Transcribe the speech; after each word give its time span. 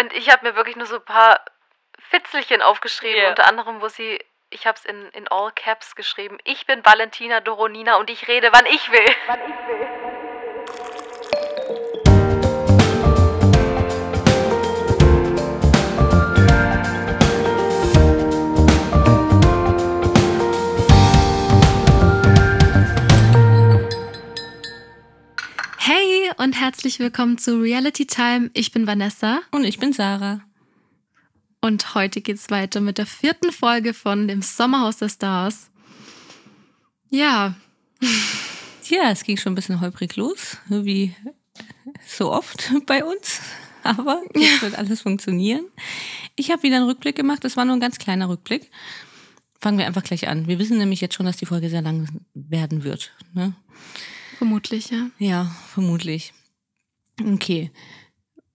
Und 0.00 0.12
ich 0.14 0.30
habe 0.30 0.48
mir 0.48 0.56
wirklich 0.56 0.76
nur 0.76 0.86
so 0.86 0.96
ein 0.96 1.04
paar 1.04 1.40
Fitzelchen 2.10 2.62
aufgeschrieben, 2.62 3.20
Ja. 3.22 3.28
unter 3.30 3.46
anderem, 3.46 3.80
wo 3.82 3.88
sie, 3.88 4.18
ich 4.50 4.66
habe 4.66 4.76
es 4.78 4.84
in, 4.84 5.08
in 5.10 5.28
All 5.28 5.52
Caps 5.54 5.94
geschrieben, 5.94 6.38
ich 6.44 6.66
bin 6.66 6.84
Valentina 6.84 7.40
Doronina 7.40 7.96
und 7.96 8.08
ich 8.10 8.26
rede, 8.26 8.48
wann 8.52 8.66
ich 8.66 8.90
will. 8.90 9.14
Wann 9.26 9.40
ich 9.42 9.68
will. 9.68 9.99
Und 26.42 26.58
herzlich 26.58 26.98
willkommen 26.98 27.36
zu 27.36 27.60
Reality 27.60 28.06
Time. 28.06 28.50
Ich 28.54 28.72
bin 28.72 28.86
Vanessa 28.86 29.40
Und 29.50 29.64
ich 29.64 29.78
bin 29.78 29.92
Sarah. 29.92 30.40
und 31.60 31.94
heute 31.94 32.22
geht's 32.22 32.48
weiter 32.50 32.80
mit 32.80 32.96
der 32.96 33.04
vierten 33.04 33.52
Folge 33.52 33.92
von 33.92 34.26
dem 34.26 34.40
Sommerhaus 34.40 34.96
der 34.96 35.10
Stars. 35.10 35.70
Ja, 37.10 37.56
Ja, 38.88 39.10
es 39.10 39.22
ging 39.22 39.36
schon 39.36 39.52
ein 39.52 39.54
bisschen 39.54 39.80
holprig 39.80 40.16
los, 40.16 40.56
wie 40.68 41.14
so 42.06 42.32
oft 42.32 42.72
bei 42.86 43.04
uns. 43.04 43.40
Aber 43.82 44.22
es 44.34 44.62
wird 44.62 44.76
alles 44.76 45.02
funktionieren. 45.02 45.66
Ich 46.36 46.50
habe 46.50 46.64
wieder 46.64 46.76
einen 46.76 46.86
Rückblick 46.86 47.16
gemacht. 47.16 47.44
Das 47.44 47.56
war 47.56 47.64
nur 47.64 47.76
ein 47.76 47.80
ganz 47.80 47.98
kleiner 47.98 48.28
Rückblick. 48.28 48.70
Fangen 49.60 49.78
wir 49.78 49.86
einfach 49.86 50.02
gleich 50.02 50.26
an. 50.26 50.48
Wir 50.48 50.58
wissen 50.58 50.78
nämlich 50.78 51.00
jetzt 51.00 51.14
schon, 51.14 51.26
dass 51.26 51.36
die 51.36 51.46
Folge 51.46 51.70
sehr 51.70 51.82
lang 51.82 52.08
werden 52.34 52.82
wird. 52.82 53.12
Ne? 53.32 53.54
Vermutlich, 54.40 54.88
ja. 54.88 55.10
Ja, 55.18 55.54
vermutlich. 55.68 56.32
Okay. 57.22 57.70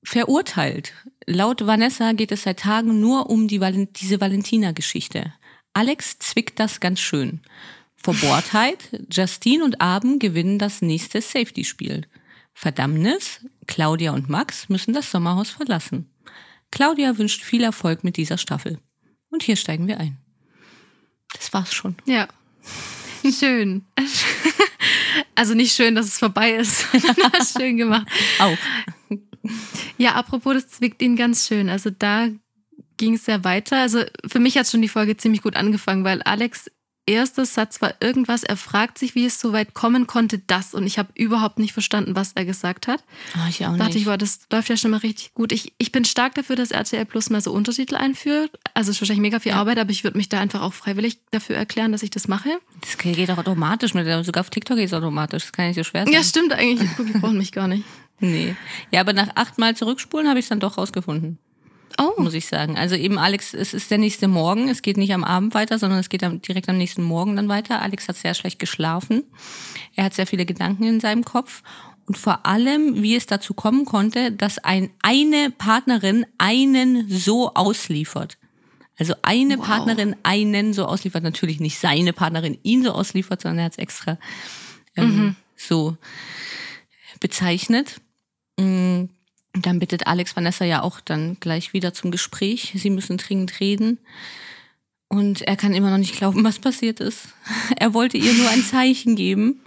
Verurteilt. 0.03 0.93
Laut 1.27 1.67
Vanessa 1.67 2.13
geht 2.13 2.31
es 2.31 2.41
seit 2.41 2.61
Tagen 2.61 2.99
nur 2.99 3.29
um 3.29 3.47
die 3.47 3.61
Valen 3.61 3.93
diese 3.93 4.19
Valentina-Geschichte. 4.19 5.31
Alex 5.73 6.17
zwickt 6.17 6.59
das 6.59 6.79
ganz 6.79 6.99
schön. 6.99 7.41
Verbohrtheit. 7.97 8.99
Justine 9.11 9.63
und 9.63 9.79
Abend 9.79 10.19
gewinnen 10.19 10.57
das 10.57 10.81
nächste 10.81 11.21
Safety-Spiel. 11.21 12.07
Verdammnis. 12.55 13.45
Claudia 13.67 14.11
und 14.13 14.27
Max 14.27 14.69
müssen 14.69 14.95
das 14.95 15.11
Sommerhaus 15.11 15.51
verlassen. 15.51 16.09
Claudia 16.71 17.19
wünscht 17.19 17.43
viel 17.43 17.63
Erfolg 17.63 18.03
mit 18.03 18.17
dieser 18.17 18.39
Staffel. 18.39 18.79
Und 19.29 19.43
hier 19.43 19.55
steigen 19.55 19.87
wir 19.87 19.99
ein. 19.99 20.17
Das 21.31 21.53
war's 21.53 21.75
schon. 21.75 21.95
Ja. 22.05 22.27
Schön. 23.39 23.85
Also 25.35 25.53
nicht 25.53 25.75
schön, 25.75 25.95
dass 25.95 26.07
es 26.07 26.17
vorbei 26.17 26.53
ist. 26.53 26.85
schön 27.57 27.77
gemacht. 27.77 28.07
Auch. 28.39 28.57
Ja, 29.97 30.13
apropos, 30.15 30.53
das 30.53 30.69
zwickt 30.69 31.01
ihn 31.01 31.15
ganz 31.15 31.47
schön. 31.47 31.69
Also 31.69 31.89
da 31.89 32.29
ging 32.97 33.15
es 33.15 33.27
ja 33.27 33.43
weiter. 33.43 33.77
Also 33.77 34.03
für 34.25 34.39
mich 34.39 34.57
hat 34.57 34.67
schon 34.67 34.81
die 34.81 34.87
Folge 34.87 35.17
ziemlich 35.17 35.41
gut 35.41 35.55
angefangen, 35.55 36.03
weil 36.03 36.21
Alex 36.23 36.71
erster 37.07 37.45
Satz 37.45 37.81
war 37.81 37.93
irgendwas, 37.99 38.43
er 38.43 38.57
fragt 38.57 38.97
sich, 38.97 39.15
wie 39.15 39.25
es 39.25 39.39
so 39.39 39.53
weit 39.53 39.73
kommen 39.73 40.07
konnte, 40.07 40.39
das. 40.39 40.73
Und 40.73 40.85
ich 40.87 40.97
habe 40.97 41.09
überhaupt 41.15 41.59
nicht 41.59 41.73
verstanden, 41.73 42.15
was 42.15 42.31
er 42.33 42.45
gesagt 42.45 42.87
hat. 42.87 43.03
Oh, 43.35 43.47
ich 43.49 43.65
auch 43.65 43.77
dachte 43.77 43.93
nicht. 43.93 43.95
ich, 44.01 44.05
wow, 44.07 44.17
das 44.17 44.39
läuft 44.51 44.69
ja 44.69 44.77
schon 44.77 44.91
mal 44.91 44.97
richtig 44.97 45.33
gut. 45.33 45.51
Ich, 45.51 45.73
ich 45.77 45.91
bin 45.91 46.05
stark 46.05 46.35
dafür, 46.35 46.55
dass 46.55 46.71
RTL 46.71 47.05
Plus 47.05 47.29
mal 47.29 47.41
so 47.41 47.51
Untertitel 47.51 47.95
einführt. 47.95 48.51
Also 48.73 48.89
es 48.91 48.97
ist 48.97 49.01
wahrscheinlich 49.01 49.21
mega 49.21 49.39
viel 49.39 49.51
Ja. 49.51 49.59
Arbeit, 49.59 49.77
aber 49.79 49.91
ich 49.91 50.03
würde 50.03 50.17
mich 50.17 50.29
da 50.29 50.39
einfach 50.39 50.61
auch 50.61 50.73
freiwillig 50.73 51.19
dafür 51.31 51.55
erklären, 51.55 51.91
dass 51.91 52.03
ich 52.03 52.09
das 52.09 52.27
mache. 52.27 52.49
Das 52.81 52.97
geht 52.97 53.29
auch 53.31 53.37
automatisch. 53.37 53.93
Mit, 53.93 54.05
sogar 54.25 54.41
auf 54.41 54.49
TikTok 54.49 54.77
geht 54.77 54.87
es 54.87 54.93
automatisch. 54.93 55.43
Das 55.43 55.51
kann 55.51 55.67
nicht 55.67 55.75
so 55.77 55.83
schwer 55.83 56.05
sein. 56.05 56.13
Ja, 56.13 56.23
stimmt 56.23 56.53
eigentlich. 56.53 56.89
Die 56.97 57.19
brauchen 57.19 57.37
mich 57.37 57.51
gar 57.51 57.67
nicht. 57.67 57.83
Nee. 58.21 58.55
Ja, 58.91 59.01
aber 59.01 59.11
nach 59.11 59.35
achtmal 59.35 59.75
zurückspulen 59.75 60.29
habe 60.29 60.39
ich 60.39 60.45
es 60.45 60.49
dann 60.49 60.61
doch 60.61 60.77
rausgefunden, 60.77 61.37
Oh, 61.97 62.21
muss 62.21 62.33
ich 62.33 62.47
sagen. 62.47 62.77
Also 62.77 62.95
eben 62.95 63.17
Alex, 63.17 63.53
es 63.53 63.73
ist 63.73 63.89
der 63.89 63.97
nächste 63.97 64.27
Morgen. 64.27 64.67
Es 64.67 64.81
geht 64.81 64.97
nicht 64.97 65.13
am 65.13 65.23
Abend 65.23 65.53
weiter, 65.53 65.79
sondern 65.79 65.99
es 65.99 66.09
geht 66.09 66.23
am, 66.23 66.41
direkt 66.41 66.67
am 66.67 66.77
nächsten 66.77 67.03
Morgen 67.03 67.35
dann 67.35 67.47
weiter. 67.47 67.81
Alex 67.81 68.07
hat 68.07 68.17
sehr 68.17 68.33
schlecht 68.33 68.59
geschlafen. 68.59 69.23
Er 69.95 70.05
hat 70.05 70.13
sehr 70.13 70.27
viele 70.27 70.45
Gedanken 70.45 70.83
in 70.83 70.99
seinem 70.99 71.23
Kopf. 71.23 71.63
Und 72.05 72.17
vor 72.17 72.45
allem, 72.45 73.01
wie 73.01 73.15
es 73.15 73.25
dazu 73.25 73.53
kommen 73.53 73.85
konnte, 73.85 74.31
dass 74.31 74.59
ein, 74.59 74.91
eine 75.01 75.51
Partnerin 75.51 76.25
einen 76.37 77.09
so 77.09 77.53
ausliefert. 77.53 78.37
Also 78.97 79.15
eine 79.23 79.57
Wow. 79.57 79.65
Partnerin 79.65 80.15
einen 80.23 80.73
so 80.73 80.85
ausliefert. 80.85 81.23
Natürlich 81.23 81.59
nicht 81.59 81.79
seine 81.79 82.13
Partnerin 82.13 82.57
ihn 82.63 82.83
so 82.83 82.91
ausliefert, 82.91 83.41
sondern 83.41 83.59
er 83.59 83.65
hat 83.65 83.71
es 83.73 83.77
extra 83.77 84.17
ähm, 84.95 85.35
so 85.55 85.97
bezeichnet. 87.19 88.01
Mm, 88.59 89.05
dann 89.57 89.79
bittet 89.79 90.07
Alex 90.07 90.35
Vanessa 90.35 90.65
ja 90.65 90.81
auch 90.81 90.99
dann 90.99 91.37
gleich 91.39 91.73
wieder 91.73 91.93
zum 91.93 92.11
Gespräch. 92.11 92.73
Sie 92.75 92.89
müssen 92.89 93.17
dringend 93.17 93.59
reden. 93.59 93.99
Und 95.07 95.41
er 95.43 95.55
kann 95.55 95.73
immer 95.73 95.91
noch 95.91 95.97
nicht 95.97 96.17
glauben, 96.17 96.43
was 96.43 96.59
passiert 96.59 96.99
ist. 96.99 97.29
Er 97.77 97.93
wollte 97.93 98.17
ihr 98.17 98.33
nur 98.33 98.49
ein 98.49 98.63
Zeichen 98.63 99.15
geben, 99.15 99.61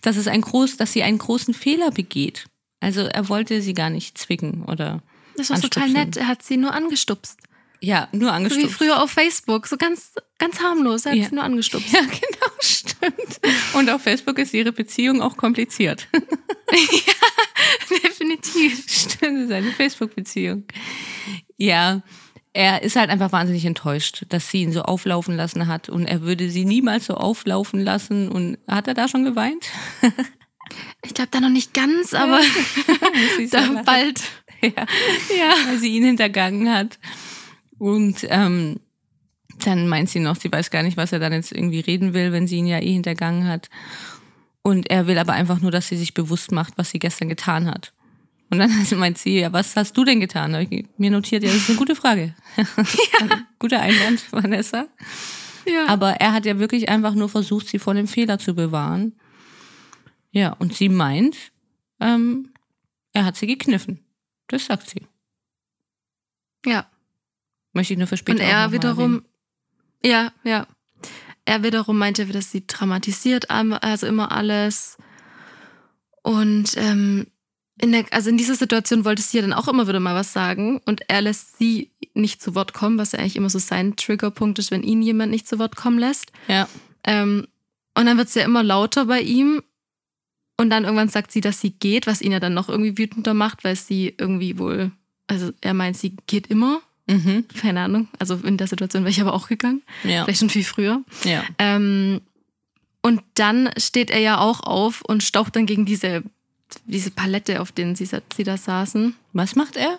dass 0.00 0.16
es 0.16 0.26
ein 0.26 0.40
groß, 0.40 0.76
dass 0.76 0.92
sie 0.92 1.02
einen 1.02 1.18
großen 1.18 1.54
Fehler 1.54 1.90
begeht. 1.90 2.46
Also 2.80 3.02
er 3.02 3.28
wollte 3.28 3.62
sie 3.62 3.72
gar 3.72 3.90
nicht 3.90 4.18
zwicken 4.18 4.64
oder 4.64 5.02
das 5.36 5.50
war 5.50 5.60
total 5.60 5.88
nett. 5.90 6.16
Er 6.16 6.26
hat 6.26 6.42
sie 6.42 6.56
nur 6.56 6.74
angestupst. 6.74 7.38
Ja, 7.80 8.08
nur 8.12 8.20
So 8.20 8.26
wie 8.26 8.30
angestupst. 8.36 8.74
früher 8.76 9.02
auf 9.02 9.10
Facebook. 9.10 9.66
So 9.66 9.76
ganz, 9.76 10.12
ganz 10.38 10.60
harmlos. 10.60 11.04
Er 11.06 11.12
hat 11.12 11.18
Ja. 11.18 11.28
sie 11.28 11.34
nur 11.34 11.44
angestupst. 11.44 11.92
Ja, 11.92 12.00
genau, 12.02 12.52
stimmt. 12.60 13.40
Und 13.74 13.90
auf 13.90 14.02
Facebook 14.02 14.38
ist 14.38 14.54
ihre 14.54 14.72
Beziehung 14.72 15.20
auch 15.20 15.36
kompliziert. 15.36 16.08
Definitiv. 18.02 18.84
Stimmt, 18.88 19.48
seine 19.48 19.72
Facebook-Beziehung. 19.72 20.64
Ja, 21.56 22.02
er 22.52 22.82
ist 22.82 22.96
halt 22.96 23.10
einfach 23.10 23.32
wahnsinnig 23.32 23.64
enttäuscht, 23.64 24.24
dass 24.28 24.48
sie 24.50 24.62
ihn 24.62 24.72
so 24.72 24.82
auflaufen 24.82 25.36
lassen 25.36 25.66
hat 25.66 25.88
und 25.88 26.06
er 26.06 26.22
würde 26.22 26.48
sie 26.50 26.64
niemals 26.64 27.06
so 27.06 27.14
auflaufen 27.14 27.80
lassen. 27.80 28.28
Und 28.28 28.58
hat 28.68 28.88
er 28.88 28.94
da 28.94 29.08
schon 29.08 29.24
geweint? 29.24 29.66
Ich 31.04 31.14
glaube 31.14 31.28
da 31.32 31.40
noch 31.40 31.48
nicht 31.50 31.74
ganz, 31.74 32.14
aber 32.14 32.40
da 33.50 33.82
bald. 33.84 34.20
Ja, 34.62 34.70
Ja. 35.36 35.54
weil 35.66 35.78
sie 35.78 35.94
ihn 35.96 36.04
hintergangen 36.04 36.72
hat. 36.72 36.98
Und 37.78 38.26
ähm, 38.30 38.80
dann 39.64 39.88
meint 39.88 40.10
sie 40.10 40.20
noch, 40.20 40.36
sie 40.36 40.50
weiß 40.50 40.70
gar 40.70 40.82
nicht, 40.82 40.96
was 40.96 41.12
er 41.12 41.18
dann 41.18 41.32
jetzt 41.32 41.52
irgendwie 41.52 41.80
reden 41.80 42.14
will, 42.14 42.32
wenn 42.32 42.46
sie 42.46 42.56
ihn 42.56 42.66
ja 42.66 42.78
eh 42.78 42.92
hintergangen 42.92 43.46
hat. 43.46 43.68
Und 44.62 44.90
er 44.90 45.06
will 45.06 45.18
aber 45.18 45.34
einfach 45.34 45.60
nur, 45.60 45.70
dass 45.70 45.88
sie 45.88 45.96
sich 45.96 46.14
bewusst 46.14 46.50
macht, 46.50 46.78
was 46.78 46.90
sie 46.90 46.98
gestern 46.98 47.28
getan 47.28 47.66
hat. 47.66 47.92
Und 48.50 48.58
dann 48.58 48.70
meint 48.98 49.18
sie, 49.18 49.40
ja, 49.40 49.52
was 49.52 49.76
hast 49.76 49.96
du 49.96 50.04
denn 50.04 50.20
getan? 50.20 50.54
Ich 50.54 50.86
mir 50.96 51.10
notiert, 51.10 51.42
ja, 51.42 51.50
das 51.50 51.58
ist 51.58 51.70
eine 51.70 51.78
gute 51.78 51.94
Frage. 51.94 52.34
Guter 53.58 53.80
Einwand, 53.80 54.24
Vanessa. 54.32 54.86
Ja. 55.66 55.86
Aber 55.88 56.12
er 56.12 56.32
hat 56.32 56.46
ja 56.46 56.58
wirklich 56.58 56.88
einfach 56.88 57.14
nur 57.14 57.28
versucht, 57.28 57.68
sie 57.68 57.78
vor 57.78 57.94
dem 57.94 58.06
Fehler 58.06 58.38
zu 58.38 58.54
bewahren. 58.54 59.18
Ja, 60.30 60.52
und 60.52 60.74
sie 60.74 60.88
meint, 60.88 61.36
ähm, 62.00 62.52
er 63.12 63.24
hat 63.24 63.36
sie 63.36 63.46
gekniffen. 63.46 64.00
Das 64.48 64.66
sagt 64.66 64.90
sie. 64.90 65.06
ja. 66.66 66.86
Möchte 67.74 67.92
ich 67.92 67.98
nur 67.98 68.08
für 68.08 68.16
später 68.16 68.42
Und 68.42 68.48
er 68.48 68.72
wiederum, 68.72 69.24
ja, 70.02 70.32
ja. 70.44 70.66
Er 71.44 71.62
wiederum 71.62 71.98
meinte, 71.98 72.24
dass 72.26 72.50
sie 72.50 72.66
dramatisiert 72.66 73.50
am- 73.50 73.74
also 73.74 74.06
immer 74.06 74.32
alles. 74.32 74.96
Und 76.22 76.72
ähm, 76.76 77.26
in 77.80 77.92
der, 77.92 78.06
also 78.12 78.30
in 78.30 78.38
dieser 78.38 78.54
Situation 78.54 79.04
wollte 79.04 79.20
sie 79.20 79.36
ja 79.38 79.42
dann 79.42 79.52
auch 79.52 79.68
immer 79.68 79.86
wieder 79.86 80.00
mal 80.00 80.14
was 80.14 80.32
sagen. 80.32 80.80
Und 80.86 81.02
er 81.08 81.20
lässt 81.20 81.58
sie 81.58 81.90
nicht 82.14 82.40
zu 82.40 82.54
Wort 82.54 82.72
kommen, 82.72 82.96
was 82.96 83.12
ja 83.12 83.18
eigentlich 83.18 83.36
immer 83.36 83.50
so 83.50 83.58
sein 83.58 83.96
Triggerpunkt 83.96 84.58
ist, 84.58 84.70
wenn 84.70 84.82
ihn 84.82 85.02
jemand 85.02 85.32
nicht 85.32 85.46
zu 85.46 85.58
Wort 85.58 85.76
kommen 85.76 85.98
lässt. 85.98 86.32
erwähnen. 86.46 86.66
Ähm, 87.04 87.46
und 87.96 88.06
dann 88.06 88.16
wird 88.16 88.28
es 88.28 88.34
ja 88.34 88.44
immer 88.44 88.62
lauter 88.62 89.04
bei 89.06 89.20
ihm. 89.20 89.62
Und 90.56 90.70
dann 90.70 90.84
irgendwann 90.84 91.08
sagt 91.08 91.32
sie, 91.32 91.40
dass 91.40 91.60
sie 91.60 91.72
geht, 91.72 92.06
was 92.06 92.22
ihn 92.22 92.32
ja 92.32 92.40
dann 92.40 92.54
noch 92.54 92.68
irgendwie 92.68 92.96
wütender 92.96 93.34
macht, 93.34 93.64
weil 93.64 93.74
sie 93.76 94.14
irgendwie 94.16 94.56
wohl, 94.58 94.92
also 95.26 95.50
er 95.60 95.74
meint, 95.74 95.96
sie 95.96 96.16
geht 96.26 96.46
immer. 96.46 96.80
Mhm. 97.06 97.44
Keine 97.60 97.82
Ahnung. 97.82 98.08
Also 98.18 98.34
in 98.36 98.56
der 98.56 98.66
Situation 98.66 99.02
wäre 99.02 99.10
ich 99.10 99.20
aber 99.20 99.34
auch 99.34 99.48
gegangen. 99.48 99.82
Ja. 100.04 100.24
Vielleicht 100.24 100.40
schon 100.40 100.50
viel 100.50 100.64
früher. 100.64 101.02
ja. 101.24 101.44
Ähm, 101.58 102.20
und 103.02 103.20
dann 103.34 103.68
steht 103.76 104.10
er 104.10 104.20
ja 104.20 104.38
auch 104.38 104.60
auf 104.60 105.02
und 105.02 105.22
staucht 105.22 105.56
dann 105.56 105.66
gegen 105.66 105.84
diese, 105.84 106.22
diese 106.86 107.10
Palette, 107.10 107.60
auf 107.60 107.70
denen 107.70 107.94
sie, 107.94 108.06
sie 108.06 108.44
da 108.44 108.56
saßen. 108.56 109.14
Was 109.34 109.56
macht 109.56 109.76
er? 109.76 109.98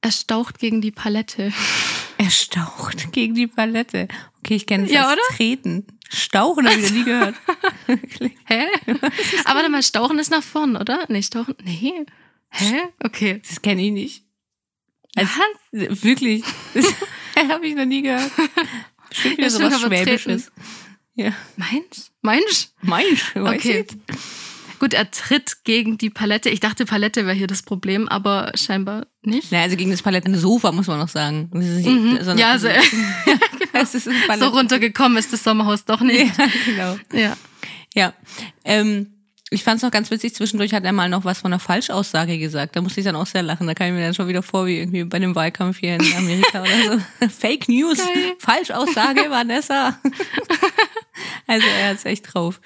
Er 0.00 0.10
staucht 0.12 0.58
gegen 0.58 0.80
die 0.80 0.90
Palette. 0.92 1.52
Er 2.18 2.30
staucht 2.30 3.10
gegen 3.12 3.34
die 3.34 3.48
Palette. 3.48 4.06
Okay, 4.38 4.54
ich 4.54 4.66
kenne 4.66 4.84
es 4.84 4.92
Ja, 4.92 5.08
als 5.08 5.14
oder? 5.14 5.36
Treten. 5.36 5.86
Stauchen 6.08 6.68
habe 6.68 6.78
ich 6.78 6.88
noch 6.90 6.96
nie 6.96 7.04
gehört. 7.04 7.34
Hä? 8.44 8.66
Aber 9.44 9.56
warte 9.56 9.68
mal, 9.70 9.82
Stauchen 9.82 10.20
ist 10.20 10.30
nach 10.30 10.42
vorn, 10.42 10.76
oder? 10.76 11.04
Nee, 11.08 11.22
Stauchen. 11.22 11.56
Nee. 11.64 12.06
Hä? 12.50 12.76
Okay. 13.02 13.42
Das 13.48 13.60
kenne 13.60 13.82
ich 13.82 13.90
nicht. 13.90 14.24
Also, 15.16 15.30
Was? 15.72 16.02
wirklich. 16.02 16.42
Das 17.34 17.48
habe 17.48 17.66
ich 17.66 17.74
noch 17.74 17.86
nie 17.86 18.02
gehört. 18.02 18.30
Bestimmt 19.08 19.38
wieder 19.38 19.46
Ja, 19.48 19.50
stimmt, 19.50 19.72
sowas 19.72 19.80
Schwäbisches. 19.80 20.52
Ja. 21.14 21.32
Mensch? 21.56 22.10
Mensch? 22.20 22.68
Mensch, 22.82 23.34
weiß 23.34 23.58
Okay. 23.58 23.86
ich. 23.88 24.78
Gut, 24.78 24.94
er 24.94 25.10
tritt 25.10 25.64
gegen 25.64 25.96
die 25.96 26.10
Palette. 26.10 26.50
Ich 26.50 26.60
dachte, 26.60 26.84
Palette 26.84 27.24
wäre 27.24 27.34
hier 27.36 27.46
das 27.46 27.62
Problem, 27.62 28.08
aber 28.08 28.52
scheinbar 28.54 29.06
nicht. 29.22 29.50
Ja, 29.50 29.62
also 29.62 29.76
gegen 29.76 29.92
das 29.92 30.02
Palettensofa 30.02 30.72
muss 30.72 30.88
man 30.88 30.98
noch 30.98 31.08
sagen. 31.08 31.50
Mhm. 31.52 32.18
Ja, 32.36 32.50
also, 32.50 32.68
es 33.72 33.94
ist 33.94 34.04
so 34.38 34.48
runtergekommen 34.48 35.16
ist 35.18 35.32
das 35.32 35.42
Sommerhaus 35.44 35.84
doch 35.84 36.00
nicht. 36.00 36.36
Ja, 36.36 36.46
genau. 36.66 36.98
Ja. 37.12 37.36
Ja. 37.94 38.12
Ähm, 38.64 39.21
ich 39.52 39.64
fand 39.64 39.76
es 39.76 39.82
noch 39.82 39.90
ganz 39.90 40.10
witzig, 40.10 40.34
zwischendurch 40.34 40.72
hat 40.72 40.84
er 40.84 40.92
mal 40.92 41.08
noch 41.08 41.24
was 41.24 41.40
von 41.40 41.52
einer 41.52 41.60
Falschaussage 41.60 42.38
gesagt. 42.38 42.74
Da 42.74 42.80
musste 42.80 43.00
ich 43.00 43.04
dann 43.04 43.16
auch 43.16 43.26
sehr 43.26 43.42
lachen. 43.42 43.66
Da 43.66 43.74
kam 43.74 43.88
ich 43.88 43.92
mir 43.92 44.04
dann 44.04 44.14
schon 44.14 44.28
wieder 44.28 44.42
vor, 44.42 44.66
wie 44.66 44.78
irgendwie 44.78 45.04
bei 45.04 45.16
einem 45.16 45.34
Wahlkampf 45.34 45.78
hier 45.78 45.96
in 45.96 46.16
Amerika 46.16 46.62
oder 46.62 47.00
so. 47.20 47.28
Fake 47.28 47.68
News, 47.68 47.98
Geil. 47.98 48.34
Falschaussage, 48.38 49.20
Vanessa. 49.30 49.98
also 51.46 51.66
er 51.66 51.90
hat 51.90 51.96
es 51.96 52.04
echt 52.06 52.32
drauf. 52.32 52.60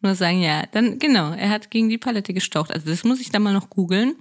Nur 0.00 0.14
sagen, 0.14 0.40
ja, 0.40 0.64
dann 0.72 0.98
genau, 0.98 1.32
er 1.32 1.50
hat 1.50 1.70
gegen 1.70 1.90
die 1.90 1.98
Palette 1.98 2.32
gestaucht. 2.32 2.72
Also 2.72 2.88
das 2.88 3.04
muss 3.04 3.20
ich 3.20 3.30
dann 3.30 3.42
mal 3.42 3.52
noch 3.52 3.68
googeln. 3.68 4.16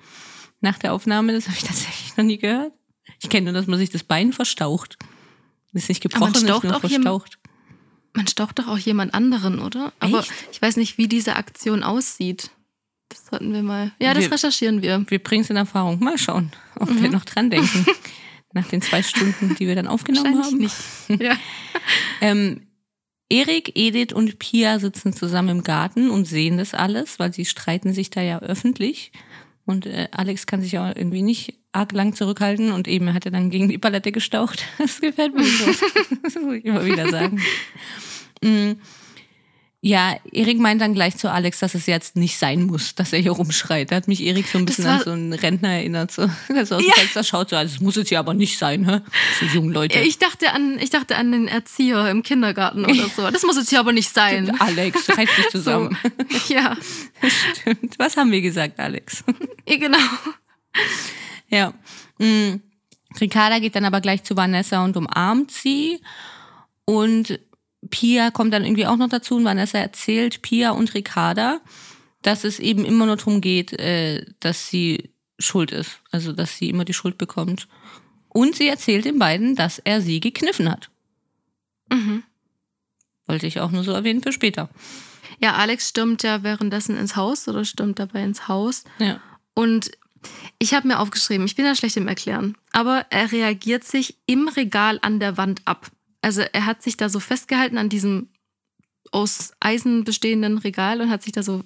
Nach 0.59 0.77
der 0.77 0.93
Aufnahme, 0.93 1.31
das 1.31 1.47
habe 1.47 1.55
ich 1.55 1.63
tatsächlich 1.63 2.17
noch 2.17 2.25
nie 2.25 2.37
gehört. 2.37 2.73
Ich 3.21 3.29
kenne 3.29 3.45
nur, 3.45 3.53
dass 3.53 3.67
man 3.67 3.79
sich 3.79 3.89
das 3.89 4.03
Bein 4.03 4.33
verstaucht. 4.33 4.97
Das 5.71 5.83
ist 5.83 5.89
nicht 5.89 6.01
gebrochen, 6.01 6.35
ist 6.35 6.43
nur 6.43 6.79
verstaucht. 6.79 7.39
Man 8.13 8.27
staucht 8.27 8.59
doch 8.59 8.67
auch 8.67 8.77
jemand 8.77 9.13
anderen, 9.13 9.59
oder? 9.59 9.93
Aber 9.99 10.19
Echt? 10.19 10.31
ich 10.51 10.61
weiß 10.61 10.77
nicht, 10.77 10.97
wie 10.97 11.07
diese 11.07 11.35
Aktion 11.35 11.83
aussieht. 11.83 12.49
Das 13.09 13.25
sollten 13.27 13.53
wir 13.53 13.63
mal. 13.63 13.91
Ja, 13.99 14.13
das 14.13 14.25
wir, 14.25 14.31
recherchieren 14.33 14.81
wir. 14.81 15.03
Wir 15.09 15.19
bringen 15.19 15.43
es 15.43 15.49
in 15.49 15.55
Erfahrung. 15.55 15.99
Mal 15.99 16.17
schauen, 16.17 16.51
ob 16.79 16.89
mhm. 16.89 17.01
wir 17.01 17.09
noch 17.09 17.25
dran 17.25 17.49
denken. 17.49 17.85
Nach 18.53 18.67
den 18.67 18.81
zwei 18.81 19.03
Stunden, 19.03 19.55
die 19.55 19.67
wir 19.67 19.75
dann 19.75 19.87
aufgenommen 19.87 20.43
haben. 20.43 20.57
Nicht. 20.57 20.75
Ja. 21.07 21.37
ähm, 22.21 22.61
Erik, 23.29 23.73
Edith 23.75 24.11
und 24.13 24.39
Pia 24.39 24.79
sitzen 24.79 25.13
zusammen 25.13 25.49
im 25.49 25.63
Garten 25.63 26.09
und 26.09 26.25
sehen 26.25 26.57
das 26.57 26.73
alles, 26.73 27.19
weil 27.19 27.31
sie 27.31 27.45
streiten 27.45 27.93
sich 27.93 28.09
da 28.09 28.21
ja 28.21 28.39
öffentlich. 28.39 29.11
Und 29.69 29.85
äh, 29.85 30.07
Alex 30.09 30.47
kann 30.47 30.63
sich 30.63 30.71
ja 30.71 30.87
irgendwie 30.87 31.21
nicht 31.21 31.53
arg 31.73 31.91
lang 31.91 32.15
zurückhalten 32.15 32.71
und 32.71 32.87
eben 32.87 33.13
hat 33.13 33.25
er 33.25 33.31
dann 33.31 33.51
gegen 33.51 33.69
die 33.69 33.77
Palette 33.77 34.11
gestaucht. 34.11 34.65
Das 34.79 34.99
gefällt 34.99 35.35
mir 35.35 35.43
so. 35.43 35.65
das 36.23 36.35
muss 36.41 36.55
ich 36.55 36.65
immer 36.65 36.83
wieder 36.83 37.07
sagen. 37.07 37.39
Ja, 39.81 40.17
Erik 40.33 40.59
meint 40.59 40.81
dann 40.81 40.93
gleich 40.93 41.15
zu 41.15 41.31
Alex, 41.31 41.59
dass 41.59 41.73
es 41.73 41.85
jetzt 41.85 42.17
nicht 42.17 42.37
sein 42.37 42.63
muss, 42.63 42.95
dass 42.95 43.13
er 43.13 43.19
hier 43.19 43.31
rumschreit. 43.31 43.91
Da 43.91 43.95
hat 43.95 44.09
mich 44.09 44.21
Erik 44.21 44.45
so 44.47 44.57
ein 44.57 44.65
bisschen 44.65 44.85
an 44.85 45.01
so 45.05 45.11
einen 45.11 45.31
Rentner 45.31 45.69
erinnert, 45.69 46.11
so, 46.11 46.29
der 46.49 46.65
so 46.65 46.75
aus 46.75 46.81
dem 46.81 46.89
ja. 46.89 46.95
Fenster 46.95 47.23
schaut, 47.23 47.49
so, 47.51 47.55
also 47.55 47.75
es 47.75 47.79
muss 47.79 47.95
jetzt 47.95 48.09
hier 48.09 48.19
aber 48.19 48.33
nicht 48.33 48.57
sein, 48.57 48.89
hä? 48.89 48.99
So 49.39 49.45
jungen 49.45 49.71
Leute. 49.71 49.99
Ich 49.99 50.19
dachte 50.19 50.51
an, 50.51 50.77
ich 50.79 50.89
dachte 50.89 51.15
an 51.15 51.31
den 51.31 51.47
Erzieher 51.47 52.09
im 52.09 52.23
Kindergarten 52.23 52.83
oder 52.83 53.07
so. 53.15 53.31
Das 53.31 53.43
muss 53.43 53.55
jetzt 53.55 53.69
hier 53.69 53.79
aber 53.79 53.93
nicht 53.93 54.13
sein. 54.13 54.59
Alex, 54.59 55.07
reiß 55.09 55.29
dich 55.37 55.47
zusammen. 55.51 55.97
So. 56.29 56.53
Ja. 56.53 56.75
Stimmt. 57.53 57.95
Was 57.97 58.17
haben 58.17 58.33
wir 58.33 58.41
gesagt, 58.41 58.79
Alex? 58.79 59.23
Ja, 59.65 59.77
genau. 59.77 59.97
Ja. 61.47 61.73
Mhm. 62.17 62.61
Ricarda 63.21 63.59
geht 63.59 63.75
dann 63.75 63.85
aber 63.85 64.01
gleich 64.01 64.23
zu 64.23 64.35
Vanessa 64.35 64.83
und 64.83 64.97
umarmt 64.97 65.51
sie. 65.51 66.01
Und 66.83 67.39
Pia 67.89 68.31
kommt 68.31 68.53
dann 68.53 68.65
irgendwie 68.65 68.85
auch 68.85 68.97
noch 68.97 69.09
dazu 69.09 69.35
und 69.35 69.45
Vanessa 69.45 69.77
erzählt 69.77 70.41
Pia 70.41 70.71
und 70.71 70.93
Ricarda, 70.93 71.61
dass 72.21 72.43
es 72.43 72.59
eben 72.59 72.85
immer 72.85 73.05
nur 73.05 73.15
darum 73.15 73.41
geht, 73.41 73.73
äh, 73.73 74.25
dass 74.39 74.67
sie 74.67 75.11
schuld 75.37 75.71
ist. 75.71 76.01
Also, 76.11 76.33
dass 76.33 76.57
sie 76.57 76.69
immer 76.69 76.85
die 76.85 76.93
Schuld 76.93 77.17
bekommt. 77.17 77.67
Und 78.27 78.55
sie 78.55 78.67
erzählt 78.67 79.05
den 79.05 79.17
beiden, 79.19 79.55
dass 79.55 79.79
er 79.79 80.01
sie 80.01 80.19
gekniffen 80.19 80.69
hat. 80.69 80.89
Mhm. 81.91 82.23
Wollte 83.25 83.47
ich 83.47 83.59
auch 83.59 83.71
nur 83.71 83.83
so 83.83 83.91
erwähnen 83.91 84.21
für 84.21 84.31
später. 84.31 84.69
Ja, 85.41 85.53
Alex 85.53 85.89
stürmt 85.89 86.23
ja 86.23 86.43
währenddessen 86.43 86.97
ins 86.97 87.15
Haus 87.15 87.47
oder 87.47 87.63
stürmt 87.63 87.99
dabei 87.99 88.23
ins 88.23 88.47
Haus. 88.47 88.83
Ja. 88.97 89.21
Und 89.53 89.91
ich 90.57 90.73
habe 90.73 90.87
mir 90.87 90.99
aufgeschrieben, 90.99 91.45
ich 91.45 91.55
bin 91.55 91.65
ja 91.65 91.75
schlecht 91.75 91.95
im 91.97 92.07
Erklären, 92.07 92.57
aber 92.71 93.05
er 93.09 93.31
reagiert 93.31 93.85
sich 93.85 94.17
im 94.25 94.47
Regal 94.49 94.99
an 95.01 95.19
der 95.19 95.37
Wand 95.37 95.61
ab. 95.65 95.89
Also 96.21 96.41
er 96.41 96.65
hat 96.65 96.81
sich 96.81 96.97
da 96.97 97.09
so 97.09 97.19
festgehalten 97.19 97.77
an 97.77 97.89
diesem 97.89 98.29
aus 99.11 99.53
Eisen 99.59 100.03
bestehenden 100.03 100.57
Regal 100.57 101.01
und 101.01 101.09
hat 101.09 101.23
sich 101.23 101.31
da 101.31 101.43
so 101.43 101.63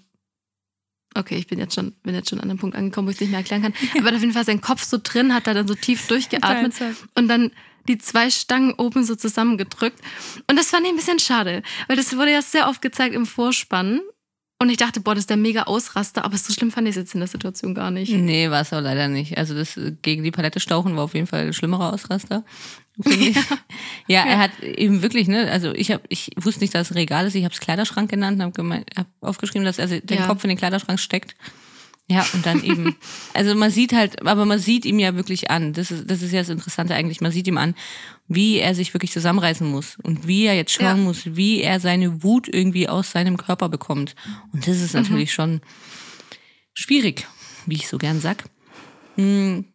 Okay, 1.16 1.36
ich 1.36 1.46
bin 1.46 1.60
jetzt 1.60 1.76
schon, 1.76 1.92
bin 2.02 2.16
jetzt 2.16 2.30
schon 2.32 2.40
an 2.40 2.50
einem 2.50 2.58
Punkt 2.58 2.76
angekommen, 2.76 3.08
wo 3.08 3.12
ich 3.12 3.18
es 3.18 3.22
nicht 3.22 3.30
mehr 3.30 3.40
erklären 3.40 3.62
kann. 3.62 3.74
Aber 4.00 4.16
auf 4.16 4.22
jeden 4.22 4.34
Fall 4.34 4.46
sein 4.46 4.62
Kopf 4.62 4.84
so 4.84 4.98
drin, 5.02 5.34
hat 5.34 5.46
da 5.48 5.54
dann 5.54 5.68
so 5.68 5.76
tief 5.76 6.08
durchgeatmet 6.08 6.74
und 7.14 7.28
dann 7.28 7.52
die 7.88 7.98
zwei 7.98 8.30
Stangen 8.30 8.74
oben 8.74 9.04
so 9.04 9.16
zusammengedrückt. 9.16 10.00
Und 10.50 10.58
das 10.58 10.70
fand 10.70 10.86
ich 10.86 10.92
ein 10.92 10.96
bisschen 10.96 11.20
schade, 11.20 11.62
weil 11.88 11.98
das 11.98 12.16
wurde 12.16 12.32
ja 12.32 12.42
sehr 12.42 12.68
oft 12.68 12.82
gezeigt 12.82 13.14
im 13.14 13.26
Vorspann. 13.26 14.00
Und 14.60 14.70
ich 14.70 14.78
dachte, 14.78 15.02
boah, 15.02 15.14
das 15.14 15.24
ist 15.24 15.30
der 15.30 15.38
mega 15.38 15.64
Ausraster, 15.64 16.24
aber 16.24 16.38
so 16.38 16.54
schlimm 16.54 16.72
fand 16.72 16.88
ich 16.88 16.92
es 16.92 16.96
jetzt 16.96 17.14
in 17.14 17.20
der 17.20 17.28
Situation 17.28 17.76
gar 17.76 17.92
nicht. 17.92 18.14
Nee, 18.14 18.50
war 18.50 18.62
es 18.62 18.72
auch 18.72 18.80
leider 18.80 19.10
nicht. 19.10 19.38
Also 19.38 19.54
das 19.54 19.78
gegen 20.02 20.24
die 20.24 20.32
Palette 20.32 20.62
stauchen 20.62 20.96
war 20.96 21.04
auf 21.04 21.14
jeden 21.14 21.28
Fall 21.28 21.48
ein 21.48 21.54
schlimmerer 21.54 21.92
Ausraster. 21.94 22.46
Ja. 22.98 23.42
ja, 24.08 24.26
er 24.26 24.38
hat 24.38 24.60
eben 24.62 25.02
wirklich, 25.02 25.28
ne, 25.28 25.50
also 25.52 25.74
ich 25.74 25.92
habe, 25.92 26.04
ich 26.10 26.32
wusste 26.36 26.62
nicht, 26.62 26.76
dass 26.76 26.92
es 26.92 26.96
Regal 26.96 27.26
ist, 27.26 27.36
ich 27.36 27.44
habe 27.44 27.54
es 27.54 27.60
Kleiderschrank 27.60 28.10
genannt, 28.10 28.42
habe 28.42 28.86
hab 28.96 29.08
aufgeschrieben, 29.22 29.66
dass 29.66 29.80
er 29.80 29.88
den 29.88 30.18
ja. 30.18 30.28
Kopf 30.28 30.44
in 30.44 30.50
den 30.50 30.58
Kleiderschrank 30.58 31.00
steckt. 31.00 31.36
Ja, 32.08 32.26
und 32.34 32.46
dann 32.46 32.64
eben, 32.64 32.96
also 33.34 33.56
man 33.56 33.72
sieht 33.72 33.94
halt, 33.94 34.22
aber 34.26 34.46
man 34.46 34.60
sieht 34.60 34.86
ihm 34.86 35.00
ja 35.00 35.16
wirklich 35.16 35.50
an, 35.50 35.74
das 35.74 35.90
ist, 35.90 36.10
das 36.10 36.22
ist 36.22 36.34
ja 36.34 36.40
das 36.40 36.50
Interessante 36.50 36.94
eigentlich, 36.94 37.22
man 37.22 37.32
sieht 37.32 37.48
ihm 37.48 37.58
an, 37.58 37.76
wie 38.28 38.58
er 38.58 38.76
sich 38.76 38.94
wirklich 38.94 39.12
zusammenreißen 39.12 39.66
muss 39.66 39.98
und 40.04 40.28
wie 40.28 40.46
er 40.46 40.56
jetzt 40.56 40.74
schauen 40.74 40.86
ja. 40.86 41.04
muss, 41.04 41.36
wie 41.36 41.62
er 41.62 41.80
seine 41.80 42.24
Wut 42.24 42.48
irgendwie 42.48 42.90
aus 42.90 43.12
seinem 43.12 43.38
Körper 43.38 43.70
bekommt. 43.70 44.16
Und 44.52 44.68
das 44.68 44.82
ist 44.82 44.94
natürlich 44.94 45.30
mhm. 45.30 45.34
schon 45.34 45.62
schwierig, 46.74 47.28
wie 47.66 47.76
ich 47.76 47.88
so 47.88 47.98
gern 47.98 48.20
sag. 48.20 48.44
Hm. 49.16 49.66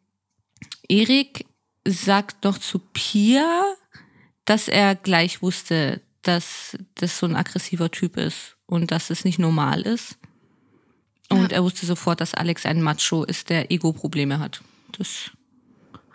Erik 0.88 1.47
sagt 1.90 2.44
doch 2.44 2.58
zu 2.58 2.79
Pia, 2.79 3.64
dass 4.44 4.69
er 4.69 4.94
gleich 4.94 5.43
wusste, 5.43 6.00
dass 6.23 6.76
das 6.94 7.19
so 7.19 7.26
ein 7.26 7.37
aggressiver 7.37 7.90
Typ 7.90 8.17
ist 8.17 8.56
und 8.67 8.90
dass 8.90 9.11
es 9.11 9.25
nicht 9.25 9.38
normal 9.38 9.82
ist. 9.82 10.19
Und 11.31 11.52
ja. 11.52 11.58
er 11.58 11.62
wusste 11.62 11.87
sofort, 11.87 12.20
dass 12.20 12.35
Alex 12.35 12.64
ein 12.67 12.82
Macho 12.82 13.25
ist, 13.25 13.50
der 13.50 13.70
Ego-Probleme 13.70 14.38
hat. 14.38 14.62
Das 14.96 15.31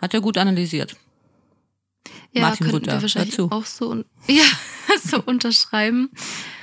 hat 0.00 0.14
er 0.14 0.20
gut 0.20 0.38
analysiert. 0.38 0.96
Ja, 2.32 2.42
Martin 2.42 2.66
könnten 2.66 2.80
Butter 2.80 2.96
wir 2.96 3.02
wahrscheinlich 3.02 3.36
dazu. 3.36 3.50
auch 3.50 3.64
so, 3.64 3.94
ja, 4.26 4.44
so 5.02 5.22
unterschreiben. 5.22 6.10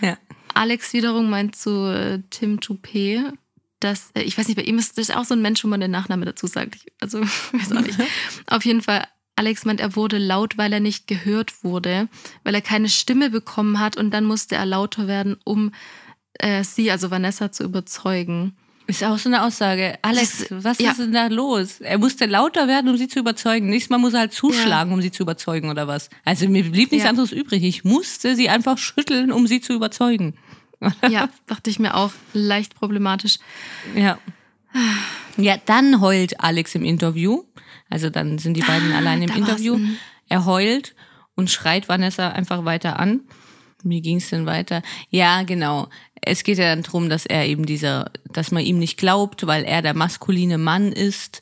Ja. 0.01 0.17
Alex 0.53 0.91
wiederum 0.93 1.29
meint 1.29 1.55
zu 1.55 1.87
äh, 1.87 2.21
Tim 2.29 2.59
Toupé, 2.59 3.31
dass, 3.83 4.11
äh, 4.13 4.21
ich 4.21 4.37
weiß 4.37 4.47
nicht, 4.47 4.57
bei 4.57 4.63
ihm 4.63 4.77
ist 4.77 4.97
das 4.97 5.11
auch 5.11 5.25
so 5.25 5.33
ein 5.33 5.41
Mensch, 5.41 5.63
wo 5.63 5.67
man 5.67 5.81
den 5.81 5.91
Nachname 5.91 6.25
dazu 6.25 6.47
sagt. 6.47 6.75
Ich, 6.75 6.85
also, 6.99 7.21
weiß 7.51 7.71
auch 7.73 7.81
nicht. 7.81 7.99
Auf 8.47 8.65
jeden 8.65 8.81
Fall, 8.81 9.05
Alex 9.35 9.65
meint, 9.65 9.81
er 9.81 9.95
wurde 9.95 10.17
laut, 10.17 10.57
weil 10.57 10.71
er 10.71 10.79
nicht 10.79 11.07
gehört 11.07 11.63
wurde, 11.63 12.07
weil 12.43 12.55
er 12.55 12.61
keine 12.61 12.89
Stimme 12.89 13.29
bekommen 13.29 13.79
hat 13.79 13.97
und 13.97 14.11
dann 14.11 14.25
musste 14.25 14.55
er 14.55 14.65
lauter 14.65 15.07
werden, 15.07 15.37
um 15.43 15.71
äh, 16.35 16.63
sie, 16.63 16.91
also 16.91 17.11
Vanessa, 17.11 17.51
zu 17.51 17.63
überzeugen. 17.63 18.55
Ist 18.87 19.03
auch 19.03 19.17
so 19.17 19.29
eine 19.29 19.43
Aussage. 19.43 19.97
Alex, 20.01 20.47
was 20.49 20.79
ja. 20.79 20.91
ist 20.91 20.99
denn 20.99 21.13
da 21.13 21.27
los? 21.27 21.79
Er 21.79 21.97
musste 21.97 22.25
lauter 22.25 22.67
werden, 22.67 22.89
um 22.89 22.97
sie 22.97 23.07
zu 23.07 23.19
überzeugen. 23.19 23.69
Nächstes 23.69 23.89
Mal 23.89 23.99
muss 23.99 24.13
er 24.13 24.21
halt 24.21 24.33
zuschlagen, 24.33 24.91
ja. 24.91 24.95
um 24.95 25.01
sie 25.01 25.11
zu 25.11 25.23
überzeugen 25.23 25.69
oder 25.69 25.87
was. 25.87 26.09
Also 26.25 26.49
mir 26.49 26.63
blieb 26.63 26.91
nichts 26.91 27.05
ja. 27.05 27.09
anderes 27.09 27.31
übrig. 27.31 27.63
Ich 27.63 27.85
musste 27.85 28.35
sie 28.35 28.49
einfach 28.49 28.77
schütteln, 28.77 29.31
um 29.31 29.47
sie 29.47 29.61
zu 29.61 29.73
überzeugen. 29.73 30.33
Ja, 31.09 31.29
dachte 31.47 31.69
ich 31.69 31.79
mir 31.79 31.95
auch. 31.95 32.11
Leicht 32.33 32.75
problematisch. 32.75 33.37
Ja. 33.95 34.17
Ja, 35.37 35.57
dann 35.65 36.01
heult 36.01 36.39
Alex 36.39 36.75
im 36.75 36.83
Interview. 36.83 37.43
Also 37.89 38.09
dann 38.09 38.37
sind 38.37 38.55
die 38.55 38.61
beiden 38.61 38.91
ah, 38.93 38.97
allein 38.97 39.21
im 39.21 39.31
Interview. 39.31 39.79
Er 40.29 40.45
heult 40.45 40.95
und 41.35 41.49
schreit 41.49 41.89
Vanessa 41.89 42.29
einfach 42.29 42.65
weiter 42.65 42.99
an. 42.99 43.21
Wie 43.83 44.01
ging 44.01 44.17
es 44.17 44.29
denn 44.29 44.45
weiter? 44.45 44.81
Ja, 45.09 45.43
genau. 45.43 45.89
Es 46.21 46.43
geht 46.43 46.57
ja 46.57 46.65
dann 46.65 46.83
darum, 46.83 47.09
dass 47.09 47.25
er 47.25 47.47
eben 47.47 47.65
dieser, 47.65 48.11
dass 48.31 48.51
man 48.51 48.63
ihm 48.63 48.77
nicht 48.77 48.97
glaubt, 48.97 49.47
weil 49.47 49.63
er 49.63 49.81
der 49.81 49.95
maskuline 49.95 50.57
Mann 50.57 50.91
ist. 50.91 51.41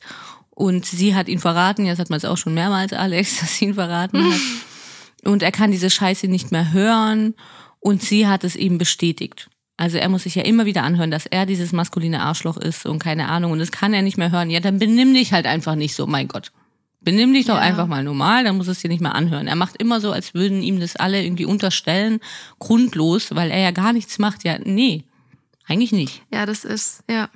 Und 0.50 0.86
sie 0.86 1.14
hat 1.14 1.28
ihn 1.28 1.38
verraten, 1.38 1.86
jetzt 1.86 1.98
hat 1.98 2.10
man 2.10 2.16
es 2.16 2.24
auch 2.24 2.36
schon 2.36 2.54
mehrmals, 2.54 2.92
Alex, 2.92 3.38
dass 3.40 3.56
sie 3.56 3.66
ihn 3.66 3.74
verraten 3.74 4.24
hat. 4.24 4.40
Und 5.24 5.42
er 5.42 5.52
kann 5.52 5.70
diese 5.70 5.90
Scheiße 5.90 6.28
nicht 6.28 6.50
mehr 6.50 6.72
hören. 6.72 7.34
Und 7.80 8.02
sie 8.02 8.28
hat 8.28 8.44
es 8.44 8.56
eben 8.56 8.78
bestätigt. 8.78 9.48
Also 9.76 9.96
er 9.96 10.10
muss 10.10 10.24
sich 10.24 10.34
ja 10.34 10.42
immer 10.42 10.66
wieder 10.66 10.82
anhören, 10.82 11.10
dass 11.10 11.24
er 11.24 11.46
dieses 11.46 11.72
maskuline 11.72 12.20
Arschloch 12.20 12.58
ist 12.58 12.84
und 12.84 12.98
keine 12.98 13.28
Ahnung. 13.28 13.52
Und 13.52 13.60
das 13.60 13.72
kann 13.72 13.94
er 13.94 14.02
nicht 14.02 14.18
mehr 14.18 14.30
hören. 14.30 14.50
Ja, 14.50 14.60
dann 14.60 14.78
benimm 14.78 15.14
dich 15.14 15.32
halt 15.32 15.46
einfach 15.46 15.74
nicht 15.74 15.94
so, 15.94 16.06
mein 16.06 16.28
Gott. 16.28 16.52
Benimm 17.00 17.32
dich 17.32 17.46
doch 17.46 17.54
ja. 17.54 17.62
einfach 17.62 17.86
mal 17.86 18.04
normal, 18.04 18.44
dann 18.44 18.58
muss 18.58 18.68
es 18.68 18.80
dir 18.80 18.88
nicht 18.88 19.00
mehr 19.00 19.14
anhören. 19.14 19.46
Er 19.46 19.56
macht 19.56 19.80
immer 19.80 20.02
so, 20.02 20.12
als 20.12 20.34
würden 20.34 20.62
ihm 20.62 20.80
das 20.80 20.96
alle 20.96 21.24
irgendwie 21.24 21.46
unterstellen, 21.46 22.20
grundlos, 22.58 23.34
weil 23.34 23.50
er 23.50 23.60
ja 23.60 23.70
gar 23.70 23.94
nichts 23.94 24.18
macht. 24.18 24.44
Ja, 24.44 24.58
nee, 24.58 25.04
eigentlich 25.66 25.92
nicht. 25.92 26.22
Ja, 26.30 26.44
das 26.44 26.66
ist, 26.66 27.02
ja. 27.08 27.30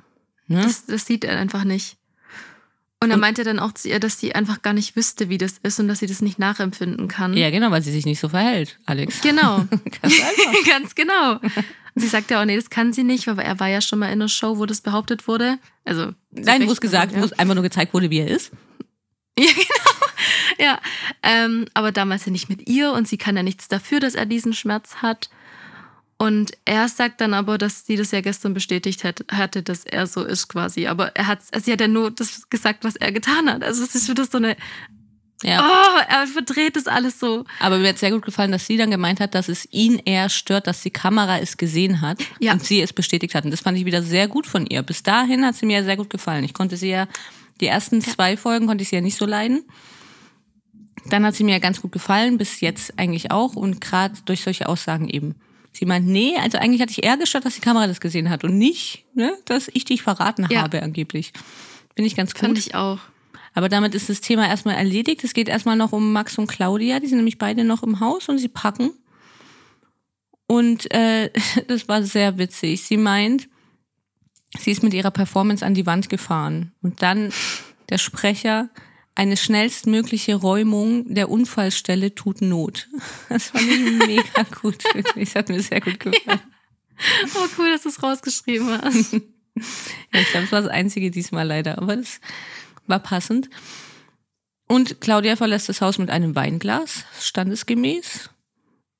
Ne? 0.48 0.60
Das, 0.60 0.84
das 0.84 1.06
sieht 1.06 1.24
er 1.24 1.38
einfach 1.38 1.64
nicht. 1.64 1.96
Und 3.04 3.10
er 3.10 3.16
meinte 3.18 3.44
dann 3.44 3.58
auch 3.58 3.72
zu 3.72 3.88
ihr, 3.88 4.00
dass 4.00 4.18
sie 4.18 4.34
einfach 4.34 4.62
gar 4.62 4.72
nicht 4.72 4.96
wüsste, 4.96 5.28
wie 5.28 5.38
das 5.38 5.58
ist 5.62 5.78
und 5.78 5.88
dass 5.88 5.98
sie 5.98 6.06
das 6.06 6.22
nicht 6.22 6.38
nachempfinden 6.38 7.06
kann. 7.06 7.36
Ja, 7.36 7.50
genau, 7.50 7.70
weil 7.70 7.82
sie 7.82 7.92
sich 7.92 8.06
nicht 8.06 8.18
so 8.18 8.30
verhält, 8.30 8.78
Alex. 8.86 9.20
Genau. 9.20 9.66
Ganz, 10.02 10.14
Ganz 10.66 10.94
genau. 10.94 11.32
Und 11.34 12.00
sie 12.00 12.08
sagt 12.08 12.30
ja 12.30 12.40
auch, 12.40 12.44
nee, 12.44 12.56
das 12.56 12.70
kann 12.70 12.92
sie 12.92 13.04
nicht, 13.04 13.26
weil 13.26 13.38
er 13.38 13.60
war 13.60 13.68
ja 13.68 13.80
schon 13.80 13.98
mal 13.98 14.06
in 14.06 14.12
einer 14.12 14.28
Show, 14.28 14.58
wo 14.58 14.66
das 14.66 14.80
behauptet 14.80 15.28
wurde. 15.28 15.58
Also 15.84 16.12
Nein, 16.30 16.66
wo 16.66 16.72
es 16.72 16.80
gesagt, 16.80 17.12
ja. 17.12 17.20
wo 17.20 17.24
es 17.24 17.32
einfach 17.34 17.54
nur 17.54 17.62
gezeigt 17.62 17.92
wurde, 17.94 18.10
wie 18.10 18.20
er 18.20 18.28
ist. 18.28 18.50
Ja, 19.36 19.50
genau. 19.50 19.94
Ja, 20.60 20.80
ähm, 21.24 21.66
aber 21.74 21.90
damals 21.90 22.24
ja 22.24 22.30
nicht 22.30 22.48
mit 22.48 22.68
ihr 22.68 22.92
und 22.92 23.08
sie 23.08 23.18
kann 23.18 23.36
ja 23.36 23.42
nichts 23.42 23.66
dafür, 23.66 23.98
dass 23.98 24.14
er 24.14 24.26
diesen 24.26 24.52
Schmerz 24.52 24.96
hat. 25.02 25.28
Und 26.16 26.52
er 26.64 26.88
sagt 26.88 27.20
dann 27.20 27.34
aber, 27.34 27.58
dass 27.58 27.86
sie 27.86 27.96
das 27.96 28.12
ja 28.12 28.20
gestern 28.20 28.54
bestätigt 28.54 29.04
hat, 29.04 29.24
hatte, 29.30 29.62
dass 29.62 29.84
er 29.84 30.06
so 30.06 30.24
ist 30.24 30.48
quasi. 30.48 30.86
Aber 30.86 31.14
er 31.16 31.26
hat, 31.26 31.40
also 31.52 31.64
sie 31.64 31.72
hat 31.72 31.80
ja 31.80 31.88
nur 31.88 32.10
das 32.10 32.48
gesagt, 32.48 32.84
was 32.84 32.96
er 32.96 33.12
getan 33.12 33.50
hat. 33.50 33.64
Also 33.64 33.82
es 33.82 33.94
ist 33.94 34.08
wieder 34.08 34.24
so 34.24 34.38
eine 34.38 34.56
ja. 35.42 35.60
Oh, 35.60 36.00
er 36.08 36.26
verdreht 36.26 36.74
das 36.74 36.86
alles 36.86 37.20
so. 37.20 37.44
Aber 37.60 37.78
mir 37.78 37.90
hat 37.90 37.98
sehr 37.98 38.12
gut 38.12 38.24
gefallen, 38.24 38.50
dass 38.50 38.66
sie 38.66 38.78
dann 38.78 38.90
gemeint 38.90 39.20
hat, 39.20 39.34
dass 39.34 39.48
es 39.48 39.68
ihn 39.70 40.00
eher 40.04 40.30
stört, 40.30 40.66
dass 40.66 40.80
die 40.80 40.90
Kamera 40.90 41.38
es 41.38 41.58
gesehen 41.58 42.00
hat 42.00 42.18
ja. 42.38 42.52
und 42.52 42.64
sie 42.64 42.80
es 42.80 42.94
bestätigt 42.94 43.34
hat. 43.34 43.44
Und 43.44 43.50
das 43.50 43.60
fand 43.60 43.76
ich 43.76 43.84
wieder 43.84 44.02
sehr 44.02 44.26
gut 44.26 44.46
von 44.46 44.64
ihr. 44.64 44.82
Bis 44.82 45.02
dahin 45.02 45.44
hat 45.44 45.56
sie 45.56 45.66
mir 45.66 45.84
sehr 45.84 45.98
gut 45.98 46.08
gefallen. 46.08 46.44
Ich 46.44 46.54
konnte 46.54 46.78
sie 46.78 46.88
ja, 46.88 47.08
die 47.60 47.66
ersten 47.66 48.00
ja. 48.00 48.06
zwei 48.06 48.38
Folgen 48.38 48.66
konnte 48.66 48.82
ich 48.82 48.88
sie 48.88 48.96
ja 48.96 49.02
nicht 49.02 49.18
so 49.18 49.26
leiden. 49.26 49.64
Dann 51.10 51.26
hat 51.26 51.34
sie 51.34 51.44
mir 51.44 51.52
ja 51.52 51.58
ganz 51.58 51.82
gut 51.82 51.92
gefallen, 51.92 52.38
bis 52.38 52.60
jetzt 52.60 52.98
eigentlich 52.98 53.30
auch. 53.30 53.54
Und 53.54 53.82
gerade 53.82 54.14
durch 54.24 54.42
solche 54.42 54.66
Aussagen 54.66 55.10
eben. 55.10 55.34
Sie 55.76 55.86
meint, 55.86 56.06
nee, 56.06 56.36
also 56.40 56.58
eigentlich 56.58 56.80
hatte 56.80 56.92
ich 56.92 57.02
eher 57.02 57.16
gestört, 57.16 57.44
dass 57.44 57.56
die 57.56 57.60
Kamera 57.60 57.86
das 57.86 58.00
gesehen 58.00 58.30
hat 58.30 58.44
und 58.44 58.56
nicht, 58.56 59.04
ne, 59.14 59.36
dass 59.44 59.68
ich 59.72 59.84
dich 59.84 60.02
verraten 60.02 60.46
ja. 60.48 60.62
habe 60.62 60.82
angeblich. 60.82 61.32
Bin 61.94 62.04
ich 62.04 62.16
ganz 62.16 62.32
gut. 62.32 62.40
Fand 62.40 62.58
ich 62.58 62.74
auch. 62.74 63.00
Aber 63.54 63.68
damit 63.68 63.94
ist 63.94 64.08
das 64.08 64.20
Thema 64.20 64.48
erstmal 64.48 64.76
erledigt. 64.76 65.22
Es 65.24 65.34
geht 65.34 65.48
erstmal 65.48 65.76
noch 65.76 65.92
um 65.92 66.12
Max 66.12 66.38
und 66.38 66.48
Claudia. 66.48 67.00
Die 67.00 67.06
sind 67.06 67.18
nämlich 67.18 67.38
beide 67.38 67.64
noch 67.64 67.82
im 67.82 68.00
Haus 68.00 68.28
und 68.28 68.38
sie 68.38 68.48
packen. 68.48 68.90
Und 70.46 70.92
äh, 70.92 71.30
das 71.68 71.88
war 71.88 72.02
sehr 72.02 72.38
witzig. 72.38 72.82
Sie 72.82 72.96
meint, 72.96 73.48
sie 74.58 74.72
ist 74.72 74.82
mit 74.82 74.94
ihrer 74.94 75.10
Performance 75.10 75.64
an 75.64 75.74
die 75.74 75.86
Wand 75.86 76.08
gefahren. 76.08 76.72
Und 76.82 77.02
dann 77.02 77.32
der 77.90 77.98
Sprecher, 77.98 78.70
eine 79.14 79.36
schnellstmögliche 79.36 80.34
Räumung 80.34 81.14
der 81.14 81.30
Unfallstelle 81.30 82.14
tut 82.14 82.40
Not. 82.40 82.88
Das 83.28 83.48
fand 83.48 83.70
ich 83.70 84.06
mega 84.06 84.42
gut, 84.60 84.82
wirklich. 84.94 85.32
Das 85.32 85.34
hat 85.36 85.48
mir 85.48 85.60
sehr 85.60 85.80
gut 85.80 86.00
gefallen. 86.00 86.22
Ja. 86.26 86.40
Oh, 87.34 87.46
cool, 87.58 87.70
dass 87.72 87.82
du 87.82 87.88
es 87.88 88.02
rausgeschrieben 88.02 88.70
hast. 88.70 89.12
ja, 89.12 89.20
ich 90.20 90.28
glaube, 90.30 90.46
es 90.46 90.52
war 90.52 90.62
das 90.62 90.70
einzige 90.70 91.10
diesmal 91.10 91.46
leider. 91.46 91.78
Aber 91.78 91.96
das 91.96 92.20
war 92.86 93.00
passend. 93.00 93.50
Und 94.66 95.00
Claudia 95.00 95.36
verlässt 95.36 95.68
das 95.68 95.80
Haus 95.80 95.98
mit 95.98 96.10
einem 96.10 96.34
Weinglas, 96.34 97.04
standesgemäß. 97.20 98.30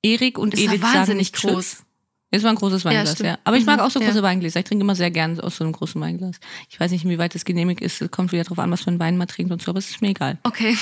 Erik 0.03 0.39
und 0.39 0.53
das 0.53 0.61
Edith 0.61 0.83
wahnsinnig 0.83 1.33
sagen 1.35 1.55
groß. 1.55 1.85
Es 2.35 2.43
war 2.43 2.51
ein 2.51 2.57
großes 2.57 2.85
Weinglas, 2.85 3.19
ja. 3.21 3.27
ja. 3.27 3.39
Aber 3.45 3.57
ich 3.57 3.65
mag 3.65 3.79
mhm, 3.79 3.85
auch 3.85 3.91
so 3.91 4.01
große 4.01 4.17
ja. 4.17 4.23
Weingläser. 4.23 4.59
Ich 4.59 4.67
trinke 4.67 4.83
immer 4.83 4.97
sehr 4.97 5.13
gerne 5.13 5.43
aus 5.43 5.57
so 5.57 5.65
einem 5.65 5.73
großen 5.73 6.01
Weinglas. 6.01 6.41
Ich 6.69 6.81
weiß 6.81 6.91
nicht, 6.91 7.05
inwieweit 7.05 7.35
das 7.35 7.45
genehmigt 7.45 7.81
ist. 7.81 8.03
Es 8.03 8.11
kommt 8.11 8.33
wieder 8.33 8.43
darauf 8.43 8.59
an, 8.59 8.73
was 8.73 8.83
für 8.83 8.89
einen 8.89 8.99
Wein 8.99 9.17
man 9.17 9.29
trinkt 9.29 9.53
und 9.53 9.63
so, 9.63 9.71
aber 9.71 9.79
es 9.79 9.91
ist 9.91 10.03
mir 10.03 10.09
egal. 10.09 10.39
Okay. 10.43 10.77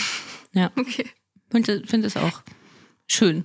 Ja. 0.52 0.70
Okay. 0.76 1.06
Finde 1.50 1.82
find 1.86 2.06
es 2.06 2.16
auch 2.16 2.40
schön. 3.06 3.44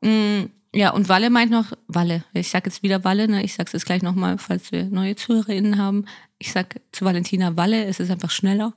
Mm, 0.00 0.46
ja, 0.74 0.90
und 0.90 1.08
Walle 1.08 1.30
meint 1.30 1.52
noch, 1.52 1.72
Walle, 1.86 2.24
ich 2.32 2.48
sage 2.48 2.68
jetzt 2.68 2.82
wieder 2.82 3.04
Walle, 3.04 3.28
ne? 3.28 3.44
ich 3.44 3.54
sage 3.54 3.68
es 3.68 3.72
jetzt 3.74 3.86
gleich 3.86 4.02
nochmal, 4.02 4.38
falls 4.38 4.72
wir 4.72 4.86
neue 4.86 5.14
ZuhörerInnen 5.14 5.78
haben. 5.78 6.06
Ich 6.38 6.50
sage 6.50 6.80
zu 6.90 7.04
Valentina 7.04 7.56
Walle, 7.56 7.84
es 7.84 8.00
ist 8.00 8.10
einfach 8.10 8.32
schneller. 8.32 8.74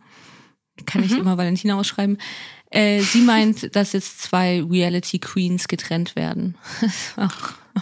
Kann 0.85 1.03
ich 1.03 1.11
mhm. 1.11 1.21
immer 1.21 1.37
Valentina 1.37 1.75
ausschreiben. 1.75 2.19
Äh, 2.69 3.01
sie 3.01 3.21
meint, 3.21 3.75
dass 3.75 3.93
jetzt 3.93 4.21
zwei 4.21 4.63
Reality 4.63 5.17
Queens 5.17 5.67
getrennt 5.67 6.15
werden. 6.15 6.55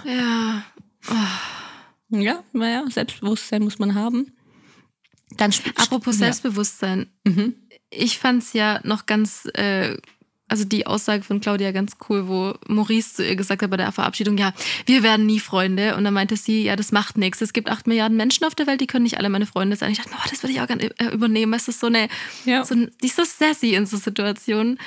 ja. 0.05 0.63
Oh. 1.09 2.17
Ja, 2.17 2.43
naja, 2.53 2.83
Selbstbewusstsein 2.89 3.63
muss 3.63 3.79
man 3.79 3.95
haben. 3.95 4.33
Dann 5.37 5.53
Apropos 5.75 6.15
ja. 6.15 6.25
Selbstbewusstsein. 6.25 7.07
Mhm. 7.23 7.55
Ich 7.91 8.17
fand 8.17 8.43
es 8.43 8.53
ja 8.53 8.79
noch 8.83 9.05
ganz 9.05 9.45
äh, 9.53 9.97
also 10.49 10.65
die 10.65 10.87
Aussage 10.87 11.23
von 11.23 11.39
Claudia 11.39 11.71
ganz 11.71 11.93
cool, 12.09 12.27
wo 12.27 12.55
Maurice 12.67 13.13
zu 13.13 13.25
ihr 13.25 13.35
gesagt 13.35 13.61
hat 13.61 13.69
bei 13.69 13.77
der 13.77 13.91
Verabschiedung, 13.91 14.37
ja, 14.37 14.51
wir 14.87 15.03
werden 15.03 15.25
nie 15.25 15.39
Freunde. 15.39 15.95
Und 15.95 16.03
dann 16.03 16.13
meinte 16.13 16.35
sie, 16.35 16.63
ja, 16.63 16.75
das 16.75 16.91
macht 16.91 17.17
nichts. 17.17 17.41
Es 17.41 17.53
gibt 17.53 17.69
acht 17.69 17.87
Milliarden 17.87 18.17
Menschen 18.17 18.45
auf 18.45 18.55
der 18.55 18.67
Welt, 18.67 18.81
die 18.81 18.87
können 18.87 19.03
nicht 19.03 19.17
alle 19.17 19.29
meine 19.29 19.45
Freunde 19.45 19.75
sein. 19.75 19.91
Ich 19.91 19.99
dachte, 19.99 20.11
oh, 20.13 20.27
das 20.29 20.41
würde 20.43 20.53
ich 20.53 20.61
auch 20.61 20.67
gerne 20.67 20.89
äh, 20.99 21.13
übernehmen. 21.13 21.53
Es 21.53 21.67
ist 21.67 21.79
so 21.79 21.87
eine, 21.87 22.09
ja. 22.45 22.65
so 22.65 22.73
ein, 22.73 22.91
die 23.01 23.07
ist 23.07 23.15
so 23.15 23.23
sassy 23.23 23.75
in 23.75 23.85
so 23.85 23.97
Situationen. 23.97 24.79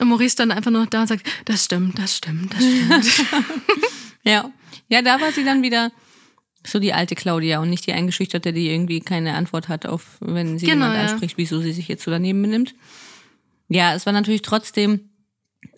Und 0.00 0.08
Maurice 0.08 0.34
stand 0.34 0.52
einfach 0.52 0.70
nur 0.70 0.86
da 0.86 1.02
und 1.02 1.08
sagt, 1.08 1.26
das 1.44 1.64
stimmt, 1.64 1.98
das 1.98 2.16
stimmt, 2.16 2.54
das 2.54 2.64
stimmt. 2.64 3.26
ja. 4.24 4.50
Ja, 4.88 5.02
da 5.02 5.20
war 5.20 5.32
sie 5.32 5.44
dann 5.44 5.62
wieder 5.62 5.92
so 6.66 6.78
die 6.78 6.92
alte 6.92 7.14
Claudia 7.14 7.60
und 7.60 7.70
nicht 7.70 7.86
die 7.86 7.92
eingeschüchterte, 7.92 8.52
die 8.52 8.70
irgendwie 8.70 9.00
keine 9.00 9.34
Antwort 9.34 9.68
hat 9.68 9.86
auf, 9.86 10.18
wenn 10.20 10.58
sie 10.58 10.66
genau, 10.66 10.86
jemand 10.86 11.10
anspricht, 11.10 11.38
wieso 11.38 11.60
sie 11.60 11.72
sich 11.72 11.88
jetzt 11.88 12.04
so 12.04 12.10
daneben 12.10 12.42
benimmt. 12.42 12.74
Ja, 13.68 13.94
es 13.94 14.04
war 14.04 14.12
natürlich 14.12 14.42
trotzdem, 14.42 15.10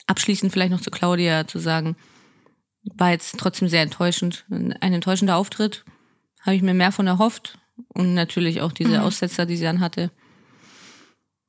abschließend 0.06 0.52
vielleicht 0.52 0.72
noch 0.72 0.80
zu 0.80 0.90
Claudia 0.90 1.46
zu 1.46 1.58
sagen, 1.58 1.96
war 2.82 3.10
jetzt 3.10 3.38
trotzdem 3.38 3.68
sehr 3.68 3.82
enttäuschend. 3.82 4.44
Ein 4.50 4.92
enttäuschender 4.94 5.36
Auftritt, 5.36 5.84
habe 6.40 6.56
ich 6.56 6.62
mir 6.62 6.74
mehr 6.74 6.92
von 6.92 7.06
erhofft. 7.06 7.58
Und 7.94 8.14
natürlich 8.14 8.60
auch 8.60 8.72
diese 8.72 8.98
mhm. 8.98 9.04
Aussetzer, 9.04 9.46
die 9.46 9.56
sie 9.56 9.64
dann 9.64 9.80
hatte. 9.80 10.10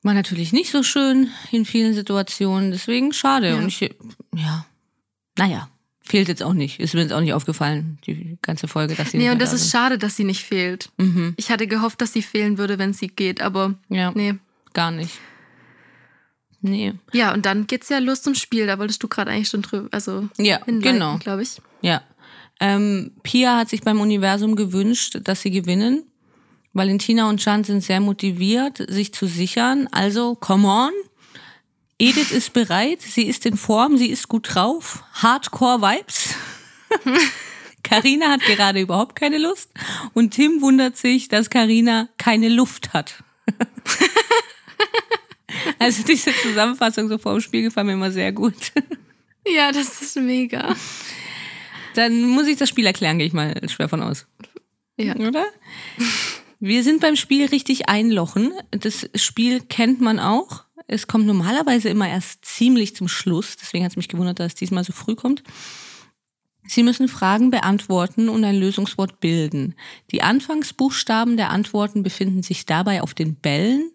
War 0.02 0.14
natürlich 0.14 0.52
nicht 0.52 0.70
so 0.70 0.82
schön 0.82 1.28
in 1.50 1.64
vielen 1.64 1.94
Situationen, 1.94 2.70
deswegen 2.70 3.12
schade. 3.12 3.50
Ja. 3.50 3.56
Und 3.56 3.68
ich, 3.68 3.80
ja, 4.34 4.66
naja, 5.36 5.68
fehlt 6.04 6.28
jetzt 6.28 6.42
auch 6.42 6.52
nicht. 6.52 6.80
Ist 6.80 6.94
mir 6.94 7.00
jetzt 7.00 7.12
auch 7.12 7.20
nicht 7.20 7.32
aufgefallen, 7.32 7.98
die 8.06 8.38
ganze 8.42 8.68
Folge, 8.68 8.94
dass 8.94 9.10
sie 9.10 9.18
Nee, 9.18 9.30
und 9.30 9.40
das 9.40 9.50
da 9.50 9.56
ist 9.56 9.70
schade, 9.70 9.98
dass 9.98 10.16
sie 10.16 10.24
nicht 10.24 10.42
fehlt. 10.42 10.90
Mhm. 10.98 11.34
Ich 11.36 11.50
hatte 11.50 11.66
gehofft, 11.66 12.00
dass 12.00 12.12
sie 12.12 12.22
fehlen 12.22 12.58
würde, 12.58 12.78
wenn 12.78 12.92
sie 12.92 13.08
geht, 13.08 13.40
aber 13.40 13.74
ja, 13.88 14.12
nee. 14.14 14.34
Gar 14.74 14.90
nicht. 14.90 15.18
Nee. 16.60 16.94
Ja, 17.12 17.32
und 17.34 17.44
dann 17.46 17.66
geht's 17.66 17.88
ja 17.88 17.98
los 17.98 18.22
zum 18.22 18.34
Spiel. 18.34 18.66
Da 18.66 18.78
wolltest 18.78 19.02
du 19.02 19.08
gerade 19.08 19.30
eigentlich 19.30 19.48
schon 19.48 19.62
drüber, 19.62 19.88
also 19.90 20.28
ja, 20.36 20.60
genau, 20.66 21.18
glaube 21.18 21.42
ich. 21.42 21.60
Ja. 21.82 22.02
Ähm, 22.60 23.12
Pia 23.22 23.58
hat 23.58 23.68
sich 23.68 23.82
beim 23.82 24.00
Universum 24.00 24.56
gewünscht, 24.56 25.18
dass 25.24 25.42
sie 25.42 25.50
gewinnen. 25.50 26.04
Valentina 26.72 27.28
und 27.28 27.44
Jan 27.44 27.64
sind 27.64 27.82
sehr 27.82 28.00
motiviert, 28.00 28.82
sich 28.88 29.12
zu 29.14 29.26
sichern. 29.26 29.88
Also, 29.92 30.34
come 30.34 30.66
on. 30.66 30.90
Edith 31.98 32.32
ist 32.32 32.52
bereit, 32.52 33.02
sie 33.02 33.24
ist 33.24 33.46
in 33.46 33.56
Form, 33.56 33.96
sie 33.96 34.10
ist 34.10 34.28
gut 34.28 34.54
drauf. 34.54 35.04
Hardcore 35.12 35.80
Vibes. 35.80 36.34
Karina 37.82 38.30
hat 38.30 38.40
gerade 38.40 38.80
überhaupt 38.80 39.14
keine 39.14 39.38
Lust 39.38 39.70
und 40.14 40.30
Tim 40.32 40.60
wundert 40.60 40.96
sich, 40.96 41.28
dass 41.28 41.50
Karina 41.50 42.08
keine 42.18 42.48
Luft 42.48 42.92
hat. 42.92 43.22
Also 45.78 46.02
diese 46.02 46.32
Zusammenfassung 46.34 47.08
so 47.08 47.18
vor 47.18 47.32
dem 47.32 47.40
Spiel 47.40 47.62
gefallen 47.62 47.86
mir 47.86 47.92
immer 47.94 48.10
sehr 48.10 48.32
gut. 48.32 48.72
Ja, 49.46 49.72
das 49.72 50.00
ist 50.00 50.16
mega. 50.16 50.74
Dann 51.94 52.22
muss 52.22 52.46
ich 52.46 52.56
das 52.56 52.68
Spiel 52.68 52.86
erklären, 52.86 53.18
gehe 53.18 53.26
ich 53.26 53.32
mal 53.32 53.54
schwer 53.68 53.88
von 53.88 54.02
aus. 54.02 54.26
Ja. 54.96 55.14
Oder? 55.16 55.44
Wir 56.60 56.82
sind 56.82 57.00
beim 57.00 57.16
Spiel 57.16 57.46
richtig 57.46 57.88
einlochen. 57.88 58.52
Das 58.70 59.08
Spiel 59.14 59.60
kennt 59.60 60.00
man 60.00 60.18
auch. 60.18 60.63
Es 60.86 61.06
kommt 61.06 61.26
normalerweise 61.26 61.88
immer 61.88 62.08
erst 62.08 62.44
ziemlich 62.44 62.94
zum 62.94 63.08
Schluss. 63.08 63.56
Deswegen 63.56 63.84
hat 63.84 63.92
es 63.92 63.96
mich 63.96 64.08
gewundert, 64.08 64.38
dass 64.40 64.48
es 64.48 64.54
diesmal 64.54 64.84
so 64.84 64.92
früh 64.92 65.14
kommt. 65.14 65.42
Sie 66.66 66.82
müssen 66.82 67.08
Fragen 67.08 67.50
beantworten 67.50 68.28
und 68.28 68.44
ein 68.44 68.58
Lösungswort 68.58 69.20
bilden. 69.20 69.74
Die 70.12 70.22
Anfangsbuchstaben 70.22 71.36
der 71.36 71.50
Antworten 71.50 72.02
befinden 72.02 72.42
sich 72.42 72.64
dabei 72.64 73.02
auf 73.02 73.12
den 73.12 73.34
Bällen 73.34 73.90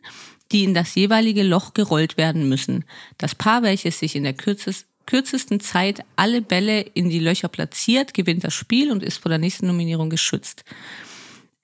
die 0.51 0.63
in 0.63 0.73
das 0.73 0.95
jeweilige 0.95 1.43
Loch 1.43 1.73
gerollt 1.73 2.17
werden 2.17 2.49
müssen. 2.49 2.85
Das 3.17 3.35
Paar, 3.35 3.63
welches 3.63 3.99
sich 3.99 4.15
in 4.15 4.23
der 4.23 4.33
kürzesten 4.33 5.59
Zeit 5.59 6.03
alle 6.15 6.41
Bälle 6.41 6.81
in 6.81 7.09
die 7.09 7.19
Löcher 7.19 7.47
platziert, 7.47 8.13
gewinnt 8.13 8.43
das 8.43 8.53
Spiel 8.53 8.91
und 8.91 9.03
ist 9.03 9.17
vor 9.17 9.29
der 9.29 9.37
nächsten 9.37 9.67
Nominierung 9.67 10.09
geschützt. 10.09 10.63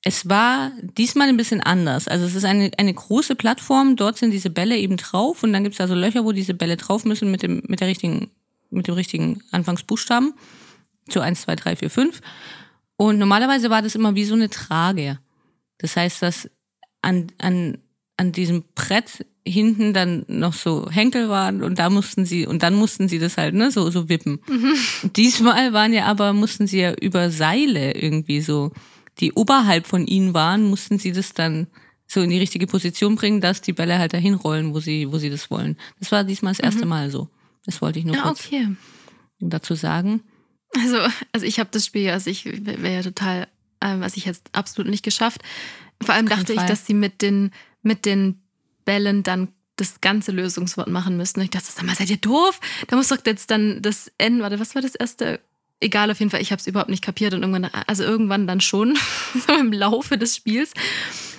Es 0.08 0.30
war 0.30 0.72
diesmal 0.98 1.28
ein 1.30 1.36
bisschen 1.36 1.62
anders. 1.62 2.08
Also 2.08 2.26
es 2.26 2.36
ist 2.36 2.46
eine, 2.46 2.72
eine 2.78 2.94
große 2.94 3.36
Plattform, 3.36 3.96
dort 3.96 4.18
sind 4.18 4.32
diese 4.32 4.52
Bälle 4.52 4.78
eben 4.78 4.98
drauf 4.98 5.44
und 5.44 5.52
dann 5.52 5.64
gibt 5.64 5.74
es 5.74 5.82
also 5.82 5.96
Löcher, 5.96 6.24
wo 6.24 6.32
diese 6.32 6.54
Bälle 6.54 6.78
drauf 6.78 7.06
müssen 7.06 7.32
mit 7.32 7.42
dem, 7.42 7.64
mit 7.68 7.82
der 7.82 7.88
richtigen, 7.88 8.30
mit 8.70 8.88
dem 8.88 8.94
richtigen 8.94 9.42
Anfangsbuchstaben. 9.52 10.34
Zu 11.10 11.22
1, 11.22 11.42
2, 11.42 11.56
3, 11.56 11.76
4, 11.76 11.90
5. 11.90 12.22
Und 12.98 13.18
normalerweise 13.18 13.70
war 13.70 13.82
das 13.82 13.96
immer 13.96 14.16
wie 14.16 14.26
so 14.26 14.36
eine 14.36 14.50
Trage. 14.50 15.20
Das 15.80 15.96
heißt, 15.96 16.22
dass 16.22 16.50
an, 17.02 17.28
an 17.38 17.78
an 18.18 18.32
diesem 18.32 18.64
Brett 18.76 19.26
hinten 19.48 19.94
dann 19.94 20.26
noch 20.28 20.54
so 20.54 20.90
Henkel 20.90 21.30
waren 21.30 21.62
und 21.62 21.78
da 21.78 21.90
mussten 21.90 22.26
sie 22.26 22.48
und 22.48 22.64
dann 22.64 22.74
mussten 22.74 23.08
sie 23.08 23.20
das 23.20 23.38
halt 23.38 23.54
ne 23.54 23.72
so 23.72 23.90
so 23.92 24.10
wippen. 24.10 24.40
Mhm. 24.48 24.74
Diesmal 25.16 25.74
waren 25.74 25.94
ja 25.94 26.06
aber 26.06 26.34
mussten 26.34 26.66
sie 26.66 26.80
ja 26.80 26.94
über 26.94 27.30
Seile 27.30 27.94
irgendwie 27.96 28.42
so 28.42 28.72
die 29.20 29.34
oberhalb 29.34 29.88
von 29.88 30.08
ihnen 30.08 30.34
waren, 30.34 30.64
mussten 30.64 31.00
sie 31.00 31.12
das 31.12 31.34
dann 31.34 31.68
so 32.08 32.22
in 32.22 32.30
die 32.30 32.38
richtige 32.38 32.68
Position 32.68 33.16
bringen, 33.16 33.42
dass 33.42 33.62
die 33.62 33.74
Bälle 33.74 33.98
halt 33.98 34.14
dahin 34.14 34.36
rollen, 34.36 34.74
wo 34.74 34.80
sie 34.80 35.12
wo 35.12 35.18
sie 35.18 35.30
das 35.30 35.50
wollen. 35.50 35.78
Das 36.00 36.12
war 36.12 36.24
diesmal 36.24 36.54
das 36.54 36.60
erste 36.60 36.86
mhm. 36.86 36.90
Mal 36.90 37.12
so. 37.12 37.30
Das 37.66 37.82
wollte 37.82 38.00
ich 38.00 38.06
nur 38.06 38.16
ja, 38.16 38.22
kurz 38.22 38.46
okay. 38.46 38.76
dazu 39.40 39.76
sagen. 39.76 40.22
Also, 40.78 40.98
also 41.32 41.46
ich 41.46 41.60
habe 41.60 41.70
das 41.72 41.86
Spiel, 41.86 42.10
also 42.10 42.30
ich 42.30 42.46
wäre 42.46 42.94
ja 42.94 43.02
total, 43.02 43.48
ähm, 43.82 44.04
also 44.04 44.18
ich 44.18 44.26
jetzt 44.26 44.50
absolut 44.52 44.90
nicht 44.90 45.04
geschafft. 45.04 45.42
Vor 46.02 46.14
allem 46.14 46.28
dachte 46.28 46.54
ich, 46.54 46.60
Fall. 46.60 46.68
dass 46.68 46.86
sie 46.86 46.94
mit 46.94 47.22
den, 47.22 47.52
mit 47.82 48.06
den 48.06 48.42
Bällen 48.84 49.24
dann 49.24 49.48
das 49.78 50.02
ganze 50.02 50.32
Lösungswort 50.32 50.90
machen 50.90 51.18
müssten. 51.18 51.40
Und 51.40 51.46
ich 51.46 51.52
dachte, 51.52 51.68
sag 51.72 51.86
mal, 51.86 51.96
seid 51.96 52.10
ihr 52.10 52.18
doof? 52.18 52.60
Da 52.88 52.96
muss 52.96 53.08
doch 53.08 53.18
jetzt 53.26 53.52
dann 53.52 53.82
das 53.82 54.12
N, 54.18 54.42
warte, 54.42 54.60
was 54.60 54.76
war 54.76 54.82
das 54.82 54.96
erste? 54.96 55.40
Egal, 55.82 56.10
auf 56.10 56.20
jeden 56.20 56.32
Fall, 56.32 56.42
ich 56.42 56.52
habe 56.52 56.60
es 56.60 56.68
überhaupt 56.68 56.90
nicht 56.90 57.04
kapiert 57.04 57.34
und 57.34 57.42
irgendwann, 57.44 57.70
also 57.88 58.04
irgendwann 58.04 58.48
dann 58.48 58.62
schon, 58.62 58.98
so 59.48 59.54
im 59.54 59.72
Laufe 59.74 60.18
des 60.18 60.36
Spiels. 60.36 60.72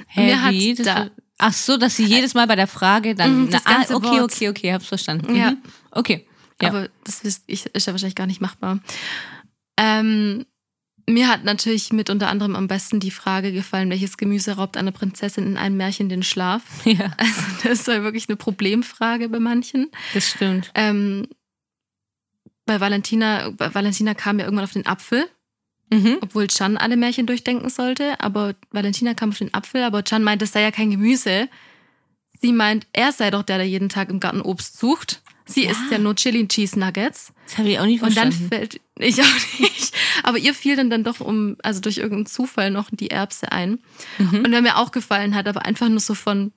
Hä, 0.09 0.27
Mir 0.27 0.43
hat 0.43 0.53
wie? 0.53 0.75
Da- 0.75 1.11
Ach 1.39 1.53
so, 1.53 1.77
dass 1.77 1.97
sie 1.97 2.05
jedes 2.07 2.33
Mal 2.35 2.47
bei 2.47 2.57
der 2.57 2.67
Frage 2.67 3.15
dann. 3.15 3.43
Mhm, 3.43 3.49
na, 3.51 3.61
ah, 3.65 3.83
okay, 3.93 3.93
Wort. 4.21 4.21
okay, 4.33 4.49
okay, 4.49 4.73
hab's 4.73 4.87
verstanden. 4.87 5.35
Ja. 5.37 5.51
Mhm. 5.51 5.59
Okay. 5.91 6.27
Ja. 6.63 6.69
Aber 6.71 6.89
das 7.05 7.21
ist, 7.21 7.45
ich, 7.47 7.67
ist 7.67 7.87
ja 7.87 7.93
wahrscheinlich 7.93 8.15
gar 8.15 8.27
nicht 8.27 8.41
machbar. 8.41 8.79
Ähm, 9.79 10.47
mir 11.09 11.29
hat 11.29 11.45
natürlich 11.45 11.93
mit 11.93 12.11
unter 12.11 12.29
anderem 12.29 12.57
am 12.57 12.67
besten 12.69 12.99
die 13.01 13.11
Frage 13.11 13.53
gefallen, 13.53 13.91
welches 13.91 14.17
Gemüse 14.17 14.53
raubt 14.53 14.77
einer 14.77 14.93
Prinzessin 14.93 15.47
in 15.47 15.57
einem 15.57 15.77
Märchen 15.77 16.09
den 16.09 16.23
Schlaf? 16.23 16.63
ja, 16.85 17.13
Also 17.19 17.43
das 17.65 17.87
war 17.87 18.03
wirklich 18.03 18.29
eine 18.29 18.37
Problemfrage 18.37 19.29
bei 19.29 19.39
manchen. 19.39 19.91
das 20.15 20.31
stimmt. 20.31 20.71
Ähm, 20.75 21.29
bei 22.67 22.81
Valentina, 22.81 23.51
bei 23.51 23.75
Valentina 23.75 24.15
kam 24.15 24.39
ja 24.39 24.45
irgendwann 24.45 24.65
auf 24.65 24.73
den 24.73 24.87
Apfel, 24.87 25.27
Mhm. 25.93 26.19
obwohl 26.21 26.49
Chan 26.49 26.77
alle 26.77 26.97
Märchen 26.97 27.27
durchdenken 27.27 27.71
sollte. 27.71 28.19
Aber 28.21 28.55
Valentina 28.73 29.15
kam 29.15 29.31
auf 29.31 29.39
den 29.39 29.55
Apfel, 29.55 29.85
aber 29.85 30.03
Chan 30.03 30.23
meint, 30.25 30.43
das 30.43 30.53
sei 30.53 30.63
ja 30.63 30.73
kein 30.73 30.91
Gemüse. 30.91 31.49
Sie 32.43 32.53
meint, 32.53 32.87
er 32.93 33.13
sei 33.13 33.31
doch 33.31 33.45
der, 33.45 33.59
der 33.59 33.69
jeden 33.69 33.89
Tag 33.89 34.11
im 34.11 34.19
Garten 34.21 34.41
Obst 34.43 34.79
sucht. 34.79 35.23
Sie 35.45 35.65
Ja. 35.65 35.71
isst 35.71 35.83
ja 35.93 35.99
nur 35.99 36.17
Chili 36.17 36.47
Cheese 36.49 36.77
Nuggets. 36.79 37.33
Das 37.47 37.59
habe 37.59 37.69
ich 37.69 37.79
auch 37.79 37.87
nicht 37.87 38.03
Und 38.03 38.17
dann 38.17 38.33
verstanden. 38.33 38.49
fällt, 38.49 38.81
ich 38.99 39.21
auch 39.23 39.61
nicht. 39.61 39.95
Aber 40.25 40.39
ihr 40.39 40.55
fiel 40.55 40.75
dann, 40.75 40.91
dann 40.91 41.05
doch 41.05 41.21
um, 41.21 41.57
also 41.63 41.81
durch 41.81 41.99
irgendeinen 41.99 42.27
Zufall 42.27 42.73
noch 42.73 42.89
die 42.91 43.11
Erbse 43.13 43.53
ein. 43.53 43.79
Mhm. 44.19 44.41
Und 44.45 44.51
wer 44.51 44.61
mir 44.63 44.77
auch 44.79 44.91
gefallen 44.91 45.37
hat, 45.37 45.47
aber 45.47 45.65
einfach 45.65 45.89
nur 45.89 46.01
so 46.01 46.15
von, 46.15 46.53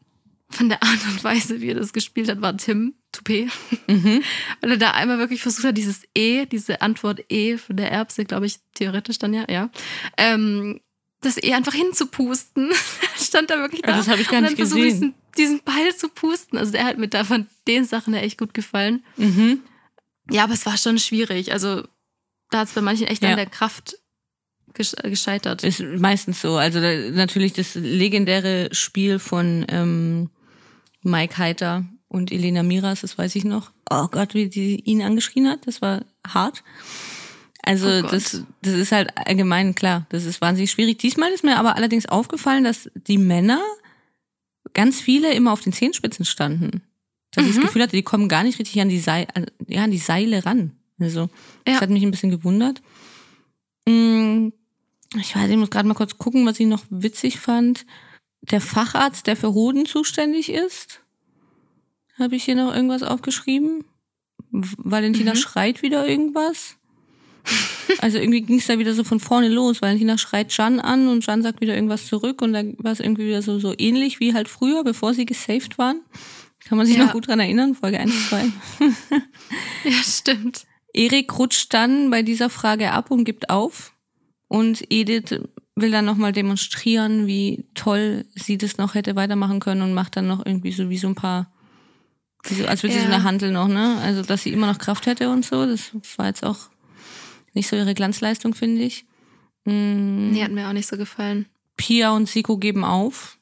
von 0.50 0.70
der 0.70 0.82
Art 0.82 1.00
und 1.08 1.24
Weise, 1.24 1.62
wie 1.62 1.68
er 1.70 1.76
das 1.76 1.94
gespielt 1.94 2.30
hat, 2.30 2.42
war 2.42 2.58
Tim 2.58 2.96
Toupé. 3.12 3.48
Mhm. 3.88 4.24
Weil 4.62 4.72
er 4.72 4.78
da 4.78 4.92
einmal 4.92 5.18
wirklich 5.18 5.42
versucht 5.42 5.66
hat, 5.66 5.78
dieses 5.78 6.04
E, 6.16 6.46
diese 6.46 6.82
Antwort 6.82 7.22
E 7.30 7.58
von 7.58 7.76
der 7.78 7.92
Erbse, 7.92 8.26
glaube 8.26 8.46
ich, 8.46 8.60
theoretisch 8.76 9.18
dann 9.20 9.34
ja, 9.34 9.46
ja, 9.50 9.70
ähm, 10.18 10.80
das 11.22 11.42
E 11.42 11.54
einfach 11.54 11.74
hinzupusten. 11.74 12.72
Stand 13.18 13.50
da 13.50 13.58
wirklich 13.58 13.82
da. 13.82 13.94
Ah, 13.94 13.98
das 13.98 14.08
habe 14.08 14.22
ich 14.22 14.28
gar 14.30 14.38
und 14.38 14.44
dann 14.46 14.54
nicht 14.54 14.60
versucht, 14.60 14.82
gesehen. 14.82 15.14
diesen, 15.38 15.60
diesen 15.60 15.62
Ball 15.64 15.94
zu 15.96 16.08
pusten. 16.10 16.58
Also 16.58 16.72
der 16.72 16.86
hat 16.86 16.98
mir 16.98 17.08
da 17.10 17.24
von 17.24 17.48
den 17.68 17.84
Sachen 17.86 18.14
ja 18.14 18.22
echt 18.22 18.38
gut 18.38 18.54
gefallen. 18.54 19.04
Mhm. 19.18 19.62
Ja, 20.32 20.44
aber 20.44 20.54
es 20.54 20.66
war 20.66 20.78
schon 20.78 20.98
schwierig. 21.00 21.52
Also 21.52 21.84
da 22.52 22.60
hat 22.60 22.68
es 22.70 22.74
bei 22.74 22.82
manchen 22.82 23.08
echt 23.08 23.22
Ja. 23.24 23.32
an 23.32 23.36
der 23.38 23.48
Kraft 23.48 23.98
gesch- 24.76 25.02
gescheitert. 25.02 25.64
Ist 25.64 25.82
meistens 25.82 26.42
so. 26.42 26.56
Also 26.58 26.80
da, 26.80 26.94
natürlich 27.12 27.54
das 27.54 27.76
legendäre 27.76 28.70
Spiel 28.72 29.20
von 29.20 29.66
ähm, 29.68 30.30
Mike 31.02 31.38
Heiter 31.38 31.84
und 32.10 32.32
Elena 32.32 32.64
Miras, 32.64 33.02
das 33.02 33.18
weiß 33.18 33.36
ich 33.36 33.46
noch. 33.46 33.72
Oh 33.90 34.08
Gott, 34.08 34.34
wie 34.34 34.50
die 34.50 34.82
ihn 34.82 35.02
angeschrien 35.02 35.48
hat, 35.48 35.66
das 35.68 35.82
war 35.82 36.04
hart. 36.28 36.64
Also 37.64 37.88
Oh 37.88 38.02
das, 38.02 38.44
das 38.62 38.74
ist 38.74 38.92
halt 38.92 39.16
allgemein 39.16 39.76
klar, 39.76 40.06
das 40.10 40.26
ist 40.26 40.42
wahnsinnig 40.42 40.72
schwierig. 40.72 40.98
Diesmal 40.98 41.32
ist 41.32 41.44
mir 41.44 41.58
aber 41.58 41.76
allerdings 41.76 42.06
aufgefallen, 42.08 42.64
dass 42.64 42.90
die 42.96 43.18
Männer 43.18 43.62
ganz 44.74 45.00
viele 45.02 45.34
immer 45.34 45.52
auf 45.54 45.62
den 45.62 45.74
Zehenspitzen 45.74 46.26
standen. 46.26 46.82
Dass 47.32 47.44
ich 47.46 47.52
das 47.52 47.58
Mhm. 47.60 47.68
Gefühl 47.68 47.84
hatte, 47.84 47.96
die 47.96 48.02
kommen 48.04 48.28
gar 48.28 48.44
nicht 48.44 48.60
richtig 48.60 48.82
an 48.82 48.90
die, 48.90 49.00
Seil, 49.00 49.28
ja, 49.68 49.84
an 49.84 49.92
die 49.92 49.98
Seile 50.00 50.46
ran. 50.46 50.72
Also 51.00 51.30
das 51.66 51.76
Ja. 51.76 51.82
hat 51.82 51.90
mich 51.90 52.04
ein 52.04 52.12
bisschen 52.12 52.32
gewundert. 52.32 52.82
Mm, 53.88 54.50
Ich 55.16 55.36
weiß, 55.36 55.50
ich 55.50 55.58
muss 55.58 55.72
gerade 55.72 55.88
mal 55.88 55.96
kurz 55.96 56.20
gucken, 56.20 56.46
was 56.46 56.60
ich 56.60 56.68
noch 56.68 56.84
witzig 56.92 57.40
fand. 57.40 57.86
Der 58.42 58.62
Facharzt, 58.62 59.26
der 59.26 59.36
für 59.36 59.54
Hoden 59.56 59.88
zuständig 59.88 60.50
ist, 60.52 61.02
habe 62.20 62.36
ich 62.36 62.44
hier 62.44 62.56
noch 62.56 62.74
irgendwas 62.74 63.04
aufgeschrieben. 63.04 63.84
Valentina 64.52 65.34
Mhm. 65.34 65.38
schreit 65.38 65.82
wieder 65.82 66.08
irgendwas. 66.08 66.76
Also 68.00 68.18
irgendwie 68.20 68.42
ging 68.42 68.60
es 68.60 68.68
da 68.68 68.78
wieder 68.78 68.94
so 68.94 69.04
von 69.04 69.20
vorne 69.20 69.50
los. 69.50 69.82
Valentina 69.82 70.18
schreit 70.18 70.56
Jan 70.56 70.80
an 70.80 71.08
und 71.08 71.26
Jan 71.26 71.42
sagt 71.42 71.62
wieder 71.62 71.74
irgendwas 71.76 72.06
zurück 72.08 72.42
und 72.42 72.54
dann 72.54 72.76
war 72.80 72.92
es 72.92 73.00
irgendwie 73.00 73.28
wieder 73.28 73.42
so, 73.42 73.60
so 73.60 73.74
ähnlich 73.78 74.20
wie 74.20 74.34
halt 74.34 74.48
früher, 74.48 74.84
bevor 74.84 75.14
sie 75.14 75.26
gesaved 75.26 75.78
waren. 75.78 76.02
Kann 76.66 76.78
man 76.78 76.86
sich 76.86 76.98
Ja. 76.98 77.06
noch 77.06 77.14
gut 77.14 77.28
dran 77.28 77.40
erinnern, 77.40 77.74
Folge 77.76 78.00
1, 78.00 78.30
2. 78.30 78.52
Ja, 79.84 79.92
stimmt. 80.04 80.66
Erik 80.94 81.38
rutscht 81.38 81.74
dann 81.74 82.10
bei 82.10 82.22
dieser 82.24 82.50
Frage 82.50 82.92
ab 82.92 83.12
und 83.12 83.24
gibt 83.24 83.50
auf. 83.50 83.94
Und 84.48 84.84
Edith 84.92 85.40
will 85.76 85.92
dann 85.92 86.06
nochmal 86.06 86.34
demonstrieren, 86.34 87.28
wie 87.28 87.66
toll 87.76 88.26
sie 88.36 88.58
das 88.58 88.78
noch 88.78 88.96
hätte 88.96 89.16
weitermachen 89.16 89.60
können 89.60 89.82
und 89.82 89.94
macht 89.94 90.18
dann 90.18 90.28
noch 90.28 90.46
irgendwie 90.46 90.72
so 90.72 90.90
wie 90.90 90.98
so 90.98 91.08
ein 91.08 91.16
paar, 91.16 91.52
als 92.68 92.84
würde 92.84 92.94
sie 92.94 93.00
so 93.02 93.08
Ja. 93.08 93.14
eine 93.16 93.24
Handel 93.24 93.52
noch, 93.52 93.68
ne? 93.68 93.98
Also, 94.02 94.22
dass 94.24 94.44
sie 94.44 94.52
immer 94.52 94.68
noch 94.68 94.78
Kraft 94.80 95.06
hätte 95.06 95.30
und 95.30 95.46
so. 95.46 95.66
Das 95.66 95.92
war 96.18 96.28
jetzt 96.28 96.44
auch 96.44 96.58
nicht 97.54 97.68
so 97.68 97.76
ihre 97.76 97.94
Glanzleistung, 97.94 98.54
finde 98.54 98.84
ich. 98.84 99.06
Mm, 99.66 100.32
Nee, 100.32 100.44
hat 100.44 100.52
mir 100.52 100.68
auch 100.68 100.74
nicht 100.74 100.88
so 100.88 100.98
gefallen. 100.98 101.46
Pia 101.78 102.12
und 102.12 102.28
Siko 102.30 102.58
geben 102.58 102.84
auf. 102.84 103.38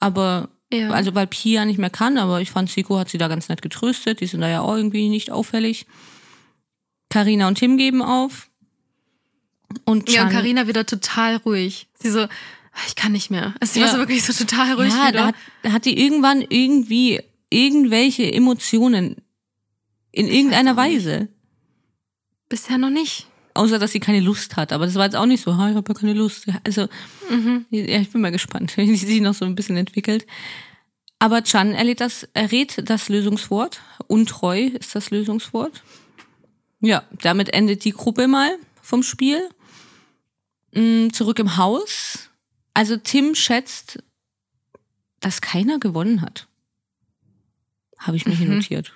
Aber, 0.00 0.48
Ja. 0.72 0.90
also 0.90 1.14
weil 1.14 1.26
Pia 1.26 1.64
nicht 1.64 1.78
mehr 1.78 1.90
kann, 1.90 2.18
aber 2.18 2.40
ich 2.40 2.50
fand, 2.50 2.70
Siko 2.70 2.98
hat 2.98 3.08
sie 3.08 3.18
da 3.18 3.28
ganz 3.28 3.48
nett 3.48 3.62
getröstet. 3.62 4.20
Die 4.20 4.26
sind 4.26 4.40
da 4.42 4.48
ja 4.48 4.60
auch 4.60 4.76
irgendwie 4.76 5.08
nicht 5.08 5.30
auffällig. 5.30 5.86
Karina 7.08 7.48
und 7.48 7.56
Tim 7.56 7.76
geben 7.78 8.02
auf. 8.02 8.48
Und 9.84 10.10
ja, 10.10 10.22
und 10.22 10.28
Chan- 10.28 10.32
Carina 10.32 10.66
wieder 10.68 10.86
total 10.86 11.36
ruhig. 11.36 11.88
Sie 11.98 12.10
so, 12.10 12.20
"Ah, 12.20 12.28
ich 12.86 12.96
kann 12.96 13.12
nicht 13.12 13.30
mehr. 13.30 13.54
Also 13.60 13.74
sie 13.74 13.80
Ja. 13.80 13.86
war 13.86 13.92
so 13.92 13.98
wirklich 13.98 14.24
so 14.24 14.32
total 14.32 14.74
ruhig 14.74 14.92
ja, 14.92 15.08
wieder. 15.08 15.12
da 15.12 15.26
hat, 15.28 15.34
da 15.62 15.72
hat 15.72 15.84
die 15.84 15.98
irgendwann 15.98 16.42
irgendwie 16.48 17.20
irgendwelche 17.50 18.32
Emotionen 18.32 19.16
in 20.12 20.28
irgendeiner. 20.28 20.76
Weise. 20.76 21.28
Bisher 22.48 22.78
noch 22.78 22.90
nicht. 22.90 23.26
Außer, 23.54 23.78
dass 23.78 23.92
sie 23.92 24.00
keine 24.00 24.20
Lust 24.20 24.56
hat. 24.56 24.72
Aber 24.72 24.84
das 24.86 24.94
war 24.96 25.04
jetzt 25.04 25.16
auch 25.16 25.26
nicht 25.26 25.42
so, 25.42 25.56
"Ha, 25.56 25.70
ich 25.70 25.76
habe 25.76 25.92
ja 25.92 25.98
keine 25.98 26.12
Lust. 26.14 26.46
Also, 26.64 26.88
Mhm. 27.30 27.64
ja, 27.70 28.00
ich 28.00 28.10
bin 28.10 28.20
mal 28.20 28.30
gespannt, 28.32 28.76
wie 28.76 28.96
sie 28.96 29.06
sich 29.06 29.20
noch 29.20 29.34
so 29.34 29.44
ein 29.44 29.54
bisschen 29.54 29.76
entwickelt. 29.76 30.26
Aber 31.18 31.42
Chan 31.42 31.72
errät 31.72 32.00
das, 32.00 32.24
errät 32.34 32.82
das 32.90 33.08
Lösungswort. 33.08 33.80
Untreu 34.06 34.66
ist 34.66 34.94
das 34.94 35.10
Lösungswort. 35.10 35.82
Ja, 36.80 37.04
damit 37.22 37.48
endet 37.54 37.84
die 37.84 37.92
Gruppe 37.92 38.28
mal 38.28 38.58
vom 38.82 39.02
Spiel. 39.02 39.40
Mm, 40.74 41.08
Zurück 41.10 41.38
im 41.38 41.56
Haus. 41.56 42.28
Also 42.74 42.98
Tim 42.98 43.34
schätzt, 43.34 43.98
dass 45.20 45.40
keiner 45.40 45.78
gewonnen 45.78 46.20
hat. 46.20 46.46
Habe 47.98 48.16
ich 48.16 48.26
mir 48.26 48.34
hier 48.34 48.46
Mhm. 48.48 48.56
notiert. 48.56 48.92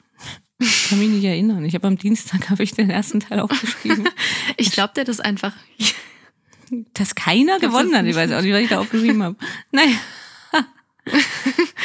Ich 0.58 0.88
kann 0.88 0.98
mich 0.98 1.08
nicht 1.08 1.24
erinnern. 1.24 1.64
Ich 1.64 1.74
habe 1.74 1.86
am 1.86 1.96
Dienstag 1.96 2.50
habe 2.50 2.62
ich 2.62 2.72
den 2.72 2.90
ersten 2.90 3.20
Teil 3.20 3.40
aufgeschrieben. 3.40 4.08
Ich 4.56 4.72
glaube 4.72 4.92
dir 4.94 5.04
das 5.04 5.20
einfach. 5.20 5.54
dass 6.94 7.14
keiner 7.14 7.54
hab's 7.54 7.62
gewonnen 7.62 7.96
hat. 7.96 8.04
Ich 8.06 8.14
weiß 8.14 8.30
auch 8.32 8.42
nicht, 8.42 8.52
was 8.52 8.60
ich 8.60 8.68
da 8.68 8.78
aufgeschrieben 8.80 9.22
habe. 9.22 9.36
Naja. 9.72 9.96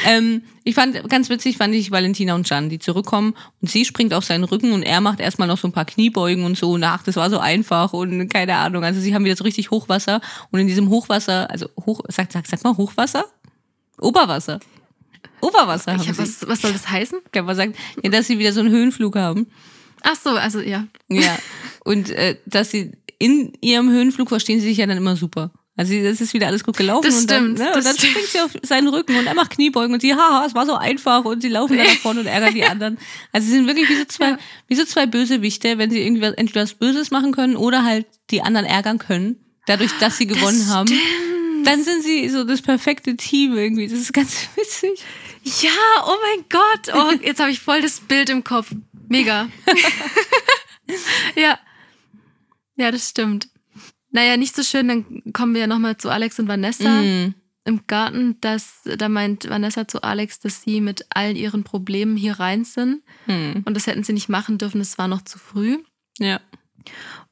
ähm, 0.05 0.43
ich 0.63 0.75
fand, 0.75 1.07
ganz 1.09 1.29
witzig 1.29 1.57
fand 1.57 1.73
ich 1.73 1.89
Valentina 1.89 2.35
und 2.35 2.47
Jan, 2.49 2.69
die 2.69 2.79
zurückkommen 2.79 3.33
und 3.61 3.69
sie 3.69 3.85
springt 3.85 4.13
auf 4.13 4.25
seinen 4.25 4.43
Rücken 4.43 4.73
und 4.73 4.83
er 4.83 4.99
macht 5.01 5.19
erstmal 5.21 5.47
noch 5.47 5.57
so 5.57 5.67
ein 5.67 5.71
paar 5.71 5.85
Kniebeugen 5.85 6.43
und 6.43 6.57
so 6.57 6.77
nach. 6.77 7.01
Das 7.01 7.15
war 7.15 7.29
so 7.29 7.39
einfach 7.39 7.93
und 7.93 8.27
keine 8.27 8.57
Ahnung. 8.57 8.83
Also 8.83 8.99
sie 8.99 9.15
haben 9.15 9.23
wieder 9.25 9.35
so 9.37 9.45
richtig 9.45 9.71
Hochwasser 9.71 10.21
und 10.51 10.59
in 10.59 10.67
diesem 10.67 10.89
Hochwasser, 10.89 11.49
also 11.49 11.69
hoch, 11.85 12.01
sag, 12.09 12.31
sag, 12.31 12.45
sag 12.45 12.63
mal 12.63 12.75
Hochwasser? 12.77 13.25
Oberwasser. 13.99 14.59
Oberwasser 15.41 15.93
haben 15.93 16.07
hab, 16.07 16.17
was, 16.17 16.47
was 16.47 16.61
soll 16.61 16.71
das 16.73 16.89
heißen? 16.89 17.19
Kann 17.31 17.45
man 17.45 17.55
sagen, 17.55 17.73
ja, 18.03 18.09
dass 18.09 18.27
sie 18.27 18.39
wieder 18.39 18.53
so 18.53 18.59
einen 18.61 18.71
Höhenflug 18.71 19.15
haben. 19.15 19.47
Ach 20.03 20.15
so, 20.15 20.31
also 20.31 20.59
ja. 20.61 20.87
Ja. 21.09 21.37
Und 21.83 22.09
äh, 22.11 22.37
dass 22.45 22.71
sie 22.71 22.91
in 23.19 23.53
ihrem 23.61 23.89
Höhenflug 23.89 24.29
verstehen 24.29 24.59
sie 24.59 24.67
sich 24.67 24.77
ja 24.77 24.85
dann 24.85 24.97
immer 24.97 25.15
super. 25.15 25.51
Also 25.77 25.93
das 26.01 26.21
ist 26.21 26.33
wieder 26.33 26.47
alles 26.47 26.63
gut 26.63 26.77
gelaufen 26.77 27.05
Das 27.05 27.19
und 27.19 27.29
dann, 27.31 27.43
stimmt, 27.55 27.59
ne, 27.59 27.65
das 27.67 27.75
und 27.77 27.85
dann 27.85 27.97
stimmt. 27.97 28.11
springt 28.13 28.27
sie 28.29 28.39
auf 28.39 28.51
seinen 28.63 28.87
Rücken 28.87 29.17
und 29.17 29.27
er 29.27 29.33
macht 29.33 29.51
Kniebeugen 29.51 29.93
und 29.93 29.99
sie, 30.01 30.13
haha, 30.15 30.45
es 30.47 30.55
war 30.55 30.65
so 30.65 30.75
einfach 30.75 31.25
und 31.25 31.41
sie 31.41 31.49
laufen 31.49 31.75
dann 31.77 31.85
nach 31.87 31.95
vorne 31.97 32.21
und 32.21 32.27
ärgern 32.27 32.53
die 32.53 32.63
anderen. 32.65 32.97
Also 33.33 33.47
sie 33.47 33.53
sind 33.53 33.67
wirklich 33.67 33.89
wie 33.89 33.97
so 33.97 34.05
zwei, 34.05 34.29
Ja. 34.31 34.37
wie 34.67 34.75
so 34.75 34.85
zwei 34.85 35.05
Bösewichte, 35.05 35.77
wenn 35.77 35.91
sie 35.91 36.01
irgendwie 36.01 36.21
was- 36.21 36.33
entweder 36.35 36.63
was 36.63 36.75
Böses 36.75 37.11
machen 37.11 37.33
können 37.33 37.57
oder 37.57 37.83
halt 37.83 38.05
die 38.31 38.41
anderen 38.41 38.65
ärgern 38.65 38.99
können, 38.99 39.35
dadurch, 39.67 39.91
dass 39.99 40.17
sie 40.17 40.27
gewonnen 40.27 40.59
das 40.59 40.69
haben. 40.69 40.87
Stimmt. 40.87 41.01
Dann 41.65 41.83
sind 41.83 42.03
sie 42.03 42.29
so 42.29 42.43
das 42.43 42.61
perfekte 42.61 43.15
Team 43.17 43.55
irgendwie. 43.55 43.87
Das 43.87 43.99
ist 43.99 44.13
ganz 44.13 44.47
witzig. 44.55 45.03
Ja, 45.61 45.71
oh 46.07 46.15
mein 46.21 46.45
Gott. 46.49 46.93
Oh, 46.95 47.11
jetzt 47.25 47.39
habe 47.39 47.51
ich 47.51 47.59
voll 47.59 47.81
das 47.81 47.99
Bild 47.99 48.29
im 48.29 48.43
Kopf. 48.43 48.71
Mega. 49.09 49.47
ja. 51.35 51.59
Ja, 52.77 52.91
das 52.91 53.09
stimmt. 53.09 53.47
Naja, 54.11 54.37
nicht 54.37 54.55
so 54.55 54.63
schön, 54.63 54.87
dann 54.87 55.23
kommen 55.33 55.53
wir 55.53 55.61
ja 55.61 55.67
nochmal 55.67 55.97
zu 55.97 56.09
Alex 56.09 56.39
und 56.39 56.47
Vanessa 56.47 57.01
Mm. 57.01 57.35
im 57.65 57.81
Garten. 57.87 58.37
Das, 58.41 58.81
da 58.85 59.09
meint 59.09 59.49
Vanessa 59.49 59.87
zu 59.87 60.03
Alex, 60.03 60.39
dass 60.39 60.61
sie 60.63 60.81
mit 60.81 61.05
all 61.09 61.35
ihren 61.35 61.63
Problemen 61.63 62.15
hier 62.17 62.39
rein 62.39 62.63
sind. 62.63 63.03
Hm. 63.25 63.63
Und 63.65 63.73
das 63.75 63.87
hätten 63.87 64.03
sie 64.03 64.13
nicht 64.13 64.29
machen 64.29 64.57
dürfen, 64.57 64.79
es 64.81 64.97
war 64.97 65.07
noch 65.07 65.21
zu 65.23 65.37
früh. 65.37 65.77
Ja. 66.17 66.39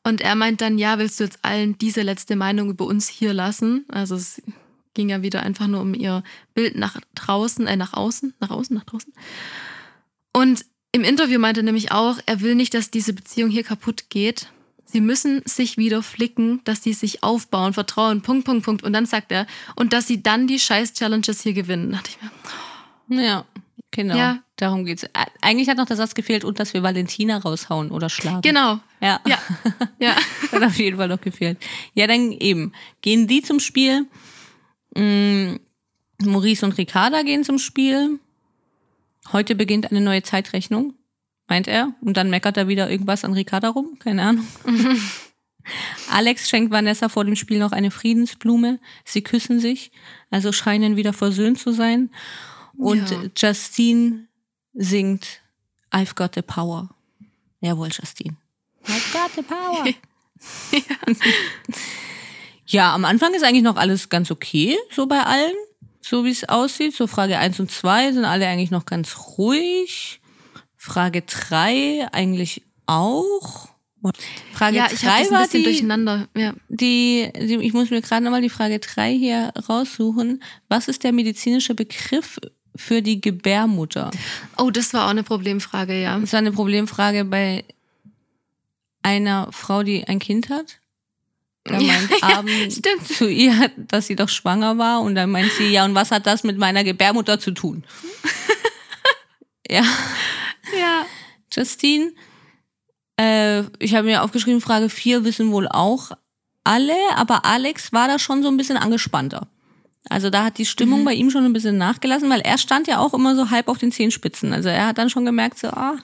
Und 0.04 0.22
er 0.22 0.36
meint 0.36 0.62
dann, 0.62 0.78
ja, 0.78 1.00
willst 1.00 1.20
du 1.20 1.24
jetzt 1.24 1.40
allen 1.44 1.78
diese 1.78 2.02
letzte 2.02 2.36
Meinung 2.36 2.70
über 2.70 2.86
uns 2.86 3.08
hier 3.08 3.34
lassen? 3.34 3.86
Also 3.88 4.16
es 4.16 4.42
ging 4.94 5.10
ja 5.10 5.22
wieder 5.22 5.44
einfach 5.44 5.68
nur 5.68 5.82
um 5.82 5.94
ihr 5.94 6.24
Bild 6.54 6.76
nach 6.76 7.00
draußen, 7.16 7.66
äh, 7.68 7.76
nach 7.76 7.94
außen, 7.94 8.34
nach 8.40 8.50
außen, 8.50 8.76
nach 8.76 8.84
draußen. 8.84 9.14
Und 10.34 10.66
im 10.92 11.04
Interview 11.04 11.40
meinte 11.40 11.62
er 11.62 11.64
nämlich 11.64 11.92
auch, 11.92 12.20
er 12.26 12.42
will 12.42 12.56
nicht, 12.56 12.74
dass 12.74 12.92
diese 12.92 13.14
Beziehung 13.14 13.50
hier 13.50 13.64
kaputt 13.64 14.10
geht. 14.10 14.50
Sie 14.86 15.02
müssen 15.02 15.42
sich 15.46 15.78
wieder 15.78 16.04
flicken, 16.04 16.62
dass 16.66 16.82
die 16.82 16.94
sich 16.94 17.24
aufbauen, 17.24 17.74
vertrauen, 17.74 18.22
Punkt, 18.22 18.46
Punkt, 18.46 18.64
Punkt. 18.64 18.84
Und 18.84 18.94
dann 18.94 19.08
sagt 19.08 19.32
er, 19.32 19.48
und 19.76 19.92
dass 19.94 20.06
sie 20.06 20.22
dann 20.22 20.46
die 20.46 20.60
Scheiß-Challenges 20.60 21.42
hier 21.42 21.54
gewinnen. 21.54 21.92
Da 21.92 21.98
dachte 21.98 22.12
ich 22.12 23.16
mir, 23.16 23.26
ja, 23.26 23.46
genau. 23.94 24.16
Ja. 24.18 24.40
Darum 24.58 24.86
geht's. 24.86 25.06
Eigentlich 25.42 25.70
hat 25.70 25.78
noch 25.78 25.86
der 25.86 25.96
Satz 25.96 26.14
gefehlt, 26.14 26.44
und 26.44 26.60
dass 26.60 26.74
wir 26.74 26.84
Valentina 26.84 27.38
raushauen 27.38 27.92
oder 27.92 28.10
schlagen. 28.10 28.42
Genau. 28.42 28.80
Ja. 29.02 29.20
Ja. 29.26 29.38
ja. 30.00 30.16
hat 30.52 30.64
auf 30.64 30.78
jeden 30.78 30.98
Fall 30.98 31.08
noch 31.08 31.22
gefehlt. 31.22 31.58
Ja, 31.94 32.08
dann 32.08 32.32
eben. 32.32 32.74
Gehen 33.02 33.28
die 33.28 33.42
zum 33.42 33.60
Spiel. 33.60 34.06
Mm, 34.96 35.56
Maurice 36.22 36.66
und 36.66 36.78
Ricarda 36.78 37.24
gehen 37.24 37.44
zum 37.44 37.58
Spiel. 37.58 38.20
Heute 39.32 39.56
beginnt 39.56 39.90
eine 39.90 40.02
neue 40.02 40.22
Zeitrechnung 40.22 40.94
meint 41.48 41.68
er. 41.68 41.94
Und 42.02 42.18
dann 42.18 42.30
meckert 42.30 42.58
er 42.58 42.68
wieder 42.68 42.90
irgendwas 42.90 43.24
an 43.24 43.34
Ricarda 43.34 43.70
rum, 43.70 43.98
keine 44.00 44.24
Ahnung. 44.24 44.48
Alex 46.12 46.50
schenkt 46.50 46.72
Vanessa 46.72 47.10
vor 47.10 47.24
dem 47.26 47.36
Spiel 47.36 47.60
noch 47.60 47.72
eine 47.72 47.92
Friedensblume. 47.92 48.80
Sie 49.06 49.22
küssen 49.22 49.60
sich, 49.60 49.92
also 50.30 50.52
scheinen 50.52 50.96
wieder 50.96 51.14
versöhnt 51.14 51.60
zu 51.60 51.72
sein. 51.72 52.10
Und 52.78 53.10
ja. 53.10 53.24
Justine 53.36 54.28
singt 54.74 55.42
I've 55.92 56.16
got 56.16 56.36
the 56.36 56.42
power. 56.42 56.90
Jawohl, 57.62 57.90
Justine. 57.90 58.36
I've 58.86 59.14
got 59.14 59.32
the 59.36 59.42
power. 59.44 59.86
ja. 59.86 61.14
ja, 62.66 62.94
am 62.96 63.06
Anfang 63.06 63.34
ist 63.34 63.44
eigentlich 63.44 63.64
noch 63.64 63.78
alles 63.78 64.10
ganz 64.10 64.32
okay, 64.32 64.78
so 64.92 65.06
bei 65.06 65.22
allen, 65.24 65.54
so 66.02 66.26
wie 66.26 66.32
es 66.32 66.48
aussieht. 66.50 66.96
So 66.96 67.08
Frage 67.08 67.38
1 67.38 67.60
und 67.60 67.72
2 67.72 68.14
sind 68.14 68.26
alle 68.26 68.48
eigentlich 68.48 68.72
noch 68.72 68.86
ganz 68.86 69.16
ruhig. 69.38 70.20
Frage 70.76 71.22
3 71.22 72.10
eigentlich 72.12 72.64
auch. 72.86 73.70
Frage 74.52 74.76
ja, 74.76 74.88
3 74.88 75.32
war 75.32 75.48
die, 75.48 75.64
durcheinander. 75.64 76.28
Ja. 76.36 76.54
Die, 76.68 77.32
die, 77.38 77.56
ich 77.56 77.72
muss 77.72 77.90
mir 77.90 78.02
gerade 78.02 78.24
nochmal 78.24 78.42
die 78.42 78.50
Frage 78.50 78.80
3 78.80 79.14
hier 79.14 79.54
raussuchen. 79.70 80.44
Was 80.68 80.90
ist 80.90 81.06
der 81.06 81.14
medizinische 81.14 81.74
Begriff 81.74 82.38
für 82.76 83.02
die 83.02 83.22
Gebärmutter? 83.22 84.12
Oh, 84.58 84.72
das 84.72 84.94
war 84.94 85.06
auch 85.06 85.12
eine 85.12 85.24
Problemfrage, 85.24 86.02
ja. 86.02 86.18
Das 86.18 86.34
war 86.34 86.40
eine 86.40 86.52
Problemfrage 86.52 87.26
bei 87.26 87.64
einer 89.02 89.52
Frau, 89.52 89.84
die 89.84 90.08
ein 90.08 90.20
Kind 90.20 90.50
hat. 90.50 90.80
Da 91.66 91.80
ja, 91.80 91.94
meint 91.94 92.24
Abend 92.24 92.86
ja, 92.86 93.06
zu 93.06 93.30
ihr, 93.30 93.72
dass 93.78 94.08
sie 94.08 94.16
doch 94.16 94.30
schwanger 94.30 94.78
war 94.78 95.02
und 95.02 95.16
dann 95.16 95.32
meint 95.32 95.52
sie, 95.52 95.70
ja, 95.70 95.86
und 95.86 95.96
was 95.96 96.12
hat 96.12 96.28
das 96.28 96.44
mit 96.44 96.58
meiner 96.58 96.84
Gebärmutter 96.84 97.40
zu 97.40 97.52
tun? 97.52 97.84
ja. 99.70 99.84
Ja. 100.78 101.06
Justine, 101.54 102.12
äh, 103.18 103.64
ich 103.80 103.96
habe 103.96 104.08
mir 104.08 104.24
aufgeschrieben, 104.24 104.60
Frage 104.60 104.90
4 104.90 105.24
wissen 105.24 105.52
wohl 105.52 105.68
auch 105.68 106.12
alle, 106.64 106.96
aber 107.16 107.46
Alex 107.46 107.94
war 107.94 108.08
da 108.08 108.20
schon 108.20 108.42
so 108.42 108.50
ein 108.50 108.58
bisschen 108.58 108.78
angespannter. 108.78 109.48
Also 110.10 110.30
da 110.30 110.44
hat 110.44 110.58
die 110.58 110.66
Stimmung 110.66 111.02
mhm. 111.02 111.06
bei 111.06 111.14
ihm 111.14 111.30
schon 111.30 111.46
ein 111.46 111.54
bisschen 111.54 111.78
nachgelassen, 111.78 112.30
weil 112.30 112.42
er 112.42 112.58
stand 112.58 112.88
ja 112.88 113.00
auch 113.00 113.14
immer 113.14 113.36
so 113.36 113.52
halb 113.52 113.68
auf 113.68 113.78
den 113.78 113.92
Zehenspitzen. 113.92 114.54
Also 114.54 114.70
er 114.70 114.88
hat 114.88 114.98
dann 114.98 115.10
schon 115.10 115.26
gemerkt, 115.26 115.60
so, 115.60 115.70
ah. 115.70 115.96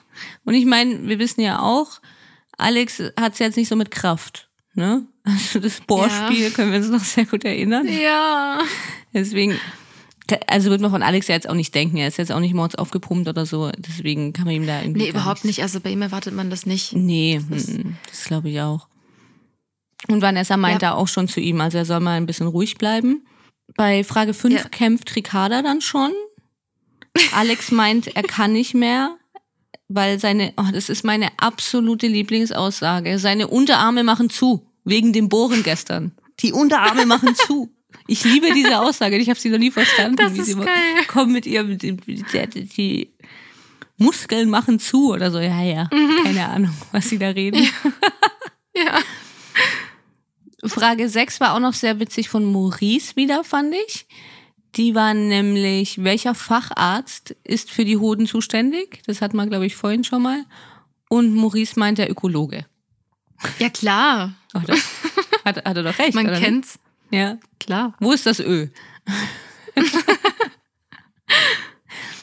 Und 0.44 0.54
ich 0.54 0.64
meine, 0.64 1.06
wir 1.06 1.18
wissen 1.18 1.42
ja 1.42 1.60
auch, 1.60 2.00
Alex 2.56 3.02
hat 3.18 3.34
es 3.34 3.38
jetzt 3.38 3.56
nicht 3.56 3.68
so 3.68 3.76
mit 3.76 3.90
Kraft. 3.90 4.48
Ne? 4.74 5.06
Also 5.22 5.60
das 5.60 5.82
Bohrspiel 5.82 6.44
ja. 6.44 6.50
können 6.50 6.72
wir 6.72 6.78
uns 6.78 6.88
noch 6.88 7.04
sehr 7.04 7.26
gut 7.26 7.44
erinnern. 7.44 7.86
Ja. 7.86 8.60
Deswegen, 9.12 9.54
also 10.46 10.70
wird 10.70 10.80
man 10.80 10.90
von 10.90 11.02
Alex 11.02 11.28
ja 11.28 11.34
jetzt 11.34 11.48
auch 11.48 11.54
nicht 11.54 11.74
denken. 11.74 11.98
Er 11.98 12.08
ist 12.08 12.16
jetzt 12.16 12.32
auch 12.32 12.40
nicht 12.40 12.54
mords 12.54 12.74
aufgepumpt 12.74 13.28
oder 13.28 13.44
so. 13.44 13.70
Deswegen 13.76 14.32
kann 14.32 14.46
man 14.46 14.54
ihm 14.54 14.66
da 14.66 14.80
irgendwie. 14.80 15.02
Nee, 15.02 15.10
überhaupt 15.10 15.44
nicht. 15.44 15.62
Also 15.62 15.78
bei 15.80 15.90
ihm 15.90 16.00
erwartet 16.00 16.34
man 16.34 16.48
das 16.48 16.64
nicht. 16.64 16.94
Nee, 16.94 17.40
das, 17.50 17.70
das 18.08 18.24
glaube 18.24 18.48
ich 18.48 18.60
auch. 18.62 18.88
Und 20.08 20.22
Vanessa 20.22 20.56
meint 20.56 20.82
ja. 20.82 20.90
da 20.90 20.94
auch 20.96 21.08
schon 21.08 21.28
zu 21.28 21.38
ihm, 21.38 21.60
also 21.60 21.76
er 21.76 21.84
soll 21.84 22.00
mal 22.00 22.16
ein 22.16 22.26
bisschen 22.26 22.46
ruhig 22.46 22.78
bleiben. 22.78 23.22
Bei 23.76 24.04
Frage 24.04 24.34
5 24.34 24.54
ja. 24.54 24.68
kämpft 24.68 25.14
Ricarda 25.16 25.62
dann 25.62 25.80
schon. 25.80 26.12
Alex 27.32 27.70
meint, 27.70 28.14
er 28.14 28.22
kann 28.22 28.52
nicht 28.52 28.74
mehr, 28.74 29.16
weil 29.88 30.18
seine, 30.20 30.52
oh, 30.56 30.70
das 30.72 30.88
ist 30.88 31.04
meine 31.04 31.30
absolute 31.38 32.06
Lieblingsaussage. 32.06 33.18
Seine 33.18 33.48
Unterarme 33.48 34.04
machen 34.04 34.30
zu, 34.30 34.66
wegen 34.84 35.12
dem 35.12 35.28
Bohren 35.28 35.62
gestern. 35.62 36.12
Die 36.40 36.52
Unterarme 36.52 37.06
machen 37.06 37.34
zu. 37.34 37.70
Ich 38.06 38.24
liebe 38.24 38.52
diese 38.54 38.80
Aussage, 38.80 39.16
ich 39.16 39.28
habe 39.28 39.38
sie 39.38 39.50
noch 39.50 39.58
nie 39.58 39.70
verstanden. 39.70 40.16
Das 40.16 40.32
ist 40.32 40.56
geil. 40.56 41.04
Kommen 41.08 41.32
mit 41.32 41.46
ihrem, 41.46 41.78
die, 41.78 41.96
die, 41.96 43.10
Muskeln 43.98 44.48
machen 44.48 44.78
zu 44.78 45.12
oder 45.12 45.30
so. 45.30 45.38
Ja, 45.38 45.62
ja, 45.62 45.88
mhm. 45.92 46.24
keine 46.24 46.48
Ahnung, 46.48 46.74
was 46.90 47.08
sie 47.08 47.18
da 47.18 47.28
reden. 47.28 47.68
ja. 48.74 49.00
Frage 50.64 51.08
6 51.08 51.40
war 51.40 51.54
auch 51.54 51.60
noch 51.60 51.74
sehr 51.74 52.00
witzig 52.00 52.28
von 52.28 52.44
Maurice 52.44 53.16
wieder, 53.16 53.44
fand 53.44 53.74
ich. 53.86 54.06
Die 54.76 54.94
war 54.94 55.14
nämlich, 55.14 56.04
welcher 56.04 56.34
Facharzt 56.34 57.34
ist 57.42 57.70
für 57.70 57.84
die 57.84 57.96
Hoden 57.96 58.26
zuständig? 58.26 59.02
Das 59.06 59.20
hat 59.20 59.34
man, 59.34 59.48
glaube 59.48 59.66
ich, 59.66 59.74
vorhin 59.74 60.04
schon 60.04 60.22
mal. 60.22 60.44
Und 61.08 61.34
Maurice 61.34 61.78
meint 61.78 61.98
der 61.98 62.10
Ökologe. 62.10 62.66
Ja, 63.58 63.68
klar. 63.70 64.34
Ach, 64.52 64.64
das, 64.64 64.78
hat, 65.44 65.64
hat 65.64 65.76
er 65.76 65.82
doch 65.82 65.98
recht. 65.98 66.14
Man 66.14 66.26
kennt's. 66.26 66.78
Nicht? 67.10 67.20
Ja, 67.20 67.38
klar. 67.58 67.94
Wo 67.98 68.12
ist 68.12 68.26
das 68.26 68.38
Öl? 68.38 68.70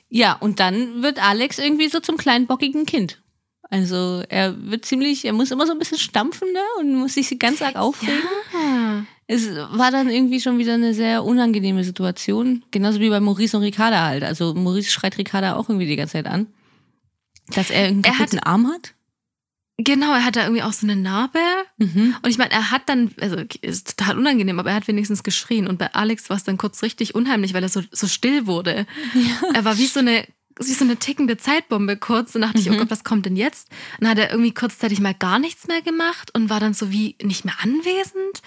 ja, 0.09 0.33
und 0.33 0.59
dann 0.59 1.01
wird 1.01 1.21
Alex 1.21 1.57
irgendwie 1.57 1.89
so 1.89 1.99
zum 1.99 2.17
kleinen 2.17 2.47
bockigen 2.47 2.85
Kind. 2.85 3.21
Also 3.69 4.23
er 4.29 4.55
wird 4.69 4.85
ziemlich, 4.85 5.25
er 5.25 5.33
muss 5.33 5.51
immer 5.51 5.65
so 5.65 5.73
ein 5.73 5.79
bisschen 5.79 5.97
stampfen 5.97 6.51
ne? 6.53 6.59
und 6.79 6.95
muss 6.95 7.15
sich 7.15 7.37
ganz 7.37 7.61
arg 7.61 7.75
aufregen. 7.75 8.23
Ja. 8.53 9.03
Es 9.29 9.53
war 9.53 9.91
dann 9.91 10.09
irgendwie 10.09 10.39
schon 10.39 10.57
wieder 10.57 10.75
eine 10.75 10.93
sehr 10.93 11.25
unangenehme 11.25 11.83
Situation. 11.83 12.63
Genauso 12.71 13.01
wie 13.01 13.09
bei 13.09 13.19
Maurice 13.19 13.57
und 13.57 13.63
Ricarda 13.63 14.05
halt. 14.05 14.23
Also 14.23 14.53
Maurice 14.53 14.89
schreit 14.89 15.17
Ricarda 15.17 15.55
auch 15.55 15.67
irgendwie 15.67 15.85
die 15.85 15.97
ganze 15.97 16.13
Zeit 16.13 16.27
an. 16.27 16.47
Dass 17.49 17.69
er 17.69 17.87
einen 17.87 18.01
kaputten 18.01 18.37
er 18.37 18.41
hat, 18.41 18.47
Arm 18.47 18.67
hat? 18.67 18.93
Genau, 19.77 20.13
er 20.13 20.25
hat 20.25 20.37
da 20.37 20.43
irgendwie 20.43 20.63
auch 20.63 20.71
so 20.71 20.87
eine 20.87 20.95
Narbe. 20.95 21.39
Mhm. 21.77 22.15
Und 22.23 22.29
ich 22.29 22.37
meine, 22.37 22.51
er 22.51 22.71
hat 22.71 22.87
dann, 22.87 23.11
also 23.19 23.37
ist 23.61 23.97
total 23.97 24.17
unangenehm, 24.17 24.59
aber 24.59 24.69
er 24.69 24.77
hat 24.77 24.87
wenigstens 24.87 25.23
geschrien. 25.23 25.67
Und 25.67 25.77
bei 25.77 25.93
Alex 25.93 26.29
war 26.29 26.37
es 26.37 26.45
dann 26.45 26.57
kurz 26.57 26.81
richtig 26.81 27.13
unheimlich, 27.13 27.53
weil 27.53 27.63
er 27.63 27.69
so, 27.69 27.81
so 27.91 28.07
still 28.07 28.47
wurde. 28.47 28.85
Ja. 29.13 29.53
Er 29.53 29.65
war 29.65 29.77
wie 29.77 29.87
so 29.87 29.99
eine 29.99 30.25
wie 30.59 30.73
so 30.73 30.83
eine 30.83 30.97
tickende 30.97 31.37
Zeitbombe 31.37 31.97
kurz. 31.97 32.35
Und 32.35 32.41
dachte 32.41 32.57
mhm. 32.57 32.61
ich, 32.61 32.69
oh 32.69 32.73
mhm. 32.73 32.79
Gott, 32.79 32.91
was 32.91 33.03
kommt 33.03 33.25
denn 33.25 33.35
jetzt? 33.35 33.69
Und 33.99 34.05
dann 34.05 34.11
hat 34.11 34.19
er 34.19 34.31
irgendwie 34.31 34.53
kurzzeitig 34.53 34.99
mal 34.99 35.13
gar 35.13 35.39
nichts 35.39 35.67
mehr 35.67 35.81
gemacht 35.81 36.33
und 36.33 36.49
war 36.49 36.59
dann 36.59 36.73
so 36.73 36.91
wie 36.91 37.15
nicht 37.21 37.45
mehr 37.45 37.55
anwesend. 37.61 38.41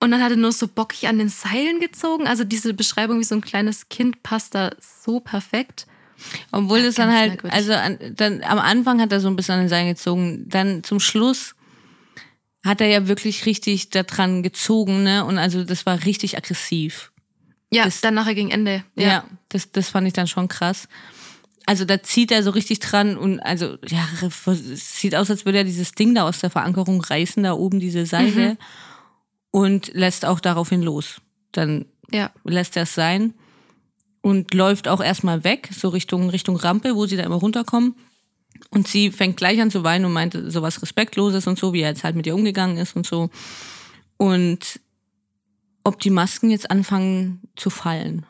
Und 0.00 0.10
dann 0.10 0.22
hat 0.22 0.30
er 0.30 0.36
nur 0.36 0.52
so 0.52 0.66
bockig 0.66 1.08
an 1.08 1.18
den 1.18 1.28
Seilen 1.28 1.78
gezogen. 1.78 2.26
Also 2.26 2.44
diese 2.44 2.72
Beschreibung, 2.72 3.20
wie 3.20 3.24
so 3.24 3.34
ein 3.34 3.42
kleines 3.42 3.88
Kind, 3.88 4.22
passt 4.22 4.54
da 4.54 4.70
so 4.80 5.20
perfekt. 5.20 5.86
Obwohl 6.52 6.82
das 6.82 6.94
dann 6.96 7.12
halt, 7.12 7.44
also 7.44 7.72
an, 7.72 7.98
dann 8.14 8.42
am 8.42 8.58
Anfang 8.58 9.00
hat 9.00 9.12
er 9.12 9.20
so 9.20 9.28
ein 9.28 9.36
bisschen 9.36 9.54
an 9.54 9.60
den 9.60 9.68
Seil 9.68 9.86
gezogen, 9.86 10.48
dann 10.48 10.84
zum 10.84 11.00
Schluss 11.00 11.54
hat 12.64 12.80
er 12.80 12.88
ja 12.88 13.08
wirklich 13.08 13.46
richtig 13.46 13.90
daran 13.90 14.42
gezogen, 14.42 15.02
ne? 15.02 15.24
Und 15.24 15.38
also 15.38 15.64
das 15.64 15.86
war 15.86 16.04
richtig 16.04 16.36
aggressiv. 16.36 17.10
Ja, 17.72 17.84
das, 17.84 18.00
dann 18.00 18.14
nachher 18.14 18.34
gegen 18.34 18.50
Ende. 18.50 18.84
Ja. 18.96 19.06
ja, 19.06 19.24
das, 19.48 19.70
das 19.72 19.88
fand 19.88 20.06
ich 20.06 20.12
dann 20.12 20.26
schon 20.26 20.48
krass. 20.48 20.88
Also 21.66 21.84
da 21.84 22.02
zieht 22.02 22.32
er 22.32 22.42
so 22.42 22.50
richtig 22.50 22.80
dran 22.80 23.16
und 23.16 23.38
also 23.40 23.76
ja, 23.86 24.08
es 24.46 24.98
sieht 24.98 25.14
aus, 25.14 25.30
als 25.30 25.44
würde 25.44 25.58
er 25.58 25.64
dieses 25.64 25.92
Ding 25.92 26.14
da 26.14 26.26
aus 26.26 26.40
der 26.40 26.50
Verankerung 26.50 27.00
reißen, 27.00 27.42
da 27.42 27.52
oben 27.52 27.80
diese 27.80 28.06
Seile 28.06 28.50
mhm. 28.50 28.58
und 29.50 29.94
lässt 29.94 30.24
auch 30.24 30.40
daraufhin 30.40 30.82
los. 30.82 31.20
Dann 31.52 31.86
ja. 32.10 32.30
lässt 32.44 32.76
er 32.76 32.84
es 32.84 32.94
sein 32.94 33.34
und 34.20 34.52
läuft 34.54 34.88
auch 34.88 35.00
erstmal 35.00 35.44
weg, 35.44 35.70
so 35.72 35.88
Richtung, 35.88 36.30
Richtung 36.30 36.56
Rampe, 36.56 36.96
wo 36.96 37.06
sie 37.06 37.16
da 37.16 37.22
immer 37.24 37.36
runterkommen. 37.36 37.94
Und 38.70 38.88
sie 38.88 39.10
fängt 39.10 39.36
gleich 39.36 39.60
an 39.60 39.70
zu 39.70 39.84
weinen 39.84 40.04
und 40.04 40.12
meint 40.12 40.36
sowas 40.48 40.82
Respektloses 40.82 41.46
und 41.46 41.58
so, 41.58 41.72
wie 41.72 41.80
er 41.80 41.90
jetzt 41.90 42.04
halt 42.04 42.16
mit 42.16 42.26
ihr 42.26 42.34
umgegangen 42.34 42.76
ist 42.76 42.96
und 42.96 43.06
so. 43.06 43.30
Und 44.16 44.80
ob 45.82 46.00
die 46.00 46.10
Masken 46.10 46.50
jetzt 46.50 46.70
anfangen 46.70 47.40
zu 47.56 47.70
fallen. 47.70 48.26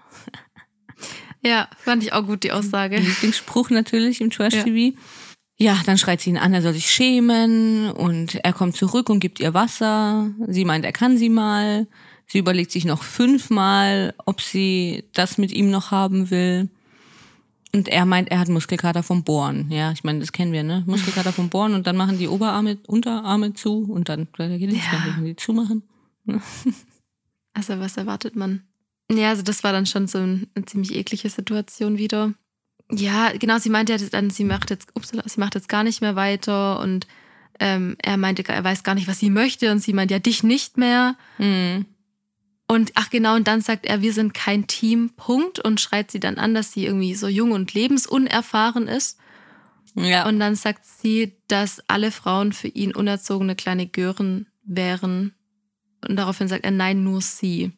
Ja, 1.43 1.69
fand 1.79 2.03
ich 2.03 2.13
auch 2.13 2.27
gut, 2.27 2.43
die 2.43 2.53
Aussage. 2.53 2.99
Lieblingsspruch 2.99 3.71
natürlich 3.71 4.21
im 4.21 4.31
Trash-TV. 4.31 4.97
Ja. 5.59 5.75
ja, 5.75 5.81
dann 5.87 5.97
schreit 5.99 6.21
sie 6.21 6.31
ihn 6.31 6.37
an, 6.39 6.53
er 6.53 6.63
soll 6.63 6.75
sich 6.75 6.91
schämen 6.91 7.91
und 7.91 8.35
er 8.37 8.53
kommt 8.53 8.77
zurück 8.77 9.09
und 9.09 9.21
gibt 9.21 9.41
ihr 9.41 9.55
Wasser. 9.55 10.31
Sie 10.49 10.65
meint, 10.65 10.85
er 10.85 10.93
kann 10.93 11.17
sie 11.17 11.29
mal. 11.31 11.87
Sie 12.27 12.39
überlegt 12.39 12.71
sich 12.71 12.85
noch 12.85 13.03
fünfmal, 13.03 14.15
ob 14.25 14.41
sie 14.41 15.05
das 15.15 15.37
mit 15.39 15.51
ihm 15.53 15.71
noch 15.71 15.91
haben 15.91 16.31
will. 16.31 16.69
Und 17.75 17.89
er 17.89 18.05
meint, 18.05 18.31
er 18.31 18.39
hat 18.41 18.49
Muskelkater 18.49 19.03
vom 19.03 19.23
Bohren. 19.25 19.71
Ja, 19.71 19.93
ich 19.93 20.05
meine, 20.05 20.19
das 20.21 20.33
kennen 20.33 20.53
wir, 20.53 20.63
ne? 20.63 20.83
Muskelkater 20.87 21.33
vom 21.33 21.49
Bohren 21.49 21.75
und 21.75 21.87
dann 21.87 21.97
machen 21.97 22.19
die 22.19 22.29
Oberarme, 22.29 22.79
Unterarme 22.87 23.55
zu 23.55 23.85
und 23.91 24.09
dann 24.09 24.29
da 24.37 24.47
geht 24.49 24.71
nichts 24.71 24.87
Ja. 24.93 24.99
mehr, 25.07 25.17
wenn 25.17 25.25
die 25.25 25.37
zumachen. 25.37 25.83
Also 27.55 27.79
was 27.81 27.97
erwartet 27.97 28.37
man? 28.37 28.63
Ja, 29.11 29.31
also 29.31 29.43
das 29.43 29.65
war 29.65 29.73
dann 29.73 29.87
schon 29.87 30.07
so 30.07 30.19
ein- 30.19 30.47
eine 30.55 30.65
ziemlich 30.67 30.95
eklige 30.95 31.29
Situation 31.31 31.99
wieder. 31.99 32.33
Ja, 32.93 33.31
genau, 33.39 33.59
sie 33.59 33.71
meinte 33.71 33.93
ja 33.95 33.99
dann, 34.11 34.31
sie 34.31 34.45
macht 34.45 34.71
jetzt, 34.71 34.89
ups, 34.95 35.11
sie 35.11 35.41
macht 35.41 35.55
jetzt 35.55 35.69
gar 35.69 35.85
nicht 35.85 36.01
mehr 36.01 36.17
weiter 36.17 36.81
und 36.81 37.07
ähm, 37.59 37.97
er 38.03 38.17
meinte, 38.17 38.43
er 38.49 38.65
weiß 38.65 38.83
gar 38.85 38.95
nicht, 38.95 39.07
was 39.09 39.19
sie 39.19 39.31
möchte 39.31 39.71
und 39.71 39.81
sie 39.81 39.93
meint 39.93 40.11
ja 40.11 40.19
dich 40.19 40.43
nicht 40.43 40.77
mehr. 40.79 41.17
Mhm. 41.39 41.87
Und 42.67 42.93
ach 42.95 43.11
genau, 43.11 43.35
und 43.35 43.47
dann 43.49 43.61
sagt 43.61 43.85
er, 43.87 44.01
wir 44.01 44.13
sind 44.13 44.33
kein 44.33 44.67
Team, 44.69 45.11
Punkt, 45.17 45.59
und 45.59 45.81
schreit 45.81 46.11
sie 46.11 46.21
dann 46.21 46.39
an, 46.39 46.55
dass 46.55 46.73
sie 46.73 46.87
irgendwie 46.87 47.15
so 47.15 47.27
jung 47.27 47.51
und 47.51 47.75
lebensunerfahren 47.75 48.87
ist. 48.89 49.19
Ja. 49.97 50.27
Und 50.29 50.39
dann 50.39 50.55
sagt 50.55 50.85
sie, 50.87 51.37
dass 51.49 51.83
alle 51.89 52.13
Frauen 52.13 52.53
für 52.53 52.69
ihn 52.69 52.95
unerzogene 52.95 53.57
kleine 53.57 53.87
Gören 53.89 54.47
wären. 54.63 55.35
Und 56.09 56.17
daraufhin 56.17 56.47
sagt 56.49 56.65
er, 56.65 56.71
nein, 56.71 57.03
nur 57.03 57.21
sie. 57.21 57.73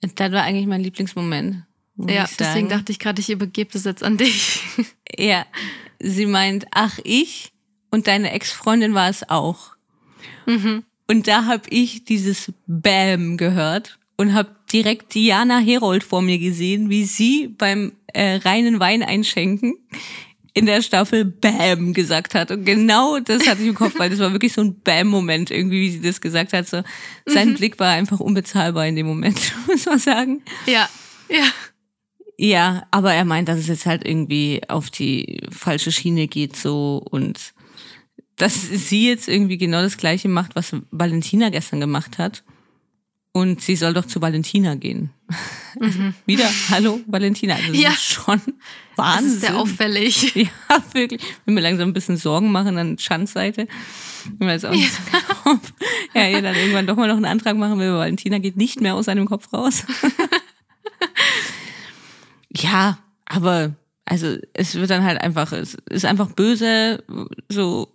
Das 0.00 0.32
war 0.32 0.42
eigentlich 0.42 0.66
mein 0.66 0.80
Lieblingsmoment. 0.80 1.64
Ja, 1.96 2.28
deswegen 2.38 2.68
dachte 2.68 2.92
ich 2.92 3.00
gerade, 3.00 3.20
ich 3.20 3.30
übergebe 3.30 3.70
das 3.72 3.84
jetzt 3.84 4.02
an 4.02 4.16
dich. 4.16 4.60
Ja, 5.18 5.46
sie 5.98 6.26
meint, 6.26 6.66
ach 6.70 6.98
ich 7.02 7.50
und 7.90 8.06
deine 8.06 8.30
Ex-Freundin 8.32 8.92
war 8.92 9.08
es 9.08 9.28
auch. 9.28 9.74
mhm. 10.46 10.84
Und 11.10 11.26
da 11.26 11.46
habe 11.46 11.62
ich 11.70 12.04
dieses 12.04 12.52
Bam 12.66 13.38
gehört 13.38 13.98
und 14.18 14.34
habe 14.34 14.54
direkt 14.70 15.14
Diana 15.14 15.58
Herold 15.58 16.04
vor 16.04 16.20
mir 16.20 16.38
gesehen, 16.38 16.90
wie 16.90 17.04
sie 17.04 17.48
beim 17.48 17.94
äh, 18.08 18.36
reinen 18.36 18.78
Wein 18.78 19.02
einschenken 19.02 19.74
in 20.58 20.66
der 20.66 20.82
Staffel 20.82 21.24
Bam 21.24 21.92
gesagt 21.92 22.34
hat. 22.34 22.50
Und 22.50 22.64
genau 22.64 23.18
das 23.20 23.46
hatte 23.46 23.62
ich 23.62 23.68
im 23.68 23.74
Kopf, 23.74 23.98
weil 23.98 24.10
das 24.10 24.18
war 24.18 24.32
wirklich 24.32 24.52
so 24.52 24.60
ein 24.60 24.80
Bam-Moment 24.80 25.50
irgendwie, 25.50 25.80
wie 25.80 25.90
sie 25.90 26.00
das 26.00 26.20
gesagt 26.20 26.52
hat. 26.52 26.68
So, 26.68 26.82
sein 27.26 27.54
Blick 27.54 27.78
war 27.78 27.92
einfach 27.92 28.20
unbezahlbar 28.20 28.86
in 28.86 28.96
dem 28.96 29.06
Moment, 29.06 29.38
muss 29.66 29.86
man 29.86 29.98
sagen. 29.98 30.42
Ja, 30.66 30.88
ja. 31.28 31.44
Ja, 32.40 32.86
aber 32.92 33.14
er 33.14 33.24
meint, 33.24 33.48
dass 33.48 33.58
es 33.58 33.66
jetzt 33.66 33.86
halt 33.86 34.06
irgendwie 34.06 34.60
auf 34.68 34.90
die 34.90 35.40
falsche 35.50 35.90
Schiene 35.90 36.28
geht 36.28 36.56
so 36.56 37.02
und 37.10 37.52
dass 38.36 38.54
sie 38.62 39.08
jetzt 39.08 39.28
irgendwie 39.28 39.58
genau 39.58 39.82
das 39.82 39.96
gleiche 39.96 40.28
macht, 40.28 40.54
was 40.54 40.74
Valentina 40.92 41.48
gestern 41.50 41.80
gemacht 41.80 42.18
hat. 42.18 42.44
Und 43.32 43.60
sie 43.60 43.76
soll 43.76 43.92
doch 43.94 44.06
zu 44.06 44.20
Valentina 44.20 44.74
gehen. 44.74 45.10
Wieder, 46.26 46.48
hallo 46.70 47.00
Valentina. 47.06 47.54
Also 47.54 47.72
das 47.72 47.80
Ja. 47.80 47.90
ist 47.90 48.02
schon 48.04 48.40
Das 48.40 48.56
Wahnsinn. 48.96 49.28
ist 49.32 49.40
sehr 49.42 49.56
auffällig. 49.56 50.34
Ja, 50.70 50.82
wirklich. 50.92 51.22
Wenn 51.44 51.54
wir 51.54 51.62
langsam 51.62 51.90
ein 51.90 51.92
bisschen 51.92 52.16
Sorgen 52.16 52.50
machen 52.50 52.78
an 52.78 52.98
Schandseite. 52.98 53.68
Ich 54.40 54.46
weiß 54.46 54.64
auch 54.64 54.72
nicht, 54.72 54.90
ob 55.44 55.60
er 56.14 56.30
ihr 56.32 56.42
dann 56.42 56.54
irgendwann 56.56 56.86
doch 56.86 56.96
mal 56.96 57.06
noch 57.08 57.16
einen 57.16 57.24
Antrag 57.26 57.56
machen 57.56 57.78
will, 57.78 57.92
Valentina 57.92 58.38
geht 58.38 58.56
nicht 58.56 58.80
mehr 58.80 58.94
aus 58.94 59.04
seinem 59.06 59.26
Kopf 59.26 59.52
raus. 59.52 59.84
ja, 62.50 62.98
aber 63.26 63.74
also 64.04 64.36
es 64.54 64.74
wird 64.74 64.90
dann 64.90 65.04
halt 65.04 65.20
einfach, 65.20 65.52
es 65.52 65.76
ist 65.90 66.04
einfach 66.06 66.32
böse, 66.32 67.04
so 67.48 67.94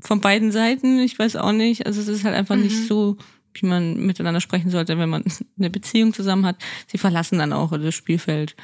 von 0.00 0.20
beiden 0.20 0.50
Seiten. 0.52 0.98
Ich 1.00 1.18
weiß 1.18 1.36
auch 1.36 1.52
nicht. 1.52 1.86
Also 1.86 2.00
es 2.00 2.08
ist 2.08 2.24
halt 2.24 2.34
einfach 2.34 2.56
nicht 2.56 2.86
so, 2.88 3.16
wie 3.54 3.66
man 3.66 4.06
miteinander 4.06 4.40
sprechen 4.40 4.70
sollte, 4.70 4.98
wenn 4.98 5.08
man 5.08 5.24
eine 5.58 5.70
Beziehung 5.70 6.12
zusammen 6.12 6.46
hat. 6.46 6.56
Sie 6.86 6.98
verlassen 6.98 7.38
dann 7.38 7.52
auch 7.52 7.70
das 7.76 7.94
Spielfeld. 7.94 8.56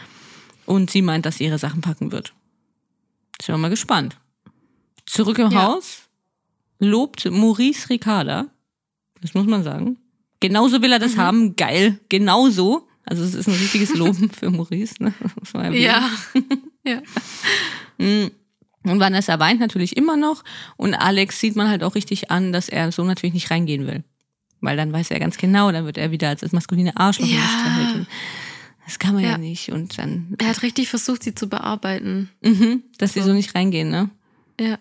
Und 0.64 0.90
sie 0.90 1.02
meint, 1.02 1.26
dass 1.26 1.36
sie 1.36 1.44
ihre 1.44 1.58
Sachen 1.58 1.80
packen 1.80 2.10
wird. 2.12 2.32
Sind 3.40 3.54
wir 3.54 3.58
mal 3.58 3.68
gespannt. 3.68 4.16
Zurück 5.06 5.38
im 5.38 5.50
Ja. 5.50 5.62
Haus 5.64 6.02
lobt 6.78 7.30
Maurice 7.30 7.88
Ricarda. 7.88 8.46
Das 9.20 9.34
muss 9.34 9.46
man 9.46 9.62
sagen. 9.62 9.98
Genauso 10.40 10.82
will 10.82 10.92
er 10.92 10.98
das 10.98 11.16
haben. 11.16 11.56
Geil. 11.56 11.98
Genauso. 12.08 12.86
Also 13.04 13.22
es 13.22 13.34
ist 13.34 13.46
ein 13.48 13.54
richtiges 13.54 13.94
Loben 13.94 14.30
für 14.30 14.50
Maurice. 14.50 14.96
Ne? 14.98 15.14
Ja. 15.72 16.10
ja. 16.84 17.00
Mm. 17.98 18.30
Und 18.82 19.00
Vanessa 19.00 19.38
weint 19.40 19.60
natürlich 19.60 19.96
immer 19.96 20.16
noch. 20.16 20.44
Und 20.76 20.94
Alex 20.94 21.40
sieht 21.40 21.56
man 21.56 21.68
halt 21.68 21.82
auch 21.82 21.94
richtig 21.94 22.30
an, 22.30 22.52
dass 22.52 22.68
er 22.68 22.92
so 22.92 23.02
natürlich 23.04 23.34
nicht 23.34 23.50
reingehen 23.50 23.86
will. 23.86 24.04
Weil 24.66 24.76
dann 24.76 24.92
weiß 24.92 25.10
er 25.12 25.20
ganz 25.20 25.36
genau, 25.38 25.70
dann 25.70 25.84
wird 25.84 25.96
er 25.96 26.10
wieder 26.10 26.28
als 26.28 26.40
das 26.40 26.50
maskuline 26.52 26.96
Arschloch 26.96 27.26
Ja. 27.26 27.38
hingestellt. 27.40 27.96
Und 28.00 28.06
Das 28.84 28.98
kann 28.98 29.14
man 29.14 29.22
ja. 29.22 29.30
Ja. 29.30 29.38
nicht. 29.38 29.70
Und 29.70 29.96
dann, 29.98 30.34
Er 30.38 30.48
hat 30.48 30.62
richtig 30.62 30.88
versucht, 30.88 31.22
sie 31.22 31.34
zu 31.34 31.48
bearbeiten. 31.48 32.30
mhm, 32.42 32.82
dass 32.98 33.12
sie 33.14 33.22
so 33.22 33.32
nicht 33.32 33.54
reingehen, 33.54 33.90
ne? 33.90 34.10
Ja. 34.60 34.78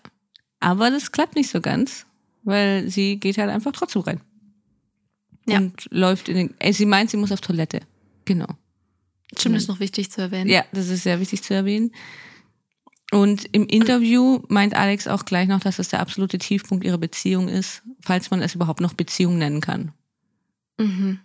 Aber 0.60 0.90
das 0.90 1.12
klappt 1.12 1.36
nicht 1.36 1.50
so 1.50 1.60
ganz, 1.60 2.06
weil 2.42 2.88
sie 2.90 3.18
geht 3.20 3.38
halt 3.38 3.50
einfach 3.50 3.72
trotzdem 3.72 4.02
rein. 4.02 4.20
Ja. 5.48 5.58
Und 5.58 5.86
läuft 5.90 6.28
in 6.28 6.36
den. 6.36 6.54
Ey, 6.58 6.72
sie 6.72 6.86
meint, 6.86 7.10
sie 7.10 7.16
muss 7.16 7.30
auf 7.30 7.40
Toilette. 7.40 7.80
Genau. 8.24 8.46
Stimmt, 9.38 9.54
das 9.56 9.62
ist 9.64 9.68
noch 9.68 9.80
wichtig 9.80 10.10
zu 10.10 10.20
erwähnen. 10.20 10.50
Ja, 10.50 10.64
das 10.72 10.88
ist 10.88 11.02
sehr 11.04 11.20
wichtig 11.20 11.42
zu 11.42 11.54
erwähnen. 11.54 11.92
Und 13.12 13.44
im 13.52 13.66
Interview 13.66 14.40
meint 14.48 14.74
Alex 14.74 15.06
auch 15.06 15.24
gleich 15.24 15.46
noch, 15.48 15.60
dass 15.60 15.76
das 15.76 15.88
der 15.88 16.00
absolute 16.00 16.38
Tiefpunkt 16.38 16.84
ihrer 16.84 16.98
Beziehung 16.98 17.48
ist, 17.48 17.82
falls 18.00 18.30
man 18.30 18.42
es 18.42 18.54
überhaupt 18.56 18.80
noch 18.80 18.94
Beziehung 18.94 19.38
nennen 19.38 19.60
kann. 19.60 19.92
Mhm. 20.78 21.20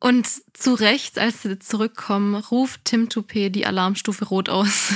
Und 0.00 0.28
zu 0.52 0.74
Recht, 0.74 1.18
als 1.18 1.42
sie 1.42 1.58
zurückkommen, 1.58 2.36
ruft 2.36 2.84
Tim 2.84 3.08
Toupé 3.08 3.48
die 3.48 3.66
Alarmstufe 3.66 4.26
rot 4.26 4.48
aus. 4.48 4.92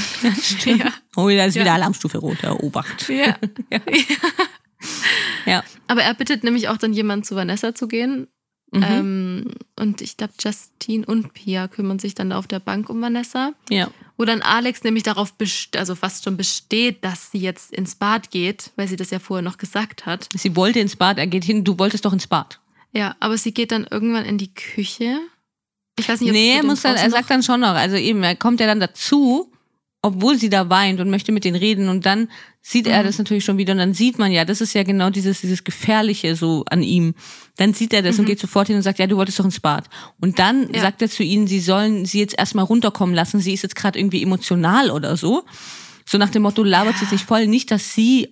Ja. 0.64 0.92
Oh, 1.16 1.28
da 1.28 1.44
ist 1.44 1.56
Ja. 1.56 1.62
wieder 1.62 1.72
Alarmstufe 1.74 2.18
rot, 2.18 2.38
ja, 2.42 2.52
Obacht. 2.52 3.08
Ja. 3.08 3.36
Ja. 5.46 5.64
Aber 5.88 6.02
er 6.02 6.14
bittet 6.14 6.44
nämlich 6.44 6.68
auch 6.68 6.76
dann 6.76 6.92
jemanden 6.92 7.24
zu 7.24 7.34
Vanessa 7.36 7.74
zu 7.74 7.88
gehen. 7.88 8.28
Mhm. 8.72 8.82
Ähm, 8.82 9.50
und 9.78 10.00
ich 10.00 10.16
glaube, 10.16 10.32
Justine 10.40 11.04
und 11.06 11.34
Pia 11.34 11.68
kümmern 11.68 11.98
sich 11.98 12.14
dann 12.14 12.32
auf 12.32 12.46
der 12.46 12.60
Bank 12.60 12.88
um 12.88 13.00
Vanessa. 13.00 13.52
ja. 13.70 13.88
Wo 14.22 14.24
dann 14.24 14.40
Alex 14.40 14.84
nämlich 14.84 15.02
darauf 15.02 15.32
besteht, 15.32 15.76
also 15.76 15.96
fast 15.96 16.22
schon 16.22 16.36
besteht, 16.36 17.02
dass 17.04 17.32
sie 17.32 17.38
jetzt 17.38 17.72
ins 17.72 17.96
Bad 17.96 18.30
geht, 18.30 18.70
weil 18.76 18.86
sie 18.86 18.94
das 18.94 19.10
ja 19.10 19.18
vorher 19.18 19.42
noch 19.42 19.58
gesagt 19.58 20.06
hat. 20.06 20.28
Sie 20.32 20.54
wollte 20.54 20.78
ins 20.78 20.94
Bad, 20.94 21.18
er 21.18 21.26
geht 21.26 21.42
hin, 21.42 21.64
du 21.64 21.76
wolltest 21.76 22.04
doch 22.04 22.12
ins 22.12 22.28
Bad. 22.28 22.60
Ja, 22.92 23.16
aber 23.18 23.36
sie 23.36 23.52
geht 23.52 23.72
dann 23.72 23.84
irgendwann 23.90 24.24
in 24.24 24.38
die 24.38 24.54
Küche. 24.54 25.18
Ich 25.98 26.08
weiß 26.08 26.20
nicht, 26.20 26.30
ob 26.30 26.34
Nee, 26.34 26.54
er 26.54 26.62
muss 26.62 26.82
dann, 26.82 26.94
er 26.94 27.10
sagt 27.10 27.30
dann 27.30 27.42
schon 27.42 27.58
noch, 27.58 27.74
also 27.74 27.96
eben, 27.96 28.22
er 28.22 28.36
kommt 28.36 28.60
ja 28.60 28.68
dann 28.68 28.78
dazu, 28.78 29.50
obwohl 30.02 30.38
sie 30.38 30.50
da 30.50 30.70
weint 30.70 31.00
und 31.00 31.10
möchte 31.10 31.32
mit 31.32 31.44
denen 31.44 31.56
reden 31.56 31.88
und 31.88 32.06
dann 32.06 32.28
sieht 32.64 32.86
er 32.86 33.00
Mhm. 33.02 33.06
das 33.06 33.18
natürlich 33.18 33.44
schon 33.44 33.58
wieder 33.58 33.72
und 33.72 33.78
dann 33.78 33.92
sieht 33.92 34.18
man 34.18 34.30
ja, 34.30 34.44
das 34.44 34.60
ist 34.60 34.72
ja 34.72 34.84
genau 34.84 35.10
dieses, 35.10 35.40
dieses 35.40 35.64
Gefährliche 35.64 36.36
so 36.36 36.64
an 36.70 36.82
ihm. 36.82 37.14
Dann 37.56 37.74
sieht 37.74 37.92
er 37.92 38.02
das 38.02 38.18
und 38.20 38.24
geht 38.24 38.38
sofort 38.38 38.68
hin 38.68 38.76
und 38.76 38.82
sagt, 38.82 38.98
ja, 39.00 39.06
du 39.08 39.16
wolltest 39.16 39.38
doch 39.40 39.44
ins 39.44 39.58
Bad. 39.60 39.84
Und 40.20 40.38
dann 40.38 40.68
Mhm. 40.68 40.74
Ja. 40.74 40.82
sagt 40.82 41.02
er 41.02 41.10
zu 41.10 41.22
ihnen, 41.24 41.46
sie 41.48 41.60
sollen 41.60 42.06
sie 42.06 42.20
jetzt 42.20 42.38
erstmal 42.38 42.64
runterkommen 42.64 43.14
lassen, 43.14 43.40
sie 43.40 43.52
ist 43.52 43.62
jetzt 43.62 43.74
gerade 43.74 43.98
irgendwie 43.98 44.22
emotional 44.22 44.90
oder 44.90 45.16
so. 45.16 45.42
So 46.06 46.18
nach 46.18 46.30
dem 46.30 46.42
Motto, 46.42 46.62
labert 46.62 46.98
sie 46.98 47.04
sich 47.04 47.24
voll, 47.24 47.46
nicht, 47.46 47.70
dass 47.70 47.94
sie 47.94 48.28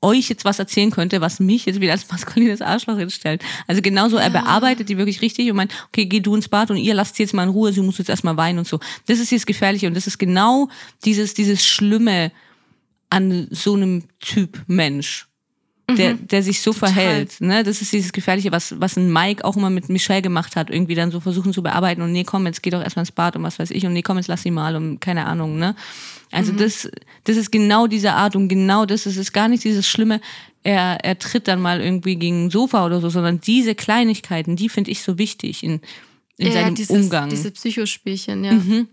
euch 0.00 0.28
jetzt 0.28 0.44
was 0.44 0.58
erzählen 0.58 0.90
könnte, 0.90 1.20
was 1.20 1.38
mich 1.38 1.64
jetzt 1.66 1.80
wieder 1.80 1.92
als 1.92 2.10
maskulines 2.10 2.60
Arschloch 2.60 2.98
hinstellt. 2.98 3.42
Also 3.68 3.82
genauso, 3.82 4.16
er 4.16 4.30
bearbeitet 4.30 4.88
die 4.88 4.96
wirklich 4.98 5.22
richtig 5.22 5.48
und 5.50 5.56
meint, 5.56 5.72
okay, 5.88 6.06
geh 6.06 6.20
du 6.20 6.34
ins 6.34 6.48
Bad 6.48 6.70
und 6.70 6.76
ihr 6.78 6.94
lasst 6.94 7.16
sie 7.16 7.22
jetzt 7.22 7.34
mal 7.34 7.44
in 7.44 7.50
Ruhe, 7.50 7.72
sie 7.72 7.80
muss 7.82 7.98
jetzt 7.98 8.08
erstmal 8.10 8.36
weinen 8.36 8.58
und 8.58 8.66
so. 8.66 8.80
Das 9.06 9.18
ist 9.20 9.30
jetzt 9.30 9.46
Gefährliche 9.46 9.86
und 9.86 9.94
das 9.94 10.06
ist 10.08 10.18
genau 10.18 10.68
dieses, 11.04 11.34
dieses 11.34 11.64
Schlimme 11.64 12.32
an 13.12 13.46
so 13.50 13.74
einem 13.74 14.04
Typ 14.20 14.62
Mensch. 14.66 15.28
Der, 15.90 16.14
der 16.14 16.42
sich 16.42 16.62
so 16.62 16.72
verhält. 16.72 17.42
Ne? 17.42 17.64
Das 17.64 17.82
ist 17.82 17.92
dieses 17.92 18.12
Gefährliche, 18.12 18.50
was, 18.50 18.80
was 18.80 18.96
ein 18.96 19.12
Mike 19.12 19.44
auch 19.44 19.56
immer 19.56 19.68
mit 19.68 19.90
Michelle 19.90 20.22
gemacht 20.22 20.56
hat, 20.56 20.70
irgendwie 20.70 20.94
dann 20.94 21.10
so 21.10 21.20
versuchen 21.20 21.52
zu 21.52 21.62
bearbeiten 21.62 22.00
und 22.00 22.12
nee, 22.12 22.24
komm, 22.24 22.46
jetzt 22.46 22.62
geh 22.62 22.70
doch 22.70 22.80
erstmal 22.82 23.02
ins 23.02 23.12
Bad 23.12 23.36
und 23.36 23.42
was 23.42 23.58
weiß 23.58 23.70
ich 23.72 23.84
und 23.84 23.92
nee, 23.92 24.00
komm, 24.00 24.16
jetzt 24.16 24.28
lass 24.28 24.42
sie 24.42 24.50
mal 24.50 24.74
und 24.74 25.00
keine 25.00 25.26
Ahnung, 25.26 25.58
ne? 25.58 25.74
Also 26.30 26.52
das, 26.52 26.90
das 27.24 27.36
ist 27.36 27.52
genau 27.52 27.88
diese 27.88 28.14
Art 28.14 28.36
und 28.36 28.48
genau 28.48 28.86
das, 28.86 29.04
es 29.04 29.18
ist 29.18 29.32
gar 29.32 29.48
nicht 29.48 29.64
dieses 29.64 29.86
Schlimme, 29.86 30.22
er, 30.62 31.04
er 31.04 31.18
tritt 31.18 31.46
dann 31.46 31.60
mal 31.60 31.82
irgendwie 31.82 32.16
gegen 32.16 32.46
ein 32.46 32.50
Sofa 32.50 32.86
oder 32.86 33.02
so, 33.02 33.10
sondern 33.10 33.42
diese 33.42 33.74
Kleinigkeiten, 33.74 34.56
die 34.56 34.70
finde 34.70 34.92
ich 34.92 35.02
so 35.02 35.18
wichtig 35.18 35.62
in, 35.62 35.80
in 36.38 36.46
ja, 36.46 36.52
seinem 36.52 36.74
dieses, 36.74 36.96
Umgang. 36.96 37.28
Diese 37.28 37.50
Psychospielchen, 37.50 38.44
ja. 38.44 38.52
Mhm. 38.52 38.88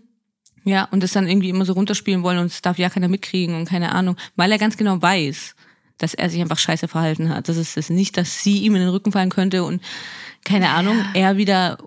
Ja, 0.64 0.84
und 0.90 1.02
das 1.02 1.12
dann 1.12 1.28
irgendwie 1.28 1.48
immer 1.48 1.64
so 1.64 1.72
runterspielen 1.72 2.22
wollen 2.22 2.38
und 2.38 2.46
es 2.46 2.62
darf 2.62 2.78
ja 2.78 2.90
keiner 2.90 3.08
mitkriegen 3.08 3.54
und 3.54 3.68
keine 3.68 3.92
Ahnung, 3.92 4.16
weil 4.36 4.52
er 4.52 4.58
ganz 4.58 4.76
genau 4.76 5.00
weiß, 5.00 5.54
dass 5.98 6.14
er 6.14 6.28
sich 6.30 6.40
einfach 6.40 6.58
scheiße 6.58 6.88
verhalten 6.88 7.30
hat. 7.30 7.48
Das 7.48 7.56
ist 7.56 7.76
es 7.76 7.90
nicht, 7.90 8.16
dass 8.16 8.42
sie 8.42 8.58
ihm 8.58 8.74
in 8.74 8.82
den 8.82 8.90
Rücken 8.90 9.12
fallen 9.12 9.30
könnte 9.30 9.64
und 9.64 9.82
keine 10.44 10.70
Ahnung, 10.70 11.04
er 11.14 11.36
wieder 11.36 11.78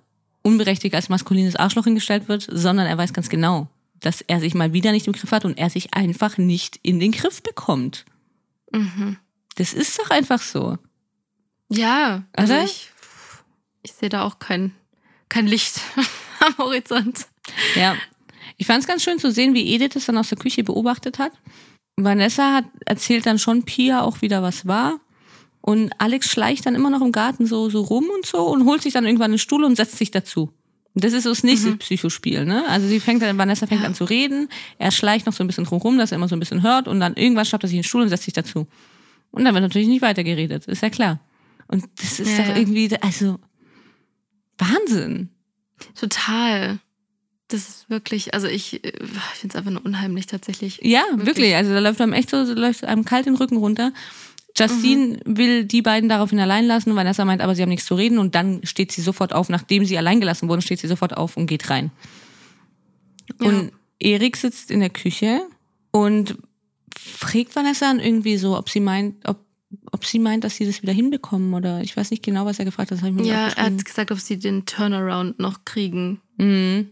unberechtigt 0.42 0.94
als 0.96 1.10
maskulines 1.10 1.56
Arschloch 1.56 1.86
hingestellt 1.86 2.28
wird, 2.28 2.48
sondern 2.50 2.86
er 2.86 2.98
weiß 2.98 3.14
ganz 3.14 3.30
genau, 3.30 3.68
dass 4.00 4.22
er 4.22 4.40
sich 4.40 4.54
mal 4.54 4.74
wieder 4.74 4.92
nicht 4.92 5.08
im 5.08 5.14
Griff 5.14 5.32
hat 5.32 5.46
und 5.46 5.58
er 5.58 5.70
sich 5.70 5.94
einfach 5.94 6.38
nicht 6.38 6.80
in 6.84 7.00
den 7.00 7.12
Griff 7.12 7.42
bekommt. 7.42 8.06
Mhm. 8.72 9.18
Das 9.56 9.74
ist 9.74 9.98
doch 10.00 10.10
einfach 10.10 10.42
so. 10.42 10.78
Ja, 11.70 12.24
also 12.34 12.54
Oder? 12.54 12.64
ich, 12.66 12.92
ich 13.82 13.94
sehe 13.94 14.10
da 14.10 14.24
auch 14.24 14.40
kein, 14.40 14.74
kein 15.30 15.48
Licht 15.48 15.80
am 16.40 16.58
Horizont. 16.58 17.28
Ja. 17.76 17.96
Ich 18.58 18.68
fand 18.68 18.82
es 18.82 18.88
ganz 18.88 19.04
schön 19.04 19.20
zu 19.20 19.32
sehen, 19.32 19.54
wie 19.54 19.74
Edith 19.74 19.96
es 19.96 20.06
dann 20.06 20.18
aus 20.18 20.30
der 20.30 20.38
Küche 20.38 20.64
beobachtet 20.64 21.20
hat. 21.20 21.32
Vanessa 21.96 22.54
hat 22.54 22.66
erzählt 22.86 23.26
dann 23.26 23.40
schon 23.40 23.64
Pia 23.64 24.02
auch 24.02 24.22
wieder, 24.22 24.42
was 24.42 24.68
war. 24.68 25.00
Und 25.62 25.94
Alex 25.98 26.30
schleicht 26.30 26.66
dann 26.66 26.76
immer 26.76 26.90
noch 26.90 27.02
im 27.02 27.12
Garten 27.12 27.46
so, 27.46 27.70
so 27.70 27.82
rum 27.82 28.06
und 28.14 28.26
so 28.26 28.40
und 28.48 28.66
holt 28.66 28.82
sich 28.82 28.94
dann 28.94 29.06
irgendwann 29.06 29.32
einen 29.32 29.40
Stuhl 29.40 29.64
und 29.64 29.76
setzt 29.76 29.98
sich 29.98 30.12
dazu. 30.12 30.52
Das 30.96 31.14
ist 31.14 31.24
so 31.24 31.30
das 31.30 31.44
nächste 31.44 31.72
mhm. 31.72 31.80
Psychospiel, 31.80 32.46
ne? 32.46 32.68
Also 32.68 32.88
sie 32.88 33.00
fängt 33.00 33.22
dann, 33.22 33.38
Vanessa 33.38 33.66
fängt 33.66 33.82
ja. 33.82 33.88
an 33.88 33.96
zu 33.96 34.04
reden, 34.04 34.50
er 34.78 34.92
schleicht 34.92 35.26
noch 35.26 35.34
so 35.34 35.44
ein 35.44 35.48
bisschen 35.48 35.64
drumherum, 35.64 35.98
dass 35.98 36.12
er 36.12 36.18
immer 36.18 36.28
so 36.28 36.36
ein 36.36 36.40
bisschen 36.40 36.62
hört 36.62 36.88
und 36.88 37.00
dann 37.00 37.16
irgendwann 37.16 37.46
schafft 37.46 37.64
er 37.64 37.68
sich 37.68 37.78
einen 37.78 37.84
Stuhl 37.84 38.02
und 38.02 38.10
setzt 38.10 38.24
sich 38.26 38.34
dazu. 38.34 38.68
Und 39.32 39.46
dann 39.46 39.56
wird 39.56 39.64
natürlich 39.64 39.88
nicht 39.88 40.04
weitergeredet, 40.04 40.66
ist 40.68 40.84
ja 40.84 40.90
klar. 40.90 41.20
Und 41.68 41.86
das 41.96 42.20
ist 42.20 42.38
ja, 42.38 42.46
doch 42.46 42.56
irgendwie, 42.56 42.96
also 43.02 43.40
Wahnsinn. 44.60 45.30
Total. 45.96 46.80
Das 47.54 47.70
ist 47.70 47.88
wirklich, 47.88 48.34
also 48.34 48.48
ich, 48.48 48.84
ich 48.84 48.92
finde 49.36 49.50
es 49.50 49.56
einfach 49.56 49.70
nur 49.70 49.86
unheimlich 49.86 50.26
tatsächlich. 50.26 50.80
Ja, 50.82 51.04
wirklich. 51.12 51.28
wirklich. 51.28 51.56
Also 51.56 51.72
da 51.72 51.80
läuft 51.80 52.02
einem 52.02 52.14
echt 52.14 52.32
so, 52.32 52.42
läuft 52.42 52.84
einem 52.84 53.06
kalt 53.06 53.28
den 53.28 53.36
Rücken 53.36 53.58
runter. 53.58 53.94
Justine 54.58 55.20
mhm. 55.24 55.38
will 55.38 55.64
die 55.64 55.84
beiden 55.84 56.10
daraufhin 56.10 56.40
allein 56.40 56.66
lassen. 56.66 56.96
Vanessa 56.96 57.26
meint 57.26 57.42
aber, 57.42 57.54
sie 57.54 57.62
haben 57.62 57.70
nichts 57.70 57.86
zu 57.86 57.94
reden 57.94 58.18
und 58.18 58.34
dann 58.34 58.66
steht 58.66 58.92
sie 58.92 59.02
sofort 59.02 59.34
auf, 59.34 59.50
nachdem 59.50 59.86
sie 59.86 60.00
allein 60.00 60.20
gelassen 60.20 60.50
wurden, 60.50 60.64
steht 60.64 60.80
sie 60.80 60.88
sofort 60.88 61.16
auf 61.16 61.38
und 61.38 61.46
geht 61.46 61.70
rein. 61.70 61.92
Ja. 63.40 63.50
Und 63.50 63.72
Erik 64.00 64.36
sitzt 64.36 64.72
in 64.72 64.80
der 64.80 64.90
Küche 64.90 65.42
und 65.92 66.36
fragt 66.98 67.56
Vanessa 67.56 67.86
dann 67.86 68.00
irgendwie 68.00 68.38
so, 68.38 68.58
ob 68.58 68.68
sie 68.68 68.80
meint, 68.80 69.28
ob, 69.28 69.38
ob 69.92 70.06
sie 70.06 70.18
meint, 70.18 70.44
dass 70.44 70.56
sie 70.56 70.66
das 70.66 70.82
wieder 70.82 70.94
hinbekommen 70.94 71.54
oder 71.54 71.82
ich 71.82 71.96
weiß 71.96 72.10
nicht 72.10 72.24
genau, 72.24 72.46
was 72.46 72.58
er 72.58 72.66
gefragt 72.66 72.90
hat. 72.90 73.00
ja, 73.24 73.50
er 73.50 73.66
hat 73.66 73.86
gesagt, 73.86 74.12
ob 74.12 74.20
sie 74.20 74.40
den 74.40 74.66
Turnaround 74.66 75.38
noch 75.38 75.66
kriegen. 75.66 76.20
Mhm. 76.38 76.90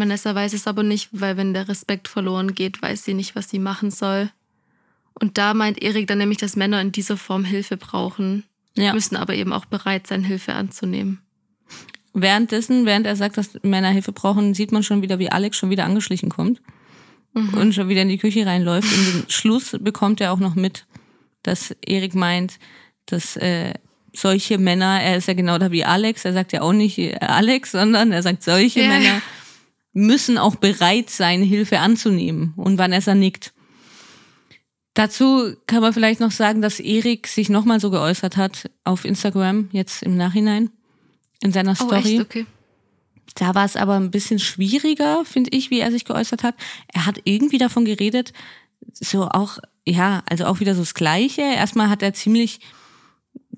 Vanessa 0.00 0.34
weiß 0.34 0.52
es 0.52 0.66
aber 0.66 0.82
nicht, 0.82 1.08
weil 1.12 1.36
wenn 1.36 1.54
der 1.54 1.68
Respekt 1.68 2.08
verloren 2.08 2.54
geht, 2.54 2.80
weiß 2.80 3.04
sie 3.04 3.14
nicht, 3.14 3.36
was 3.36 3.50
sie 3.50 3.58
machen 3.58 3.90
soll. 3.90 4.30
Und 5.14 5.38
da 5.38 5.54
meint 5.54 5.82
Erik 5.82 6.06
dann 6.06 6.18
nämlich, 6.18 6.38
dass 6.38 6.56
Männer 6.56 6.80
in 6.80 6.92
dieser 6.92 7.16
Form 7.16 7.44
Hilfe 7.44 7.76
brauchen, 7.76 8.44
ja. 8.76 8.92
müssen 8.92 9.16
aber 9.16 9.34
eben 9.34 9.52
auch 9.52 9.64
bereit 9.64 10.06
sein, 10.06 10.24
Hilfe 10.24 10.54
anzunehmen. 10.54 11.20
Währenddessen, 12.12 12.86
während 12.86 13.06
er 13.06 13.16
sagt, 13.16 13.36
dass 13.36 13.62
Männer 13.62 13.90
Hilfe 13.90 14.12
brauchen, 14.12 14.54
sieht 14.54 14.72
man 14.72 14.82
schon 14.82 15.02
wieder, 15.02 15.18
wie 15.18 15.30
Alex 15.30 15.56
schon 15.56 15.70
wieder 15.70 15.84
angeschlichen 15.84 16.28
kommt 16.28 16.60
mhm. 17.32 17.54
und 17.54 17.74
schon 17.74 17.88
wieder 17.88 18.02
in 18.02 18.08
die 18.08 18.18
Küche 18.18 18.46
reinläuft. 18.46 18.88
Und 18.92 19.06
den 19.06 19.30
Schluss 19.30 19.76
bekommt 19.80 20.20
er 20.20 20.32
auch 20.32 20.38
noch 20.38 20.54
mit, 20.54 20.86
dass 21.42 21.74
Erik 21.84 22.14
meint, 22.14 22.58
dass 23.06 23.36
äh, 23.36 23.74
solche 24.12 24.58
Männer, 24.58 25.00
er 25.00 25.16
ist 25.16 25.28
ja 25.28 25.34
genau 25.34 25.58
da 25.58 25.70
wie 25.70 25.84
Alex, 25.84 26.24
er 26.24 26.32
sagt 26.32 26.52
ja 26.52 26.62
auch 26.62 26.72
nicht 26.72 27.20
Alex, 27.20 27.72
sondern 27.72 28.12
er 28.12 28.22
sagt, 28.22 28.42
solche 28.42 28.82
ja. 28.82 28.88
Männer 28.88 29.22
müssen 29.94 30.36
auch 30.36 30.56
bereit 30.56 31.08
sein, 31.08 31.42
Hilfe 31.42 31.78
anzunehmen. 31.78 32.52
Und 32.56 32.78
Vanessa 32.78 33.14
nickt. 33.14 33.54
Dazu 34.92 35.54
kann 35.66 35.80
man 35.80 35.92
vielleicht 35.92 36.20
noch 36.20 36.30
sagen, 36.30 36.62
dass 36.62 36.78
Erik 36.78 37.26
sich 37.26 37.48
nochmal 37.48 37.80
so 37.80 37.90
geäußert 37.90 38.36
hat 38.36 38.70
auf 38.84 39.04
Instagram, 39.04 39.68
jetzt 39.72 40.02
im 40.02 40.16
Nachhinein, 40.16 40.70
in 41.42 41.52
seiner 41.52 41.72
oh, 41.72 41.86
Story. 41.86 42.18
Echt? 42.18 42.20
Okay. 42.20 42.46
Da 43.34 43.54
war 43.54 43.64
es 43.64 43.76
aber 43.76 43.96
ein 43.96 44.12
bisschen 44.12 44.38
schwieriger, 44.38 45.24
finde 45.24 45.50
ich, 45.50 45.70
wie 45.70 45.80
er 45.80 45.90
sich 45.90 46.04
geäußert 46.04 46.44
hat. 46.44 46.54
Er 46.92 47.06
hat 47.06 47.20
irgendwie 47.24 47.58
davon 47.58 47.84
geredet, 47.84 48.32
so 48.92 49.28
auch, 49.28 49.58
ja, 49.84 50.22
also 50.28 50.44
auch 50.44 50.60
wieder 50.60 50.74
so 50.74 50.82
das 50.82 50.94
Gleiche. 50.94 51.42
Erstmal 51.42 51.88
hat 51.88 52.02
er 52.02 52.14
ziemlich, 52.14 52.60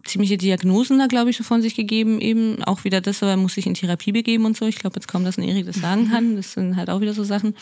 ziemliche 0.06 0.36
Diagnosen 0.36 0.98
da, 0.98 1.06
glaube 1.06 1.30
ich, 1.30 1.36
so 1.36 1.44
von 1.44 1.62
sich 1.62 1.74
gegeben, 1.74 2.20
eben 2.20 2.62
auch 2.64 2.84
wieder 2.84 3.00
das, 3.00 3.18
so, 3.18 3.26
er 3.26 3.36
muss 3.36 3.54
sich 3.54 3.66
in 3.66 3.74
Therapie 3.74 4.12
begeben 4.12 4.44
und 4.44 4.56
so. 4.56 4.66
Ich 4.66 4.76
glaube 4.76 4.96
jetzt 4.96 5.08
kaum, 5.08 5.24
dass 5.24 5.38
ein 5.38 5.44
Erik 5.44 5.66
das 5.66 5.76
sagen 5.76 6.10
kann. 6.10 6.36
Das 6.36 6.52
sind 6.52 6.76
halt 6.76 6.90
auch 6.90 7.00
wieder 7.00 7.14
so 7.14 7.24
Sachen. 7.24 7.54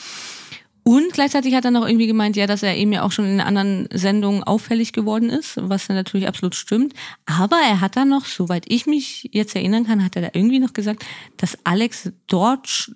Und 0.86 1.14
gleichzeitig 1.14 1.54
hat 1.54 1.64
er 1.64 1.70
noch 1.70 1.86
irgendwie 1.86 2.06
gemeint, 2.06 2.36
ja, 2.36 2.46
dass 2.46 2.62
er 2.62 2.76
eben 2.76 2.92
ja 2.92 3.02
auch 3.02 3.12
schon 3.12 3.24
in 3.24 3.40
anderen 3.40 3.88
Sendungen 3.90 4.44
auffällig 4.44 4.92
geworden 4.92 5.30
ist, 5.30 5.56
was 5.56 5.86
dann 5.86 5.96
natürlich 5.96 6.28
absolut 6.28 6.54
stimmt. 6.54 6.92
Aber 7.24 7.56
er 7.56 7.80
hat 7.80 7.96
dann 7.96 8.10
noch, 8.10 8.26
soweit 8.26 8.64
ich 8.68 8.84
mich 8.84 9.30
jetzt 9.32 9.56
erinnern 9.56 9.86
kann, 9.86 10.04
hat 10.04 10.14
er 10.14 10.22
da 10.22 10.28
irgendwie 10.34 10.58
noch 10.58 10.74
gesagt, 10.74 11.06
dass 11.38 11.56
Alex 11.64 12.12
dort 12.26 12.92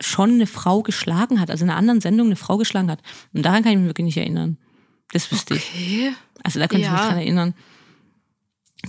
schon 0.00 0.30
eine 0.30 0.46
Frau 0.46 0.82
geschlagen 0.82 1.40
hat, 1.40 1.50
also 1.50 1.64
in 1.64 1.70
einer 1.70 1.78
anderen 1.78 2.00
Sendung 2.00 2.28
eine 2.28 2.36
Frau 2.36 2.56
geschlagen 2.56 2.90
hat. 2.90 3.00
Und 3.32 3.44
daran 3.44 3.64
kann 3.64 3.72
ich 3.72 3.78
mich 3.78 3.88
wirklich 3.88 4.06
nicht 4.06 4.16
erinnern. 4.16 4.56
Das 5.12 5.30
wüsste 5.32 5.54
okay. 5.54 6.10
ich. 6.10 6.14
Also 6.44 6.60
da 6.60 6.68
könnte 6.68 6.84
ja. 6.84 6.94
ich 6.94 7.00
mich 7.00 7.08
dran 7.08 7.18
erinnern. 7.18 7.54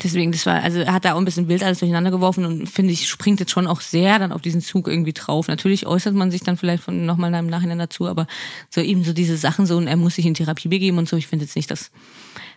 Deswegen, 0.03 0.31
das 0.31 0.45
war, 0.45 0.61
also 0.61 0.79
er 0.79 0.93
hat 0.93 1.05
da 1.05 1.13
auch 1.13 1.17
ein 1.17 1.25
bisschen 1.25 1.47
wild 1.47 1.63
alles 1.63 1.79
durcheinander 1.79 2.11
geworfen 2.11 2.45
und 2.45 2.67
finde 2.67 2.91
ich, 2.91 3.07
springt 3.07 3.39
jetzt 3.39 3.51
schon 3.51 3.67
auch 3.67 3.81
sehr 3.81 4.19
dann 4.19 4.31
auf 4.31 4.41
diesen 4.41 4.61
Zug 4.61 4.87
irgendwie 4.87 5.13
drauf. 5.13 5.47
Natürlich 5.47 5.85
äußert 5.85 6.13
man 6.13 6.31
sich 6.31 6.41
dann 6.41 6.57
vielleicht 6.57 6.83
von 6.83 7.05
nochmal 7.05 7.33
im 7.33 7.47
Nachhinein 7.47 7.79
dazu, 7.79 8.07
aber 8.07 8.27
so 8.69 8.81
eben 8.81 9.03
so 9.03 9.13
diese 9.13 9.37
Sachen 9.37 9.65
so 9.65 9.77
und 9.77 9.87
er 9.87 9.95
muss 9.95 10.15
sich 10.15 10.25
in 10.25 10.33
Therapie 10.33 10.67
begeben 10.67 10.97
und 10.97 11.07
so, 11.07 11.17
ich 11.17 11.27
finde 11.27 11.45
jetzt 11.45 11.55
nicht, 11.55 11.71
dass 11.71 11.91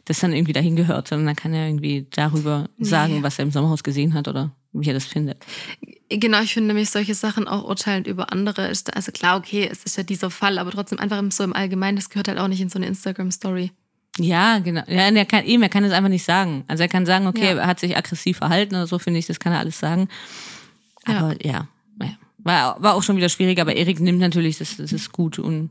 das 0.05 0.21
dann 0.21 0.33
irgendwie 0.33 0.53
dahin 0.53 0.75
gehört, 0.75 1.09
sondern 1.09 1.27
dann 1.27 1.37
kann 1.37 1.55
er 1.55 1.69
irgendwie 1.69 2.07
darüber 2.11 2.69
nee. 2.79 2.87
sagen, 2.87 3.23
was 3.23 3.39
er 3.39 3.45
im 3.45 3.51
Sommerhaus 3.51 3.83
gesehen 3.83 4.15
hat 4.15 4.27
oder 4.27 4.53
wie 4.73 4.89
er 4.89 4.95
das 4.95 5.05
findet. 5.05 5.45
Genau, 6.09 6.41
ich 6.41 6.55
finde 6.55 6.69
nämlich 6.69 6.91
solche 6.91 7.15
Sachen 7.15 7.47
auch 7.47 7.65
urteilend 7.65 8.07
über 8.07 8.33
andere. 8.33 8.69
Ist, 8.69 8.95
also 8.95 9.13
klar, 9.13 9.37
okay, 9.37 9.69
es 9.71 9.85
ist 9.85 9.97
ja 9.97 10.03
dieser 10.03 10.31
Fall, 10.31 10.59
aber 10.59 10.71
trotzdem 10.71 10.99
einfach 10.99 11.23
so 11.31 11.45
im 11.45 11.53
Allgemeinen, 11.53 11.97
das 11.97 12.09
gehört 12.09 12.29
halt 12.29 12.39
auch 12.39 12.49
nicht 12.49 12.61
in 12.61 12.71
so 12.71 12.79
eine 12.79 12.87
Instagram-Story. 12.87 13.73
Ja, 14.19 14.59
genau. 14.59 14.83
Ja, 14.87 15.09
er 15.09 15.25
kann 15.25 15.45
eben, 15.45 15.63
er 15.63 15.69
kann 15.69 15.85
es 15.85 15.93
einfach 15.93 16.11
nicht 16.11 16.25
sagen. 16.25 16.65
Also 16.69 16.83
er 16.83 16.89
kann 16.89 17.07
sagen, 17.07 17.27
okay, 17.27 17.55
ja. 17.55 17.61
er 17.61 17.67
hat 17.67 17.81
sich 17.81 17.97
aggressiv 17.97 18.39
verhalten 18.39 18.75
oder 18.75 18.87
so, 18.87 18.99
finde 18.99 19.19
ich, 19.19 19.27
das 19.27 19.41
kann 19.41 19.53
er 19.53 19.61
alles 19.61 19.79
sagen. 19.79 20.09
Aber 21.05 21.35
ja, 21.45 21.53
ja 21.53 21.69
war, 22.49 22.83
war 22.83 22.95
auch 22.95 23.03
schon 23.03 23.17
wieder 23.17 23.29
schwierig, 23.29 23.61
aber 23.61 23.77
Erik 23.77 24.01
nimmt 24.01 24.19
natürlich, 24.19 24.59
das, 24.59 24.77
das 24.77 24.93
ist 24.93 25.13
gut, 25.13 25.39
um, 25.39 25.71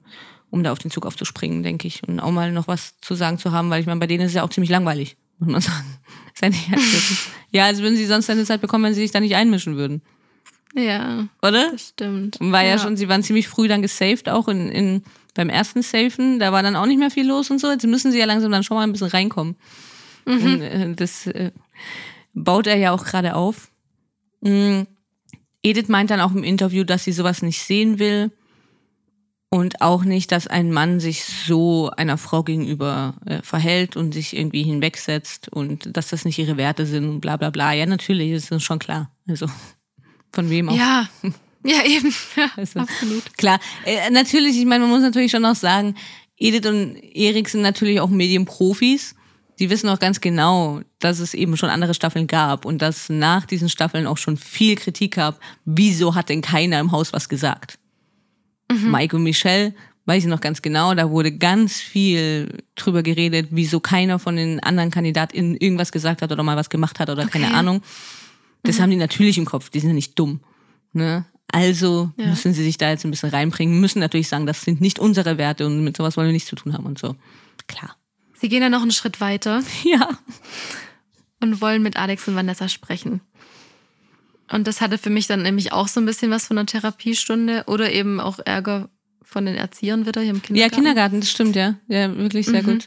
um 0.50 0.64
da 0.64 0.72
auf 0.72 0.80
den 0.80 0.92
Zug 0.92 1.06
aufzuspringen, 1.06 1.64
denke 1.64 1.88
ich. 1.88 2.08
Und 2.08 2.20
auch 2.20 2.32
mal 2.32 2.52
noch 2.52 2.68
was 2.68 3.00
zu 3.02 3.16
sagen 3.16 3.38
zu 3.38 3.52
haben, 3.52 3.70
weil 3.70 3.82
ich 3.82 3.88
meine, 3.88 4.00
bei 4.00 4.08
denen 4.08 4.22
ist 4.22 4.32
es 4.32 4.36
ja 4.36 4.44
auch 4.44 4.50
ziemlich 4.50 4.70
langweilig, 4.70 5.18
muss 5.40 5.52
man 5.52 5.62
sagen. 6.34 6.56
ja, 7.52 7.66
als 7.66 7.80
würden 7.80 7.98
sie 7.98 8.06
sonst 8.06 8.30
eine 8.30 8.46
Zeit 8.46 8.62
bekommen, 8.62 8.86
wenn 8.86 8.94
sie 8.94 9.02
sich 9.02 9.12
da 9.12 9.20
nicht 9.20 9.36
einmischen 9.36 9.76
würden. 9.76 10.02
Ja. 10.76 11.28
Oder? 11.42 11.72
Das 11.72 11.90
stimmt. 11.90 12.38
War 12.40 12.64
ja, 12.64 12.72
ja 12.72 12.78
schon, 12.78 12.98
sie 12.98 13.10
waren 13.10 13.24
ziemlich 13.24 13.48
früh 13.48 13.68
dann 13.68 13.82
gesaved, 13.82 14.30
auch 14.30 14.48
in, 14.48 14.70
in 14.70 15.04
beim 15.38 15.50
ersten 15.50 15.82
Safen, 15.82 16.40
da 16.40 16.52
war 16.52 16.64
dann 16.64 16.76
auch 16.76 16.86
nicht 16.86 17.00
mehr 17.00 17.12
viel 17.12 17.28
los 17.28 17.50
und 17.50 17.60
so. 17.60 17.72
Jetzt 17.72 17.86
müssen 17.86 18.12
sie 18.12 18.20
ja 18.20 18.26
langsam 18.26 18.52
dann 18.52 18.64
schon 18.64 18.76
mal 18.76 18.84
ein 18.84 18.92
bisschen 18.92 19.08
reinkommen. 19.08 19.56
Mhm. 20.26 20.44
Und, 20.44 20.62
äh, 20.62 20.94
das 20.94 21.28
äh, 21.28 21.52
baut 22.34 22.68
er 22.68 22.76
ja 22.76 22.92
auch 22.92 23.06
gerade 23.06 23.36
auf. 23.36 23.70
Mhm. 24.42 24.88
Edith 25.64 25.88
meint 25.88 26.12
dann 26.12 26.22
auch 26.22 26.34
im 26.34 26.44
Interview, 26.44 26.84
dass 26.84 27.04
sie 27.04 27.12
sowas 27.12 27.42
nicht 27.42 27.62
sehen 27.62 28.00
will. 28.00 28.32
Und 29.50 29.82
auch 29.82 30.04
nicht, 30.04 30.34
dass 30.34 30.48
ein 30.48 30.74
Mann 30.74 31.00
sich 31.00 31.24
so 31.24 31.90
einer 31.96 32.18
Frau 32.18 32.44
gegenüber 32.44 33.16
äh, 33.26 33.42
verhält 33.42 33.96
und 33.96 34.14
sich 34.14 34.36
irgendwie 34.36 34.64
hinwegsetzt 34.64 35.48
und 35.48 35.96
dass 35.96 36.10
das 36.10 36.26
nicht 36.26 36.38
ihre 36.38 36.58
Werte 36.58 36.86
sind 36.86 37.08
und 37.08 37.22
bla 37.22 37.38
bla 37.38 37.50
bla. 37.50 37.72
Ja, 37.72 37.86
natürlich, 37.86 38.32
ist 38.32 38.52
uns 38.52 38.64
schon 38.64 38.80
klar. 38.80 39.10
Also 39.26 39.48
von 40.34 40.50
wem 40.50 40.68
auch. 40.68 40.76
Ja, 40.76 41.08
Ja, 41.68 41.84
eben. 41.86 42.14
Ja, 42.36 42.50
also, 42.56 42.80
absolut. 42.80 43.38
Klar, 43.38 43.60
äh, 43.86 44.10
natürlich, 44.10 44.58
ich 44.58 44.66
meine, 44.66 44.86
man 44.86 44.92
muss 44.92 45.02
natürlich 45.02 45.32
schon 45.32 45.44
auch 45.46 45.56
sagen, 45.56 45.96
Edith 46.38 46.66
und 46.66 46.96
Erik 47.14 47.50
sind 47.50 47.62
natürlich 47.62 48.00
auch 48.00 48.10
Medienprofis. 48.10 49.16
Die 49.60 49.70
wissen 49.70 49.90
auch 49.90 50.00
ganz 50.00 50.22
genau, 50.22 50.82
dass 51.00 51.20
es 51.20 51.34
eben 51.34 51.58
schon 51.58 51.70
andere 51.70 51.94
Staffeln 51.94 52.28
gab 52.28 52.64
und 52.64 52.82
dass 52.82 53.10
nach 53.10 53.46
diesen 53.46 53.70
Staffeln 53.70 54.06
auch 54.06 54.18
schon 54.18 54.38
viel 54.38 54.76
Kritik 54.76 55.16
gab. 55.16 55.40
Wieso 55.66 56.16
hat 56.16 56.30
denn 56.30 56.42
keiner 56.42 56.80
im 56.80 56.92
Haus 56.92 57.12
was 57.12 57.28
gesagt? 57.28 57.80
Mhm. 58.72 58.92
Mike 58.92 59.16
und 59.16 59.24
Michelle, 59.24 59.74
weiß 60.06 60.24
ich 60.24 60.30
noch 60.30 60.42
ganz 60.42 60.62
genau, 60.62 60.94
da 60.94 61.10
wurde 61.10 61.32
ganz 61.32 61.82
viel 61.82 62.64
drüber 62.76 63.04
geredet, 63.04 63.48
wieso 63.52 63.80
keiner 63.80 64.20
von 64.20 64.36
den 64.36 64.62
anderen 64.62 64.92
KandidatInnen 64.92 65.58
irgendwas 65.58 65.92
gesagt 65.92 66.22
hat 66.22 66.32
oder 66.32 66.44
mal 66.44 66.56
was 66.56 66.70
gemacht 66.70 67.00
hat 67.00 67.10
oder 67.10 67.24
okay. 67.24 67.40
keine 67.40 67.54
Ahnung. 67.54 67.82
Das 68.64 68.78
mhm. 68.78 68.84
haben 68.84 68.90
die 68.92 68.96
natürlich 68.98 69.38
im 69.38 69.46
Kopf, 69.46 69.70
die 69.70 69.80
sind 69.80 69.90
ja 69.90 69.96
nicht 69.96 70.18
dumm. 70.18 70.40
Ne? 70.94 71.26
Also 71.52 72.12
ja. 72.18 72.28
müssen 72.28 72.54
sie 72.54 72.64
sich 72.64 72.78
da 72.78 72.90
jetzt 72.90 73.06
ein 73.06 73.12
bisschen 73.12 73.30
reinbringen, 73.30 73.80
müssen 73.80 74.00
natürlich 74.00 74.28
sagen, 74.28 74.46
das 74.46 74.62
sind 74.62 74.82
nicht 74.82 75.00
unsere 75.00 75.38
Werte 75.38 75.66
und 75.66 75.84
mit 75.84 75.96
sowas 75.96 76.18
wollen 76.18 76.28
wir 76.28 76.34
nichts 76.34 76.50
zu 76.50 76.56
tun 76.56 76.74
haben 76.74 76.86
und 76.86 77.00
so. 77.00 77.16
Klar. 77.68 77.96
Sie 78.40 78.50
gehen 78.50 78.62
ja 78.62 78.70
noch 78.70 78.82
einen 78.82 78.92
Schritt 78.92 79.22
weiter. 79.22 79.64
Ja. 79.84 80.10
Und 81.40 81.62
wollen 81.62 81.84
mit 81.84 81.98
Alex 81.98 82.28
und 82.28 82.36
Vanessa 82.36 82.68
sprechen. 82.68 83.22
Und 84.52 84.66
das 84.66 84.82
hatte 84.82 84.98
für 84.98 85.12
mich 85.12 85.28
dann 85.28 85.44
nämlich 85.44 85.72
auch 85.72 85.88
so 85.88 86.00
ein 86.00 86.06
bisschen 86.08 86.32
was 86.32 86.48
von 86.48 86.58
einer 86.58 86.66
Therapiestunde 86.66 87.66
oder 87.68 87.92
eben 87.92 88.20
auch 88.20 88.40
Ärger 88.44 88.90
von 89.22 89.46
den 89.46 89.56
Erziehern 89.56 90.08
wieder 90.08 90.22
hier 90.22 90.32
im 90.32 90.42
Kindergarten. 90.42 90.74
Ja, 90.74 90.76
Kindergarten, 90.76 91.20
das 91.20 91.30
stimmt, 91.30 91.56
ja. 91.56 91.76
Ja, 91.88 92.16
wirklich 92.18 92.48
sehr 92.48 92.64
mhm. 92.64 92.80
gut. 92.80 92.86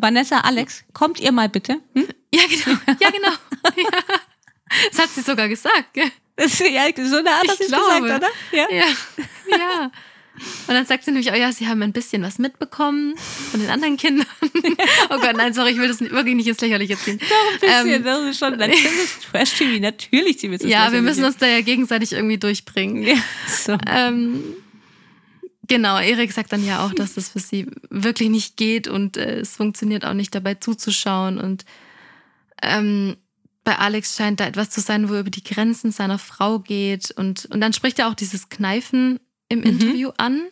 Vanessa, 0.00 0.38
Alex, 0.38 0.84
kommt 0.92 1.18
ihr 1.18 1.32
mal 1.32 1.48
bitte? 1.48 1.80
Hm? 1.94 2.06
Ja, 2.32 2.42
genau. 2.48 2.78
Ja, 3.00 3.10
genau. 3.10 3.32
ja. 3.76 3.98
Das 4.90 5.00
hat 5.00 5.10
sie 5.10 5.22
sogar 5.22 5.48
gesagt, 5.48 5.94
gell? 5.94 6.10
Das 6.40 6.54
ist 6.54 6.60
ja 6.60 6.86
so 6.96 7.16
eine 7.18 7.30
Art, 7.30 7.48
hast 7.48 7.60
du 7.60 7.64
gesagt, 7.64 8.02
oder? 8.02 8.28
Ja. 8.52 8.66
ja. 8.70 8.86
ja. 9.50 9.90
Und 10.68 10.74
dann 10.74 10.86
sagt 10.86 11.04
sie 11.04 11.10
nämlich, 11.10 11.30
oh 11.30 11.36
ja, 11.36 11.52
sie 11.52 11.68
haben 11.68 11.82
ein 11.82 11.92
bisschen 11.92 12.22
was 12.22 12.38
mitbekommen 12.38 13.14
von 13.50 13.60
den 13.60 13.68
anderen 13.68 13.98
Kindern. 13.98 14.26
oh 15.10 15.18
Gott, 15.18 15.36
nein, 15.36 15.52
sorry, 15.52 15.72
ich 15.72 15.78
will 15.78 15.88
das 15.88 16.00
wirklich 16.00 16.34
nicht 16.34 16.46
ins 16.46 16.60
Lächerliche 16.60 16.96
ziehen. 16.96 17.18
Doch, 17.18 17.52
ein 17.52 17.60
bisschen, 17.60 17.94
ähm, 17.94 18.04
das 18.04 18.20
ist 18.22 18.38
schon, 18.38 18.58
das 18.58 18.68
ist 18.68 19.30
Trash-TV, 19.30 19.80
natürlich 19.82 20.38
ziehen 20.38 20.50
wir 20.50 20.58
es 20.58 20.64
Ja, 20.64 20.90
wir 20.92 21.02
müssen 21.02 21.24
uns 21.24 21.36
da 21.36 21.46
ja 21.46 21.60
gegenseitig 21.60 22.12
irgendwie 22.12 22.38
durchbringen. 22.38 23.02
Ja, 23.02 23.16
so. 23.46 23.76
Ähm, 23.86 24.42
Genau, 25.70 26.00
Erik 26.00 26.32
sagt 26.32 26.52
dann 26.52 26.66
ja 26.66 26.84
auch, 26.84 26.92
dass 26.92 27.14
das 27.14 27.28
für 27.28 27.38
sie 27.38 27.68
wirklich 27.90 28.28
nicht 28.28 28.56
geht 28.56 28.88
und 28.88 29.16
äh, 29.16 29.38
es 29.38 29.54
funktioniert 29.54 30.04
auch 30.04 30.14
nicht 30.14 30.34
dabei 30.34 30.54
zuzuschauen. 30.54 31.38
Und 31.38 31.64
ähm, 32.60 33.16
bei 33.70 33.78
Alex 33.78 34.16
scheint 34.16 34.40
da 34.40 34.46
etwas 34.46 34.68
zu 34.70 34.80
sein, 34.80 35.08
wo 35.08 35.14
er 35.14 35.20
über 35.20 35.30
die 35.30 35.44
Grenzen 35.44 35.92
seiner 35.92 36.18
Frau 36.18 36.58
geht. 36.58 37.12
Und, 37.12 37.44
und 37.52 37.60
dann 37.60 37.72
spricht 37.72 38.00
er 38.00 38.08
auch 38.08 38.14
dieses 38.14 38.48
Kneifen 38.48 39.20
im 39.48 39.60
Mhm. 39.60 39.64
Interview 39.64 40.10
an. 40.16 40.42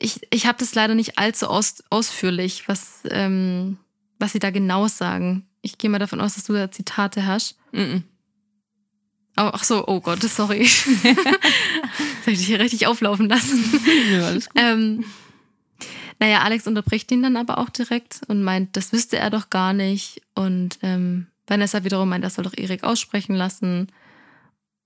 Ich, 0.00 0.20
ich 0.30 0.46
habe 0.46 0.58
das 0.58 0.74
leider 0.74 0.96
nicht 0.96 1.16
allzu 1.16 1.46
aus, 1.46 1.84
ausführlich, 1.90 2.66
was, 2.66 3.02
ähm, 3.08 3.76
was 4.18 4.32
sie 4.32 4.40
da 4.40 4.50
genau 4.50 4.88
sagen. 4.88 5.46
Ich 5.62 5.78
gehe 5.78 5.88
mal 5.90 6.00
davon 6.00 6.20
aus, 6.20 6.34
dass 6.34 6.42
du 6.42 6.54
da 6.54 6.72
Zitate 6.72 7.24
hast. 7.24 7.56
Mhm. 7.70 8.02
Oh, 9.36 9.50
ach 9.52 9.62
so, 9.62 9.86
oh 9.86 10.00
Gott, 10.00 10.20
sorry. 10.24 10.66
Soll 12.24 12.32
ich 12.32 12.38
dich 12.38 12.46
hier 12.48 12.58
richtig 12.58 12.88
auflaufen 12.88 13.28
lassen? 13.28 13.62
Ja, 14.10 14.26
alles 14.26 14.48
gut. 14.48 14.60
ähm, 14.60 15.04
naja, 16.18 16.40
Alex 16.40 16.66
unterbricht 16.66 17.12
ihn 17.12 17.22
dann 17.22 17.36
aber 17.36 17.58
auch 17.58 17.70
direkt 17.70 18.22
und 18.26 18.42
meint, 18.42 18.76
das 18.76 18.92
wüsste 18.92 19.18
er 19.18 19.30
doch 19.30 19.50
gar 19.50 19.72
nicht. 19.72 20.22
Und 20.34 20.80
ähm, 20.82 21.28
Vanessa 21.50 21.84
wiederum 21.84 22.08
meint, 22.08 22.24
er 22.24 22.30
soll 22.30 22.44
doch 22.44 22.56
Erik 22.56 22.84
aussprechen 22.84 23.34
lassen. 23.34 23.88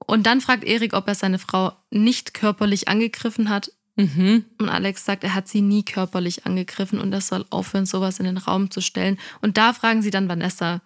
Und 0.07 0.27
dann 0.27 0.41
fragt 0.41 0.65
Erik, 0.65 0.93
ob 0.95 1.07
er 1.09 1.15
seine 1.15 1.39
Frau 1.39 1.73
nicht 1.91 2.35
körperlich 2.35 2.89
angegriffen 2.89 3.49
hat. 3.49 3.71
Mhm. 3.97 4.45
Und 4.59 4.69
Alex 4.69 5.05
sagt, 5.05 5.23
er 5.25 5.35
hat 5.35 5.47
sie 5.47 5.61
nie 5.61 5.85
körperlich 5.85 6.47
angegriffen 6.47 6.99
und 7.01 7.13
er 7.13 7.21
soll 7.21 7.47
aufhören, 7.51 7.87
sowas 7.87 8.19
in 8.19 8.25
den 8.25 8.39
Raum 8.39 8.71
zu 8.71 8.81
stellen. 8.81 9.19
Und 9.41 9.57
da 9.57 9.73
fragen 9.73 10.03
sie 10.03 10.11
dann 10.11 10.29
Vanessa. 10.29 10.83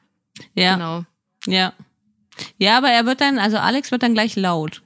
Ja, 0.55 0.75
Genau. 0.75 1.05
ja. 1.47 1.73
Ja, 2.59 2.77
aber 2.79 2.91
er 2.91 3.05
wird 3.07 3.21
dann, 3.21 3.39
also 3.39 3.57
Alex 3.57 3.91
wird 3.91 4.03
dann 4.03 4.15
gleich 4.15 4.37
laut 4.37 4.83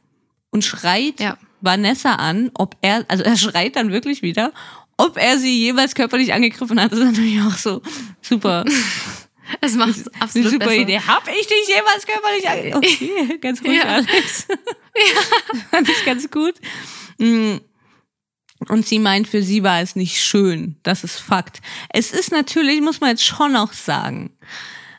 und 0.50 0.64
schreit 0.64 1.20
Ja. 1.20 1.36
Vanessa 1.60 2.14
an, 2.14 2.50
ob 2.54 2.76
er, 2.80 3.04
also 3.08 3.24
er 3.24 3.36
schreit 3.36 3.76
dann 3.76 3.90
wirklich 3.92 4.22
wieder, 4.22 4.52
ob 4.96 5.16
er 5.18 5.36
sie 5.38 5.58
jeweils 5.58 5.94
körperlich 5.94 6.32
angegriffen 6.32 6.80
hat. 6.80 6.92
Das 6.92 7.00
ist 7.00 7.04
natürlich 7.06 7.40
auch 7.42 7.56
so 7.58 7.82
super, 8.22 8.64
Es 9.60 9.74
macht 9.74 9.94
eine 9.94 10.22
absolut 10.22 10.50
super 10.50 10.66
besser. 10.66 10.80
Idee. 10.80 11.00
Hab 11.00 11.28
ich 11.28 11.46
dich 11.46 11.68
jemals 11.68 12.06
körperlich 12.06 12.48
angegriffen? 12.48 12.78
Okay, 12.78 13.38
ganz 13.38 13.62
ruhig, 13.62 13.78
Ja. 13.78 13.84
Alex. 13.84 14.46
Fand 15.70 15.88
ich 15.88 16.04
ganz 16.04 16.30
gut. 16.30 16.54
Mm. 17.18 17.56
Und 18.68 18.86
sie 18.86 19.00
meint, 19.00 19.26
für 19.26 19.42
sie 19.42 19.62
war 19.64 19.80
es 19.80 19.96
nicht 19.96 20.20
schön. 20.22 20.76
Das 20.84 21.02
ist 21.02 21.18
Fakt. 21.18 21.60
Es 21.92 22.12
ist 22.12 22.30
natürlich, 22.30 22.80
muss 22.80 23.00
man 23.00 23.10
jetzt 23.10 23.24
schon 23.24 23.56
auch 23.56 23.72
sagen. 23.72 24.30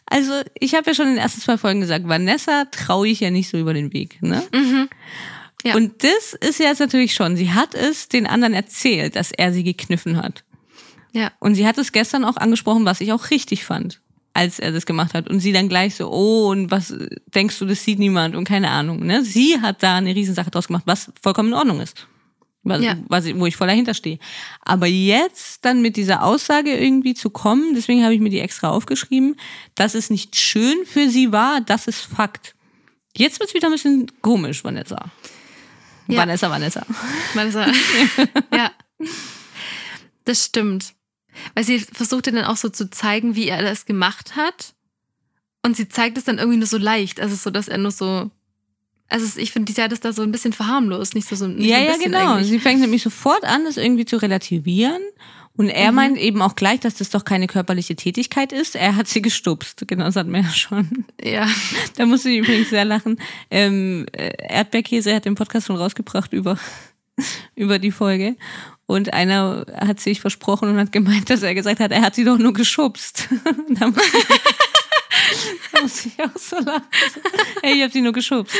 Also, 0.05 0.41
ich 0.59 0.75
habe 0.75 0.89
ja 0.89 0.93
schon 0.93 1.07
in 1.07 1.13
den 1.13 1.21
ersten 1.21 1.41
zwei 1.41 1.57
Folgen 1.57 1.79
gesagt, 1.79 2.07
Vanessa 2.07 2.65
traue 2.65 3.07
ich 3.07 3.21
ja 3.21 3.31
nicht 3.31 3.49
so 3.49 3.57
über 3.57 3.73
den 3.73 3.93
Weg. 3.93 4.21
Ne? 4.21 4.45
Mhm. 4.53 4.89
Ja. 5.63 5.75
Und 5.75 6.03
das 6.03 6.33
ist 6.33 6.59
jetzt 6.59 6.79
natürlich 6.79 7.13
schon, 7.15 7.37
sie 7.37 7.51
hat 7.53 7.73
es 7.73 8.09
den 8.09 8.27
anderen 8.27 8.53
erzählt, 8.53 9.15
dass 9.15 9.31
er 9.31 9.53
sie 9.53 9.63
gekniffen 9.63 10.17
hat. 10.17 10.43
Ja. 11.13 11.31
Und 11.39 11.55
sie 11.55 11.65
hat 11.65 11.77
es 11.77 11.93
gestern 11.93 12.25
auch 12.25 12.35
angesprochen, 12.35 12.83
was 12.85 12.99
ich 12.99 13.13
auch 13.13 13.29
richtig 13.29 13.63
fand, 13.63 14.01
als 14.33 14.59
er 14.59 14.71
das 14.71 14.85
gemacht 14.85 15.13
hat. 15.13 15.29
Und 15.29 15.39
sie 15.39 15.51
dann 15.51 15.69
gleich 15.69 15.95
so, 15.95 16.09
oh, 16.11 16.49
und 16.49 16.71
was 16.71 16.93
denkst 17.33 17.59
du, 17.59 17.65
das 17.65 17.83
sieht 17.83 17.99
niemand 17.99 18.35
und 18.35 18.45
keine 18.45 18.69
Ahnung. 18.69 19.05
Ne? 19.05 19.23
Sie 19.23 19.59
hat 19.61 19.83
da 19.83 19.97
eine 19.97 20.15
Riesensache 20.15 20.49
draus 20.51 20.67
gemacht, 20.67 20.83
was 20.85 21.11
vollkommen 21.21 21.49
in 21.49 21.55
Ordnung 21.55 21.81
ist. 21.81 22.07
Was, 22.65 22.81
Ja. 22.81 22.95
was, 23.09 23.25
wo 23.35 23.45
ich 23.45 23.57
voll 23.57 23.67
dahinter 23.67 23.93
stehe. 23.93 24.19
Aber 24.61 24.87
jetzt 24.87 25.65
dann 25.65 25.81
mit 25.81 25.97
dieser 25.97 26.23
Aussage 26.23 26.73
irgendwie 26.75 27.13
zu 27.13 27.29
kommen, 27.29 27.73
deswegen 27.75 28.03
habe 28.03 28.15
ich 28.15 28.21
mir 28.21 28.29
die 28.29 28.39
extra 28.39 28.69
aufgeschrieben, 28.69 29.35
dass 29.75 29.95
es 29.95 30.09
nicht 30.09 30.37
schön 30.37 30.77
für 30.85 31.09
sie 31.09 31.31
war, 31.33 31.59
das 31.61 31.87
ist 31.87 32.01
Fakt. 32.01 32.55
Jetzt 33.15 33.39
wird's 33.39 33.53
wieder 33.53 33.67
ein 33.67 33.73
bisschen 33.73 34.07
komisch, 34.21 34.63
Vanessa. 34.63 35.11
Ja. 36.07 36.19
Vanessa, 36.19 36.49
Vanessa. 36.49 36.85
Vanessa. 37.33 37.67
ja. 38.55 38.71
Das 40.25 40.45
stimmt. 40.45 40.93
Weil 41.55 41.63
sie 41.63 41.79
versuchte 41.79 42.31
dann 42.31 42.45
auch 42.45 42.57
so 42.57 42.69
zu 42.69 42.89
zeigen, 42.89 43.35
wie 43.35 43.47
er 43.47 43.61
das 43.61 43.85
gemacht 43.85 44.35
hat. 44.35 44.73
Und 45.65 45.77
sie 45.77 45.87
zeigt 45.87 46.17
es 46.17 46.25
dann 46.25 46.37
irgendwie 46.39 46.57
nur 46.57 46.67
so 46.67 46.77
leicht. 46.77 47.19
Also 47.21 47.35
so, 47.35 47.49
dass 47.49 47.67
er 47.67 47.77
nur 47.77 47.91
so. 47.91 48.29
Also 49.09 49.39
ich 49.39 49.51
finde, 49.51 49.71
sie 49.71 49.81
hat 49.81 49.91
es 49.91 49.99
da 49.99 50.11
so 50.13 50.23
ein 50.23 50.31
bisschen 50.31 50.53
verharmlost, 50.53 51.13
nicht 51.15 51.27
so 51.27 51.35
so. 51.35 51.47
Nicht 51.47 51.67
Ja, 51.69 51.77
so 51.77 51.83
ein 51.83 51.87
ja, 52.01 52.05
genau. 52.05 52.33
eigentlich. 52.33 52.49
Sie 52.49 52.59
fängt 52.59 52.79
nämlich 52.81 53.03
sofort 53.03 53.43
an, 53.43 53.63
das 53.65 53.77
irgendwie 53.77 54.05
zu 54.05 54.17
relativieren. 54.17 55.01
Und 55.55 55.69
er 55.69 55.91
Mhm. 55.91 55.95
meint 55.95 56.17
eben 56.17 56.41
auch 56.41 56.55
gleich, 56.55 56.79
dass 56.79 56.95
das 56.95 57.11
doch 57.11 57.25
keine 57.25 57.45
körperliche 57.45 57.95
Tätigkeit 57.95 58.51
ist. 58.51 58.75
Er 58.75 58.95
hat 58.95 59.07
sie 59.07 59.21
gestupst. 59.21 59.83
Genau, 59.87 60.05
das 60.05 60.15
hatten 60.15 60.31
wir 60.31 60.41
ja 60.41 60.49
schon. 60.49 61.05
Ja. 61.23 61.47
Da 61.95 62.07
musste 62.07 62.29
ich 62.31 62.39
übrigens 62.39 62.71
sehr 62.71 62.85
lachen. 62.85 63.17
Ähm, 63.51 64.07
äh, 64.13 64.31
Erdbeerkäse 64.49 65.13
hat 65.13 65.25
den 65.25 65.35
Podcast 65.35 65.67
schon 65.67 65.75
rausgebracht 65.75 66.33
über, 66.33 66.57
über 67.55 67.77
die 67.77 67.91
Folge. 67.91 68.35
Und 68.85 69.13
einer 69.13 69.65
hat 69.79 69.99
sich 69.99 70.19
versprochen 70.21 70.69
und 70.69 70.77
hat 70.77 70.91
gemeint, 70.91 71.29
dass 71.29 71.41
er 71.41 71.55
gesagt 71.55 71.79
hat, 71.79 71.91
er 71.91 72.01
hat 72.01 72.15
sie 72.15 72.25
doch 72.25 72.37
nur 72.37 72.53
geschubst. 72.53 73.29
da 73.69 73.87
muss 75.81 76.05
ich, 76.05 76.19
auch 76.21 76.37
so 76.37 76.57
lachen. 76.59 76.83
Hey, 77.61 77.75
ich 77.75 77.81
habe 77.81 77.93
sie 77.93 78.01
nur 78.01 78.13
geschubst. 78.13 78.57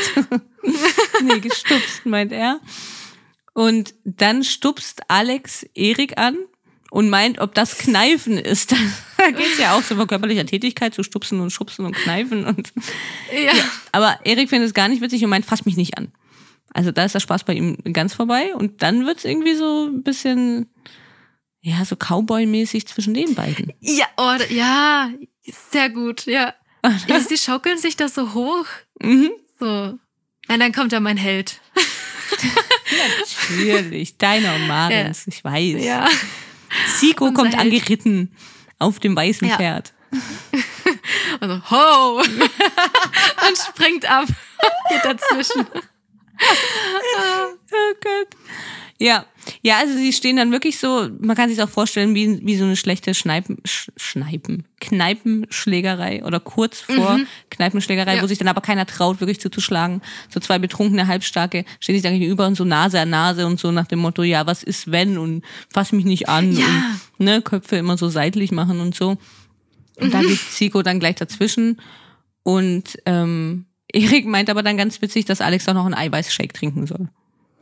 nee, 1.22 1.40
gestupst, 1.40 2.06
meint 2.06 2.32
er. 2.32 2.60
Und 3.52 3.94
dann 4.04 4.42
stupst 4.44 5.02
Alex 5.08 5.64
Erik 5.74 6.18
an 6.18 6.36
und 6.90 7.10
meint, 7.10 7.38
ob 7.38 7.54
das 7.54 7.78
Kneifen 7.78 8.38
ist. 8.38 8.72
Da 9.16 9.30
geht's 9.30 9.58
ja 9.58 9.76
auch 9.76 9.82
so 9.82 9.94
von 9.94 10.06
körperlicher 10.06 10.46
Tätigkeit 10.46 10.94
zu 10.94 11.02
stupsen 11.02 11.40
und 11.40 11.50
schubsen 11.50 11.84
und 11.86 11.94
kneifen. 11.96 12.44
Und 12.44 12.72
Ja. 13.32 13.52
aber 13.92 14.18
Erik 14.24 14.48
findet 14.48 14.68
es 14.68 14.74
gar 14.74 14.88
nicht 14.88 15.02
witzig 15.02 15.22
und 15.24 15.30
meint, 15.30 15.44
fass 15.46 15.64
mich 15.64 15.76
nicht 15.76 15.96
an. 15.98 16.12
Also 16.74 16.90
da 16.90 17.04
ist 17.04 17.14
der 17.14 17.20
Spaß 17.20 17.44
bei 17.44 17.54
ihm 17.54 17.78
ganz 17.92 18.12
vorbei. 18.14 18.54
Und 18.54 18.82
dann 18.82 19.06
wird's 19.06 19.24
irgendwie 19.24 19.54
so 19.54 19.86
ein 19.86 20.02
bisschen, 20.02 20.68
ja, 21.60 21.84
so 21.84 21.94
Cowboy-mäßig 21.96 22.86
zwischen 22.86 23.14
den 23.14 23.34
beiden. 23.34 23.72
Ja, 23.80 24.06
oh, 24.16 24.36
ja, 24.50 25.08
sehr 25.70 25.88
gut, 25.88 26.26
ja. 26.26 26.52
ja. 27.08 27.20
Sie 27.20 27.38
schaukeln 27.38 27.78
sich 27.78 27.96
da 27.96 28.08
so 28.08 28.34
hoch. 28.34 28.66
Mhm. 29.00 29.30
So. 29.58 29.98
Und 30.48 30.60
dann 30.60 30.72
kommt 30.72 30.92
ja 30.92 31.00
mein 31.00 31.16
Held. 31.16 31.60
Natürlich, 33.48 34.18
deiner 34.18 34.58
Marens, 34.58 35.26
ich 35.26 35.42
weiß. 35.42 35.82
Ja. 35.82 36.08
Zico 36.98 37.26
Unser 37.26 37.34
kommt 37.42 37.56
Held. 37.56 37.62
angeritten 37.66 38.34
auf 38.78 38.98
dem 38.98 39.16
weißen 39.16 39.48
Ja. 39.48 39.56
Pferd. 39.56 39.94
Also, 41.40 41.60
ho! 41.70 42.18
Und 42.20 43.58
springt 43.58 44.08
ab. 44.08 44.26
Geht 44.88 45.04
dazwischen. 45.04 45.66
Oh 47.76 47.94
Gott. 48.00 48.28
Ja, 49.00 49.26
ja, 49.62 49.78
also 49.78 49.94
sie 49.96 50.12
stehen 50.12 50.36
dann 50.36 50.52
wirklich 50.52 50.78
so, 50.78 51.08
man 51.18 51.34
kann 51.36 51.48
sich 51.50 51.60
auch 51.60 51.68
vorstellen, 51.68 52.14
wie, 52.14 52.40
wie 52.46 52.56
so 52.56 52.64
eine 52.64 52.76
schlechte 52.76 53.12
Schneipen, 53.14 53.58
Sch, 53.66 53.90
Schneipen, 53.96 54.64
Kneipenschlägerei 54.80 56.24
oder 56.24 56.38
kurz 56.38 56.80
vor 56.80 57.18
Kneipenschlägerei, 57.50 58.16
Ja. 58.16 58.22
wo 58.22 58.26
sich 58.28 58.38
dann 58.38 58.46
aber 58.48 58.60
keiner 58.60 58.86
traut, 58.86 59.20
wirklich 59.20 59.40
zuzuschlagen. 59.40 60.00
So 60.28 60.38
zwei 60.38 60.58
betrunkene 60.60 61.08
Halbstarke 61.08 61.64
stehen 61.80 61.96
sich 61.96 62.02
dann 62.04 62.12
gegenüber 62.18 62.46
und 62.46 62.54
so 62.54 62.64
Nase 62.64 63.00
an 63.00 63.10
Nase 63.10 63.46
und 63.46 63.58
so 63.58 63.72
nach 63.72 63.86
dem 63.88 63.98
Motto, 63.98 64.22
ja, 64.22 64.46
was 64.46 64.62
ist 64.62 64.90
wenn 64.92 65.18
und 65.18 65.42
fass 65.72 65.90
mich 65.92 66.04
nicht 66.04 66.28
an 66.28 66.52
Ja. 66.56 66.66
und 67.18 67.24
ne, 67.24 67.42
Köpfe 67.42 67.76
immer 67.76 67.96
so 67.98 68.08
seitlich 68.08 68.52
machen 68.52 68.80
und 68.80 68.94
so. 68.94 69.16
Und 69.96 70.14
da 70.14 70.20
geht 70.22 70.38
Zico 70.38 70.82
dann 70.82 71.00
gleich 71.00 71.16
dazwischen 71.16 71.80
und 72.44 72.96
ähm, 73.06 73.66
Erik 73.94 74.26
meint 74.26 74.50
aber 74.50 74.62
dann 74.62 74.76
ganz 74.76 75.00
witzig, 75.00 75.24
dass 75.24 75.40
Alex 75.40 75.64
doch 75.64 75.74
noch 75.74 75.84
einen 75.86 75.94
Eiweißshake 75.94 76.52
trinken 76.52 76.86
soll. 76.86 77.08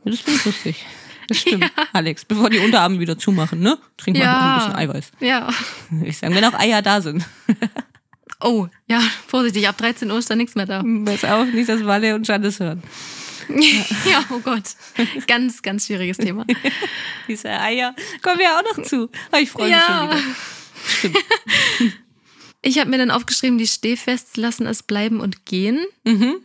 Ja, 0.03 0.11
das 0.11 0.19
finde 0.19 0.39
ich 0.39 0.45
lustig. 0.45 0.85
Das 1.29 1.37
stimmt, 1.39 1.71
Alex. 1.93 2.25
Bevor 2.25 2.49
die 2.49 2.59
Unterarme 2.59 2.99
wieder 2.99 3.17
zumachen, 3.17 3.59
ne? 3.61 3.77
Trink 3.97 4.17
mal 4.17 4.25
noch 4.25 4.33
ein 4.41 4.57
bisschen 4.59 4.75
Eiweiß. 4.75 5.11
Ja. 5.21 5.49
Ich 6.03 6.17
sagen, 6.17 6.35
wenn 6.35 6.43
auch 6.45 6.53
Eier 6.59 6.81
da 6.81 7.01
sind. 7.01 7.25
Oh, 8.45 8.67
ja, 8.89 8.99
vorsichtig, 9.27 9.69
ab 9.69 9.77
13 9.77 10.11
Uhr 10.11 10.17
ist 10.17 10.29
da 10.29 10.35
nichts 10.35 10.55
mehr 10.55 10.65
da. 10.65 10.81
Weiß 10.83 11.23
auch 11.23 11.45
nicht, 11.45 11.69
dass 11.69 11.85
Walle 11.85 12.13
und 12.13 12.27
Janis 12.27 12.59
hören. 12.59 12.83
Ja, 14.09 14.23
oh 14.31 14.39
Gott. 14.39 14.63
Ganz, 15.27 15.61
ganz 15.61 15.85
schwieriges 15.85 16.17
Thema. 16.17 16.45
Diese 17.27 17.49
Eier. 17.49 17.95
Kommen 18.21 18.39
wir 18.39 18.49
auch 18.57 18.63
noch 18.77 18.83
zu. 18.83 19.09
Aber 19.31 19.39
ich 19.41 19.49
freue 19.49 19.69
mich 19.69 19.77
schon 19.81 19.95
Ja. 19.95 20.11
wieder. 20.11 20.21
Stimmt. 21.79 21.97
Ich 22.63 22.79
habe 22.79 22.89
mir 22.89 22.97
dann 22.97 23.11
aufgeschrieben, 23.11 23.57
die 23.57 23.67
Stehfest 23.67 24.37
lassen 24.37 24.65
es 24.65 24.81
bleiben 24.81 25.19
und 25.19 25.45
gehen. 25.45 25.85
Mhm. 26.05 26.37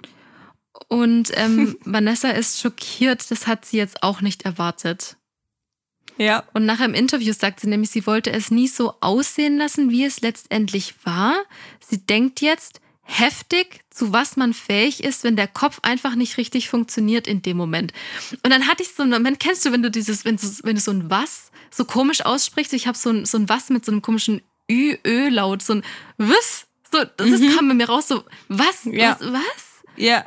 Und 0.89 1.31
ähm, 1.35 1.79
Vanessa 1.85 2.31
ist 2.31 2.61
schockiert, 2.61 3.31
das 3.31 3.47
hat 3.47 3.65
sie 3.65 3.79
jetzt 3.79 4.03
auch 4.03 4.21
nicht 4.21 4.43
erwartet. 4.43 5.17
Ja. 6.19 6.43
Und 6.53 6.67
nachher 6.67 6.87
im 6.87 6.95
Interview 6.95 7.33
sagt 7.33 7.61
sie 7.61 7.69
nämlich, 7.69 7.91
sie 7.91 8.05
wollte 8.07 8.33
es 8.33 8.51
nie 8.51 8.67
so 8.67 8.95
aussehen 9.01 9.57
lassen, 9.57 9.91
wie 9.91 10.05
es 10.05 10.21
letztendlich 10.21 10.95
war. 11.05 11.37
Sie 11.79 12.05
denkt 12.05 12.41
jetzt 12.41 12.81
heftig, 13.03 13.81
zu 13.89 14.13
was 14.13 14.37
man 14.37 14.53
fähig 14.53 15.03
ist, 15.03 15.25
wenn 15.25 15.37
der 15.37 15.47
Kopf 15.47 15.79
einfach 15.83 16.17
nicht 16.17 16.37
richtig 16.37 16.69
funktioniert 16.69 17.27
in 17.27 17.41
dem 17.41 17.57
Moment. 17.57 17.93
Und 18.43 18.51
dann 18.51 18.67
hatte 18.67 18.83
ich 18.83 18.95
so 18.95 19.03
einen 19.03 19.13
Moment, 19.13 19.41
kennst 19.41 19.65
du, 19.65 19.73
wenn 19.73 19.83
du 19.83 19.91
dieses, 19.91 20.25
wenn 20.25 20.37
du, 20.37 20.47
wenn 20.65 20.75
du 20.75 20.81
so 20.81 20.91
ein 20.91 21.09
Was 21.09 21.51
so 21.71 21.85
komisch 21.85 22.25
aussprichst, 22.25 22.73
ich 22.73 22.87
habe 22.87 22.99
so 22.99 23.11
ein, 23.11 23.25
so 23.25 23.39
ein 23.39 23.49
Was 23.49 23.71
mit 23.71 23.85
so 23.85 23.93
einem 23.93 24.03
komischen 24.03 24.43
Ü-Ö-Laut, 24.71 25.63
so 25.63 25.75
ein 25.75 25.83
Was, 26.19 26.67
so, 26.91 26.99
das 27.17 27.29
Mhm. 27.41 27.57
kam 27.57 27.69
bei 27.69 27.75
mir 27.75 27.89
raus, 27.89 28.09
so 28.09 28.25
was, 28.49 28.85
Ja. 28.85 29.17
was, 29.21 29.33
was? 29.33 29.85
Ja. 29.97 30.25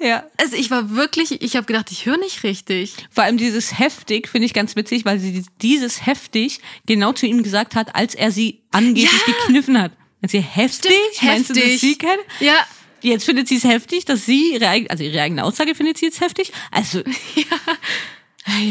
Ja. 0.00 0.24
Also 0.38 0.56
ich 0.56 0.70
war 0.72 0.90
wirklich, 0.96 1.40
ich 1.40 1.54
habe 1.54 1.66
gedacht, 1.66 1.90
ich 1.92 2.04
höre 2.06 2.16
nicht 2.18 2.42
richtig. 2.42 2.94
Vor 3.10 3.22
allem 3.24 3.36
dieses 3.36 3.78
heftig 3.78 4.28
finde 4.28 4.46
ich 4.46 4.52
ganz 4.54 4.74
witzig, 4.74 5.04
weil 5.04 5.20
sie 5.20 5.44
dieses 5.62 6.04
heftig 6.04 6.58
genau 6.84 7.12
zu 7.12 7.26
ihm 7.26 7.42
gesagt 7.44 7.76
hat, 7.76 7.94
als 7.94 8.14
er 8.16 8.32
sie 8.32 8.62
angeblich 8.72 9.04
Ja. 9.26 9.32
gekniffen 9.46 9.80
hat. 9.80 9.92
Hat 10.22 10.30
sie 10.30 10.40
heftig? 10.40 10.90
Stimmt, 11.14 11.30
Meinst 11.30 11.50
du, 11.50 11.54
dass 11.54 11.80
sie 11.80 11.96
kennt? 11.96 12.22
Ja, 12.40 12.66
Jetzt 13.02 13.26
findet 13.26 13.48
sie 13.48 13.56
es 13.56 13.64
heftig, 13.64 14.06
dass 14.06 14.24
sie 14.24 14.54
ihre 14.54 14.66
eigene, 14.66 14.88
also 14.90 15.04
ihre 15.04 15.20
eigene 15.20 15.44
Aussage 15.44 15.74
findet 15.74 15.98
sie 15.98 16.06
jetzt 16.06 16.22
heftig. 16.22 16.50
Also, 16.70 17.02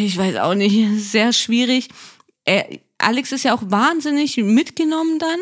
ich 0.01 0.17
weiß 0.17 0.37
auch 0.37 0.55
nicht, 0.55 0.99
sehr 1.03 1.33
schwierig. 1.33 1.89
Er, 2.45 2.67
Alex 3.03 3.31
ist 3.31 3.43
ja 3.43 3.53
auch 3.53 3.63
wahnsinnig 3.65 4.37
mitgenommen 4.37 5.19
dann. 5.19 5.39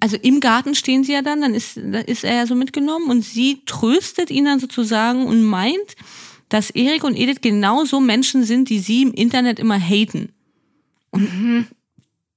Also 0.00 0.16
im 0.16 0.40
Garten 0.40 0.74
stehen 0.74 1.02
sie 1.02 1.12
ja 1.12 1.22
dann, 1.22 1.40
dann 1.40 1.54
ist, 1.54 1.76
da 1.76 1.98
ist 1.98 2.24
er 2.24 2.34
ja 2.34 2.46
so 2.46 2.54
mitgenommen 2.54 3.10
und 3.10 3.22
sie 3.22 3.62
tröstet 3.66 4.30
ihn 4.30 4.44
dann 4.44 4.60
sozusagen 4.60 5.26
und 5.26 5.42
meint, 5.42 5.96
dass 6.48 6.70
Erik 6.70 7.04
und 7.04 7.16
Edith 7.16 7.40
genauso 7.40 8.00
Menschen 8.00 8.44
sind, 8.44 8.70
die 8.70 8.78
sie 8.78 9.02
im 9.02 9.12
Internet 9.12 9.58
immer 9.58 9.78
haten. 9.78 10.32
Und 11.10 11.66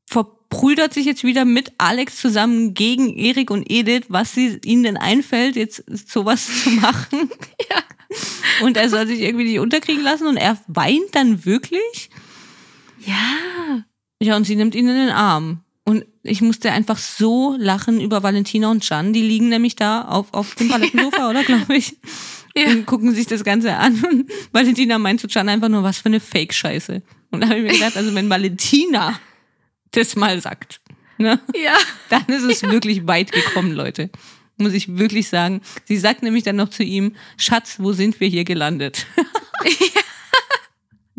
verbrüdert 0.08 0.94
sich 0.94 1.06
jetzt 1.06 1.24
wieder 1.24 1.46
mit 1.46 1.72
Alex 1.78 2.18
zusammen 2.18 2.74
gegen 2.74 3.16
Erik 3.18 3.52
und 3.52 3.70
Edith, 3.70 4.06
was 4.10 4.34
sie, 4.34 4.60
ihnen 4.66 4.84
denn 4.84 4.98
einfällt, 4.98 5.56
jetzt 5.56 5.84
sowas 6.10 6.64
zu 6.64 6.72
machen. 6.72 7.30
Ja. 7.70 8.66
Und 8.66 8.76
er 8.76 8.90
soll 8.90 9.08
sich 9.08 9.22
irgendwie 9.22 9.46
nicht 9.46 9.60
unterkriegen 9.60 10.04
lassen 10.04 10.28
und 10.28 10.36
er 10.36 10.58
weint 10.68 11.14
dann 11.16 11.46
wirklich. 11.46 12.10
ja. 13.00 13.86
Ja, 14.22 14.36
und 14.38 14.46
sie 14.46 14.56
nimmt 14.56 14.76
ihn 14.76 14.88
in 14.88 14.96
den 14.96 15.10
Arm. 15.10 15.62
Und 15.84 16.06
ich 16.22 16.42
musste 16.42 16.72
einfach 16.72 17.00
so 17.00 17.56
lachen 17.58 18.00
über 18.00 18.22
Valentina 18.22 18.70
und 18.70 18.88
Can. 18.88 19.14
Die 19.14 19.22
liegen 19.24 19.50
nämlich 19.50 19.76
da 19.76 20.04
auf, 20.04 20.32
auf 20.34 20.54
dem 20.56 20.70
Palettensofa, 20.70 21.30
oder 21.32 21.44
glaube 21.44 21.76
ich? 21.76 21.98
Ja. 22.56 22.68
Und 22.68 22.86
gucken 22.86 23.16
sich 23.16 23.26
das 23.26 23.44
Ganze 23.44 23.76
an. 23.76 24.02
Und 24.04 24.32
Valentina 24.52 25.00
meint 25.00 25.20
zu 25.22 25.28
Can 25.28 25.50
einfach 25.50 25.70
nur, 25.70 25.82
was 25.84 25.98
für 25.98 26.06
eine 26.06 26.20
Fake-Scheiße. 26.20 27.02
Und 27.32 27.42
da 27.42 27.48
habe 27.48 27.58
ich 27.60 27.64
mir 27.64 27.72
gedacht, 27.74 27.98
also 27.98 28.14
wenn 28.14 28.30
Valentina 28.30 29.20
das 29.92 30.16
mal 30.16 30.40
sagt, 30.40 30.82
ne, 31.18 31.40
Ja. 31.56 31.76
dann 32.10 32.26
ist 32.28 32.44
es 32.44 32.62
wirklich 32.62 33.08
weit 33.08 33.32
gekommen, 33.32 33.72
Leute. 33.72 34.12
Muss 34.58 34.74
ich 34.74 34.98
wirklich 35.00 35.30
sagen. 35.30 35.62
Sie 35.86 35.98
sagt 35.98 36.22
nämlich 36.22 36.44
dann 36.44 36.58
noch 36.58 36.70
zu 36.70 36.84
ihm, 36.84 37.16
Schatz, 37.38 37.78
wo 37.80 37.94
sind 37.94 38.20
wir 38.20 38.28
hier 38.28 38.44
gelandet? 38.44 39.08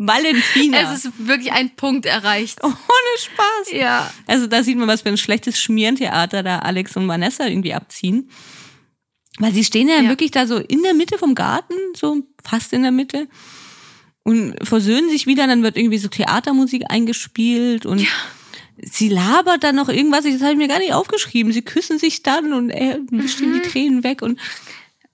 Valentina. 0.07 0.93
Es 0.93 1.05
ist 1.05 1.27
wirklich 1.27 1.51
ein 1.51 1.75
Punkt 1.75 2.05
erreicht. 2.05 2.59
ohne 2.63 2.73
Spaß. 3.17 3.71
Ja. 3.73 4.11
Also 4.27 4.47
da 4.47 4.63
sieht 4.63 4.77
man, 4.77 4.87
was 4.87 5.01
für 5.01 5.09
ein 5.09 5.17
schlechtes 5.17 5.59
Schmierentheater 5.61 6.43
da 6.43 6.59
Alex 6.59 6.95
und 6.97 7.07
Vanessa 7.07 7.47
irgendwie 7.47 7.73
abziehen. 7.73 8.29
Weil 9.39 9.53
sie 9.53 9.63
stehen 9.63 9.87
ja, 9.87 10.01
Ja. 10.01 10.09
wirklich 10.09 10.31
da 10.31 10.45
so 10.45 10.57
in 10.57 10.83
der 10.83 10.93
Mitte 10.93 11.17
vom 11.17 11.35
Garten, 11.35 11.73
so 11.95 12.21
fast 12.43 12.73
in 12.73 12.83
der 12.83 12.91
Mitte. 12.91 13.27
Und 14.23 14.55
versöhnen 14.61 15.09
sich 15.09 15.25
wieder, 15.27 15.47
dann 15.47 15.63
wird 15.63 15.75
irgendwie 15.77 15.97
so 15.97 16.07
Theatermusik 16.07 16.83
eingespielt 16.89 17.85
und 17.85 18.05
sie 18.81 19.09
labert 19.09 19.63
dann 19.63 19.75
noch 19.75 19.89
irgendwas, 19.89 20.23
das 20.23 20.41
habe 20.41 20.51
ich 20.53 20.57
mir 20.57 20.67
gar 20.67 20.79
nicht 20.79 20.93
aufgeschrieben. 20.93 21.51
Sie 21.51 21.61
küssen 21.61 21.97
sich 21.99 22.23
dann 22.23 22.53
und 22.53 22.69
er 22.69 22.99
wischt 23.09 23.41
ihm 23.41 23.53
die 23.53 23.67
Tränen 23.67 24.03
weg 24.03 24.21
und 24.21 24.39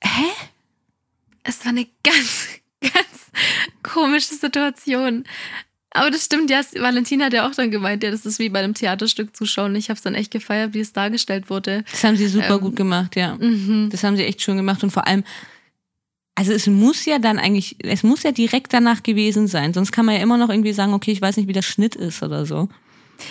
hä? 0.04 0.26
Es 1.44 1.64
war 1.66 1.72
eine 1.72 1.88
ganz, 2.04 2.48
ganz 2.82 3.32
komische 3.84 4.36
Situation. 4.36 5.24
Aber 5.92 6.12
das 6.12 6.26
stimmt, 6.26 6.52
ja, 6.52 6.62
Valentina 6.76 7.26
hat 7.26 7.34
ja 7.34 7.48
auch 7.50 7.56
dann 7.56 7.72
gemeint, 7.72 8.04
ja, 8.04 8.12
das 8.12 8.26
ist 8.26 8.38
wie 8.38 8.50
bei 8.50 8.60
einem 8.60 8.76
Theaterstück 8.76 9.36
zuschauen. 9.36 9.76
Ich 9.76 9.90
habe 9.90 9.98
es 9.98 10.04
dann 10.04 10.14
echt 10.14 10.30
gefeiert, 10.32 10.76
wie 10.76 10.80
es 10.82 10.94
dargestellt 10.94 11.50
wurde. 11.50 11.84
Das 11.90 12.04
haben 12.04 12.16
sie 12.16 12.28
super 12.28 12.56
Ähm, 12.56 12.62
gut 12.62 12.76
gemacht, 12.76 13.16
ja. 13.16 13.36
Mhm. 13.36 13.90
Das 13.92 14.04
haben 14.04 14.16
sie 14.16 14.24
echt 14.24 14.42
schön 14.42 14.58
gemacht 14.58 14.84
und 14.84 14.92
vor 14.92 15.08
allem, 15.08 15.24
also 16.36 16.54
es 16.54 16.68
muss 16.68 17.06
ja 17.06 17.18
dann 17.18 17.40
eigentlich, 17.40 17.76
es 17.84 18.04
muss 18.04 18.22
ja 18.24 18.32
direkt 18.32 18.72
danach 18.72 19.02
gewesen 19.02 19.48
sein, 19.48 19.74
sonst 19.74 19.92
kann 19.92 20.06
man 20.06 20.16
ja 20.16 20.22
immer 20.22 20.38
noch 20.38 20.50
irgendwie 20.50 20.74
sagen, 20.74 20.94
okay, 20.94 21.12
ich 21.12 21.22
weiß 21.22 21.38
nicht, 21.38 21.48
wie 21.48 21.54
der 21.54 21.64
Schnitt 21.64 21.96
ist 21.96 22.22
oder 22.22 22.46
so. 22.46 22.70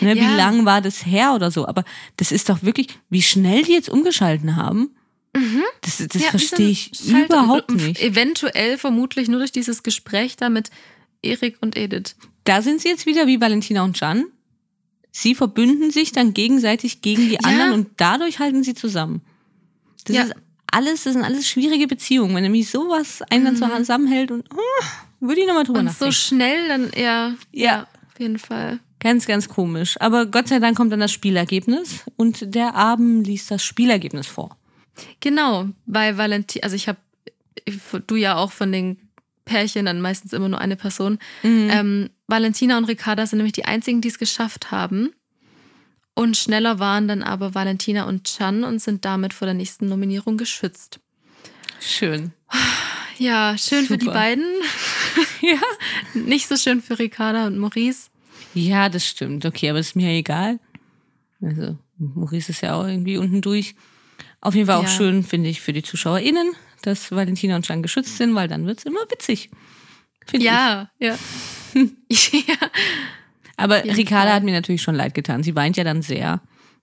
Ne, 0.00 0.14
Ja. 0.16 0.22
Wie 0.22 0.36
lang 0.36 0.64
war 0.66 0.82
das 0.82 1.06
her 1.06 1.32
oder 1.34 1.50
so, 1.52 1.66
aber 1.66 1.84
das 2.16 2.32
ist 2.32 2.48
doch 2.50 2.62
wirklich, 2.64 2.88
wie 3.08 3.22
schnell 3.22 3.62
die 3.62 3.72
jetzt 3.72 3.88
umgeschalten 3.88 4.56
haben, 4.56 4.90
das, 5.82 5.98
das 5.98 6.22
Ja, 6.22 6.30
verstehe 6.30 6.68
ich 6.68 6.90
überhaupt 7.08 7.70
nicht. 7.70 8.00
Eventuell 8.02 8.78
vermutlich 8.78 9.28
nur 9.28 9.38
durch 9.38 9.52
dieses 9.52 9.82
Gespräch 9.82 10.36
da 10.36 10.48
mit 10.48 10.70
Erik 11.22 11.56
und 11.60 11.76
Edith. 11.76 12.16
Da 12.44 12.62
sind 12.62 12.80
sie 12.80 12.88
jetzt 12.88 13.06
wieder 13.06 13.26
wie 13.26 13.40
Valentina 13.40 13.82
und 13.82 13.98
Jan. 14.00 14.24
Sie 15.10 15.34
verbünden 15.34 15.90
sich 15.90 16.12
dann 16.12 16.34
gegenseitig 16.34 17.00
gegen 17.02 17.22
die 17.28 17.34
Ja. 17.34 17.40
anderen 17.44 17.72
und 17.72 17.88
dadurch 17.96 18.38
halten 18.38 18.62
sie 18.62 18.74
zusammen. 18.74 19.22
Das 20.04 20.16
Ja. 20.16 20.22
ist 20.24 20.34
alles, 20.70 21.04
das 21.04 21.14
sind 21.14 21.24
alles 21.24 21.48
schwierige 21.48 21.86
Beziehungen. 21.86 22.34
Wenn 22.36 22.42
nämlich 22.42 22.70
sowas 22.70 23.22
einen 23.30 23.44
dann 23.44 23.54
Mhm. 23.54 23.78
zusammenhält 23.78 24.30
und 24.30 24.44
oh, 24.54 24.84
würde 25.26 25.40
ich 25.40 25.46
nochmal 25.46 25.64
drüber 25.64 25.80
Und 25.80 25.86
nachdenken. 25.86 26.12
so 26.12 26.18
schnell 26.18 26.68
dann 26.68 26.90
eher. 26.90 27.34
Ja. 27.52 27.82
Auf 28.12 28.20
jeden 28.20 28.38
Fall. 28.38 28.78
Ganz, 29.00 29.26
ganz 29.26 29.48
komisch. 29.48 29.96
Aber 30.00 30.26
Gott 30.26 30.48
sei 30.48 30.58
Dank 30.58 30.76
kommt 30.76 30.92
dann 30.92 31.00
das 31.00 31.12
Spielergebnis 31.12 32.04
und 32.16 32.54
der 32.54 32.74
Abend 32.74 33.26
liest 33.26 33.50
das 33.50 33.62
Spielergebnis 33.64 34.26
vor. 34.26 34.56
Genau, 35.20 35.66
weil 35.86 36.18
Valentin, 36.18 36.62
also 36.62 36.76
ich 36.76 36.88
habe, 36.88 36.98
du 38.06 38.16
ja 38.16 38.36
auch 38.36 38.52
von 38.52 38.72
den 38.72 38.98
Pärchen 39.44 39.86
dann 39.86 40.00
meistens 40.00 40.32
immer 40.32 40.48
nur 40.48 40.60
eine 40.60 40.76
Person. 40.76 41.18
Mhm. 41.42 41.68
Ähm, 41.70 42.10
Valentina 42.26 42.78
und 42.78 42.84
Ricarda 42.84 43.26
sind 43.26 43.38
nämlich 43.38 43.54
die 43.54 43.64
einzigen, 43.64 44.00
die 44.00 44.08
es 44.08 44.18
geschafft 44.18 44.70
haben. 44.70 45.12
Und 46.14 46.36
schneller 46.36 46.78
waren 46.78 47.08
dann 47.08 47.22
aber 47.22 47.54
Valentina 47.54 48.04
und 48.04 48.24
Chan 48.24 48.64
und 48.64 48.80
sind 48.80 49.04
damit 49.04 49.32
vor 49.32 49.46
der 49.46 49.54
nächsten 49.54 49.88
Nominierung 49.88 50.36
geschützt. 50.36 51.00
Schön. 51.80 52.32
Ja, 53.18 53.56
schön 53.58 53.86
für 53.86 53.98
die 53.98 54.06
Super. 54.06 54.18
beiden. 54.18 54.44
Ja. 55.40 55.60
Nicht 56.14 56.48
so 56.48 56.56
schön 56.56 56.82
für 56.82 56.98
Ricarda 56.98 57.46
und 57.46 57.58
Maurice. 57.58 58.08
Ja, 58.54 58.88
das 58.88 59.06
stimmt. 59.06 59.46
Okay, 59.46 59.70
aber 59.70 59.78
ist 59.78 59.96
mir 59.96 60.10
egal. 60.10 60.58
Also, 61.40 61.76
Maurice 61.96 62.50
ist 62.50 62.60
ja 62.60 62.74
auch 62.74 62.86
irgendwie 62.86 63.16
unten 63.16 63.40
durch. 63.40 63.74
Auf 64.40 64.54
jeden 64.54 64.66
Fall 64.66 64.76
auch 64.76 64.82
Ja. 64.84 64.88
schön, 64.88 65.24
finde 65.24 65.48
ich, 65.50 65.60
für 65.60 65.72
die 65.72 65.82
ZuschauerInnen, 65.82 66.52
dass 66.82 67.10
Valentina 67.10 67.56
und 67.56 67.66
Jan 67.68 67.82
geschützt 67.82 68.16
sind, 68.18 68.34
weil 68.34 68.48
dann 68.48 68.66
wird's 68.66 68.84
immer 68.84 69.00
witzig. 69.10 69.50
Finde 70.26 70.44
ich. 70.46 70.52
Ja, 70.52 70.90
ja. 70.98 71.16
ja. 72.10 72.54
Aber 73.56 73.84
jeden 73.84 73.96
Ricarda 73.96 74.32
hat 74.34 74.44
mir 74.44 74.52
natürlich 74.52 74.82
schon 74.82 74.94
leid 74.94 75.14
getan. 75.14 75.42
Sie 75.42 75.56
weint 75.56 75.76
ja 75.76 75.84
dann 75.84 76.02
sehr. 76.02 76.40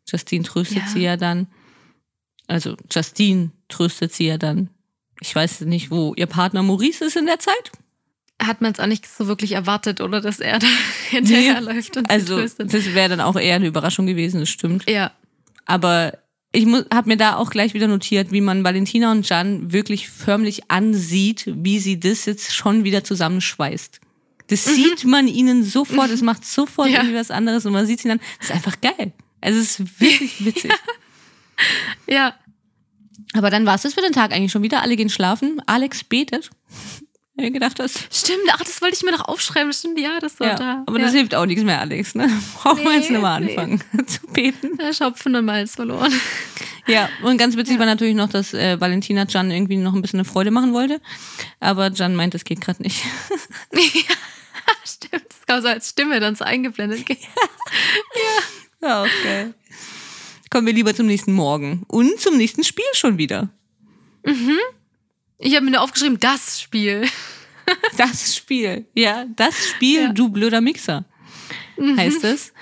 Justine 0.08 0.44
tröstet 0.44 0.78
Ja. 0.78 0.88
sie 0.88 1.02
ja 1.02 1.18
dann. 1.18 1.48
Also 2.48 2.76
Justine 2.92 3.52
tröstet 3.70 4.14
sie 4.14 4.28
ja 4.28 4.38
dann. 4.38 4.70
Ich 5.22 5.34
weiß 5.34 5.62
nicht, 5.62 5.90
wo 5.92 6.14
ihr 6.16 6.26
Partner 6.28 6.62
Maurice 6.62 7.06
ist 7.06 7.16
in 7.16 7.26
der 7.26 7.40
Zeit. 7.40 7.72
Hat 8.42 8.60
man 8.62 8.74
es 8.74 8.80
auch 8.82 8.86
nicht 8.88 9.08
so 9.08 9.28
wirklich 9.28 9.54
erwartet, 9.54 10.02
oder 10.02 10.20
dass 10.20 10.42
er 10.42 10.60
da 10.60 10.68
hinterherläuft 11.10 11.96
und 11.96 12.08
sie 12.08 12.14
Also 12.14 12.38
tröstet. 12.38 12.74
das 12.74 12.94
wäre 12.94 13.08
dann 13.10 13.22
auch 13.22 13.38
eher 13.38 13.56
eine 13.56 13.68
Überraschung 13.68 14.06
gewesen, 14.08 14.42
das 14.42 14.50
stimmt. 14.50 14.88
Ja, 14.90 15.12
Aber 15.66 16.18
ich 16.56 16.66
habe 16.94 17.08
mir 17.10 17.18
da 17.18 17.36
auch 17.36 17.50
gleich 17.50 17.74
wieder 17.74 17.88
notiert, 17.88 18.32
wie 18.32 18.42
man 18.42 18.64
Valentina 18.64 19.12
und 19.12 19.28
Jan 19.30 19.72
wirklich 19.72 20.10
förmlich 20.10 20.70
ansieht, 20.72 21.44
wie 21.56 21.80
sie 21.80 22.00
das 22.00 22.26
jetzt 22.26 22.54
schon 22.54 22.84
wieder 22.84 23.04
zusammenschweißt. 23.04 24.00
Das 24.48 24.66
sieht 24.66 25.06
man 25.06 25.28
ihnen 25.28 25.64
sofort, 25.64 26.10
es 26.12 26.22
macht 26.22 26.46
sofort 26.46 26.88
Mhm. 26.90 26.94
Ja. 26.94 27.00
irgendwie 27.02 27.18
was 27.20 27.32
anderes 27.32 27.66
und 27.66 27.74
man 27.74 27.86
sieht 27.88 28.00
sie 28.00 28.08
dann, 28.08 28.20
das 28.40 28.50
ist 28.50 28.56
einfach 28.56 28.80
geil. 28.82 29.12
Also 29.42 29.60
es 29.60 29.80
ist 29.80 30.00
wirklich 30.00 30.46
witzig. 30.46 30.72
ja. 32.08 32.34
Aber 33.34 33.50
dann 33.50 33.66
war 33.66 33.76
es 33.76 33.82
das 33.82 33.94
für 33.96 34.02
den 34.02 34.14
Tag 34.14 34.32
eigentlich 34.32 34.52
schon 34.52 34.64
wieder. 34.64 34.82
Alle 34.82 34.96
gehen 34.96 35.10
schlafen. 35.10 35.62
Alex 35.66 36.04
betet. 36.04 36.52
Gedacht, 37.38 37.80
das. 37.80 37.94
Stimmt, 38.12 38.44
ach, 38.54 38.60
das 38.64 38.82
wollte 38.82 38.96
ich 38.96 39.04
mir 39.04 39.12
noch 39.12 39.28
aufschreiben. 39.28 39.74
Stimmt, 39.74 40.00
ja, 40.00 40.20
das 40.22 40.40
war 40.40 40.48
Ja, 40.48 40.56
da. 40.56 40.84
aber 40.86 40.98
ja. 41.00 41.06
das 41.06 41.14
hilft 41.14 41.36
auch 41.36 41.46
nichts 41.46 41.64
mehr, 41.64 41.80
Alex. 41.82 42.16
Ne? 42.16 42.30
Brauchen 42.56 42.78
wir 42.84 42.92
Nee, 42.92 42.96
jetzt 42.98 43.10
nicht 43.12 43.22
mal 43.22 43.40
nee. 43.42 43.50
anfangen 43.58 43.84
zu 44.08 44.26
beten. 44.28 44.78
Der 44.78 44.94
Schopfen 44.94 45.36
und 45.36 45.44
Malz 45.46 45.76
verloren. 45.76 46.14
Ja, 46.88 47.10
und 47.24 47.38
ganz 47.38 47.58
witzig 47.58 47.74
Ja. 47.74 47.80
war 47.80 47.86
natürlich 47.88 48.16
noch, 48.16 48.30
dass 48.30 48.54
äh, 48.54 48.80
Valentina 48.80 49.26
Jan 49.28 49.52
irgendwie 49.52 49.76
noch 49.76 49.94
ein 49.94 50.02
bisschen 50.02 50.20
eine 50.20 50.26
Freude 50.26 50.52
machen 50.52 50.72
wollte. 50.72 51.02
Aber 51.60 51.92
Jan 51.92 52.16
meint, 52.16 52.34
das 52.34 52.46
geht 52.46 52.62
gerade 52.62 52.82
nicht. 52.82 53.04
Stimmt, 54.86 55.26
das 55.30 55.46
kam 55.46 55.62
so 55.62 55.68
als 55.68 55.90
Stimme 55.90 56.20
dann 56.20 56.36
so 56.36 56.46
eingeblendet. 56.46 57.04
Ja, 58.82 59.04
okay. 59.04 59.54
Kommen 60.50 60.68
wir 60.68 60.74
lieber 60.74 60.94
zum 60.96 61.08
nächsten 61.08 61.34
Morgen. 61.34 61.84
Und 61.88 62.20
zum 62.22 62.38
nächsten 62.38 62.64
Spiel 62.64 62.86
schon 62.94 63.18
wieder. 63.18 63.50
Ich 65.38 65.56
habe 65.56 65.66
mir 65.66 65.72
nur 65.72 65.82
aufgeschrieben, 65.82 66.20
das 66.20 66.62
Spiel. 66.62 67.06
Das 67.98 68.36
Spiel. 68.36 68.86
Ja, 68.94 69.26
das 69.36 69.56
Spiel, 69.70 70.02
Ja. 70.04 70.14
du 70.14 70.30
blöder 70.30 70.62
Mixer. 70.62 71.04
Heißt 71.98 72.24
es. 72.24 72.54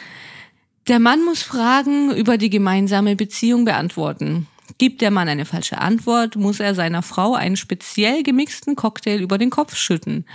Der 0.87 0.99
Mann 0.99 1.25
muss 1.25 1.43
Fragen 1.43 2.15
über 2.15 2.37
die 2.37 2.49
gemeinsame 2.49 3.17
Beziehung 3.17 3.65
beantworten. 3.65 4.47
Gibt 4.77 5.01
der 5.01 5.11
Mann 5.11 5.27
eine 5.27 5.43
falsche 5.43 5.77
Antwort, 5.79 6.37
muss 6.37 6.61
er 6.61 6.73
seiner 6.73 7.01
Frau 7.03 7.33
einen 7.35 7.57
speziell 7.57 8.23
gemixten 8.23 8.77
Cocktail 8.77 9.19
über 9.19 9.37
den 9.37 9.49
Kopf 9.49 9.75
schütten. 9.75 10.25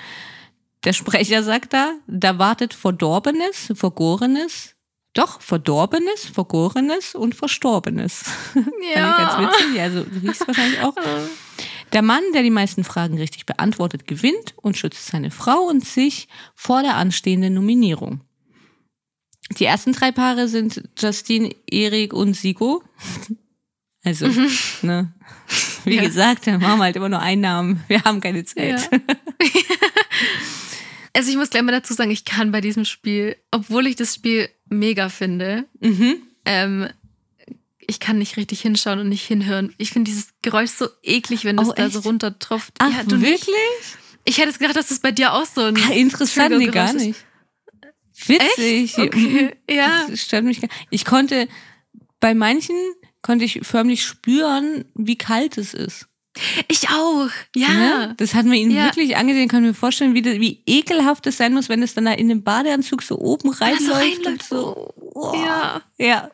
Der 0.84 0.92
Sprecher 0.92 1.42
sagt 1.42 1.72
da, 1.72 1.92
da 2.06 2.38
wartet 2.38 2.74
Verdorbenes, 2.74 3.72
Vergorenes, 3.74 4.74
doch, 5.14 5.40
Verdorbenes, 5.40 6.26
Vergorenes 6.26 7.14
und 7.14 7.34
Verstorbenes. 7.34 8.22
Fand 8.52 8.66
ich 8.82 8.94
ganz 8.94 9.38
witzig. 9.38 9.74
Ja, 9.76 9.82
also 9.84 10.02
du 10.04 10.18
riechst 10.28 10.46
wahrscheinlich 10.46 10.80
auch. 10.82 10.94
Der 11.92 12.02
Mann, 12.02 12.22
der 12.34 12.42
die 12.42 12.50
meisten 12.50 12.84
Fragen 12.84 13.18
richtig 13.18 13.46
beantwortet, 13.46 14.06
gewinnt 14.06 14.54
und 14.56 14.76
schützt 14.76 15.06
seine 15.06 15.30
Frau 15.30 15.60
und 15.62 15.84
sich 15.84 16.28
vor 16.54 16.82
der 16.82 16.96
anstehenden 16.96 17.54
Nominierung. 17.54 18.20
Die 19.58 19.64
ersten 19.64 19.92
drei 19.92 20.12
Paare 20.12 20.48
sind 20.48 20.82
Justine, 20.98 21.54
Erik 21.70 22.12
und 22.12 22.34
Sigo. 22.34 22.82
Also, 24.04 24.28
mhm. 24.28 24.48
ne, 24.82 25.12
wie 25.84 25.96
ja. 25.96 26.02
gesagt, 26.02 26.46
wir 26.46 26.60
haben 26.60 26.80
halt 26.80 26.96
immer 26.96 27.08
nur 27.08 27.20
einen 27.20 27.42
Namen. 27.42 27.84
Wir 27.88 28.02
haben 28.04 28.20
keine 28.20 28.44
Zeit. 28.44 28.88
Ja. 28.90 28.98
also 31.12 31.30
ich 31.30 31.36
muss 31.36 31.50
gleich 31.50 31.62
mal 31.64 31.72
dazu 31.72 31.94
sagen, 31.94 32.12
ich 32.12 32.24
kann 32.24 32.52
bei 32.52 32.60
diesem 32.60 32.84
Spiel, 32.84 33.36
obwohl 33.50 33.86
ich 33.88 33.96
das 33.96 34.14
Spiel 34.14 34.48
mega 34.68 35.08
finde, 35.08 35.66
mhm. 35.80 36.22
ähm, 36.44 36.88
ich 37.88 38.00
kann 38.00 38.18
nicht 38.18 38.36
richtig 38.36 38.60
hinschauen 38.60 39.00
und 39.00 39.08
nicht 39.08 39.26
hinhören. 39.26 39.74
Ich 39.78 39.90
finde 39.90 40.10
dieses 40.10 40.28
Geräusch 40.42 40.70
so 40.70 40.88
eklig, 41.02 41.44
wenn 41.44 41.56
das 41.56 41.70
oh, 41.70 41.72
da 41.74 41.88
so 41.88 42.00
runtertropft. 42.00 42.74
Ach, 42.78 42.92
ja, 42.92 43.02
du 43.02 43.20
wirklich? 43.22 43.56
Ich 44.24 44.36
hätte 44.36 44.50
es 44.50 44.58
gedacht, 44.58 44.76
dass 44.76 44.88
das 44.88 45.00
bei 45.00 45.10
dir 45.10 45.32
auch 45.32 45.46
so 45.46 45.62
ein 45.62 45.76
ah, 45.76 45.92
interessant, 45.94 46.56
nee, 46.58 46.66
gar 46.66 46.92
nicht. 46.92 47.24
Witzig. 48.26 48.58
Echt? 48.58 48.98
Okay. 48.98 49.56
Ja. 49.70 50.06
Das 50.08 50.22
stört 50.22 50.44
mich 50.44 50.60
gar 50.60 50.70
Ich 50.90 51.04
konnte 51.04 51.48
bei 52.20 52.34
manchen 52.34 52.76
konnte 53.22 53.44
ich 53.44 53.60
förmlich 53.62 54.04
spüren, 54.04 54.84
wie 54.94 55.16
kalt 55.16 55.56
es 55.56 55.72
ist. 55.74 56.08
Ich 56.68 56.88
auch, 56.90 57.30
ja. 57.56 57.68
Ne? 57.68 58.14
Das 58.16 58.34
hat 58.34 58.44
man 58.44 58.54
ihnen 58.54 58.70
ja. 58.70 58.84
wirklich 58.84 59.16
angesehen. 59.16 59.48
Kann 59.48 59.62
mir 59.62 59.74
vorstellen, 59.74 60.14
wie, 60.14 60.22
das, 60.22 60.34
wie 60.34 60.62
ekelhaft 60.66 61.26
es 61.26 61.36
sein 61.36 61.52
muss, 61.52 61.68
wenn 61.68 61.82
es 61.82 61.94
dann 61.94 62.04
da 62.04 62.12
in 62.12 62.28
den 62.28 62.44
Badeanzug 62.44 63.02
so 63.02 63.18
oben 63.18 63.50
reinläuft. 63.50 64.24
Ja, 64.24 64.32
so 64.38 64.54
so. 64.54 64.94
Oh. 64.96 65.32
Ja. 65.34 65.82
Ja. 65.96 66.30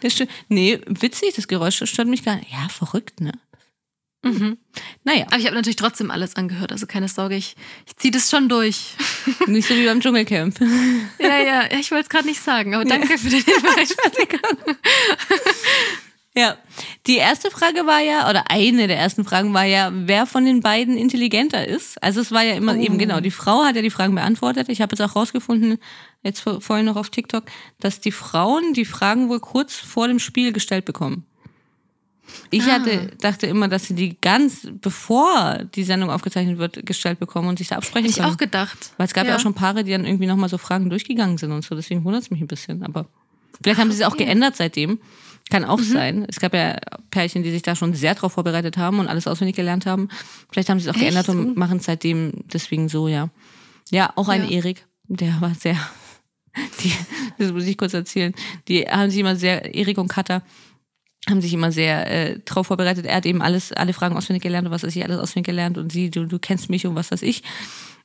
Das 0.00 0.12
stimmt. 0.12 0.30
Nee, 0.48 0.80
witzig, 0.86 1.34
das 1.34 1.48
Geräusch 1.48 1.82
stört 1.84 2.08
mich 2.08 2.24
gar 2.24 2.36
nicht. 2.36 2.50
Ja, 2.50 2.68
verrückt, 2.68 3.20
ne? 3.20 3.32
Mhm. 4.22 4.58
Naja. 5.04 5.26
Aber 5.28 5.38
ich 5.38 5.46
habe 5.46 5.54
natürlich 5.54 5.76
trotzdem 5.76 6.10
alles 6.10 6.36
angehört, 6.36 6.72
also 6.72 6.86
keine 6.86 7.08
Sorge, 7.08 7.36
ich, 7.36 7.54
ich 7.86 7.96
ziehe 7.96 8.10
das 8.10 8.30
schon 8.30 8.48
durch. 8.48 8.94
Nicht 9.46 9.68
so 9.68 9.74
wie 9.74 9.86
beim 9.86 10.00
Dschungelcamp. 10.00 10.58
Ja, 11.20 11.40
ja, 11.40 11.64
ich 11.78 11.90
wollte 11.90 12.04
es 12.04 12.08
gerade 12.08 12.26
nicht 12.26 12.40
sagen, 12.40 12.74
aber 12.74 12.84
danke 12.84 13.10
ja. 13.10 13.18
für 13.18 13.28
den 13.28 13.42
Hinweis. 13.44 13.94
Ja, 16.34 16.56
die 17.06 17.16
erste 17.16 17.50
Frage 17.50 17.86
war 17.86 18.00
ja, 18.00 18.30
oder 18.30 18.50
eine 18.50 18.86
der 18.86 18.98
ersten 18.98 19.24
Fragen 19.24 19.52
war 19.54 19.64
ja, 19.64 19.90
wer 19.92 20.24
von 20.24 20.44
den 20.44 20.60
beiden 20.60 20.96
intelligenter 20.96 21.66
ist. 21.66 22.00
Also 22.02 22.20
es 22.20 22.30
war 22.30 22.42
ja 22.42 22.54
immer 22.54 22.74
oh. 22.74 22.80
eben 22.80 22.96
genau, 22.98 23.20
die 23.20 23.32
Frau 23.32 23.64
hat 23.64 23.76
ja 23.76 23.82
die 23.82 23.90
Fragen 23.90 24.14
beantwortet. 24.14 24.68
Ich 24.68 24.80
habe 24.80 24.94
jetzt 24.94 25.02
auch 25.02 25.16
rausgefunden, 25.16 25.78
jetzt 26.22 26.40
vorhin 26.40 26.86
noch 26.86 26.96
auf 26.96 27.10
TikTok, 27.10 27.44
dass 27.80 28.00
die 28.00 28.12
Frauen 28.12 28.72
die 28.74 28.84
Fragen 28.84 29.28
wohl 29.28 29.40
kurz 29.40 29.74
vor 29.74 30.08
dem 30.08 30.18
Spiel 30.18 30.52
gestellt 30.52 30.84
bekommen. 30.84 31.24
Ich 32.50 32.64
ah. 32.64 32.72
hatte, 32.72 33.10
dachte 33.20 33.46
immer, 33.46 33.68
dass 33.68 33.86
sie 33.86 33.94
die 33.94 34.20
ganz 34.20 34.68
bevor 34.80 35.64
die 35.74 35.84
Sendung 35.84 36.10
aufgezeichnet 36.10 36.58
wird, 36.58 36.84
gestellt 36.84 37.18
bekommen 37.18 37.48
und 37.48 37.58
sich 37.58 37.68
da 37.68 37.76
absprechen 37.76 38.06
Hätte 38.06 38.20
können. 38.20 38.28
Ich 38.28 38.34
auch 38.34 38.38
gedacht. 38.38 38.92
Weil 38.96 39.06
es 39.06 39.14
gab 39.14 39.24
ja. 39.24 39.30
ja 39.30 39.36
auch 39.36 39.40
schon 39.40 39.54
Paare, 39.54 39.84
die 39.84 39.92
dann 39.92 40.04
irgendwie 40.04 40.26
nochmal 40.26 40.48
so 40.48 40.58
Fragen 40.58 40.90
durchgegangen 40.90 41.38
sind 41.38 41.52
und 41.52 41.64
so. 41.64 41.74
Deswegen 41.74 42.04
wundert 42.04 42.22
es 42.22 42.30
mich 42.30 42.40
ein 42.40 42.46
bisschen. 42.46 42.82
Aber 42.82 43.06
vielleicht 43.62 43.80
haben 43.80 43.90
sie 43.90 44.02
es 44.02 44.06
auch 44.06 44.16
geändert 44.16 44.56
seitdem. 44.56 44.98
Kann 45.50 45.64
auch 45.64 45.78
mhm. 45.78 45.84
sein. 45.84 46.26
Es 46.28 46.40
gab 46.40 46.52
ja 46.52 46.76
Pärchen, 47.10 47.42
die 47.42 47.50
sich 47.50 47.62
da 47.62 47.74
schon 47.74 47.94
sehr 47.94 48.14
drauf 48.14 48.32
vorbereitet 48.32 48.76
haben 48.76 48.98
und 48.98 49.08
alles 49.08 49.26
auswendig 49.26 49.56
gelernt 49.56 49.86
haben. 49.86 50.08
Vielleicht 50.50 50.68
haben 50.68 50.78
sie 50.78 50.88
es 50.88 50.90
auch 50.90 51.00
Echt? 51.00 51.04
geändert 51.04 51.28
und 51.30 51.56
machen 51.56 51.78
es 51.78 51.86
seitdem 51.86 52.32
deswegen 52.52 52.88
so, 52.88 53.08
ja. 53.08 53.30
Ja, 53.90 54.12
auch 54.16 54.28
ein 54.28 54.44
ja. 54.44 54.58
Erik, 54.58 54.86
der 55.04 55.40
war 55.40 55.54
sehr, 55.54 55.78
die, 56.82 56.92
das 57.38 57.52
muss 57.52 57.66
ich 57.66 57.76
kurz 57.76 57.94
erzählen. 57.94 58.34
Die 58.68 58.82
haben 58.82 59.10
sich 59.10 59.20
immer 59.20 59.36
sehr, 59.36 59.74
Erik 59.74 59.98
und 59.98 60.08
Katha, 60.08 60.42
haben 61.28 61.40
sich 61.40 61.52
immer 61.52 61.72
sehr 61.72 62.10
äh, 62.10 62.38
drauf 62.40 62.68
vorbereitet. 62.68 63.06
Er 63.06 63.16
hat 63.16 63.26
eben 63.26 63.42
alles, 63.42 63.72
alle 63.72 63.92
Fragen 63.92 64.16
auswendig 64.16 64.42
gelernt 64.42 64.66
und 64.66 64.72
was 64.72 64.82
weiß 64.82 64.94
ich, 64.94 65.04
alles 65.04 65.18
auswendig 65.18 65.46
gelernt 65.46 65.78
und 65.78 65.92
sie, 65.92 66.10
du, 66.10 66.26
du 66.26 66.38
kennst 66.38 66.70
mich 66.70 66.86
und 66.86 66.94
was 66.94 67.10
weiß 67.10 67.22
ich. 67.22 67.42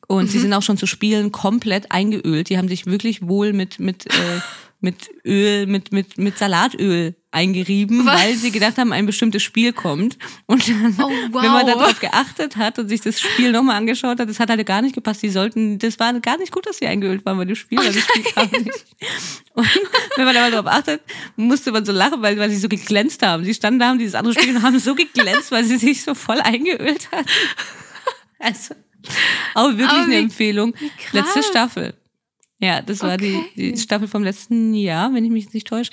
Und 0.07 0.25
mhm. 0.25 0.29
sie 0.29 0.39
sind 0.39 0.53
auch 0.53 0.61
schon 0.61 0.77
zu 0.77 0.87
Spielen 0.87 1.31
komplett 1.31 1.91
eingeölt. 1.91 2.49
Die 2.49 2.57
haben 2.57 2.67
sich 2.67 2.85
wirklich 2.85 3.27
wohl 3.27 3.53
mit, 3.53 3.79
mit, 3.79 4.05
äh, 4.07 4.41
mit 4.83 5.09
Öl, 5.25 5.65
mit, 5.65 5.93
mit, 5.93 6.17
mit 6.17 6.37
Salatöl 6.37 7.15
eingerieben, 7.31 8.05
Was? 8.05 8.21
weil 8.21 8.35
sie 8.35 8.51
gedacht 8.51 8.77
haben, 8.77 8.91
ein 8.91 9.05
bestimmtes 9.05 9.41
Spiel 9.41 9.71
kommt. 9.71 10.17
Und 10.45 10.67
dann, 10.67 10.95
oh, 10.99 11.09
wow. 11.31 11.41
wenn 11.41 11.51
man 11.51 11.65
darauf 11.65 11.99
geachtet 11.99 12.57
hat 12.57 12.77
und 12.79 12.89
sich 12.89 12.99
das 12.99 13.19
Spiel 13.19 13.53
nochmal 13.53 13.77
angeschaut 13.77 14.19
hat, 14.19 14.29
das 14.29 14.39
hat 14.39 14.49
halt 14.49 14.65
gar 14.65 14.81
nicht 14.81 14.93
gepasst. 14.93 15.23
Die 15.23 15.29
sollten, 15.29 15.79
das 15.79 15.99
war 15.99 16.13
gar 16.19 16.37
nicht 16.37 16.51
gut, 16.51 16.65
dass 16.65 16.77
sie 16.77 16.87
eingeölt 16.87 17.25
waren 17.25 17.37
bei 17.37 17.45
dem 17.45 17.55
Spiel, 17.55 17.79
weil 17.79 17.93
das 17.93 18.03
Spiel 18.03 18.23
kam 18.23 18.49
nicht. 18.51 18.85
Und 19.53 19.67
wenn 20.17 20.25
man 20.25 20.35
aber 20.35 20.51
darauf 20.51 20.67
achtet, 20.67 21.01
musste 21.37 21.71
man 21.71 21.85
so 21.85 21.93
lachen, 21.93 22.21
weil, 22.21 22.37
weil 22.37 22.49
sie 22.49 22.57
so 22.57 22.67
geglänzt 22.67 23.23
haben. 23.23 23.45
Sie 23.45 23.53
standen 23.53 23.79
da, 23.79 23.87
haben 23.87 23.99
dieses 23.99 24.15
andere 24.15 24.33
Spiel 24.33 24.55
und 24.55 24.61
haben 24.61 24.77
so 24.79 24.95
geglänzt, 24.95 25.51
weil 25.51 25.63
sie 25.63 25.77
sich 25.77 26.03
so 26.03 26.13
voll 26.13 26.41
eingeölt 26.41 27.09
hat. 27.11 27.25
Also, 28.37 28.75
auch 29.53 29.69
wirklich 29.69 29.89
aber 29.89 30.03
eine 30.03 30.17
Empfehlung. 30.17 30.73
Letzte 31.11 31.43
Staffel. 31.43 31.93
Ja, 32.59 32.81
das 32.81 33.01
war 33.01 33.15
okay. 33.15 33.43
die, 33.55 33.73
die 33.73 33.77
Staffel 33.77 34.07
vom 34.07 34.23
letzten 34.23 34.73
Jahr, 34.73 35.13
wenn 35.13 35.25
ich 35.25 35.31
mich 35.31 35.53
nicht 35.53 35.67
täusche. 35.67 35.91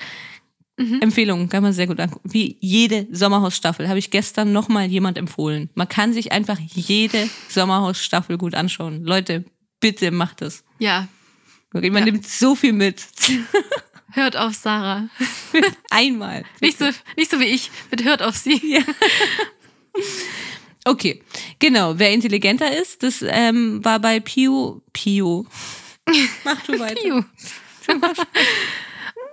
Mhm. 0.76 1.02
Empfehlung, 1.02 1.48
kann 1.48 1.62
man 1.62 1.72
sehr 1.72 1.86
gut 1.86 2.00
angucken. 2.00 2.32
Wie 2.32 2.56
jede 2.60 3.06
Sommerhausstaffel 3.10 3.88
habe 3.88 3.98
ich 3.98 4.10
gestern 4.10 4.52
nochmal 4.52 4.86
jemand 4.86 5.18
empfohlen. 5.18 5.68
Man 5.74 5.88
kann 5.88 6.12
sich 6.12 6.32
einfach 6.32 6.58
jede 6.58 7.28
Sommerhausstaffel 7.48 8.38
gut 8.38 8.54
anschauen. 8.54 9.04
Leute, 9.04 9.44
bitte 9.80 10.10
macht 10.10 10.42
es. 10.42 10.64
Ja. 10.78 11.08
Man 11.72 11.82
ja. 11.82 12.04
nimmt 12.04 12.26
so 12.26 12.54
viel 12.54 12.72
mit. 12.72 13.02
Hört 14.12 14.36
auf 14.36 14.54
Sarah. 14.54 15.08
Einmal. 15.90 16.44
Nicht 16.60 16.78
so, 16.78 16.86
nicht 17.16 17.30
so 17.30 17.38
wie 17.40 17.44
ich. 17.44 17.70
Bitte 17.90 18.04
hört 18.04 18.22
auf 18.22 18.36
sie. 18.36 18.60
Ja. 18.64 18.82
Okay, 20.84 21.22
genau. 21.58 21.98
Wer 21.98 22.12
intelligenter 22.12 22.76
ist, 22.76 23.02
das 23.02 23.22
ähm, 23.26 23.84
war 23.84 23.98
bei 23.98 24.20
Pio. 24.20 24.82
Pio. 24.92 25.46
Mach 26.44 26.60
du 26.62 26.78
weiter. 26.78 27.00
Pio. 27.00 27.24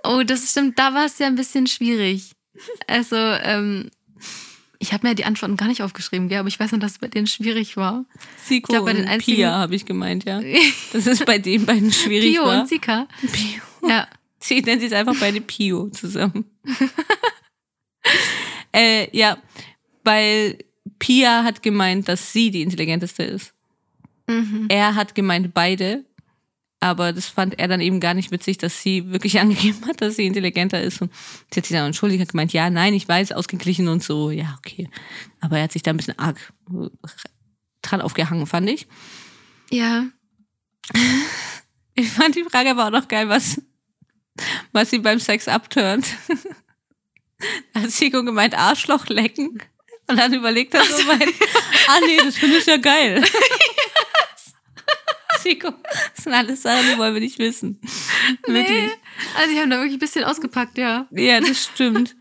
Oh, 0.03 0.23
das 0.23 0.49
stimmt, 0.49 0.79
da 0.79 0.93
war 0.93 1.05
es 1.05 1.19
ja 1.19 1.27
ein 1.27 1.35
bisschen 1.35 1.67
schwierig. 1.67 2.31
Also, 2.87 3.17
ähm, 3.17 3.89
ich 4.79 4.93
habe 4.93 5.07
mir 5.07 5.15
die 5.15 5.25
Antworten 5.25 5.57
gar 5.57 5.67
nicht 5.67 5.81
aufgeschrieben, 5.81 6.29
gell? 6.29 6.39
aber 6.39 6.47
ich 6.47 6.59
weiß 6.59 6.71
noch, 6.71 6.79
dass 6.79 6.93
es 6.93 6.99
bei 6.99 7.07
denen 7.07 7.27
schwierig 7.27 7.75
war. 7.75 8.05
Siko 8.45 8.71
glaub, 8.71 8.85
bei 8.85 8.93
den 8.93 9.09
und 9.09 9.17
Pia 9.17 9.51
habe 9.51 9.75
ich 9.75 9.85
gemeint, 9.85 10.23
ja. 10.23 10.41
Das 10.93 11.07
ist 11.07 11.25
bei 11.25 11.39
den 11.39 11.65
beiden 11.65 11.91
schwierig 11.91 12.35
Pio 12.35 12.45
war. 12.45 12.61
und 12.61 12.69
Sika. 12.69 13.07
Pio. 13.19 13.89
Ja. 13.89 14.07
Sie 14.39 14.61
nennen 14.61 14.79
sich 14.79 14.93
einfach 14.95 15.15
beide 15.19 15.41
Pio 15.41 15.89
zusammen. 15.89 16.45
äh, 18.71 19.09
ja, 19.17 19.37
weil 20.03 20.57
Pia 20.99 21.43
hat 21.43 21.63
gemeint, 21.63 22.07
dass 22.07 22.33
sie 22.33 22.51
die 22.51 22.61
intelligenteste 22.61 23.23
ist. 23.23 23.53
Mhm. 24.27 24.65
Er 24.69 24.95
hat 24.95 25.15
gemeint, 25.15 25.53
beide. 25.53 26.05
Aber 26.79 27.11
das 27.11 27.25
fand 27.27 27.57
er 27.57 27.67
dann 27.67 27.81
eben 27.81 27.99
gar 27.99 28.13
nicht 28.13 28.29
witzig, 28.31 28.59
dass 28.59 28.81
sie 28.81 29.11
wirklich 29.11 29.39
angegeben 29.41 29.85
hat, 29.87 30.01
dass 30.01 30.15
sie 30.15 30.27
intelligenter 30.27 30.81
ist. 30.81 31.01
Und 31.01 31.11
sie 31.51 31.59
hat 31.59 31.65
sich 31.65 31.75
dann 31.75 31.87
entschuldigt, 31.87 32.21
hat 32.21 32.29
gemeint, 32.29 32.53
ja, 32.53 32.69
nein, 32.69 32.93
ich 32.93 33.07
weiß, 33.07 33.31
ausgeglichen 33.31 33.87
und 33.87 34.03
so. 34.03 34.29
Ja, 34.29 34.57
okay. 34.59 34.89
Aber 35.39 35.57
er 35.57 35.63
hat 35.63 35.71
sich 35.71 35.81
da 35.81 35.91
ein 35.91 35.97
bisschen 35.97 36.19
arg 36.19 36.53
dran 37.81 38.01
aufgehangen, 38.01 38.47
fand 38.47 38.69
ich. 38.69 38.87
Ja. 39.71 40.07
Ich 41.99 42.09
fand 42.09 42.35
die 42.35 42.43
Frage 42.43 42.69
aber 42.69 42.85
auch 42.85 42.91
noch 42.91 43.07
geil, 43.07 43.27
was, 43.27 43.59
was 44.71 44.91
sie 44.91 44.99
beim 44.99 45.19
Sex 45.19 45.47
abturnt. 45.47 46.05
Da 47.73 47.81
hat 47.81 47.91
Chico 47.91 48.23
gemeint, 48.23 48.55
Arschloch 48.55 49.07
lecken. 49.07 49.59
Und 50.07 50.17
dann 50.17 50.33
überlegt 50.33 50.73
er 50.73 50.83
so, 50.83 51.03
mein, 51.03 51.21
ah 51.21 51.99
nee, 52.05 52.17
das 52.17 52.37
finde 52.37 52.57
ich 52.57 52.65
ja 52.65 52.77
geil. 52.77 53.23
Chico. 55.43 55.73
Das 56.15 56.23
sind 56.23 56.33
alles 56.33 56.61
Sachen, 56.61 56.85
die 56.91 56.97
wollen 56.97 57.13
wir 57.13 57.21
nicht 57.21 57.39
wissen. 57.39 57.79
Wirklich. 58.45 58.69
Nee. 58.69 58.89
Also, 59.37 59.51
ich 59.51 59.59
habe 59.59 59.69
da 59.69 59.77
wirklich 59.77 59.93
ein 59.93 59.99
bisschen 59.99 60.23
ausgepackt, 60.23 60.77
ja. 60.77 61.07
Ja, 61.11 61.39
das 61.39 61.65
stimmt. 61.65 62.15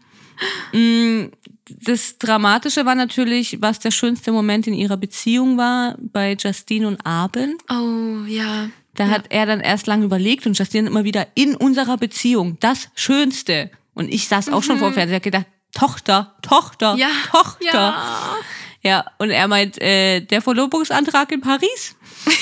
Mm, 0.72 1.26
das 1.68 2.18
Dramatische 2.18 2.87
war 2.87 2.95
natürlich, 2.95 3.61
was 3.61 3.78
der 3.78 3.91
schönste 3.91 4.32
Moment 4.32 4.66
in 4.66 4.74
ihrer 4.74 4.97
Beziehung 4.97 5.57
war 5.57 5.97
bei 5.99 6.37
Justine 6.39 6.89
und 6.89 7.05
Abend. 7.05 7.62
Oh, 7.70 8.24
ja. 8.26 8.68
Da 8.95 9.07
ja. 9.07 9.11
hat 9.11 9.26
er 9.30 9.47
dann 9.47 9.61
erst 9.61 9.87
lange 9.87 10.05
überlegt 10.05 10.47
und 10.47 10.59
Justine 10.59 10.89
immer 10.89 11.05
wieder 11.05 11.26
in 11.34 11.55
unserer 11.55 11.97
Beziehung 11.97 12.59
das 12.61 12.89
Schönste. 12.95 13.70
Und 13.95 14.12
ich 14.12 14.28
saß 14.28 14.49
auch 14.51 14.61
mhm. 14.61 14.64
schon 14.64 14.78
vor 14.78 14.93
Fernseher, 14.93 15.20
gedacht, 15.20 15.47
Tochter, 15.77 16.35
Tochter, 16.43 16.95
ja. 16.97 17.11
Tochter. 17.31 17.66
Ja. 17.72 18.37
ja, 18.83 19.05
und 19.18 19.31
er 19.31 19.47
meint, 19.47 19.81
äh, 19.81 20.20
der 20.20 20.41
Verlobungsantrag 20.41 21.33
in 21.33 21.41
Paris. 21.41 21.97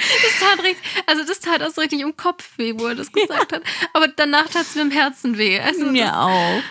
Das 0.00 0.40
tat 0.40 0.64
richtig, 0.64 0.82
also 1.06 1.24
das 1.24 1.40
tat 1.40 1.60
auch 1.60 1.70
so 1.70 1.80
richtig 1.80 2.00
im 2.00 2.16
Kopf 2.16 2.56
weh, 2.56 2.72
wo 2.78 2.86
er 2.86 2.94
das 2.94 3.10
gesagt 3.12 3.50
ja. 3.50 3.58
hat. 3.58 3.64
Aber 3.92 4.06
danach 4.08 4.46
tat 4.48 4.62
es 4.62 4.76
mir 4.76 4.82
im 4.82 4.92
Herzen 4.92 5.36
weh. 5.36 5.58
Also 5.58 5.86
mir 5.86 6.04
das, 6.04 6.14
auch. 6.14 6.62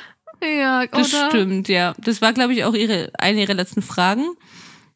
Ja, 0.42 0.80
oder? 0.84 0.88
Das 0.92 1.10
stimmt, 1.28 1.68
ja. 1.68 1.94
Das 1.98 2.22
war, 2.22 2.32
glaube 2.32 2.54
ich, 2.54 2.64
auch 2.64 2.74
ihre, 2.74 3.12
eine 3.20 3.42
ihrer 3.42 3.54
letzten 3.54 3.82
Fragen. 3.82 4.26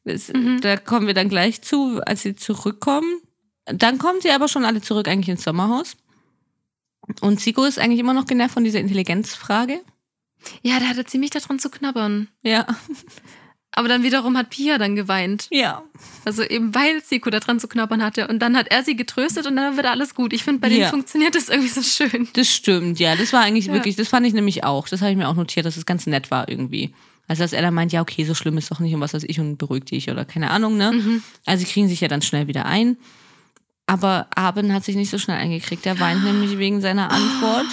Das, 0.05 0.31
mhm. 0.31 0.61
Da 0.61 0.77
kommen 0.77 1.07
wir 1.07 1.13
dann 1.13 1.29
gleich 1.29 1.61
zu, 1.61 2.01
als 2.05 2.21
sie 2.21 2.35
zurückkommen. 2.35 3.21
Dann 3.65 3.97
kommen 3.97 4.21
sie 4.21 4.31
aber 4.31 4.47
schon 4.47 4.65
alle 4.65 4.81
zurück 4.81 5.07
eigentlich 5.07 5.29
ins 5.29 5.43
Sommerhaus. 5.43 5.97
Und 7.19 7.39
Zico 7.41 7.63
ist 7.65 7.79
eigentlich 7.79 7.99
immer 7.99 8.13
noch 8.13 8.25
genervt 8.25 8.53
von 8.53 8.63
dieser 8.63 8.79
Intelligenzfrage. 8.79 9.81
Ja, 10.61 10.79
da 10.79 10.85
hat 10.87 10.97
er 10.97 11.05
ziemlich 11.05 11.29
daran 11.31 11.59
zu 11.59 11.69
knabbern. 11.69 12.27
Ja. 12.43 12.65
Aber 13.73 13.87
dann 13.87 14.03
wiederum 14.03 14.35
hat 14.37 14.49
Pia 14.49 14.77
dann 14.77 14.97
geweint. 14.97 15.47
Ja. 15.49 15.81
Also 16.25 16.43
eben 16.43 16.75
weil 16.75 17.01
Siko 17.01 17.29
da 17.29 17.39
dran 17.39 17.57
zu 17.59 17.69
knabbern 17.69 18.03
hatte. 18.03 18.27
Und 18.27 18.39
dann 18.39 18.57
hat 18.57 18.67
er 18.69 18.83
sie 18.83 18.97
getröstet 18.97 19.47
und 19.47 19.55
dann 19.55 19.77
wird 19.77 19.85
alles 19.85 20.13
gut. 20.13 20.33
Ich 20.33 20.43
finde, 20.43 20.59
bei 20.59 20.67
Ja. 20.67 20.75
denen 20.75 20.89
funktioniert 20.89 21.35
das 21.35 21.47
irgendwie 21.47 21.69
so 21.69 21.81
schön. 21.81 22.27
Das 22.33 22.49
stimmt, 22.49 22.99
ja. 22.99 23.15
Das 23.15 23.31
war 23.31 23.41
eigentlich 23.41 23.67
Ja. 23.67 23.73
wirklich, 23.73 23.95
das 23.95 24.09
fand 24.09 24.27
ich 24.27 24.33
nämlich 24.33 24.65
auch. 24.65 24.89
Das 24.89 25.01
habe 25.01 25.11
ich 25.11 25.17
mir 25.17 25.29
auch 25.29 25.35
notiert, 25.35 25.65
dass 25.65 25.77
es 25.77 25.85
ganz 25.85 26.05
nett 26.05 26.31
war 26.31 26.49
irgendwie. 26.49 26.93
Also, 27.29 27.43
dass 27.43 27.53
er 27.53 27.61
dann 27.61 27.73
meint, 27.73 27.93
ja, 27.93 28.01
okay, 28.01 28.25
so 28.25 28.33
schlimm 28.35 28.57
ist 28.57 28.69
doch 28.71 28.79
nicht 28.79 28.93
und 28.93 28.99
was 28.99 29.13
weiß 29.13 29.23
ich 29.25 29.39
und 29.39 29.57
beruhigt 29.57 29.91
dich 29.91 30.09
oder 30.09 30.25
keine 30.25 30.49
Ahnung, 30.51 30.75
ne? 30.75 30.91
Mhm. 30.91 31.23
Also, 31.45 31.63
sie 31.63 31.71
kriegen 31.71 31.87
sich 31.87 32.01
ja 32.01 32.09
dann 32.09 32.21
schnell 32.21 32.47
wieder 32.47 32.65
ein. 32.65 32.97
Aber 33.87 34.27
Abend 34.35 34.73
hat 34.73 34.83
sich 34.83 34.95
nicht 34.97 35.09
so 35.11 35.17
schnell 35.17 35.37
eingekriegt. 35.37 35.85
Er 35.85 35.97
weint 35.99 36.23
nämlich 36.25 36.57
wegen 36.57 36.81
seiner 36.81 37.09
Antwort. 37.09 37.67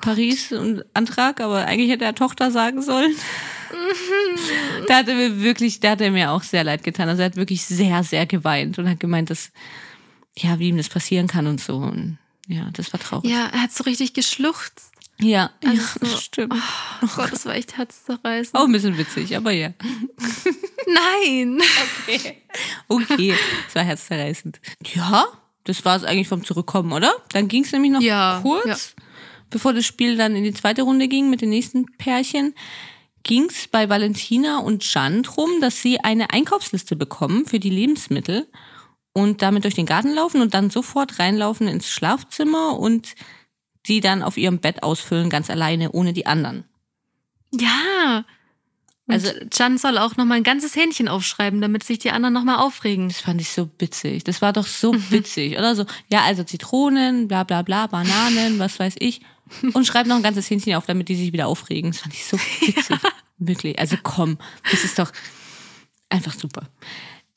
Paris 0.00 0.52
und 0.52 0.84
Antrag, 0.94 1.40
aber 1.40 1.66
eigentlich 1.66 1.90
hätte 1.90 2.04
er 2.04 2.14
Tochter 2.14 2.50
sagen 2.50 2.82
sollen. 2.82 3.14
da 4.88 4.96
hat 4.98 5.08
er 5.08 5.14
mir 5.14 5.40
wirklich, 5.42 5.80
da 5.80 5.90
hat 5.90 6.00
er 6.00 6.10
mir 6.10 6.30
auch 6.30 6.42
sehr 6.42 6.64
leid 6.64 6.82
getan. 6.82 7.08
Also 7.08 7.22
er 7.22 7.26
hat 7.26 7.36
wirklich 7.36 7.64
sehr, 7.64 8.02
sehr 8.02 8.26
geweint 8.26 8.78
und 8.78 8.88
hat 8.88 9.00
gemeint, 9.00 9.30
dass, 9.30 9.50
ja, 10.36 10.58
wie 10.58 10.68
ihm 10.68 10.76
das 10.76 10.88
passieren 10.88 11.26
kann 11.26 11.46
und 11.46 11.60
so. 11.60 11.76
Und 11.76 12.18
ja, 12.48 12.68
das 12.72 12.92
war 12.92 13.00
traurig. 13.00 13.30
Ja, 13.30 13.46
er 13.52 13.62
hat 13.62 13.72
so 13.72 13.84
richtig 13.84 14.14
geschluchzt. 14.14 14.90
Ja, 15.20 15.50
Also 15.64 15.76
ja 16.02 16.08
so- 16.08 16.16
stimmt. 16.20 16.54
Oh 17.02 17.06
Gott, 17.16 17.32
das 17.32 17.44
war 17.44 17.54
echt 17.54 17.76
herzzerreißend. 17.76 18.54
Auch 18.56 18.64
ein 18.64 18.72
bisschen 18.72 18.96
witzig, 18.96 19.36
aber 19.36 19.50
ja. 19.52 19.70
Nein! 20.86 21.60
Okay. 22.08 22.42
Okay, 22.88 23.34
das 23.66 23.74
war 23.74 23.82
herzzerreißend. 23.84 24.60
Ja, 24.94 25.26
das 25.64 25.84
war 25.84 25.96
es 25.96 26.04
eigentlich 26.04 26.28
vom 26.28 26.42
Zurückkommen, 26.44 26.92
oder? 26.92 27.12
Dann 27.32 27.48
ging 27.48 27.64
es 27.64 27.72
nämlich 27.72 27.92
noch 27.92 28.00
Ja, 28.00 28.40
kurz, 28.42 28.94
ja. 28.98 29.04
Bevor 29.50 29.72
das 29.72 29.84
Spiel 29.86 30.16
dann 30.16 30.34
in 30.36 30.44
die 30.44 30.52
zweite 30.54 30.82
Runde 30.82 31.08
ging 31.08 31.28
mit 31.30 31.40
den 31.40 31.50
nächsten 31.50 31.86
Pärchen, 31.98 32.54
ging 33.22 33.44
es 33.50 33.68
bei 33.68 33.88
Valentina 33.88 34.58
und 34.60 34.82
Jan 34.94 35.22
drum, 35.22 35.50
dass 35.60 35.82
sie 35.82 36.00
eine 36.00 36.30
Einkaufsliste 36.30 36.96
bekommen 36.96 37.44
für 37.46 37.60
die 37.60 37.68
Lebensmittel 37.70 38.46
und 39.12 39.42
damit 39.42 39.64
durch 39.64 39.74
den 39.74 39.86
Garten 39.86 40.14
laufen 40.14 40.40
und 40.40 40.54
dann 40.54 40.70
sofort 40.70 41.18
reinlaufen 41.18 41.68
ins 41.68 41.90
Schlafzimmer 41.90 42.78
und 42.78 43.14
die 43.86 44.00
dann 44.00 44.22
auf 44.22 44.36
ihrem 44.36 44.58
Bett 44.58 44.82
ausfüllen, 44.82 45.28
ganz 45.30 45.50
alleine, 45.50 45.92
ohne 45.92 46.12
die 46.12 46.26
anderen. 46.26 46.64
Ja. 47.52 48.24
Und 49.06 49.14
Also- 49.14 49.28
also 49.28 49.40
Jan 49.52 49.78
soll 49.78 49.98
auch 49.98 50.16
noch 50.16 50.24
mal 50.24 50.34
ein 50.36 50.42
ganzes 50.44 50.76
Hähnchen 50.76 51.08
aufschreiben, 51.08 51.60
damit 51.60 51.82
sich 51.82 51.98
die 51.98 52.12
anderen 52.12 52.32
noch 52.34 52.44
mal 52.44 52.58
aufregen. 52.58 53.08
Das 53.08 53.20
fand 53.20 53.40
ich 53.40 53.50
so 53.50 53.68
witzig. 53.78 54.22
Das 54.24 54.40
war 54.40 54.52
doch 54.52 54.66
so 54.66 54.92
witzig, 55.10 55.58
oder 55.58 55.74
so? 55.74 55.84
Ja, 56.08 56.22
also 56.22 56.44
Zitronen, 56.44 57.26
bla 57.26 57.42
bla 57.44 57.62
bla, 57.62 57.86
Bananen, 57.88 58.58
was 58.58 58.78
weiß 58.78 58.94
ich. 59.00 59.20
Und 59.72 59.86
schreib 59.86 60.06
noch 60.06 60.16
ein 60.16 60.22
ganzes 60.22 60.48
Hähnchen 60.48 60.74
auf, 60.74 60.86
damit 60.86 61.08
die 61.08 61.16
sich 61.16 61.32
wieder 61.32 61.48
aufregen. 61.48 61.90
Das 61.90 62.00
fand 62.00 62.14
ich 62.14 62.24
so 62.24 62.38
witzig. 62.38 62.96
Wirklich. 63.38 63.78
Also 63.78 63.96
komm, 64.02 64.38
das 64.70 64.84
ist 64.84 64.98
doch 64.98 65.12
einfach 66.08 66.34
super. 66.34 66.68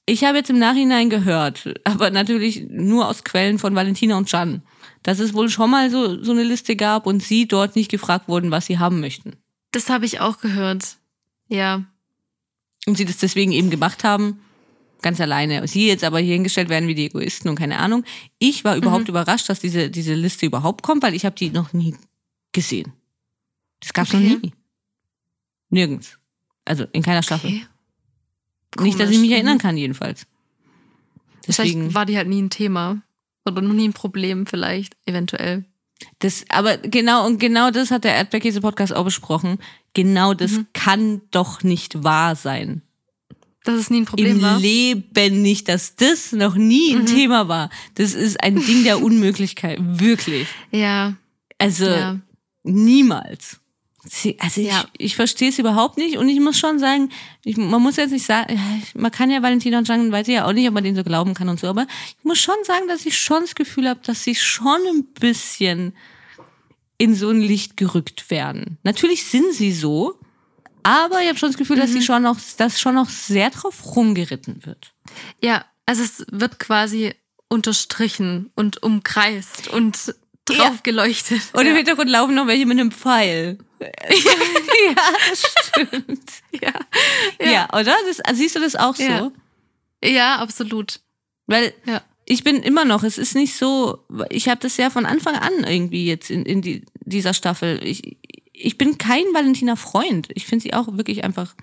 Ich 0.06 0.26
habe 0.26 0.38
jetzt 0.38 0.50
im 0.50 0.60
Nachhinein 0.60 1.10
gehört, 1.10 1.74
aber 1.86 2.12
natürlich 2.12 2.66
nur 2.70 3.08
aus 3.08 3.24
Quellen 3.24 3.58
von 3.58 3.74
Valentina 3.74 4.18
und 4.18 4.30
Jan, 4.30 4.62
dass 5.02 5.20
es 5.20 5.34
wohl 5.34 5.50
schon 5.50 5.70
mal 5.70 5.90
so, 5.90 6.22
so 6.22 6.34
eine 6.34 6.44
Liste 6.44 6.76
gab 6.76 7.06
und 7.06 7.24
sie 7.24 7.48
dort 7.48 7.78
nicht 7.78 7.90
gefragt 7.90 8.28
wurden, 8.28 8.52
was 8.52 8.66
sie 8.66 8.80
haben 8.80 9.00
möchten. 9.00 9.38
Das 9.72 9.90
habe 9.90 10.06
ich 10.06 10.20
auch 10.20 10.40
gehört. 10.40 10.98
Ja. 11.48 11.86
Und 12.86 12.98
sie 12.98 13.06
das 13.06 13.18
deswegen 13.18 13.54
eben 13.54 13.70
gemacht 13.70 14.04
haben, 14.04 14.42
ganz 15.04 15.22
alleine. 15.22 15.68
Sie 15.68 15.88
jetzt 15.88 16.04
aber 16.04 16.18
hier 16.20 16.34
hingestellt 16.34 16.70
werden 16.70 16.88
wie 16.88 16.96
die 16.96 17.06
Egoisten 17.06 17.50
und 17.50 17.56
keine 17.56 17.78
Ahnung. 17.78 18.04
Ich 18.40 18.64
war 18.64 18.76
überhaupt 18.76 19.08
überrascht, 19.10 19.48
dass 19.50 19.60
diese, 19.60 19.90
diese 19.92 20.16
Liste 20.16 20.46
überhaupt 20.48 20.82
kommt, 20.84 21.04
weil 21.04 21.14
ich 21.14 21.26
habe 21.26 21.36
die 21.36 21.52
noch 21.52 21.74
nie 21.74 21.96
gesehen. 22.54 22.94
Das 23.82 23.94
gab's 23.94 24.14
Okay. 24.14 24.30
noch 24.34 24.42
nie. 24.42 24.54
Nirgends. 25.70 26.18
Also 26.66 26.86
in 26.94 27.04
keiner 27.04 27.22
Staffel. 27.24 27.50
Okay. 28.76 28.84
Nicht, 28.86 29.00
dass 29.00 29.10
ich 29.12 29.20
mich 29.20 29.30
Mhm. 29.30 29.36
erinnern 29.36 29.58
kann, 29.60 29.78
jedenfalls. 29.78 30.26
Deswegen, 31.48 31.82
Vielleicht 31.82 31.96
war 31.96 32.06
die 32.06 32.18
halt 32.18 32.28
nie 32.30 32.42
ein 32.42 32.50
Thema. 32.50 33.02
Oder 33.46 33.62
noch 33.62 33.74
nie 33.74 33.88
ein 33.90 33.94
Problem, 33.94 34.46
vielleicht, 34.48 34.96
eventuell. 35.06 35.66
das, 36.20 36.46
aber 36.50 36.78
genau, 36.78 37.26
und 37.26 37.40
genau 37.40 37.72
das 37.72 37.92
hat 37.92 38.04
der 38.06 38.16
Erdbeerkäse-Podcast 38.16 38.96
auch 38.96 39.04
besprochen. 39.04 39.58
Genau 39.94 40.34
das 40.34 40.52
Mhm. 40.52 40.68
kann 40.74 41.22
doch 41.32 41.62
nicht 41.64 42.04
wahr 42.04 42.36
sein. 42.36 42.82
Dass 43.64 43.76
es 43.80 43.90
nie 43.90 44.02
ein 44.02 44.06
Problem 44.06 44.38
Im 44.38 44.42
war. 44.42 44.60
Leben 44.60 45.42
nicht, 45.42 45.70
dass 45.70 45.96
das 45.96 46.32
noch 46.34 46.56
nie 46.56 46.94
ein 46.94 47.02
Mhm. 47.04 47.06
Thema 47.06 47.48
war. 47.48 47.70
Das 47.96 48.14
ist 48.14 48.44
ein 48.44 48.56
Ding 48.66 48.84
der 48.84 49.02
Unmöglichkeit. 49.02 49.80
Wirklich. 49.82 50.48
Ja. 50.72 51.16
Also 51.58 51.86
ja. 51.86 52.20
niemals. 52.64 53.60
Also 54.40 54.60
ich, 54.60 54.68
Ja. 54.68 54.84
ich 54.98 55.16
verstehe 55.16 55.48
es 55.48 55.60
überhaupt 55.60 55.98
nicht 55.98 56.18
und 56.18 56.28
ich 56.28 56.42
muss 56.42 56.60
schon 56.60 56.78
sagen, 56.78 57.10
ich, 57.46 57.56
man 57.56 57.82
muss 57.82 57.96
jetzt 57.96 58.12
nicht 58.12 58.26
sagen, 58.26 58.60
man 58.96 59.12
kann 59.12 59.32
ja 59.32 59.42
Valentina 59.42 59.78
und 59.78 59.88
Jean, 59.88 60.12
weiß 60.12 60.28
ich 60.28 60.34
ja 60.34 60.46
auch 60.46 60.52
nicht, 60.52 60.68
ob 60.68 60.74
man 60.74 60.84
denen 60.84 60.98
so 60.98 61.06
glauben 61.06 61.34
kann 61.34 61.48
und 61.48 61.58
so, 61.58 61.68
aber 61.68 61.88
ich 62.20 62.26
muss 62.26 62.40
schon 62.40 62.56
sagen, 62.66 62.90
dass 62.90 63.06
ich 63.06 63.18
schon 63.18 63.42
das 63.44 63.56
Gefühl 63.56 63.88
habe, 63.88 64.02
dass 64.04 64.26
sie 64.26 64.36
schon 64.36 64.82
ein 64.94 65.06
bisschen 65.18 65.94
in 66.98 67.16
so 67.16 67.30
ein 67.30 67.40
Licht 67.40 67.78
gerückt 67.78 68.30
werden. 68.30 68.78
Natürlich 68.84 69.24
sind 69.24 69.54
sie 69.54 69.72
so, 69.72 70.20
aber 70.84 71.22
ich 71.22 71.28
habe 71.30 71.38
schon 71.38 71.50
das 71.50 71.58
Gefühl, 71.58 71.78
dass 71.78 71.92
sie 71.92 72.00
Mhm. 72.00 72.04
schon 72.04 72.24
noch, 72.24 72.38
dass 72.58 72.80
schon 72.80 72.96
noch 72.96 73.10
sehr 73.10 73.50
drauf 73.50 73.96
rumgeritten 73.96 74.66
wird. 74.66 74.94
Ja, 75.42 75.66
also 75.86 76.04
es 76.04 76.26
wird 76.32 76.60
quasi 76.60 77.14
unterstrichen 77.50 78.52
und 78.56 78.82
umkreist 78.84 79.68
und 79.70 80.16
drauf 80.46 80.84
geleuchtet. 80.84 81.42
Und 81.54 81.62
im 81.62 81.68
ja. 81.72 81.76
Hintergrund 81.78 82.10
laufen 82.10 82.36
noch 82.36 82.48
welche 82.48 82.66
mit 82.66 82.80
einem 82.80 82.92
Pfeil. 82.92 83.58
ja, 83.80 84.96
das 85.30 85.54
stimmt. 85.70 86.30
ja. 86.62 86.74
Ja, 87.42 87.68
oder? 87.74 87.96
Das, 88.08 88.20
also 88.22 88.40
siehst 88.42 88.56
du 88.56 88.60
das 88.60 88.76
auch 88.76 88.96
so? 88.96 89.04
Ja. 89.04 89.32
ja, 90.04 90.36
absolut. 90.38 91.00
Weil 91.48 91.74
Ja. 91.86 92.02
ich 92.26 92.44
bin 92.44 92.64
immer 92.64 92.86
noch, 92.86 93.04
es 93.04 93.18
ist 93.18 93.36
nicht 93.36 93.56
so, 93.56 94.06
ich 94.30 94.48
habe 94.50 94.60
das 94.62 94.78
ja 94.78 94.90
von 94.90 95.06
Anfang 95.06 95.36
an 95.36 95.64
irgendwie 95.66 96.06
jetzt 96.08 96.30
in, 96.30 96.46
in 96.46 96.62
die, 96.62 96.86
dieser 97.02 97.34
Staffel. 97.34 97.80
Ich, 97.84 98.18
ich 98.54 98.78
bin 98.78 98.98
kein 98.98 99.26
Valentina-Freund. 99.34 100.30
Ich 100.36 100.46
finde 100.46 100.64
sie 100.64 100.74
auch 100.74 100.96
wirklich 100.96 101.24
einfach 101.24 101.56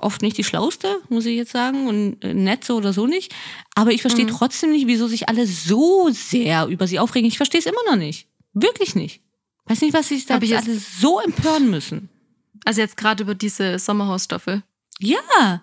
oft 0.00 0.22
nicht 0.22 0.36
die 0.36 0.44
schlauste, 0.44 1.00
muss 1.08 1.24
ich 1.26 1.36
jetzt 1.36 1.52
sagen, 1.52 1.86
und 1.86 2.22
äh, 2.24 2.34
nett 2.34 2.64
so 2.64 2.76
oder 2.76 2.92
so 2.92 3.06
nicht. 3.06 3.32
Aber 3.76 3.92
ich 3.92 4.00
verstehe 4.00 4.24
Mhm. 4.26 4.30
trotzdem 4.30 4.70
nicht, 4.72 4.88
wieso 4.88 5.06
sich 5.06 5.28
alle 5.28 5.46
so 5.46 6.08
sehr 6.10 6.66
über 6.66 6.86
sie 6.88 6.98
aufregen. 6.98 7.28
Ich 7.28 7.36
verstehe 7.36 7.60
es 7.60 7.66
immer 7.66 7.84
noch 7.88 7.96
nicht. 7.96 8.26
Wirklich 8.54 8.94
nicht. 8.96 9.20
Weiß 9.66 9.80
nicht, 9.82 9.94
was 9.94 10.08
sich 10.08 10.26
da 10.26 10.34
alle 10.36 10.78
so 10.78 11.20
empören 11.20 11.70
müssen. 11.70 12.08
Also 12.64 12.80
jetzt 12.80 12.96
gerade 12.96 13.22
über 13.22 13.34
diese 13.34 13.78
Sommerhausstaffel. 13.78 14.62
Ja, 14.98 15.62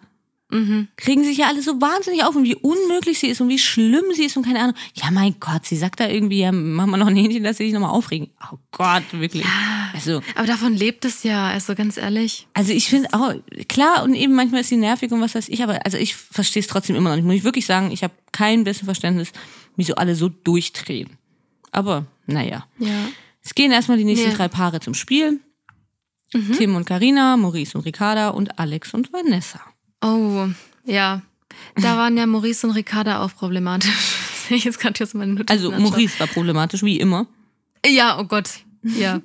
Mhm. 0.51 0.89
kriegen 0.95 1.23
sich 1.23 1.39
ja 1.39 1.47
alle 1.47 1.61
so 1.63 1.81
wahnsinnig 1.81 2.23
auf 2.23 2.35
und 2.35 2.43
wie 2.43 2.53
unmöglich 2.55 3.17
sie 3.17 3.27
ist 3.27 3.41
und 3.41 3.49
wie 3.49 3.57
schlimm 3.57 4.03
sie 4.13 4.25
ist 4.25 4.37
und 4.37 4.45
keine 4.45 4.59
Ahnung. 4.61 4.75
Ja, 4.93 5.09
mein 5.11 5.35
Gott, 5.39 5.65
sie 5.65 5.75
sagt 5.75 5.99
da 5.99 6.07
irgendwie, 6.07 6.39
ja, 6.41 6.51
mach 6.51 6.85
mal 6.85 6.97
noch 6.97 7.07
ein 7.07 7.15
Hähnchen, 7.15 7.43
dass 7.43 7.57
sie 7.57 7.63
sich 7.65 7.73
nochmal 7.73 7.89
aufregen. 7.89 8.29
Oh 8.53 8.57
Gott, 8.71 9.03
wirklich. 9.13 9.45
Also, 9.93 10.21
Aber 10.35 10.45
davon 10.45 10.75
lebt 10.75 11.03
es 11.03 11.23
ja, 11.23 11.47
also 11.47 11.73
ganz 11.73 11.97
ehrlich. 11.97 12.47
also 12.53 12.73
ich 12.73 12.87
finde 12.89 13.09
auch, 13.13 13.33
klar, 13.67 14.03
und 14.03 14.13
eben 14.13 14.33
manchmal 14.35 14.61
ist 14.61 14.69
sie 14.69 14.77
nervig 14.77 15.11
und 15.11 15.19
was 15.19 15.33
weiß 15.33 15.49
ich, 15.49 15.63
aber 15.63 15.83
also 15.83 15.97
ich 15.97 16.15
verstehe 16.15 16.61
es 16.61 16.67
trotzdem 16.67 16.95
immer 16.95 17.09
noch 17.09 17.15
nicht. 17.15 17.25
Muss 17.25 17.35
ich 17.35 17.43
wirklich 17.43 17.65
sagen, 17.65 17.89
ich 17.91 18.03
habe 18.03 18.13
kein 18.31 18.63
besseres 18.63 18.85
Verständnis, 18.85 19.31
wieso 19.75 19.95
alle 19.95 20.15
so 20.15 20.29
durchdrehen. 20.29 21.17
Aber, 21.71 22.05
naja. 22.27 22.67
Ja. 22.77 23.07
Es 23.43 23.55
gehen 23.55 23.71
erstmal 23.71 23.97
die 23.97 24.03
nächsten 24.05 24.29
Ja. 24.29 24.35
drei 24.35 24.47
Paare 24.47 24.79
zum 24.79 24.93
Spiel. 24.93 25.39
Tim 26.57 26.75
und 26.75 26.85
Karina, 26.85 27.35
Maurice 27.37 27.77
und 27.77 27.85
Ricarda 27.85 28.29
und 28.29 28.59
Alex 28.59 28.93
und 28.93 29.11
Vanessa. 29.13 29.61
Oh, 30.05 30.47
ja. 30.85 31.21
Da 31.75 31.97
waren 31.97 32.17
ja 32.17 32.25
Maurice 32.25 32.67
und 32.67 32.73
Ricarda 32.73 33.21
auch 33.23 33.33
problematisch. 33.33 33.91
Sehe 34.47 34.57
ich 34.57 34.63
jetzt 34.63 34.79
gerade 34.79 35.03
meine 35.13 35.33
Notizen 35.33 35.51
Also 35.51 35.71
anschaue. 35.71 35.89
Maurice 35.89 36.19
war 36.19 36.27
problematisch, 36.27 36.83
wie 36.83 36.99
immer. 36.99 37.27
Ja, 37.85 38.19
oh 38.19 38.25
Gott. 38.25 38.49
Ja. 38.83 39.21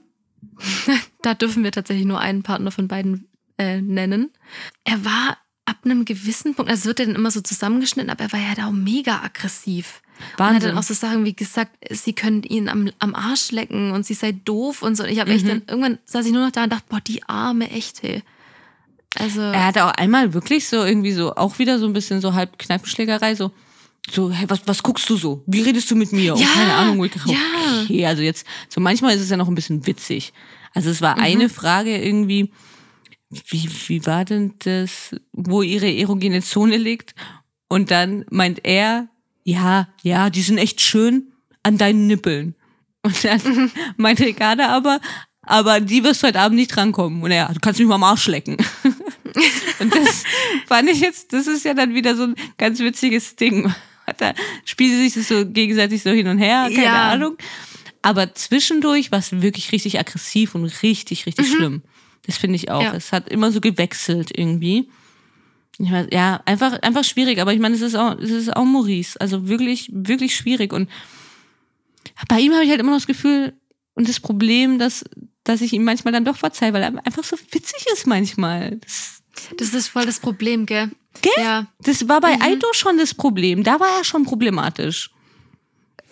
da 1.23 1.35
dürfen 1.35 1.65
wir 1.65 1.73
tatsächlich 1.73 2.07
nur 2.07 2.21
einen 2.21 2.43
Partner 2.43 2.71
von 2.71 2.89
beiden 2.89 3.29
äh, 3.59 3.81
nennen. 3.81 4.31
Er 4.85 5.05
war 5.05 5.37
ab 5.67 5.77
einem 5.85 6.05
gewissen 6.05 6.55
Punkt, 6.55 6.71
also 6.71 6.81
es 6.81 6.87
wird 6.87 6.99
ja 7.01 7.07
dann 7.07 7.15
immer 7.15 7.31
so 7.31 7.41
zusammengeschnitten, 7.41 8.11
aber 8.11 8.25
er 8.25 8.33
war 8.33 8.41
ja 8.41 8.55
da 8.57 8.67
auch 8.69 8.73
mega 8.73 9.23
aggressiv. 9.23 10.01
Und 10.19 10.31
hat 10.33 10.39
Wahnsinn. 10.39 10.69
dann 10.71 10.79
auch 10.79 10.83
so 10.83 10.95
Sachen 10.95 11.25
wie 11.25 11.35
gesagt, 11.35 11.77
sie 11.91 12.13
können 12.13 12.43
ihn 12.43 12.69
am, 12.69 12.91
am 12.99 13.15
Arsch 13.15 13.53
lecken 13.53 13.93
und 13.93 14.05
sie 14.05 14.15
sei 14.15 14.33
doof 14.33 14.83
und 14.83 14.97
so. 14.97 15.05
Und 15.05 15.11
ich 15.11 15.21
habe 15.21 15.31
echt 15.31 15.45
Mhm. 15.45 15.49
dann, 15.49 15.63
irgendwann 15.69 15.99
saß 16.05 16.27
ich 16.27 16.33
nur 16.33 16.45
noch 16.45 16.53
da 16.53 16.65
und 16.65 16.73
dachte, 16.73 16.87
boah, 16.89 17.01
die 17.01 17.23
arme 17.25 17.71
echt, 17.71 18.03
hey. 18.03 18.23
Also, 19.17 19.41
Er 19.41 19.67
hatte 19.67 19.85
auch 19.85 19.93
einmal 19.93 20.33
wirklich 20.35 20.69
so 20.69 20.85
irgendwie 20.85 21.13
so, 21.13 21.35
auch 21.35 21.59
wieder 21.59 21.79
so 21.79 21.87
ein 21.87 21.93
bisschen 21.93 22.21
so 22.21 22.35
halb 22.35 22.59
Kneipenschlägerei, 22.59 23.35
so, 23.35 23.51
so, 24.11 24.31
hey, 24.31 24.49
was, 24.49 24.61
was 24.67 24.83
guckst 24.83 25.09
du 25.11 25.17
so? 25.17 25.43
Wie 25.47 25.63
redest 25.63 25.91
du 25.91 25.97
mit 25.97 26.13
mir? 26.13 26.35
Und 26.35 26.41
Ja, 26.41 26.49
keine 26.55 26.75
Ahnung, 26.75 26.99
wo 26.99 27.05
ich 27.05 27.13
dachte, 27.13 27.31
ja. 27.31 27.39
okay, 27.83 28.07
also 28.07 28.23
jetzt, 28.23 28.47
so 28.69 28.81
manchmal 28.81 29.15
ist 29.15 29.21
es 29.23 29.31
ja 29.31 29.37
noch 29.37 29.49
ein 29.49 29.55
bisschen 29.55 29.87
witzig. 29.87 30.33
Also 30.75 30.91
es 30.91 31.03
war 31.03 31.17
Mhm. 31.17 31.23
eine 31.23 31.49
Frage 31.49 31.97
irgendwie, 31.99 32.53
wie, 33.31 33.69
wie 33.89 34.07
war 34.07 34.25
denn 34.25 34.55
das, 34.61 35.15
wo 35.33 35.63
ihre 35.63 35.93
erogene 35.93 36.41
Zone 36.43 36.77
liegt? 36.77 37.15
Und 37.69 37.91
dann 37.91 38.25
meint 38.31 38.65
er, 38.65 39.09
ja, 39.45 39.89
ja, 40.03 40.31
die 40.31 40.43
sind 40.43 40.59
echt 40.59 40.81
schön 40.81 41.33
an 41.63 41.79
deinen 41.79 42.07
Nippeln. 42.07 42.55
Und 43.03 43.25
dann 43.25 43.71
meint 43.97 44.21
Ricarda 44.21 44.69
aber, 44.69 45.01
aber 45.43 45.81
die 45.81 46.03
wirst 46.05 46.23
du 46.23 46.27
heute 46.29 46.41
Abend 46.41 46.57
nicht 46.57 46.75
drankommen. 46.75 47.23
Und 47.23 47.31
er, 47.31 47.49
du 47.53 47.61
kannst 47.61 47.79
mich 47.81 47.89
mal 47.89 47.95
am 47.97 48.05
Arsch 48.05 48.27
lecken. 48.27 48.57
Und 49.79 49.95
das 49.95 50.25
fand 50.67 50.89
ich 50.91 51.01
jetzt, 51.01 51.33
das 51.33 51.47
ist 51.47 51.65
ja 51.65 51.75
dann 51.75 51.95
wieder 51.95 52.17
so 52.17 52.25
ein 52.25 52.35
ganz 52.59 52.79
witziges 52.81 53.37
Ding. 53.37 53.73
Da 54.19 54.35
spielen 54.65 54.91
sie 54.91 55.03
sich 55.05 55.15
das 55.15 55.29
so 55.29 55.47
gegenseitig 55.47 56.03
so 56.03 56.11
hin 56.11 56.27
und 56.27 56.39
her, 56.39 56.65
keine 56.71 56.83
Ja. 56.85 57.11
Ahnung. 57.11 57.37
Aber 58.03 58.35
zwischendurch 58.35 59.13
war 59.13 59.19
es 59.19 59.43
wirklich 59.43 59.73
richtig 59.73 59.99
aggressiv 60.01 60.55
und 60.55 60.65
richtig, 60.83 61.27
richtig 61.27 61.49
schlimm. 61.49 61.83
Das 62.27 62.39
finde 62.39 62.57
ich 62.57 62.71
auch. 62.71 62.83
Ja. 62.83 62.95
Es 62.95 63.13
hat 63.13 63.29
immer 63.29 63.53
so 63.53 63.61
gewechselt 63.61 64.31
irgendwie. 64.35 64.89
Ich 65.79 65.91
weiß, 65.91 66.09
ja, 66.13 66.43
einfach, 66.45 66.81
einfach 66.83 67.05
schwierig. 67.05 67.41
Aber 67.41 67.53
ich 67.53 67.61
meine, 67.61 67.75
es 67.75 67.83
ist 67.83 67.95
auch, 67.95 68.19
es 68.19 68.31
ist 68.31 68.55
auch 68.57 68.65
Maurice. 68.65 69.21
Also 69.21 69.49
wirklich, 69.49 69.89
wirklich 69.93 70.35
schwierig. 70.35 70.73
Und 70.73 70.91
bei 72.29 72.41
ihm 72.41 72.53
habe 72.53 72.65
ich 72.65 72.71
halt 72.71 72.81
immer 72.81 72.91
noch 72.91 72.99
das 72.99 73.07
Gefühl 73.07 73.55
und 73.95 74.09
das 74.09 74.21
Problem, 74.21 74.79
dass, 74.79 75.05
dass 75.45 75.61
ich 75.61 75.73
ihm 75.73 75.85
manchmal 75.85 76.13
dann 76.13 76.25
doch 76.25 76.37
verzeihe, 76.37 76.73
weil 76.73 76.83
er 76.83 77.07
einfach 77.07 77.25
so 77.25 77.37
witzig 77.51 77.87
ist 77.93 78.07
manchmal. 78.07 78.77
Das, 78.79 79.20
Das 79.57 79.73
ist 79.75 79.89
voll 79.89 80.07
das 80.07 80.21
Problem, 80.21 80.67
gell? 80.67 80.91
Gell? 81.23 81.33
Ja. 81.45 81.67
das 81.81 82.09
war 82.09 82.21
bei 82.21 82.41
Aito 82.41 82.69
schon 82.73 82.99
das 82.99 83.15
Problem. 83.15 83.65
Da 83.65 83.81
war 83.81 83.89
er 83.99 84.05
schon 84.05 84.25
problematisch. 84.25 85.11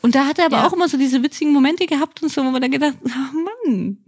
Und 0.03 0.15
da 0.15 0.27
hat 0.27 0.39
er 0.39 0.47
aber 0.47 0.59
Ja. 0.59 0.67
auch 0.67 0.73
immer 0.73 0.89
so 0.89 0.97
diese 0.97 1.23
witzigen 1.23 1.53
Momente 1.53 1.87
gehabt 1.87 2.23
und 2.23 2.31
so, 2.31 2.45
wo 2.45 2.51
man 2.51 2.63
dann 2.63 2.71
gedacht, 2.71 2.95
oh 3.05 3.69
Mann. 3.69 3.99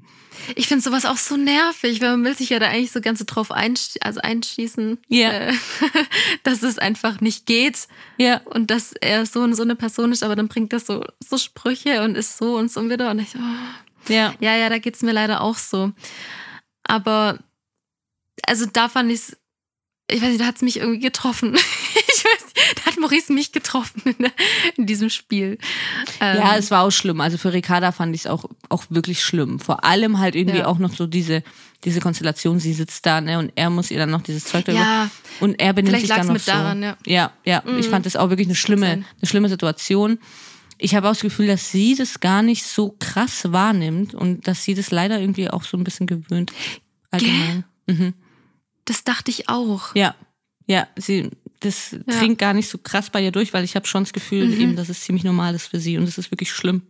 Ich 0.56 0.68
finde 0.68 0.82
sowas 0.82 1.04
auch 1.04 1.18
so 1.18 1.36
nervig, 1.36 2.00
weil 2.00 2.12
man 2.12 2.24
will 2.24 2.36
sich 2.36 2.48
ja 2.50 2.58
da 2.58 2.68
eigentlich 2.68 2.92
so 2.92 3.00
ganz 3.00 3.18
so 3.18 3.24
drauf 3.26 3.50
einsch 3.52 3.90
also 4.00 4.20
einschießen, 4.20 4.98
Ja. 5.08 5.30
äh, 5.30 5.52
dass 6.44 6.62
es 6.62 6.78
einfach 6.78 7.20
nicht 7.20 7.44
geht 7.46 7.86
Ja, 8.16 8.40
und 8.46 8.70
dass 8.70 8.92
er 8.92 9.26
so 9.26 9.40
und 9.42 9.54
so 9.54 9.62
eine 9.62 9.76
Person 9.76 10.12
ist, 10.12 10.22
aber 10.22 10.36
dann 10.36 10.48
bringt 10.48 10.72
er 10.72 10.80
so, 10.80 11.04
so 11.28 11.36
Sprüche 11.38 12.02
und 12.02 12.16
ist 12.16 12.38
so 12.38 12.56
und 12.56 12.70
so 12.70 12.88
wieder 12.88 13.10
und 13.10 13.18
ich, 13.18 13.34
oh. 13.36 14.12
ja. 14.12 14.34
ja, 14.40 14.56
ja, 14.56 14.68
da 14.70 14.78
geht's 14.78 15.02
mir 15.02 15.12
leider 15.12 15.40
auch 15.42 15.58
so. 15.58 15.92
Aber, 16.84 17.38
also 18.46 18.66
da 18.66 18.88
fand 18.88 19.10
ich's, 19.12 19.36
ich 20.10 20.20
weiß 20.20 20.28
nicht, 20.30 20.40
da 20.40 20.46
hat's 20.46 20.62
mich 20.62 20.78
irgendwie 20.78 20.98
getroffen. 21.00 21.54
ich 21.94 22.24
weiß 22.24 22.44
nicht, 22.46 22.78
da 22.78 22.86
hat 22.86 22.98
Maurice 22.98 23.32
mich 23.32 23.52
getroffen 23.52 24.02
in, 24.04 24.16
der, 24.18 24.32
in 24.76 24.86
diesem 24.86 25.08
Spiel. 25.10 25.58
Ähm, 26.20 26.36
Ja, 26.38 26.56
es 26.56 26.70
war 26.70 26.82
auch 26.82 26.90
schlimm. 26.90 27.20
Also 27.20 27.38
für 27.38 27.52
Ricarda 27.52 27.92
fand 27.92 28.14
ich 28.14 28.22
es 28.22 28.26
auch, 28.26 28.44
auch 28.68 28.84
wirklich 28.90 29.22
schlimm. 29.22 29.60
Vor 29.60 29.84
allem 29.84 30.18
halt 30.18 30.34
irgendwie 30.34 30.58
Ja. 30.58 30.66
auch 30.66 30.78
noch 30.78 30.92
so 30.94 31.06
diese, 31.06 31.42
diese 31.84 32.00
Konstellation, 32.00 32.58
sie 32.58 32.72
sitzt 32.72 33.06
da, 33.06 33.20
ne, 33.20 33.38
und 33.38 33.52
er 33.54 33.70
muss 33.70 33.90
ihr 33.90 33.98
dann 33.98 34.10
noch 34.10 34.22
dieses 34.22 34.44
Zeug 34.44 34.64
darüber. 34.64 34.82
Ja. 34.82 35.10
Und 35.38 35.60
er 35.60 35.72
benimmt 35.72 35.90
Vielleicht 35.96 36.06
sich 36.08 36.16
dann 36.16 36.26
noch 36.26 36.32
mit 36.34 36.42
so. 36.42 36.50
daran, 36.52 36.82
ja. 36.82 36.96
Ja, 37.06 37.32
ja. 37.44 37.62
Ich 37.78 37.86
Mhm. 37.86 37.90
fand 37.90 38.06
das 38.06 38.16
auch 38.16 38.30
wirklich 38.30 38.48
eine 38.48 38.56
schlimme, 38.56 38.86
eine 38.88 39.04
schlimme 39.22 39.48
Situation. 39.48 40.18
Ich 40.82 40.94
habe 40.94 41.06
auch 41.08 41.12
das 41.12 41.20
Gefühl, 41.20 41.46
dass 41.46 41.70
sie 41.70 41.94
das 41.94 42.20
gar 42.20 42.42
nicht 42.42 42.64
so 42.64 42.96
krass 42.98 43.52
wahrnimmt 43.52 44.14
und 44.14 44.46
dass 44.48 44.64
sie 44.64 44.74
das 44.74 44.90
leider 44.90 45.20
irgendwie 45.20 45.48
auch 45.50 45.62
so 45.62 45.76
ein 45.76 45.84
bisschen 45.84 46.06
gewöhnt. 46.06 46.52
Allgemein. 47.10 47.64
Mhm. 47.86 48.14
Das 48.90 49.04
dachte 49.04 49.30
ich 49.30 49.48
auch. 49.48 49.94
Ja, 49.94 50.14
ja, 50.66 50.88
sie, 50.96 51.30
das 51.60 51.96
dringt 52.06 52.38
gar 52.38 52.54
nicht 52.54 52.68
so 52.68 52.78
krass 52.78 53.10
bei 53.10 53.22
ihr 53.22 53.30
durch, 53.32 53.52
weil 53.52 53.64
ich 53.64 53.76
habe 53.76 53.86
schon 53.86 54.02
das 54.04 54.12
Gefühl, 54.12 54.46
Mhm. 54.46 54.60
eben, 54.60 54.76
dass 54.76 54.88
es 54.88 55.00
ziemlich 55.02 55.22
normal 55.24 55.54
ist 55.54 55.68
für 55.68 55.78
sie 55.78 55.96
und 55.96 56.04
es 56.04 56.18
ist 56.18 56.30
wirklich 56.32 56.50
schlimm. 56.52 56.82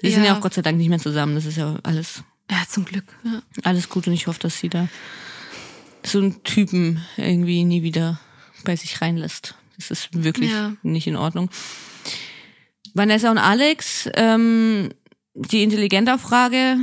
Sie 0.00 0.10
sind 0.10 0.24
ja 0.24 0.30
Ja. 0.32 0.36
auch 0.36 0.40
Gott 0.40 0.54
sei 0.54 0.62
Dank 0.62 0.78
nicht 0.78 0.88
mehr 0.88 0.98
zusammen. 0.98 1.34
Das 1.36 1.46
ist 1.46 1.56
ja 1.56 1.76
alles, 1.84 2.22
Ja, 2.50 2.62
zum 2.68 2.84
Glück. 2.84 3.04
Ja. 3.24 3.42
alles 3.62 3.88
gut 3.88 4.06
und 4.06 4.12
ich 4.14 4.26
hoffe, 4.26 4.40
dass 4.40 4.58
sie 4.58 4.68
da 4.68 4.88
so 6.04 6.18
einen 6.18 6.42
Typen 6.42 7.00
irgendwie 7.16 7.64
nie 7.64 7.82
wieder 7.82 8.18
bei 8.64 8.74
sich 8.76 9.00
reinlässt. 9.00 9.54
Das 9.76 9.90
ist 9.90 10.08
wirklich 10.12 10.50
Ja. 10.50 10.74
nicht 10.82 11.06
in 11.06 11.16
Ordnung. 11.16 11.48
Vanessa 12.94 13.30
und 13.30 13.38
Alex, 13.38 14.08
ähm, 14.14 14.90
die 15.34 15.62
Intelligenter-Frage 15.62 16.76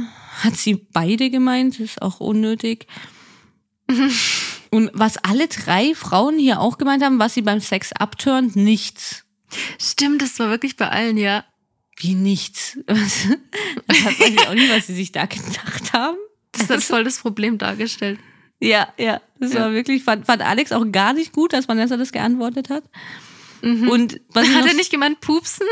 hat 0.44 0.56
sie 0.56 0.76
beide 0.76 1.30
gemeint, 1.30 1.80
ist 1.80 2.02
auch 2.02 2.20
unnötig. 2.20 2.88
Und 4.72 4.92
was 4.94 5.18
alle 5.18 5.48
drei 5.48 5.96
Frauen 5.96 6.38
hier 6.38 6.60
auch 6.60 6.78
gemeint 6.78 7.04
haben, 7.04 7.20
was 7.20 7.34
sie 7.34 7.42
beim 7.42 7.60
Sex 7.60 7.92
abturnt, 7.94 8.56
nichts. 8.56 9.26
Stimmt, 9.82 10.22
das 10.22 10.38
war 10.40 10.50
wirklich 10.50 10.78
bei 10.78 10.90
allen, 10.90 11.18
ja. 11.18 11.44
Wie 11.98 12.14
nichts. 12.16 12.78
Was, 12.88 13.28
das 13.88 14.04
hat 14.06 14.20
man 14.20 14.48
auch 14.48 14.54
nicht, 14.54 14.72
was 14.72 14.88
sie 14.88 14.94
sich 14.96 15.12
da 15.12 15.26
gedacht 15.26 15.92
haben. 15.94 16.18
Das 16.52 16.70
hat 16.70 16.84
voll 16.84 17.04
das 17.04 17.18
Problem 17.20 17.58
dargestellt. 17.58 18.20
Ja, 18.60 18.94
ja, 18.98 19.22
das 19.40 19.54
Ja. 19.54 19.62
war 19.62 19.74
wirklich, 19.74 20.04
fand, 20.04 20.26
fand 20.26 20.42
Alex 20.42 20.72
auch 20.72 20.86
gar 20.92 21.14
nicht 21.14 21.32
gut, 21.32 21.54
dass 21.54 21.68
Vanessa 21.68 21.98
das 21.98 22.12
geantwortet 22.12 22.70
hat. 22.70 22.84
Mhm. 23.62 23.90
Und 23.90 24.22
was 24.30 24.48
ich 24.48 24.56
Hat 24.56 24.66
er 24.66 24.74
nicht 24.74 24.92
gemeint, 24.92 25.20
pupsen? 25.22 25.66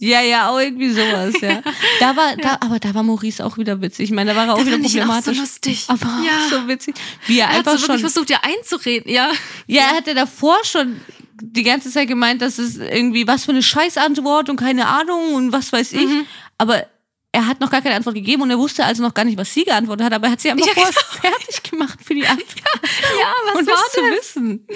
Ja, 0.00 0.22
ja, 0.22 0.48
auch 0.50 0.58
irgendwie 0.58 0.90
sowas, 0.90 1.34
ja. 1.42 1.62
Da 2.00 2.16
war, 2.16 2.34
da, 2.42 2.54
aber 2.60 2.78
da 2.80 2.94
war 2.94 3.02
Maurice 3.02 3.44
auch 3.44 3.58
wieder 3.58 3.80
witzig. 3.82 4.06
Ich 4.06 4.10
meine, 4.10 4.32
da 4.32 4.36
war 4.36 4.46
er 4.46 4.54
auch 4.54 4.58
Da 4.58 4.66
wieder 4.66 4.76
ihn 4.76 4.84
auch 4.84 4.88
so 4.88 4.98
problematisch. 4.98 5.38
lustig. 5.38 5.84
Aber 5.88 6.06
Ja. 6.24 6.48
so 6.50 6.66
witzig. 6.68 6.94
Wie 7.26 7.38
er 7.38 7.46
Er 7.46 7.48
hat 7.50 7.56
einfach 7.58 7.72
so 7.72 7.78
wirklich 7.88 8.00
schon. 8.00 8.10
versucht, 8.10 8.30
ja 8.30 8.38
einzureden, 8.42 9.12
ja. 9.12 9.30
Ja, 9.66 9.82
er 9.82 9.96
hatte 9.98 10.14
davor 10.14 10.56
schon 10.64 11.00
die 11.42 11.62
ganze 11.62 11.90
Zeit 11.90 12.08
gemeint, 12.08 12.42
dass 12.42 12.58
es 12.58 12.76
irgendwie 12.76 13.26
was 13.26 13.44
für 13.44 13.52
eine 13.52 13.62
Scheißantwort 13.62 14.48
und 14.50 14.56
keine 14.56 14.86
Ahnung 14.88 15.34
und 15.34 15.52
was 15.52 15.72
weiß 15.72 15.92
ich. 15.92 16.06
Mhm. 16.06 16.26
Aber 16.58 16.86
er 17.32 17.46
hat 17.46 17.60
noch 17.60 17.70
gar 17.70 17.80
keine 17.80 17.94
Antwort 17.94 18.14
gegeben 18.16 18.42
und 18.42 18.50
er 18.50 18.58
wusste 18.58 18.84
also 18.84 19.02
noch 19.02 19.14
gar 19.14 19.24
nicht, 19.24 19.38
was 19.38 19.54
sie 19.54 19.64
geantwortet 19.64 20.04
hat, 20.06 20.12
aber 20.14 20.26
er 20.26 20.32
hat 20.32 20.40
sie 20.40 20.50
einfach 20.50 20.66
Ja, 20.66 20.72
vorher 20.72 20.92
fertig 20.92 21.62
gemacht 21.70 21.98
für 22.04 22.14
die 22.14 22.26
Antwort. 22.26 22.48
Ja, 23.20 23.32
was 23.46 23.58
und 23.60 23.66
war 23.68 23.74
das 23.76 23.92
zu 23.92 24.00
wissen. 24.00 24.66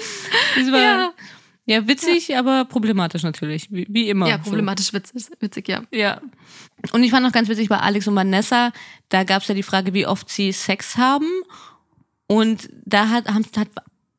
Das 0.55 0.71
war 0.71 0.79
ja, 0.79 1.13
Ja. 1.67 1.87
witzig, 1.87 2.37
aber 2.37 2.65
problematisch 2.65 3.23
natürlich, 3.23 3.71
wie, 3.71 3.87
wie 3.89 4.09
immer. 4.09 4.27
Ja, 4.27 4.37
So. 4.43 4.49
problematisch 4.51 4.93
witzig, 4.93 5.27
witzig, 5.39 5.67
ja. 5.67 5.81
Ja. 5.91 6.21
Und 6.91 7.03
ich 7.03 7.11
fand 7.11 7.25
noch 7.25 7.31
ganz 7.31 7.49
witzig 7.49 7.69
bei 7.69 7.79
Alex 7.79 8.07
und 8.07 8.15
Vanessa, 8.15 8.71
da 9.09 9.23
gab 9.23 9.41
es 9.41 9.47
ja 9.47 9.55
die 9.55 9.63
Frage, 9.63 9.93
wie 9.93 10.05
oft 10.05 10.29
sie 10.29 10.51
Sex 10.51 10.97
haben. 10.97 11.25
Und 12.27 12.69
da 12.85 13.09
hat, 13.09 13.27
hat 13.27 13.69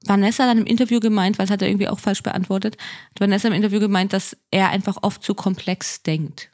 Vanessa 0.05 0.47
dann 0.47 0.59
im 0.59 0.67
Interview 0.67 1.01
gemeint, 1.01 1.39
weil 1.39 1.45
es 1.47 1.51
hat 1.51 1.63
er 1.63 1.69
irgendwie 1.69 1.89
auch 1.89 1.99
falsch 1.99 2.23
beantwortet, 2.23 2.77
hat 3.11 3.21
Vanessa 3.21 3.49
im 3.49 3.55
Interview 3.55 3.81
gemeint, 3.81 4.13
dass 4.13 4.37
er 4.51 4.71
einfach 4.71 4.99
oft 5.03 5.23
zu 5.23 5.35
komplex 5.35 6.03
denkt. 6.03 6.51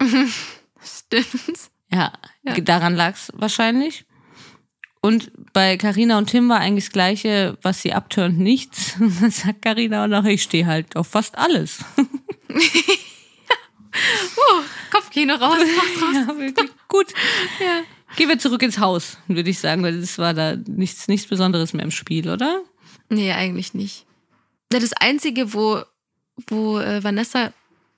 Stimmt. 0.82 1.70
Ja, 1.92 2.12
Ja. 2.42 2.54
daran 2.60 2.94
lag 2.94 3.14
es 3.14 3.32
wahrscheinlich. 3.34 4.04
Und 5.08 5.32
bei 5.54 5.78
Carina 5.78 6.18
und 6.18 6.26
Tim 6.26 6.50
war 6.50 6.60
eigentlich 6.60 6.84
das 6.84 6.92
Gleiche, 6.92 7.56
was 7.62 7.80
sie 7.80 7.94
abturnt, 7.94 8.38
nichts. 8.38 8.96
Und 9.00 9.18
dann 9.22 9.30
sagt 9.30 9.62
Carina 9.62 10.04
auch 10.04 10.08
noch, 10.08 10.26
ich 10.26 10.42
stehe 10.42 10.66
halt 10.66 10.96
auf 10.96 11.06
fast 11.06 11.38
alles. 11.38 11.78
Uh, 12.50 12.50
Kopfkino 14.92 15.32
raus, 15.32 15.56
raus, 15.60 16.02
raus. 16.02 16.14
Ja, 16.14 16.38
wirklich. 16.38 16.70
Gut. 16.88 17.06
Ja. 17.58 17.84
Gehen 18.16 18.28
wir 18.28 18.38
zurück 18.38 18.62
ins 18.62 18.80
Haus, 18.80 19.16
würde 19.28 19.48
ich 19.48 19.58
sagen, 19.58 19.82
weil 19.82 19.98
das 19.98 20.18
war 20.18 20.34
da 20.34 20.56
nichts, 20.56 21.08
nichts 21.08 21.26
Besonderes 21.26 21.72
mehr 21.72 21.84
im 21.84 21.90
Spiel, 21.90 22.28
oder? 22.28 22.60
Nee, 23.08 23.32
eigentlich 23.32 23.72
nicht. 23.72 24.04
Das 24.68 24.92
Einzige, 24.92 25.54
wo, 25.54 25.80
wo 26.48 26.80
äh, 26.80 27.02
Vanessa 27.02 27.54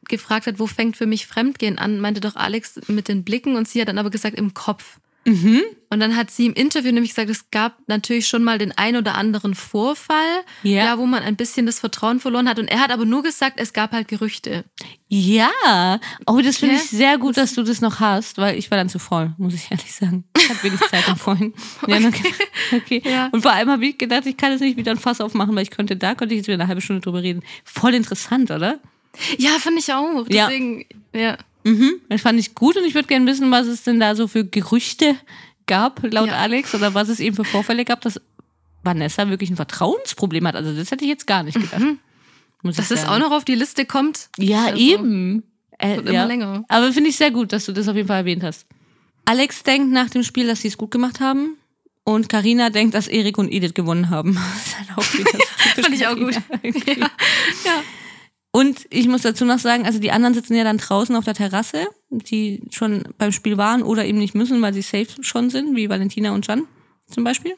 gefragt 0.08 0.46
hat, 0.46 0.60
wo 0.60 0.68
fängt 0.68 0.96
für 0.96 1.06
mich 1.06 1.26
Fremdgehen 1.26 1.76
an, 1.76 1.98
meinte 1.98 2.20
doch 2.20 2.36
Alex 2.36 2.82
mit 2.86 3.08
den 3.08 3.24
Blicken 3.24 3.56
und 3.56 3.66
sie 3.66 3.80
hat 3.80 3.88
dann 3.88 3.98
aber 3.98 4.10
gesagt 4.10 4.38
im 4.38 4.54
Kopf. 4.54 5.00
Mhm. 5.26 5.62
Und 5.90 6.00
dann 6.00 6.16
hat 6.16 6.30
sie 6.30 6.46
im 6.46 6.54
Interview 6.54 6.92
nämlich 6.92 7.10
gesagt, 7.10 7.28
es 7.30 7.50
gab 7.50 7.76
natürlich 7.88 8.26
schon 8.28 8.42
mal 8.44 8.58
den 8.58 8.72
ein 8.78 8.96
oder 8.96 9.16
anderen 9.16 9.54
Vorfall, 9.54 10.42
Ja. 10.62 10.84
ja, 10.84 10.98
wo 10.98 11.04
man 11.06 11.22
ein 11.22 11.36
bisschen 11.36 11.66
das 11.66 11.80
Vertrauen 11.80 12.20
verloren 12.20 12.48
hat. 12.48 12.58
Und 12.58 12.68
er 12.68 12.80
hat 12.80 12.90
aber 12.90 13.04
nur 13.04 13.22
gesagt, 13.22 13.58
es 13.60 13.72
gab 13.72 13.92
halt 13.92 14.06
Gerüchte. 14.08 14.64
Ja. 15.08 15.50
Oh, 16.26 16.40
das 16.40 16.58
finde 16.58 16.76
Ja. 16.76 16.80
ich 16.80 16.88
sehr 16.90 17.18
gut, 17.18 17.36
dass 17.36 17.54
du 17.54 17.62
das 17.64 17.80
noch 17.80 17.98
hast, 18.00 18.38
weil 18.38 18.56
ich 18.56 18.70
war 18.70 18.78
dann 18.78 18.88
zu 18.88 18.98
voll, 19.00 19.34
muss 19.36 19.52
ich 19.54 19.66
ehrlich 19.70 19.92
sagen. 19.92 20.24
Ich 20.38 20.48
hatte 20.48 20.62
wenig 20.62 20.80
Zeit 20.80 21.08
am 21.08 21.16
Vorhin. 21.16 21.52
Ja, 21.86 21.96
okay. 21.98 22.34
okay. 22.72 23.02
Ja. 23.04 23.28
Und 23.32 23.42
vor 23.42 23.52
allem 23.52 23.68
habe 23.68 23.84
ich 23.84 23.98
gedacht, 23.98 24.26
ich 24.26 24.36
kann 24.36 24.52
jetzt 24.52 24.60
nicht 24.60 24.76
wieder 24.76 24.92
ein 24.92 24.98
Fass 24.98 25.20
aufmachen, 25.20 25.54
weil 25.56 25.64
ich 25.64 25.70
könnte, 25.70 25.96
da 25.96 26.14
könnte 26.14 26.34
ich 26.34 26.38
jetzt 26.38 26.46
wieder 26.46 26.58
eine 26.58 26.68
halbe 26.68 26.80
Stunde 26.80 27.02
drüber 27.02 27.22
reden. 27.22 27.42
Voll 27.64 27.94
interessant, 27.94 28.50
oder? 28.52 28.78
Ja, 29.38 29.50
fand 29.58 29.76
ich 29.78 29.92
auch. 29.92 30.24
Ja. 30.28 30.46
Deswegen, 30.46 30.86
ja. 31.12 31.36
Mhm. 31.64 32.00
Das 32.08 32.22
fand 32.22 32.38
ich 32.38 32.54
gut 32.54 32.76
und 32.76 32.84
ich 32.84 32.94
würde 32.94 33.08
gerne 33.08 33.26
wissen, 33.26 33.50
was 33.50 33.66
es 33.66 33.82
denn 33.82 34.00
da 34.00 34.14
so 34.14 34.26
für 34.28 34.44
Gerüchte 34.44 35.16
gab, 35.66 36.02
laut 36.12 36.28
Ja. 36.28 36.38
Alex, 36.38 36.74
oder 36.74 36.94
was 36.94 37.08
es 37.08 37.20
eben 37.20 37.36
für 37.36 37.44
Vorfälle 37.44 37.84
gab, 37.84 38.00
dass 38.00 38.20
Vanessa 38.82 39.28
wirklich 39.28 39.50
ein 39.50 39.56
Vertrauensproblem 39.56 40.46
hat. 40.46 40.56
Also 40.56 40.74
das 40.74 40.90
hätte 40.90 41.04
ich 41.04 41.10
jetzt 41.10 41.26
gar 41.26 41.42
nicht 41.42 41.60
gedacht. 41.60 41.82
Muss 42.62 42.76
Dass 42.76 42.90
es 42.90 43.06
auch 43.06 43.18
noch 43.18 43.30
auf 43.30 43.44
die 43.44 43.54
Liste 43.54 43.84
kommt, 43.84 44.28
Ja, 44.38 44.66
Also, 44.66 44.76
eben. 44.78 45.44
Äh, 45.78 45.96
wird 45.96 46.06
ja. 46.06 46.12
immer 46.12 46.26
länger. 46.26 46.64
Aber 46.68 46.92
finde 46.92 47.08
ich 47.08 47.16
sehr 47.16 47.30
gut, 47.30 47.52
dass 47.52 47.64
du 47.64 47.72
das 47.72 47.88
auf 47.88 47.96
jeden 47.96 48.08
Fall 48.08 48.18
erwähnt 48.18 48.42
hast. 48.42 48.66
Alex 49.24 49.62
denkt 49.62 49.92
nach 49.92 50.10
dem 50.10 50.22
Spiel, 50.22 50.46
dass 50.46 50.60
sie 50.60 50.68
es 50.68 50.76
gut 50.76 50.90
gemacht 50.90 51.20
haben. 51.20 51.56
Und 52.04 52.28
Karina 52.28 52.70
denkt, 52.70 52.94
dass 52.94 53.06
Erik 53.08 53.38
und 53.38 53.50
Edith 53.52 53.74
gewonnen 53.74 54.10
haben. 54.10 54.34
Das 54.54 54.66
ist 54.66 54.78
halt 54.78 54.98
auch 54.98 55.18
wieder 55.18 55.30
Fand 55.82 55.94
ich 55.94 56.06
auch 56.06 56.16
gut. 56.16 56.34
Ja. 56.86 57.10
Ja. 57.64 57.82
Und 58.52 58.86
ich 58.90 59.06
muss 59.06 59.22
dazu 59.22 59.44
noch 59.44 59.60
sagen, 59.60 59.86
also 59.86 60.00
die 60.00 60.10
anderen 60.10 60.34
sitzen 60.34 60.54
ja 60.54 60.64
dann 60.64 60.78
draußen 60.78 61.14
auf 61.14 61.24
der 61.24 61.34
Terrasse, 61.34 61.86
die 62.10 62.62
schon 62.70 63.04
beim 63.16 63.30
Spiel 63.30 63.56
waren 63.56 63.82
oder 63.82 64.04
eben 64.04 64.18
nicht 64.18 64.34
müssen, 64.34 64.60
weil 64.60 64.74
sie 64.74 64.82
safe 64.82 65.22
schon 65.22 65.50
sind, 65.50 65.76
wie 65.76 65.88
Valentina 65.88 66.32
und 66.32 66.46
Jan 66.46 66.66
zum 67.06 67.22
Beispiel. 67.22 67.54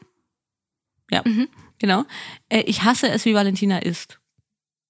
Ja, 1.09 1.21
Mhm. 1.25 1.47
genau. 1.79 2.05
Äh, 2.49 2.61
ich 2.61 2.83
hasse 2.83 3.09
es, 3.09 3.25
wie 3.25 3.33
Valentina 3.33 3.79
ist. 3.79 4.19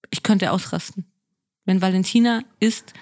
Ich 0.09 0.23
könnte 0.23 0.51
ausrasten. 0.51 1.05
Wenn 1.65 1.81
Valentina 1.81 2.43
ist, 2.59 2.93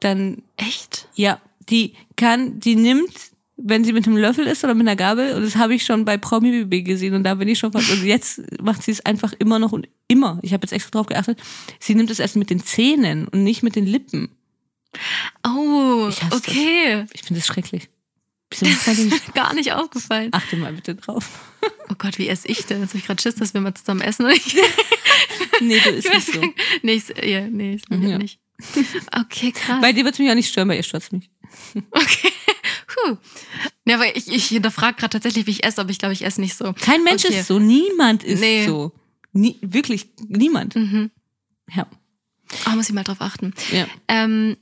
dann 0.00 0.42
Echt? 0.56 1.08
ja, 1.14 1.40
die 1.68 1.94
kann, 2.16 2.60
die 2.60 2.76
nimmt 2.76 3.32
wenn 3.56 3.84
sie 3.84 3.92
mit 3.92 4.06
einem 4.06 4.16
Löffel 4.16 4.46
isst 4.46 4.64
oder 4.64 4.74
mit 4.74 4.86
einer 4.86 4.96
Gabel. 4.96 5.34
Und 5.34 5.42
das 5.42 5.56
habe 5.56 5.74
ich 5.74 5.84
schon 5.84 6.04
bei 6.04 6.16
Promi 6.16 6.64
BB 6.64 6.84
gesehen. 6.84 7.14
Und 7.14 7.24
da 7.24 7.34
bin 7.34 7.48
ich 7.48 7.58
schon 7.58 7.72
fast. 7.72 7.90
Und 7.90 8.04
jetzt 8.04 8.42
macht 8.60 8.82
sie 8.82 8.90
es 8.90 9.04
einfach 9.06 9.32
immer 9.38 9.58
noch 9.58 9.72
und 9.72 9.88
immer. 10.08 10.38
Ich 10.42 10.52
habe 10.52 10.64
jetzt 10.64 10.72
extra 10.72 10.90
drauf 10.90 11.06
geachtet. 11.06 11.40
Sie 11.78 11.94
nimmt 11.94 12.10
es 12.10 12.18
erst 12.18 12.36
mit 12.36 12.50
den 12.50 12.62
Zähnen 12.62 13.28
und 13.28 13.44
nicht 13.44 13.62
mit 13.62 13.76
den 13.76 13.86
Lippen. 13.86 14.30
Oh, 15.46 16.08
Ich 16.08 16.22
okay. 16.32 17.04
Ich 17.12 17.22
finde 17.22 17.40
das 17.40 17.46
schrecklich. 17.46 17.88
Bisschen 18.50 18.76
Gar 19.34 19.54
nicht 19.54 19.72
aufgefallen. 19.72 20.30
Achte 20.32 20.56
mal 20.56 20.72
bitte 20.72 20.94
drauf. 20.94 21.28
Oh 21.90 21.94
Gott, 21.98 22.16
wie 22.18 22.28
esse 22.28 22.48
ich 22.48 22.64
denn? 22.64 22.80
Jetzt 22.80 22.90
habe 22.90 22.98
ich 22.98 23.06
gerade 23.06 23.20
Schiss, 23.20 23.34
dass 23.34 23.52
wir 23.52 23.60
mal 23.60 23.74
zusammen 23.74 24.00
essen. 24.00 24.26
Ich, 24.30 24.56
Nee, 25.60 25.78
du 25.80 25.90
isst 25.90 26.06
ich 26.06 26.12
nicht 26.14 26.32
so. 26.32 26.40
Nee, 26.82 26.94
ich, 26.94 27.08
ja, 27.30 27.42
nee, 27.46 27.74
ich 27.74 27.82
ja. 27.90 28.18
nicht. 28.18 28.38
Okay, 29.12 29.52
krass. 29.52 29.80
Bei 29.82 29.92
dir 29.92 30.04
wird 30.04 30.14
es 30.14 30.18
mich 30.18 30.30
auch 30.30 30.34
nicht 30.34 30.48
stören, 30.48 30.68
bei 30.68 30.76
ihr 30.76 30.82
stört 30.82 31.12
mich. 31.12 31.30
Okay. 31.90 32.32
Puh. 32.94 33.16
Ja, 33.86 33.96
aber 33.96 34.16
ich, 34.16 34.28
ich 34.28 34.46
hinterfrage 34.46 34.96
gerade 34.96 35.10
tatsächlich, 35.12 35.46
wie 35.46 35.50
ich 35.52 35.64
esse, 35.64 35.80
aber 35.80 35.90
ich 35.90 35.98
glaube, 35.98 36.12
ich 36.14 36.24
esse 36.24 36.40
nicht 36.40 36.56
so. 36.56 36.72
Kein 36.80 37.02
Mensch 37.04 37.24
Okay. 37.24 37.40
ist 37.40 37.48
so. 37.48 37.58
Niemand 37.58 38.22
ist 38.24 38.40
Nee. 38.40 38.66
so. 38.66 38.92
Nie, 39.32 39.58
wirklich 39.62 40.10
niemand. 40.28 40.76
Mhm. 40.76 41.10
Ja. 41.74 41.86
Oh, 42.66 42.70
muss 42.76 42.88
ich 42.88 42.94
mal 42.94 43.02
drauf 43.04 43.20
achten. 43.20 43.52
ja. 43.72 43.86
Ähm, 44.08 44.56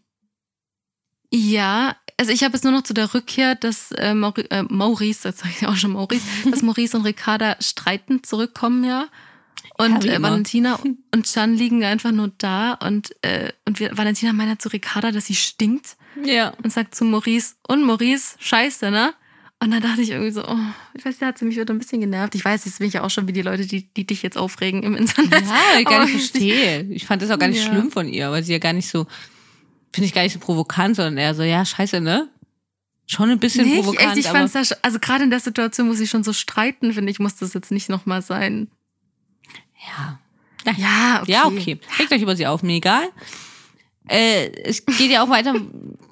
ja, 1.35 1.97
also 2.19 2.31
ich 2.31 2.45
habe 2.45 2.55
jetzt 2.55 2.63
nur 2.65 2.73
noch 2.73 2.83
zu 2.83 2.93
der 2.95 3.13
Rückkehr, 3.15 3.55
dass 3.55 3.91
äh, 3.93 4.13
äh, 4.13 4.63
Maurice, 4.69 5.29
jetzt 5.29 5.41
sage 5.41 5.55
ich 5.59 5.67
auch 5.67 5.77
schon 5.77 5.93
Maurice, 5.93 6.25
dass 6.51 6.63
Maurice 6.63 6.97
und 6.97 7.05
Ricarda 7.05 7.57
streitend 7.61 8.27
zurückkommen, 8.27 8.85
ja. 8.85 9.09
Und 9.85 10.05
äh. 10.05 10.23
Valentina 10.23 10.79
und 11.15 11.27
Chan 11.27 11.55
liegen 11.55 11.85
einfach 11.85 12.13
nur 12.13 12.31
da 12.39 12.75
und, 12.75 13.15
äh, 13.23 13.53
und 13.67 13.81
wir, 13.81 13.97
Valentina 13.97 14.33
meint 14.33 14.61
zu 14.63 14.69
Ricarda, 14.69 15.11
dass 15.13 15.27
sie 15.27 15.35
stinkt 15.35 15.97
Ja. 16.25 16.53
und 16.63 16.73
sagt 16.73 16.95
zu 16.95 17.05
Maurice, 17.05 17.55
und 17.69 17.85
Maurice, 17.85 18.37
scheiße, 18.39 18.91
ne? 18.91 19.15
Und 19.61 19.71
dann 19.71 19.81
dachte 19.81 20.03
ich 20.03 20.11
irgendwie 20.11 20.33
so, 20.33 20.45
oh, 20.45 20.57
ich 20.95 21.05
weiß, 21.05 21.19
da 21.19 21.27
hat 21.27 21.39
sie 21.39 21.45
mich 21.45 21.57
wieder 21.57 21.73
ein 21.73 21.79
bisschen 21.79 22.01
genervt. 22.01 22.35
Ich 22.35 22.45
weiß, 22.45 22.65
jetzt 22.65 22.81
bin 22.81 22.89
ich 22.89 22.95
ja 22.95 23.05
auch 23.05 23.11
schon 23.11 23.29
wie 23.29 23.33
die 23.33 23.43
Leute, 23.43 23.65
die, 23.65 23.87
die 23.95 24.05
dich 24.05 24.21
jetzt 24.23 24.37
aufregen 24.37 24.83
im 24.83 24.97
Internet. 24.97 25.31
Ja, 25.41 25.79
ich 25.79 25.85
gar 25.87 26.05
nicht 26.05 26.11
verstehe. 26.17 26.85
Ich 26.91 27.07
fand 27.07 27.23
das 27.23 27.31
auch 27.31 27.39
gar 27.39 27.47
nicht 27.49 27.65
Ja. 27.65 27.71
schlimm 27.71 27.93
von 27.93 28.09
ihr, 28.09 28.33
weil 28.33 28.43
sie 28.43 28.51
ja 28.53 28.59
gar 28.59 28.73
nicht 28.73 28.89
so, 28.89 29.07
finde 29.93 30.07
ich 30.07 30.15
gar 30.15 30.23
nicht 30.25 30.33
so 30.33 30.41
provokant, 30.41 30.97
sondern 30.97 31.17
eher 31.17 31.35
so, 31.37 31.45
ja, 31.45 31.65
scheiße, 31.65 32.01
ne? 32.01 32.29
Schon 33.07 33.31
ein 33.31 33.39
bisschen 33.39 33.69
Nee, 33.69 33.77
provokant, 33.77 34.17
echt, 34.17 34.19
ich 34.19 34.27
fand's 34.27 34.53
da, 34.53 34.63
also 34.83 34.99
gerade 34.99 35.23
in 35.25 35.31
der 35.31 35.39
Situation, 35.41 35.89
wo 35.89 35.93
sie 35.93 36.09
schon 36.09 36.25
so 36.25 36.33
streiten, 36.33 36.93
finde 36.93 37.13
ich, 37.13 37.21
muss 37.21 37.37
das 37.37 37.55
jetzt 37.55 37.71
nicht 37.71 37.89
nochmal 37.89 38.23
sein. 38.23 38.69
Ja. 39.87 40.19
Ja, 40.77 41.23
okay. 41.23 41.33
Ja, 41.33 41.47
okay. 41.47 41.79
Regt 41.99 42.13
euch 42.13 42.23
über 42.23 42.37
sie 42.37 42.47
auf, 42.47 42.63
mir 42.63 42.75
egal. 42.75 43.09
Äh, 44.09 44.51
es 44.63 44.85
geht 44.87 45.11
ja 45.11 45.25
auch 45.25 45.29
weiter, 45.29 45.55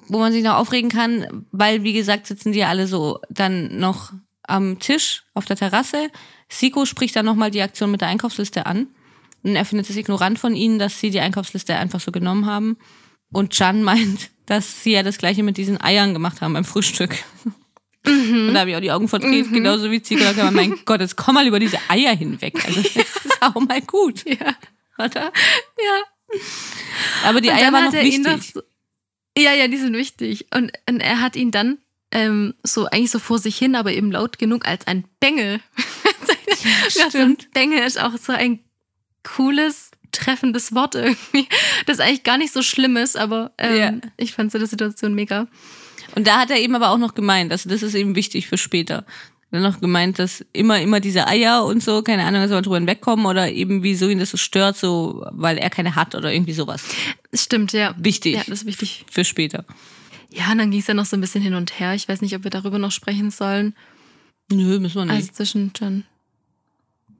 wo 0.07 0.19
man 0.19 0.31
sich 0.31 0.43
noch 0.43 0.55
aufregen 0.55 0.89
kann, 0.89 1.45
weil, 1.51 1.83
wie 1.83 1.93
gesagt, 1.93 2.27
sitzen 2.27 2.51
die 2.51 2.59
ja 2.59 2.69
alle 2.69 2.87
so 2.87 3.19
dann 3.29 3.77
noch 3.79 4.11
am 4.43 4.79
Tisch 4.79 5.23
auf 5.33 5.45
der 5.45 5.55
Terrasse. 5.55 6.09
Siko 6.49 6.85
spricht 6.85 7.15
dann 7.15 7.25
nochmal 7.25 7.51
die 7.51 7.61
Aktion 7.61 7.91
mit 7.91 8.01
der 8.01 8.09
Einkaufsliste 8.09 8.65
an. 8.65 8.87
Und 9.43 9.55
er 9.55 9.65
findet 9.65 9.89
es 9.89 9.95
ignorant 9.95 10.37
von 10.37 10.55
ihnen, 10.55 10.79
dass 10.79 10.99
sie 10.99 11.09
die 11.09 11.19
Einkaufsliste 11.19 11.75
einfach 11.75 11.99
so 11.99 12.11
genommen 12.11 12.45
haben. 12.45 12.77
Und 13.31 13.57
Jan 13.57 13.83
meint, 13.83 14.29
dass 14.45 14.83
sie 14.83 14.91
ja 14.91 15.03
das 15.03 15.17
gleiche 15.17 15.43
mit 15.43 15.57
diesen 15.57 15.81
Eiern 15.81 16.13
gemacht 16.13 16.41
haben 16.41 16.53
beim 16.53 16.65
Frühstück. 16.65 17.23
Und 18.05 18.53
da 18.53 18.61
habe 18.61 18.71
ich 18.71 18.75
auch 18.75 18.81
die 18.81 18.91
Augen 18.91 19.07
verdreht, 19.07 19.51
genauso 19.53 19.91
wie 19.91 20.01
man, 20.43 20.53
mein 20.53 20.79
Gott, 20.85 21.01
jetzt 21.01 21.15
komm 21.17 21.35
mal 21.35 21.45
über 21.47 21.59
diese 21.59 21.77
Eier 21.87 22.15
hinweg. 22.15 22.55
Also 22.65 22.81
das 22.81 22.95
ist 22.95 23.41
auch 23.41 23.55
mal 23.55 23.81
gut, 23.81 24.23
Ja. 24.25 24.55
oder? 24.97 25.31
ja. 25.77 26.39
Aber 27.25 27.41
die 27.41 27.49
Und 27.49 27.55
Eier 27.55 27.71
waren 27.71 27.85
noch 27.85 27.93
wichtig. 27.93 28.53
doch 28.53 28.63
ja, 29.37 29.53
ja, 29.53 29.67
die 29.67 29.77
sind 29.77 29.95
wichtig. 29.95 30.47
Und, 30.53 30.71
und 30.89 30.99
er 30.99 31.21
hat 31.21 31.35
ihn 31.35 31.51
dann 31.51 31.77
ähm, 32.11 32.53
so 32.63 32.85
eigentlich 32.87 33.11
so 33.11 33.19
vor 33.19 33.39
sich 33.39 33.57
hin, 33.57 33.75
aber 33.75 33.91
eben 33.93 34.11
laut 34.11 34.37
genug 34.39 34.65
als 34.67 34.87
ein 34.87 35.05
Bengel. 35.19 35.61
ja, 36.63 36.89
so 36.89 37.01
ein 37.03 37.09
stimmt. 37.11 37.51
Bengel 37.53 37.79
ist 37.79 37.99
auch 38.01 38.17
so 38.17 38.33
ein 38.33 38.59
cooles, 39.23 39.91
treffendes 40.11 40.73
Wort 40.75 40.95
irgendwie. 40.95 41.47
Das 41.85 41.99
eigentlich 41.99 42.23
gar 42.23 42.37
nicht 42.37 42.51
so 42.51 42.61
schlimm 42.61 42.97
ist, 42.97 43.15
aber 43.15 43.51
ähm, 43.57 43.75
Ja. 43.77 43.93
ich 44.17 44.33
fand 44.33 44.51
so 44.51 44.59
die 44.59 44.65
Situation 44.65 45.13
mega. 45.13 45.47
Und 46.15 46.27
da 46.27 46.39
hat 46.39 46.49
er 46.51 46.57
eben 46.57 46.75
aber 46.75 46.89
auch 46.89 46.97
noch 46.97 47.13
gemeint, 47.13 47.51
also 47.51 47.69
das 47.69 47.83
ist 47.83 47.95
eben 47.95 48.15
wichtig 48.15 48.47
für 48.47 48.57
später. 48.57 49.05
Er 49.51 49.61
hat 49.61 49.73
noch 49.73 49.81
gemeint, 49.81 50.17
dass 50.17 50.45
immer, 50.53 50.79
immer 50.79 51.01
diese 51.01 51.27
Eier 51.27 51.65
und 51.65 51.83
so, 51.83 52.01
keine 52.01 52.23
Ahnung, 52.23 52.41
dass 52.41 52.51
wir 52.51 52.61
drüber 52.61 52.77
hinwegkommen 52.77 53.25
oder 53.25 53.51
eben 53.51 53.83
wieso 53.83 54.07
ihn 54.07 54.19
das 54.19 54.29
so 54.31 54.37
stört, 54.37 54.77
so, 54.77 55.25
weil 55.31 55.57
er 55.57 55.69
keine 55.69 55.95
hat 55.95 56.15
oder 56.15 56.31
irgendwie 56.31 56.53
sowas. 56.53 56.83
Stimmt, 57.33 57.73
ja. 57.73 57.93
Wichtig 57.97 58.35
Ja, 58.35 58.43
das 58.47 58.61
ist 58.61 58.65
wichtig. 58.65 59.05
für 59.11 59.25
später. 59.25 59.65
Ja, 60.29 60.51
und 60.51 60.59
dann 60.59 60.71
ging 60.71 60.79
es 60.79 60.87
ja 60.87 60.93
noch 60.93 61.05
so 61.05 61.17
ein 61.17 61.21
bisschen 61.21 61.41
hin 61.41 61.53
und 61.53 61.79
her. 61.79 61.93
Ich 61.93 62.07
weiß 62.07 62.21
nicht, 62.21 62.33
ob 62.35 62.45
wir 62.45 62.51
darüber 62.51 62.79
noch 62.79 62.91
sprechen 62.91 63.31
sollen. 63.31 63.75
Nö, 64.49 64.79
müssen 64.79 64.95
wir 64.95 65.05
nicht. 65.05 65.15
Also 65.15 65.31
zwischen 65.33 65.71
John. 65.75 66.05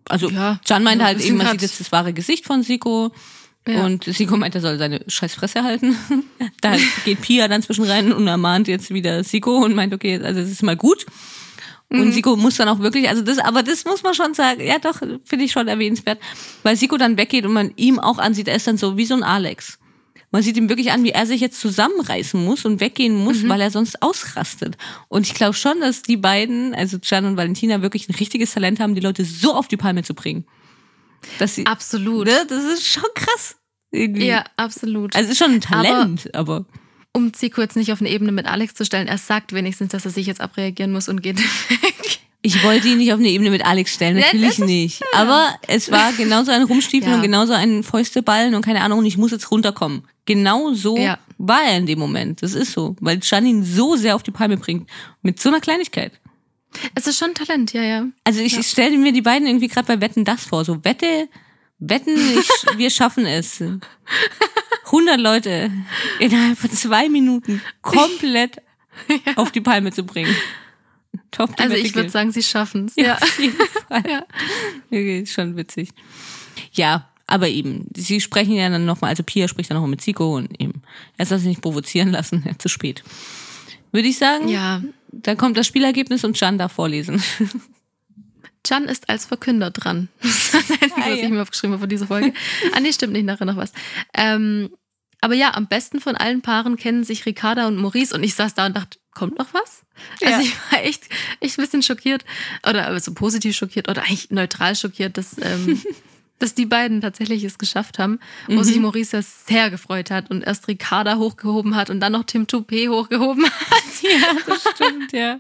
Also, 0.08 0.30
ja, 0.30 0.60
meinte 0.80 1.00
ja, 1.00 1.06
halt 1.06 1.22
eben, 1.22 1.38
man 1.38 1.48
sieht 1.52 1.62
jetzt 1.62 1.80
das 1.80 1.92
wahre 1.92 2.14
Gesicht 2.14 2.46
von 2.46 2.64
Siko. 2.64 3.12
Ja. 3.68 3.86
Und 3.86 4.06
Siko 4.06 4.38
meint, 4.38 4.56
er 4.56 4.62
soll 4.62 4.78
seine 4.80 5.02
scheiß 5.08 5.36
Fresse 5.36 5.64
halten. 5.64 5.96
da 6.62 6.76
geht 7.06 7.22
Pia 7.22 7.48
dann 7.48 7.62
zwischen 7.62 7.86
rein 7.86 8.12
und 8.12 8.28
ermahnt 8.28 8.68
jetzt 8.68 8.92
wieder 8.92 9.24
Siko 9.24 9.58
und 9.64 9.76
meint, 9.76 9.94
okay, 9.94 10.20
also 10.22 10.40
es 10.40 10.50
ist 10.50 10.64
mal 10.64 10.76
gut. 10.76 11.06
Und 11.90 12.06
Mhm. 12.08 12.12
Siko 12.14 12.36
muss 12.38 12.56
dann 12.56 12.70
auch 12.70 12.80
wirklich, 12.80 13.08
also 13.10 13.22
das, 13.22 13.38
aber 13.38 13.64
das 13.64 13.84
muss 13.86 14.02
man 14.02 14.14
schon 14.14 14.34
sagen, 14.34 14.62
ja 14.66 14.80
doch, 14.80 15.00
finde 15.26 15.46
ich 15.46 15.52
schon 15.52 15.68
erwähnenswert, 15.68 16.20
weil 16.64 16.76
Siko 16.76 16.98
dann 16.98 17.18
weggeht 17.18 17.46
und 17.46 17.54
man 17.54 17.72
ihm 17.76 18.00
auch 18.00 18.18
ansieht, 18.18 18.48
er 18.48 18.56
ist 18.56 18.66
dann 18.66 18.78
so 18.78 18.98
wie 18.98 19.06
so 19.06 19.14
ein 19.14 19.24
Alex. 19.24 19.78
Man 20.34 20.42
sieht 20.42 20.56
ihm 20.56 20.70
wirklich 20.70 20.94
an, 20.94 21.04
wie 21.04 21.10
er 21.12 21.26
sich 21.26 21.42
jetzt 21.42 21.60
zusammenreißen 21.60 22.42
muss 22.44 22.64
und 22.64 22.80
weggehen 22.80 23.18
Mhm. 23.18 23.24
muss, 23.26 23.48
weil 23.50 23.60
er 23.60 23.70
sonst 23.70 24.02
ausrastet. 24.02 24.78
Und 25.10 25.28
ich 25.28 25.34
glaube 25.34 25.54
schon, 25.54 25.82
dass 25.82 26.02
die 26.02 26.16
beiden, 26.16 26.74
also 26.74 26.98
Can 27.00 27.26
und 27.26 27.36
Valentina, 27.36 27.82
wirklich 27.82 28.08
ein 28.08 28.16
richtiges 28.16 28.54
Talent 28.54 28.80
haben, 28.80 28.96
die 28.96 29.02
Leute 29.02 29.26
so 29.26 29.54
auf 29.54 29.68
die 29.68 29.76
Palme 29.78 30.04
zu 30.04 30.14
bringen. 30.14 30.46
Dass 31.40 31.56
sie, 31.56 31.66
Absolut. 31.66 32.28
ne, 32.28 32.46
das 32.48 32.64
ist 32.66 32.88
schon 32.88 33.04
krass. 33.16 33.56
Irgendwie. 33.92 34.26
Ja, 34.28 34.46
absolut. 34.58 35.16
Also 35.16 35.26
es 35.28 35.34
ist 35.34 35.38
schon 35.44 35.52
ein 35.54 35.62
Talent, 35.62 36.34
aber, 36.34 36.66
um 37.14 37.34
Zico 37.34 37.60
jetzt 37.62 37.76
nicht 37.76 37.92
auf 37.92 38.00
eine 38.00 38.10
Ebene 38.10 38.32
mit 38.32 38.46
Alex 38.46 38.74
zu 38.74 38.86
stellen, 38.86 39.08
er 39.08 39.18
sagt 39.18 39.52
wenigstens, 39.54 39.92
dass 39.92 40.06
er 40.06 40.12
sich 40.12 40.28
jetzt 40.28 40.40
abreagieren 40.42 40.94
muss 40.94 41.10
und 41.10 41.22
geht 41.22 41.38
weg. 41.70 42.20
ich 42.42 42.64
wollte 42.64 42.88
ihn 42.88 43.00
nicht 43.00 43.12
auf 43.12 43.20
eine 43.20 43.28
Ebene 43.28 43.50
mit 43.52 43.66
Alex 43.66 43.94
stellen, 43.94 44.18
Ja, 44.18 44.26
natürlich 44.28 44.60
ist- 44.60 44.60
nicht. 44.60 45.04
Aber 45.14 45.54
es 45.68 45.92
war 45.92 46.14
genauso 46.14 46.52
ein 46.52 46.64
Rumstiefeln 46.64 47.12
Ja. 47.12 47.18
und 47.18 47.22
genauso 47.24 47.52
ein 47.54 47.84
Fäusteballen 47.84 48.56
und 48.56 48.64
keine 48.64 48.82
Ahnung, 48.82 49.00
und 49.00 49.06
ich 49.06 49.18
muss 49.18 49.32
jetzt 49.32 49.52
runterkommen. 49.52 50.04
Genau 50.26 50.74
so 50.74 50.96
Ja. 50.98 51.20
war 51.38 51.62
er 51.64 51.78
in 51.78 51.86
dem 51.86 52.00
Moment. 52.00 52.42
Das 52.44 52.54
ist 52.54 52.72
so, 52.72 52.96
weil 53.02 53.20
Can 53.20 53.46
ihn 53.46 53.64
so 53.66 53.98
sehr 53.98 54.16
auf 54.16 54.24
die 54.24 54.32
Palme 54.32 54.56
bringt. 54.56 54.90
Mit 55.22 55.40
so 55.42 55.50
einer 55.50 55.60
Kleinigkeit. 55.60 56.14
Es 56.96 57.08
ist 57.08 57.18
schon 57.18 57.34
Talent, 57.34 57.74
ja, 57.74 57.84
ja. 57.84 58.06
Also 58.24 58.40
ich, 58.42 58.58
ich 58.58 58.68
stelle 58.68 58.98
mir 58.98 59.12
die 59.12 59.22
beiden 59.22 59.48
irgendwie 59.48 59.68
gerade 59.68 59.88
bei 59.88 60.02
Wetten 60.02 60.24
das 60.26 60.46
vor. 60.46 60.64
So 60.66 60.84
Wette, 60.84 61.28
Wetten, 61.80 62.16
ich, 62.16 62.50
wir 62.78 62.90
schaffen 62.90 63.26
es. 63.26 63.62
100 64.86 65.20
Leute 65.20 65.72
innerhalb 66.20 66.58
von 66.58 66.72
zwei 66.72 67.10
Minuten 67.10 67.62
komplett 67.82 68.58
auf 69.36 69.52
die 69.52 69.62
Palme 69.62 69.92
zu 69.92 70.04
bringen. 70.06 70.36
Top, 71.32 71.52
Also 71.60 71.76
ich 71.76 71.94
würde 71.96 72.10
sagen, 72.10 72.32
sie 72.32 72.44
schaffen 72.44 72.86
es. 72.86 72.96
Ja, 72.96 73.04
Ja. 73.04 73.16
auf 73.16 73.40
jeden 73.40 73.56
Fall. 73.88 74.04
Ja. 74.10 74.26
Okay, 74.88 75.22
ist 75.22 75.34
schon 75.34 75.56
witzig. 75.58 75.90
Ja, 76.74 77.10
aber 77.28 77.48
eben, 77.48 77.88
sie 77.96 78.20
sprechen 78.20 78.54
ja 78.54 78.70
dann 78.70 78.86
nochmal, 78.86 79.10
also 79.12 79.24
Pia 79.24 79.48
spricht 79.48 79.70
dann 79.70 79.76
nochmal 79.76 79.90
mit 79.92 80.02
Zico 80.02 80.36
und 80.36 80.60
eben, 80.62 80.82
er 81.18 81.26
soll 81.26 81.38
sich 81.40 81.48
nicht 81.48 81.62
provozieren 81.62 82.10
lassen, 82.10 82.44
ja, 82.46 82.58
zu 82.58 82.68
spät. 82.68 83.04
Würde 83.94 84.08
ich 84.08 84.18
sagen, 84.18 84.48
ja. 84.50 84.82
Dann 85.12 85.38
kommt 85.38 85.58
das 85.58 85.68
Spielergebnis 85.68 86.24
und 86.24 86.38
Can 86.38 86.58
darf 86.58 86.74
vorlesen. 86.74 87.22
Can 88.64 88.86
ist 88.86 89.10
als 89.10 89.26
Verkünder 89.26 89.72
dran. 89.72 90.08
Das 90.22 90.54
ist 90.54 90.54
das 90.54 90.70
Einzige, 90.72 90.94
Ah, 91.04 91.10
was 91.12 91.20
ich 91.20 91.30
mir 91.30 91.42
aufgeschrieben 91.42 91.72
habe 91.74 91.80
von 91.82 91.90
dieser 91.90 92.08
Folge. 92.08 92.34
ah, 92.76 92.80
nee, 92.80 92.92
stimmt 92.94 93.14
nicht, 93.14 93.26
nachher 93.26 93.46
noch 93.46 93.58
was. 93.58 93.72
Ähm, 94.14 94.70
aber 95.20 95.34
ja, 95.34 95.54
am 95.56 95.68
besten 95.68 96.00
von 96.00 96.16
allen 96.16 96.42
Paaren 96.42 96.78
kennen 96.78 97.04
sich 97.04 97.26
Ricarda 97.26 97.68
und 97.68 97.78
Maurice 97.78 98.14
und 98.16 98.24
ich 98.24 98.36
saß 98.36 98.54
da 98.56 98.66
und 98.68 98.76
dachte, 98.76 99.00
kommt 99.14 99.38
noch 99.40 99.54
was? 99.54 99.82
Also 100.22 100.34
Ja. 100.36 100.42
ich 100.42 100.56
war 100.72 100.84
echt, 100.84 101.04
echt 101.40 101.58
ein 101.58 101.64
bisschen 101.64 101.84
schockiert 101.84 102.24
oder 102.68 102.88
also 102.88 103.14
positiv 103.14 103.56
schockiert 103.56 103.88
oder 103.90 104.02
eigentlich 104.04 104.30
neutral 104.32 104.76
schockiert, 104.76 105.18
dass, 105.18 105.36
ähm, 105.42 105.82
dass 106.42 106.56
die 106.56 106.66
beiden 106.66 107.02
tatsächlich 107.02 107.44
es 107.44 107.58
geschafft 107.58 108.00
haben, 108.00 108.20
wo 108.48 108.56
Mhm. 108.56 108.64
sich 108.64 108.80
Maurice 108.80 109.18
ja 109.18 109.22
sehr 109.24 109.70
gefreut 109.70 110.12
hat 110.12 110.30
und 110.32 110.44
erst 110.44 110.68
Ricarda 110.68 111.18
hochgehoben 111.18 111.76
hat 111.76 111.90
und 111.90 112.00
dann 112.00 112.12
noch 112.14 112.24
Tim 112.24 112.46
Toupé 112.46 112.90
hochgehoben 112.90 113.46
hat. 113.46 113.52
ja, 114.02 114.34
das 114.48 114.64
stimmt, 114.76 115.12
ja. 115.14 115.40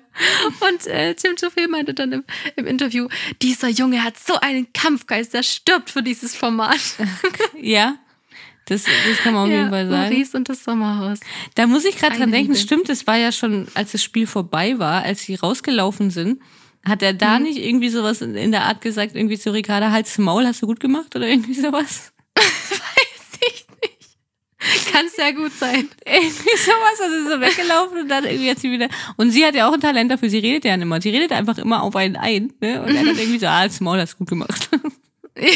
Und 0.59 0.87
äh, 0.87 1.13
Tim 1.15 1.35
Toupé 1.35 1.67
meinte 1.69 1.93
dann 1.93 2.11
im, 2.11 2.23
im 2.55 2.67
Interview, 2.67 3.07
dieser 3.41 3.69
Junge 3.69 4.03
hat 4.03 4.17
so 4.17 4.35
einen 4.39 4.71
Kampfgeist, 4.73 5.33
der 5.33 5.43
stirbt 5.43 5.89
für 5.89 6.03
dieses 6.03 6.35
Format. 6.35 6.79
Ja, 7.61 7.95
das, 8.65 8.83
das 8.83 9.17
kann 9.23 9.33
man 9.33 9.43
auf 9.45 9.49
jeden 9.49 9.69
Fall 9.69 9.89
sagen. 9.89 10.09
Maurice 10.13 10.37
und 10.37 10.47
das 10.49 10.63
Sommerhaus. 10.63 11.19
Da 11.55 11.67
muss 11.67 11.83
ich 11.83 11.97
gerade 11.97 12.17
dran 12.17 12.31
denken, 12.31 12.53
Liebe. 12.53 12.63
stimmt, 12.63 12.89
es 12.89 13.05
war 13.07 13.17
ja 13.17 13.31
schon, 13.31 13.67
als 13.73 13.91
das 13.91 14.03
Spiel 14.03 14.27
vorbei 14.27 14.79
war, 14.79 15.03
als 15.03 15.23
sie 15.23 15.35
rausgelaufen 15.35 16.09
sind, 16.11 16.41
hat 16.83 17.01
er 17.03 17.13
Mhm. 17.13 17.17
da 17.19 17.39
nicht 17.39 17.57
irgendwie 17.59 17.89
sowas 17.89 18.21
in, 18.21 18.35
in 18.35 18.51
der 18.51 18.63
Art 18.63 18.81
gesagt, 18.81 19.15
irgendwie 19.15 19.37
zu 19.37 19.51
Ricarda, 19.53 19.91
halt's 19.91 20.17
Maul, 20.17 20.45
hast 20.45 20.61
du 20.61 20.67
gut 20.67 20.79
gemacht 20.79 21.15
oder 21.15 21.27
irgendwie 21.27 21.53
sowas? 21.53 22.11
Weiß 22.35 23.39
ich 23.53 23.65
nicht. 23.81 24.91
kann 24.93 25.05
sehr 25.15 25.33
gut 25.33 25.53
sein. 25.53 25.87
Irgendwie 26.05 26.57
sowas, 26.57 27.01
also 27.01 27.29
so 27.29 27.41
weggelaufen 27.41 27.99
und 28.01 28.07
dann 28.09 28.23
irgendwie 28.25 28.49
hat 28.51 28.59
sie 28.59 28.71
wieder. 28.71 28.89
Und 29.17 29.31
sie 29.31 29.45
hat 29.45 29.55
ja 29.55 29.67
auch 29.69 29.73
ein 29.73 29.81
Talent 29.81 30.11
dafür, 30.11 30.29
sie 30.29 30.39
redet 30.39 30.65
ja 30.65 30.75
nicht 30.77 30.83
immer. 30.83 31.01
Sie 31.01 31.09
redet 31.09 31.31
einfach 31.31 31.57
immer 31.57 31.83
auf 31.83 31.95
einen 31.95 32.15
ein. 32.15 32.53
Ne? 32.61 32.81
Und 32.81 32.89
er 32.95 32.99
hat 33.01 33.17
irgendwie 33.17 33.39
so, 33.39 33.47
ah, 33.47 33.65
das 33.65 33.79
Maul 33.79 33.99
hast 33.99 34.13
du 34.13 34.17
gut 34.19 34.29
gemacht. 34.29 34.69
Ja. 35.37 35.47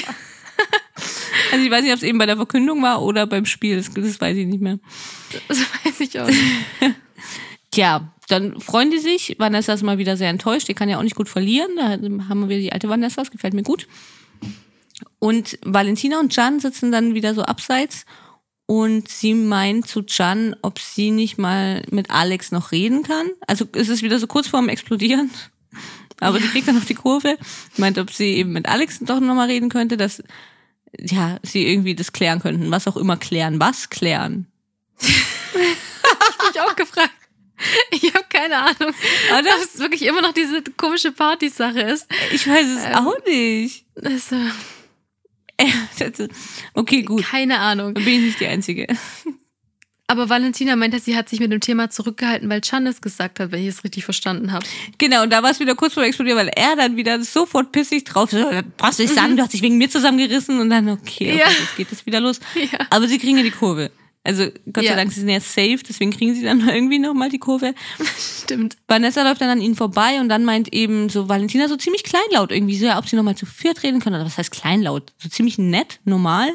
Also 1.52 1.66
ich 1.66 1.70
weiß 1.70 1.84
nicht, 1.84 1.92
ob 1.92 1.98
es 1.98 2.04
eben 2.04 2.18
bei 2.18 2.26
der 2.26 2.38
Verkündung 2.38 2.82
war 2.82 3.02
oder 3.02 3.28
beim 3.28 3.46
Spiel. 3.46 3.76
Das, 3.76 3.92
das 3.94 4.22
weiß 4.22 4.38
ich 4.38 4.48
nicht 4.48 4.62
mehr. 4.62 4.80
Das 5.50 5.60
weiß 5.60 6.00
ich 6.00 6.18
auch 6.20 6.28
nicht. 6.28 6.40
Tja, 7.72 8.14
dann 8.28 8.60
freuen 8.60 8.92
die 8.92 9.00
sich. 9.00 9.36
Vanessa 9.38 9.74
ist 9.74 9.84
mal 9.84 9.98
wieder 9.98 10.18
sehr 10.18 10.30
enttäuscht. 10.30 10.68
Die 10.68 10.74
kann 10.74 10.90
ja 10.90 10.98
auch 10.98 11.04
nicht 11.04 11.16
gut 11.16 11.30
verlieren. 11.30 11.72
Da 11.76 11.92
haben 12.30 12.50
wir 12.50 12.58
die 12.58 12.74
alte 12.74 12.90
Vanessa. 12.90 13.22
Das 13.22 13.32
gefällt 13.32 13.54
mir 13.54 13.64
gut. 13.64 13.88
Und 15.20 15.60
Valentina 15.64 16.20
und 16.20 16.36
Jan 16.36 16.60
sitzen 16.60 16.92
dann 16.92 17.14
wieder 17.14 17.34
so 17.34 17.44
abseits. 17.44 18.06
Und 18.68 19.10
sie 19.10 19.36
meint 19.36 19.88
zu 19.88 20.04
Jan, 20.08 20.56
ob 20.64 20.80
sie 20.80 21.12
nicht 21.12 21.38
mal 21.38 21.84
mit 21.92 22.10
Alex 22.10 22.52
noch 22.52 22.72
reden 22.72 23.04
kann. 23.04 23.28
Also 23.46 23.66
es 23.74 23.90
ist 23.90 24.02
wieder 24.02 24.18
so 24.18 24.26
kurz 24.26 24.48
vorm 24.48 24.70
Explodieren. 24.70 25.30
Aber 26.20 26.40
sie 26.40 26.48
kriegt 26.48 26.68
dann 26.68 26.76
noch 26.76 26.86
die 26.86 26.96
Kurve. 26.96 27.38
Meint, 27.78 28.00
ob 28.00 28.12
sie 28.12 28.36
eben 28.36 28.54
mit 28.54 28.68
Alex 28.68 29.00
doch 29.02 29.20
nochmal 29.20 29.50
reden 29.50 29.70
könnte, 29.70 29.98
dass 29.98 30.24
ja, 30.98 31.40
sie 31.44 31.68
irgendwie 31.68 31.94
das 31.94 32.14
klären 32.14 32.40
könnten. 32.40 32.72
Was 32.72 32.88
auch 32.88 32.98
immer 32.98 33.18
klären. 33.18 33.60
Was 33.60 33.90
klären? 33.90 34.48
Ich 36.54 36.62
auch 36.62 36.76
gefragt. 36.76 37.15
Ich 37.92 38.14
habe 38.14 38.26
keine 38.30 38.58
Ahnung. 38.58 38.94
Ob 39.32 39.46
es 39.64 39.80
wirklich 39.80 40.04
immer 40.04 40.22
noch 40.22 40.34
diese 40.34 40.62
komische 40.78 41.12
Partysache 41.12 41.80
ist. 41.82 42.08
Ich 42.34 42.48
weiß 42.48 42.66
es 42.68 42.84
Ähm. 42.86 42.94
auch 42.96 43.26
nicht. 43.26 43.86
Also, 44.04 44.36
Okay, 46.74 47.04
gut. 47.04 47.24
keine 47.24 47.60
Ahnung. 47.60 47.94
Dann 47.94 48.04
bin 48.04 48.16
ich 48.16 48.22
nicht 48.22 48.40
die 48.40 48.48
Einzige. 48.48 48.88
Aber 50.08 50.30
Valentina 50.30 50.76
meinte, 50.76 51.00
sie 51.00 51.16
hat 51.18 51.30
sich 51.30 51.40
mit 51.40 51.52
dem 51.52 51.62
Thema 51.62 51.90
zurückgehalten, 51.90 52.48
weil 52.48 52.62
Chan 52.62 52.86
es 52.86 53.02
gesagt 53.02 53.40
hat, 53.40 53.52
wenn 53.52 53.62
ich 53.62 53.70
es 53.70 53.84
richtig 53.84 54.04
verstanden 54.06 54.52
habe. 54.52 54.64
Genau, 55.00 55.24
und 55.24 55.32
da 55.32 55.42
war 55.42 55.50
es 55.50 55.60
wieder 55.60 55.74
kurz 55.74 55.96
vor 55.96 56.04
dem 56.04 56.10
Explodieren, 56.10 56.38
weil 56.38 56.52
er 56.56 56.76
dann 56.76 56.96
wieder 56.96 57.20
sofort 57.24 57.72
pissig 57.72 58.04
drauf 58.04 58.30
so, 58.30 58.46
brauchst 58.78 59.00
du 59.00 59.04
nicht 59.04 59.16
sagen, 59.16 59.36
du 59.36 59.42
hast 59.42 59.54
dich 59.54 59.64
wegen 59.64 59.78
mir 59.80 59.90
zusammengerissen 59.90 60.60
und 60.60 60.70
dann, 60.70 60.90
okay, 60.90 61.32
okay 61.32 61.38
Ja. 61.40 61.50
jetzt 61.50 61.76
geht 61.76 61.92
es 61.92 62.06
wieder 62.06 62.20
los. 62.20 62.40
Ja. 62.56 62.86
Aber 62.92 63.08
sie 63.08 63.18
kriegen 63.18 63.38
ja 63.38 63.44
die 63.44 63.50
Kurve. 63.52 63.90
Also 64.26 64.46
Gott 64.74 64.84
sei 64.84 64.90
Ja. 64.90 64.96
Dank, 64.96 65.12
sie 65.14 65.20
sind 65.22 65.30
ja 65.30 65.40
safe, 65.40 65.80
deswegen 65.88 66.12
kriegen 66.12 66.34
sie 66.36 66.44
dann 66.44 66.60
irgendwie 66.68 67.00
nochmal 67.00 67.30
die 67.30 67.38
Kurve. 67.40 67.74
Stimmt. 68.42 68.76
Vanessa 68.88 69.24
läuft 69.24 69.40
dann 69.42 69.50
an 69.50 69.62
ihnen 69.62 69.76
vorbei 69.76 70.20
und 70.20 70.30
dann 70.30 70.44
meint 70.44 70.74
eben 70.74 71.10
so 71.10 71.30
Valentina 71.30 71.68
so 71.68 71.76
ziemlich 71.78 72.04
kleinlaut 72.04 72.52
irgendwie 72.52 72.78
so, 72.78 72.86
ja, 72.88 72.98
ob 72.98 73.08
sie 73.08 73.16
nochmal 73.16 73.36
zu 73.36 73.46
viert 73.46 73.84
reden 73.84 74.00
können. 74.02 74.16
Oder 74.16 74.26
was 74.26 74.38
heißt 74.38 74.52
kleinlaut? 74.52 75.14
So 75.22 75.30
ziemlich 75.30 75.58
nett, 75.58 76.00
normal, 76.06 76.50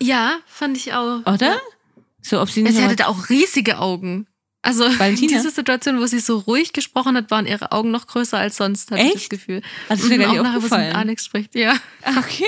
Ja, 0.00 0.36
fand 0.46 0.76
ich 0.76 0.92
auch. 0.94 1.20
oder? 1.26 1.60
So, 2.22 2.40
ob 2.40 2.48
sie 2.50 2.62
nicht 2.62 2.76
Sie 2.76 2.82
hatte 2.84 2.94
da 2.96 3.06
auch 3.06 3.28
riesige 3.28 3.78
Augen. 3.78 4.28
Also 4.64 4.84
Valentina? 5.00 5.36
diese 5.38 5.50
Situation, 5.50 5.98
wo 5.98 6.06
sie 6.06 6.20
so 6.20 6.38
ruhig 6.38 6.72
gesprochen 6.72 7.16
hat, 7.16 7.32
waren 7.32 7.46
ihre 7.48 7.72
Augen 7.72 7.90
noch 7.90 8.06
größer 8.06 8.38
als 8.38 8.58
sonst, 8.58 8.92
hatte 8.92 9.02
ich 9.02 9.12
das 9.12 9.22
Echt? 9.22 9.30
Gefühl. 9.30 9.62
Also, 9.88 10.06
Mhm, 10.06 10.22
auch 10.24 10.34
nachher, 10.44 10.62
wo 10.62 10.68
sie 10.68 10.78
mit. 10.78 10.94
Alex 10.94 11.24
spricht, 11.24 11.56
ja. 11.56 11.74
Okay. 12.16 12.44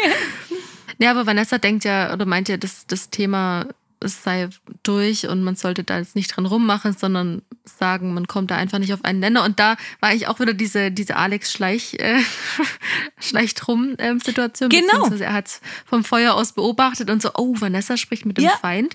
Ja, 0.99 1.11
aber 1.11 1.27
Vanessa 1.27 1.59
denkt 1.59 1.85
ja 1.85 2.13
oder 2.13 2.25
meint 2.25 2.49
ja, 2.49 2.57
dass 2.57 2.87
das 2.87 3.11
Thema 3.11 3.67
es 4.05 4.23
sei 4.23 4.49
durch 4.83 5.27
und 5.27 5.43
man 5.43 5.57
sollte 5.57 5.85
da 5.85 5.99
jetzt 5.99 6.15
nicht 6.15 6.29
dran 6.29 6.47
rummachen, 6.47 6.93
sondern 6.93 7.43
sagen, 7.65 8.15
man 8.15 8.27
kommt 8.29 8.51
da 8.51 8.57
einfach 8.57 8.79
nicht 8.79 8.93
auf 8.93 9.05
einen 9.05 9.21
Nenner. 9.21 9.45
Und 9.45 9.59
da 9.59 9.77
war 10.01 10.15
ich 10.15 10.29
auch 10.29 10.39
wieder 10.41 10.55
diese, 10.55 10.91
diese 10.91 11.17
Alex 11.17 11.53
Schleich, 11.53 11.95
äh, 11.95 12.21
Schleicht 13.19 13.67
rum 13.67 13.95
ähm, 13.99 14.21
Situation. 14.21 14.71
Genau. 14.71 15.09
Er 15.19 15.33
hat 15.33 15.61
vom 15.87 16.05
Feuer 16.05 16.35
aus 16.35 16.53
beobachtet 16.53 17.11
und 17.11 17.23
so, 17.23 17.31
oh, 17.35 17.55
Vanessa 17.59 17.97
spricht 17.97 18.27
mit 18.27 18.39
dem 18.39 18.45
Ja. 18.45 18.57
Feind. 18.61 18.95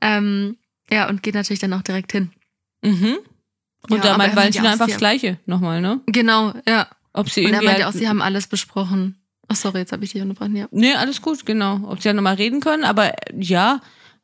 Ähm, 0.00 0.56
ja, 0.90 1.08
und 1.08 1.22
geht 1.22 1.34
natürlich 1.34 1.60
dann 1.60 1.72
auch 1.72 1.82
direkt 1.82 2.12
hin. 2.12 2.30
Mhm. 2.82 3.18
Und 3.88 3.96
Ja, 3.96 4.12
da 4.12 4.18
meint 4.18 4.36
Valentina 4.36 4.72
einfach 4.72 4.86
das 4.88 4.98
Gleiche 4.98 5.38
nochmal, 5.46 5.80
ne? 5.80 6.00
Genau, 6.06 6.52
ja. 6.68 6.88
Ob 7.12 7.28
sie 7.28 7.44
Und 7.44 7.52
er 7.52 7.62
meinte 7.62 7.84
halt, 7.84 7.94
auch, 7.94 7.98
sie 7.98 8.08
haben 8.08 8.22
alles 8.22 8.46
besprochen. 8.46 9.16
Ach, 9.48 9.56
sorry, 9.56 9.78
jetzt 9.78 9.90
habe 9.92 10.04
ich 10.04 10.12
dich 10.12 10.22
unterbrochen, 10.22 10.54
ja. 10.54 10.68
Nee, 10.70 10.94
alles 10.94 11.22
gut, 11.22 11.44
genau. 11.44 11.80
Ob 11.88 12.00
sie 12.00 12.08
ja 12.08 12.12
nochmal 12.12 12.34
reden 12.36 12.60
können, 12.60 12.84
aber 12.84 13.08
äh, 13.08 13.34
ja, 13.40 13.80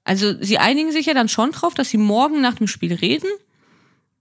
also 0.06 0.34
sie 0.40 0.58
einigen 0.58 0.92
sich 0.92 1.06
ja 1.06 1.14
dann 1.14 1.28
schon 1.28 1.50
drauf, 1.52 1.74
dass 1.74 1.90
sie 1.90 1.98
morgen 1.98 2.40
nach 2.40 2.54
dem 2.54 2.66
Spiel 2.68 2.94
reden. 2.94 3.28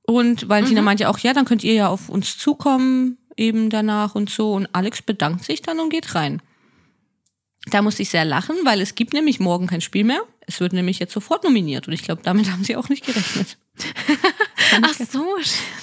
Und 0.07 0.49
Valentina 0.49 0.81
Mhm. 0.81 0.86
meint 0.86 0.99
ja 0.99 1.09
auch, 1.09 1.19
ja, 1.19 1.33
dann 1.33 1.45
könnt 1.45 1.63
ihr 1.63 1.73
ja 1.73 1.88
auf 1.88 2.09
uns 2.09 2.38
zukommen, 2.38 3.17
eben 3.38 3.69
danach 3.69 4.13
und 4.15 4.29
so. 4.29 4.53
Und 4.53 4.67
Alex 4.73 5.01
bedankt 5.01 5.43
sich 5.45 5.61
dann 5.61 5.79
und 5.79 5.89
geht 5.89 6.13
rein. 6.15 6.41
Da 7.67 7.81
musste 7.81 8.03
ich 8.03 8.09
sehr 8.09 8.25
lachen, 8.25 8.55
weil 8.63 8.81
es 8.81 8.93
gibt 8.95 9.13
nämlich 9.13 9.39
morgen 9.39 9.65
kein 9.67 9.81
Spiel 9.81 10.03
mehr. 10.03 10.21
Es 10.47 10.59
wird 10.59 10.73
nämlich 10.73 10.99
jetzt 10.99 11.13
sofort 11.13 11.43
nominiert. 11.43 11.88
Und 11.88 11.93
ich 11.93 12.03
glaube, 12.03 12.21
damit 12.23 12.51
haben 12.51 12.63
sie 12.63 12.75
auch 12.75 12.89
nicht 12.89 13.05
gerechnet. 13.05 13.57
Ach 14.81 14.93
so, 14.93 15.25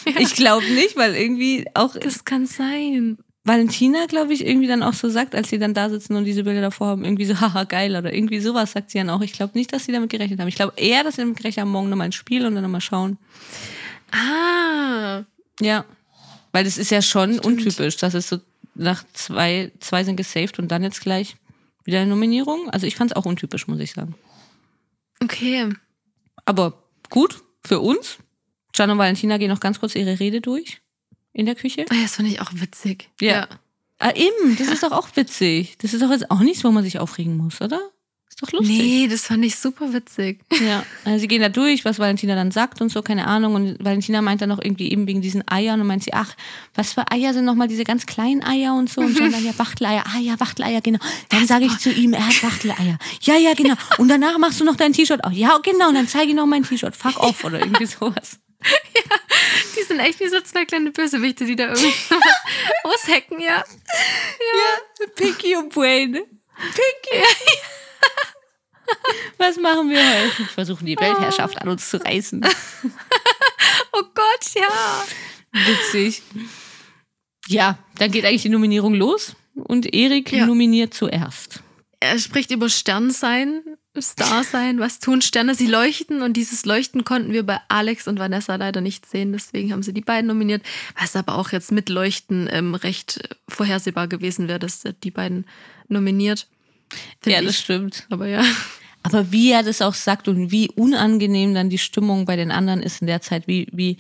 ja, 0.07 0.21
Ich 0.21 0.35
glaube 0.35 0.65
nicht, 0.67 0.97
weil 0.97 1.17
irgendwie 1.17 1.67
auch 1.75 1.97
das 1.97 2.25
kann 2.25 2.47
sein. 2.47 3.19
Valentina, 3.45 4.07
glaube 4.07 4.33
ich, 4.33 4.47
irgendwie 4.47 4.69
dann 4.69 4.85
auch 4.85 4.93
so 4.93 5.09
sagt, 5.09 5.35
als 5.35 5.51
sie 5.51 5.59
dann 5.59 5.75
da 5.75 5.91
sitzen 5.91 6.15
und 6.15 6.25
diese 6.25 6.45
Bilder 6.45 6.61
davor 6.61 6.89
haben, 6.89 7.05
irgendwie 7.05 7.25
so, 7.25 7.41
haha, 7.41 7.65
geil 7.65 7.97
oder 7.97 8.15
irgendwie 8.15 8.39
sowas 8.39 8.73
sagt 8.73 8.91
sie 8.91 8.99
dann 8.99 9.11
auch. 9.11 9.21
Ich 9.21 9.33
glaube 9.33 9.59
nicht, 9.59 9.73
dass 9.73 9.85
sie 9.85 9.93
damit 9.93 10.11
gerechnet 10.11 10.39
haben. 10.39 10.47
Ich 10.47 10.55
glaube 10.55 10.75
eher, 10.77 11.03
dass 11.03 11.17
sie 11.17 11.23
damit 11.23 11.39
gerechnet 11.39 11.63
haben, 11.63 11.73
morgen 11.73 11.91
nochmal 11.91 12.07
ein 12.07 12.13
Spiel 12.13 12.47
und 12.47 12.55
dann 12.55 12.63
nochmal 12.63 12.81
schauen. 12.81 13.19
Ah, 14.13 15.25
Ja. 15.61 15.85
Weil 16.53 16.65
das 16.65 16.77
ist 16.77 16.91
ja 16.91 17.01
schon 17.01 17.39
untypisch, 17.39 17.97
dass 17.97 18.13
es 18.13 18.29
so 18.29 18.39
nach 18.75 19.05
zwei, 19.15 19.73
zwei 19.81 20.05
sind 20.05 20.17
gesaved 20.17 20.59
und 20.59 20.69
dann 20.69 20.83
jetzt 20.83 21.01
gleich 21.01 21.37
wieder 21.85 21.99
eine 22.01 22.11
Nominierung. 22.11 22.69
Also 22.69 22.87
ich 22.87 22.95
fand 22.95 23.11
es 23.11 23.17
auch 23.17 23.25
untypisch, 23.25 23.67
muss 23.69 23.81
ich 23.81 23.93
sagen. 23.93 24.15
okay. 25.23 25.73
Aber 26.45 26.75
gut, 27.09 27.43
für 27.65 27.81
uns. 27.81 28.19
Gian 28.75 28.91
und 28.91 28.99
Valentina 28.99 29.39
gehen 29.39 29.49
noch 29.49 29.61
ganz 29.61 29.81
kurz 29.81 29.95
ihre 29.95 30.21
Rede 30.21 30.41
durch 30.43 30.82
in 31.33 31.47
der 31.47 31.55
Küche. 31.55 31.85
Ah, 31.91 31.95
Das 32.03 32.17
fand 32.17 32.29
ich 32.29 32.41
auch 32.41 32.51
witzig. 32.55 33.09
Ja. 33.21 33.49
Ah, 33.99 34.13
eben, 34.15 34.57
das 34.59 34.69
ist 34.69 34.83
doch 34.83 34.93
auch 34.93 35.09
witzig. 35.15 35.77
Das 35.79 35.95
ist 35.95 36.03
doch 36.03 36.11
jetzt 36.11 36.31
auch 36.31 36.41
nichts, 36.41 36.65
wo 36.65 36.71
man 36.71 36.83
sich 36.85 36.99
aufregen 36.99 37.37
muss, 37.37 37.61
oder? 37.61 37.81
Ist 38.29 38.43
doch 38.43 38.51
lustig. 38.51 38.77
Nee, 38.79 39.09
das 39.09 39.27
fand 39.27 39.45
ich 39.45 39.57
super 39.57 39.93
witzig. 39.93 40.41
Ja, 40.67 40.85
also 41.05 41.19
sie 41.19 41.29
gehen 41.29 41.43
da 41.43 41.51
durch, 41.51 41.85
was 41.85 41.99
Valentina 41.99 42.35
dann 42.35 42.51
sagt 42.51 42.81
und 42.81 42.89
so, 42.91 43.03
keine 43.03 43.27
Ahnung. 43.27 43.55
Und 43.55 43.77
Valentina 43.85 44.23
meint 44.23 44.41
dann 44.41 44.49
noch 44.49 44.59
irgendwie 44.61 44.91
eben 44.91 45.07
wegen 45.07 45.21
diesen 45.21 45.47
Eiern 45.47 45.81
und 45.81 45.87
meint 45.87 46.03
sie, 46.03 46.15
ach, 46.15 46.35
was 46.75 46.95
für 46.95 47.13
Eier 47.13 47.35
sind 47.35 47.45
nochmal 47.45 47.69
diese 47.69 47.85
ganz 47.85 48.07
kleinen 48.07 48.43
Eier 48.43 48.75
und 48.75 48.89
so. 48.91 49.03
Und 49.03 49.17
John 49.19 49.31
dann, 49.31 49.45
ja, 49.45 49.57
Wachteleier, 49.59 50.05
ah 50.07 50.19
ja, 50.19 50.41
Wachteleier, 50.41 50.81
genau. 50.81 50.99
Dann 51.29 51.47
sage 51.47 51.67
ich 51.67 51.77
zu 51.79 51.93
ihm, 51.93 52.15
er 52.15 52.27
hat 52.27 52.43
Wachteleier. 52.43 52.99
Ja, 53.21 53.37
ja, 53.37 53.53
genau. 53.55 53.75
Und 53.99 54.09
danach 54.09 54.39
machst 54.39 54.59
du 54.61 54.65
noch 54.65 54.77
dein 54.77 54.95
T-Shirt 54.95 55.23
auf. 55.25 55.33
Ja, 55.35 55.59
genau. 55.63 55.89
Und 55.91 55.95
dann 55.95 56.09
zeige 56.09 56.31
ich 56.31 56.35
noch 56.35 56.47
mein 56.47 56.63
T-Shirt. 56.65 56.97
Fuck 56.97 57.21
off 57.21 57.45
oder 57.45 57.61
irgendwie 57.61 57.87
sowas. 58.01 58.41
Die 59.77 59.83
sind 59.83 59.99
echt 60.01 60.21
wie 60.21 60.29
so 60.29 60.41
zwei 60.41 60.65
kleine 60.65 60.91
Bösewichte, 60.91 61.45
die 61.45 61.57
da 61.57 61.69
irgendwie 61.69 61.93
was 62.11 62.37
aushacken, 62.85 63.41
ja. 63.41 63.65
Ja, 63.65 65.07
Pinky 65.17 65.57
und 65.57 65.73
Brain. 65.75 66.13
Pinky. 66.15 67.25
Was 69.39 69.57
machen 69.57 69.89
wir 69.91 69.99
heute? 69.99 70.39
Wir 70.39 70.47
versuchen 70.47 70.87
die 70.87 70.97
Weltherrschaft 70.99 71.57
an 71.61 71.69
uns 71.69 71.89
zu 71.89 71.97
reißen. 71.97 72.45
Oh 73.93 74.03
Gott, 74.15 74.55
ja. 74.55 75.05
Witzig. 75.53 76.23
Ja, 77.49 77.79
dann 77.99 78.11
geht 78.11 78.25
eigentlich 78.25 78.43
die 78.43 78.49
Nominierung 78.51 78.95
los 78.95 79.35
und 79.55 79.93
Erik 79.95 80.33
Ja. 80.33 80.47
nominiert 80.47 80.95
zuerst. 80.95 81.61
Er 82.01 82.19
spricht 82.19 82.51
über 82.51 82.69
Sternsein, 82.69 83.63
Starsein, 83.99 84.79
was 84.79 85.01
tun 85.01 85.21
Sterne? 85.21 85.55
Sie 85.55 85.67
leuchten 85.67 86.23
und 86.23 86.35
dieses 86.35 86.65
Leuchten 86.65 87.05
konnten 87.05 87.33
wir 87.33 87.43
bei 87.45 87.59
Alex 87.69 88.09
und 88.09 88.19
Vanessa 88.19 88.55
leider 88.57 88.81
nicht 88.81 89.05
sehen. 89.05 89.33
Deswegen 89.33 89.71
haben 89.73 89.83
sie 89.83 89.93
die 89.93 90.01
beiden 90.01 90.29
nominiert, 90.29 90.63
was 90.99 91.15
aber 91.15 91.37
auch 91.37 91.53
jetzt 91.53 91.73
mit 91.73 91.91
Leuchten 91.91 92.49
ähm, 92.51 92.75
recht 92.75 93.19
äh, 93.19 93.35
vorhersehbar 93.49 94.09
gewesen 94.09 94.49
wäre, 94.49 94.59
dass 94.59 94.83
die 95.03 95.11
beiden 95.11 95.45
nominiert. 95.89 96.49
Find 97.21 97.37
Ja, 97.37 97.43
das 97.43 97.51
ich. 97.53 97.59
stimmt. 97.59 98.07
Aber 98.09 98.27
ja. 98.27 98.43
Aber 99.03 99.31
wie 99.33 99.51
er 99.51 99.63
das 99.63 99.83
auch 99.83 99.95
sagt 99.95 100.29
und 100.29 100.51
wie 100.51 100.71
unangenehm 100.71 101.55
dann 101.55 101.69
die 101.69 101.79
Stimmung 101.79 102.25
bei 102.25 102.37
den 102.37 102.51
anderen 102.51 102.83
ist 102.83 103.01
in 103.03 103.09
der 103.09 103.21
Zeit, 103.21 103.47
wie, 103.47 103.67
wie 103.73 103.97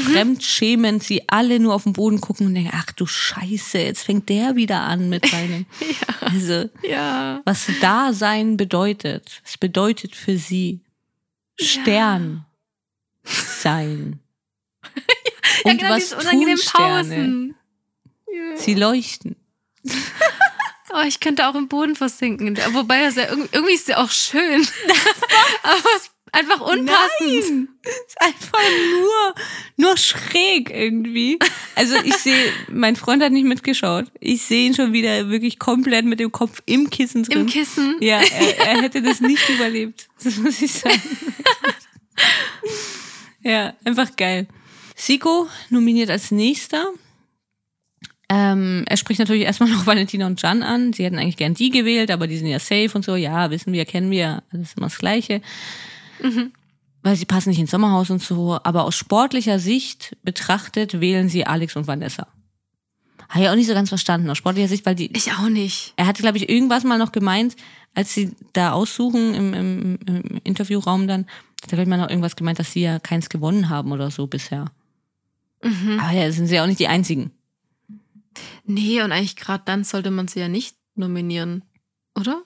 fremdschämend 0.00 1.02
sie 1.02 1.28
alle 1.28 1.58
nur 1.60 1.74
auf 1.74 1.84
den 1.84 1.92
Boden 1.92 2.20
gucken 2.20 2.46
und 2.46 2.54
denken, 2.54 2.70
ach 2.74 2.90
du 2.92 3.06
Scheiße, 3.06 3.78
jetzt 3.78 4.04
fängt 4.04 4.28
der 4.28 4.56
wieder 4.56 4.80
an 4.82 5.08
mit 5.08 5.26
seinem. 5.26 5.66
Also, 6.20 6.68
Ja. 6.82 7.40
was 7.44 7.66
Dasein 7.80 8.56
bedeutet. 8.56 9.42
Es 9.44 9.56
bedeutet 9.58 10.14
für 10.14 10.36
sie 10.38 10.80
Stern 11.58 12.44
sein. 13.24 14.20
ja, 15.64 15.72
Und 15.72 15.78
genau, 15.80 15.94
was 15.94 16.10
tun? 16.10 16.56
Pausen. 16.72 17.54
Sie 18.56 18.74
leuchten. 18.74 19.36
Oh, 20.92 21.06
ich 21.06 21.20
könnte 21.20 21.46
auch 21.46 21.54
im 21.54 21.68
Boden 21.68 21.94
versinken. 21.94 22.56
Wobei 22.72 23.04
es 23.04 23.14
ja 23.14 23.28
irgendwie, 23.28 23.48
irgendwie 23.52 23.74
ist 23.74 23.86
ja 23.86 23.98
auch 23.98 24.10
schön. 24.10 24.66
Aber 25.62 25.88
es, 25.96 26.10
Einfach 26.32 26.60
unpassend. 26.60 27.68
Ist 27.82 28.20
einfach 28.20 28.60
nur, 29.00 29.34
nur 29.76 29.96
schräg 29.96 30.70
irgendwie. 30.70 31.38
Also 31.74 31.96
ich 32.04 32.14
sehe, 32.16 32.52
mein 32.68 32.94
Freund 32.96 33.22
hat 33.22 33.32
nicht 33.32 33.46
mitgeschaut. 33.46 34.06
Ich 34.20 34.42
sehe 34.42 34.66
ihn 34.66 34.74
schon 34.74 34.92
wieder 34.92 35.28
wirklich 35.28 35.58
komplett 35.58 36.04
mit 36.04 36.20
dem 36.20 36.30
Kopf 36.30 36.62
im 36.66 36.90
Kissen 36.90 37.24
drin. 37.24 37.40
Im 37.40 37.46
Kissen? 37.46 37.96
Ja, 38.00 38.20
er, 38.20 38.58
er 38.58 38.82
hätte 38.82 39.02
das 39.02 39.20
nicht 39.20 39.48
überlebt. 39.48 40.08
Das 40.22 40.36
muss 40.36 40.60
ich 40.62 40.72
sagen. 40.72 41.00
ja, 43.42 43.74
einfach 43.84 44.14
geil. 44.16 44.46
Siko 44.94 45.48
nominiert 45.70 46.10
als 46.10 46.30
nächster. 46.30 46.92
Ähm, 48.28 48.84
er 48.86 48.96
spricht 48.96 49.18
natürlich 49.18 49.42
erstmal 49.42 49.70
noch 49.70 49.86
Valentina 49.86 50.26
und 50.26 50.40
Jan 50.40 50.62
an. 50.62 50.92
Sie 50.92 51.04
hätten 51.04 51.18
eigentlich 51.18 51.36
gern 51.36 51.54
die 51.54 51.70
gewählt, 51.70 52.10
aber 52.10 52.28
die 52.28 52.36
sind 52.36 52.46
ja 52.46 52.60
safe 52.60 52.90
und 52.94 53.04
so. 53.04 53.16
Ja, 53.16 53.50
wissen 53.50 53.72
wir, 53.72 53.84
kennen 53.84 54.10
wir, 54.10 54.42
alles 54.52 54.74
immer 54.74 54.86
das 54.86 54.98
Gleiche. 54.98 55.42
Mhm. 56.22 56.52
Weil 57.02 57.16
sie 57.16 57.24
passen 57.24 57.48
nicht 57.48 57.58
ins 57.58 57.70
Sommerhaus 57.70 58.10
und 58.10 58.22
so. 58.22 58.58
Aber 58.62 58.84
aus 58.84 58.94
sportlicher 58.94 59.58
Sicht 59.58 60.16
betrachtet 60.22 61.00
wählen 61.00 61.28
sie 61.28 61.46
Alex 61.46 61.76
und 61.76 61.86
Vanessa. 61.86 62.26
Habe 63.30 63.44
ich 63.44 63.48
auch 63.48 63.54
nicht 63.54 63.68
so 63.68 63.74
ganz 63.74 63.88
verstanden, 63.88 64.28
aus 64.28 64.38
sportlicher 64.38 64.68
Sicht, 64.68 64.84
weil 64.84 64.96
die. 64.96 65.10
Ich 65.16 65.32
auch 65.32 65.48
nicht. 65.48 65.94
Er 65.96 66.06
hatte, 66.06 66.20
glaube 66.20 66.36
ich, 66.36 66.48
irgendwas 66.48 66.82
mal 66.82 66.98
noch 66.98 67.12
gemeint, 67.12 67.54
als 67.94 68.12
sie 68.12 68.34
da 68.52 68.72
aussuchen 68.72 69.34
im, 69.34 69.54
im, 69.54 69.98
im 70.04 70.40
Interviewraum 70.42 71.06
dann, 71.06 71.26
hat 71.62 71.72
er, 71.72 71.76
glaube 71.76 71.82
ich, 71.82 71.88
mal 71.88 71.96
noch 71.96 72.10
irgendwas 72.10 72.36
gemeint, 72.36 72.58
dass 72.58 72.72
sie 72.72 72.82
ja 72.82 72.98
keins 72.98 73.28
gewonnen 73.28 73.68
haben 73.68 73.92
oder 73.92 74.10
so 74.10 74.26
bisher. 74.26 74.66
Mhm. 75.62 76.00
Aber 76.00 76.12
ja, 76.12 76.30
sind 76.32 76.48
sie 76.48 76.56
ja 76.56 76.64
auch 76.64 76.66
nicht 76.66 76.80
die 76.80 76.88
einzigen. 76.88 77.30
Nee, 78.64 79.02
und 79.02 79.12
eigentlich 79.12 79.36
gerade 79.36 79.62
dann 79.64 79.84
sollte 79.84 80.10
man 80.10 80.28
sie 80.28 80.40
ja 80.40 80.48
nicht 80.48 80.76
nominieren, 80.94 81.62
oder? 82.18 82.42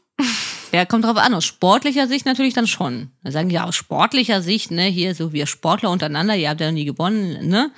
Ja, 0.75 0.85
kommt 0.85 1.05
drauf 1.05 1.17
an. 1.17 1.35
Aus 1.35 1.45
sportlicher 1.45 2.09
Sicht 2.09 2.27
natürlich 2.27 2.53
dann 2.53 2.67
schon. 2.67 3.11
Da 3.23 3.31
sagen 3.31 3.49
die 3.49 3.55
ja, 3.55 3.65
aus 3.65 3.77
sportlicher 3.77 4.43
Sicht, 4.43 4.73
ne, 4.73 4.87
hier 4.87 5.15
so 5.15 5.33
wir 5.33 5.47
Sportler 5.47 5.91
untereinander, 5.91 6.35
ihr 6.35 6.49
habt 6.51 6.61
ja 6.61 6.67
noch 6.67 6.75
nie 6.75 6.85
gewonnen, 6.85 7.47
ne? 7.47 7.71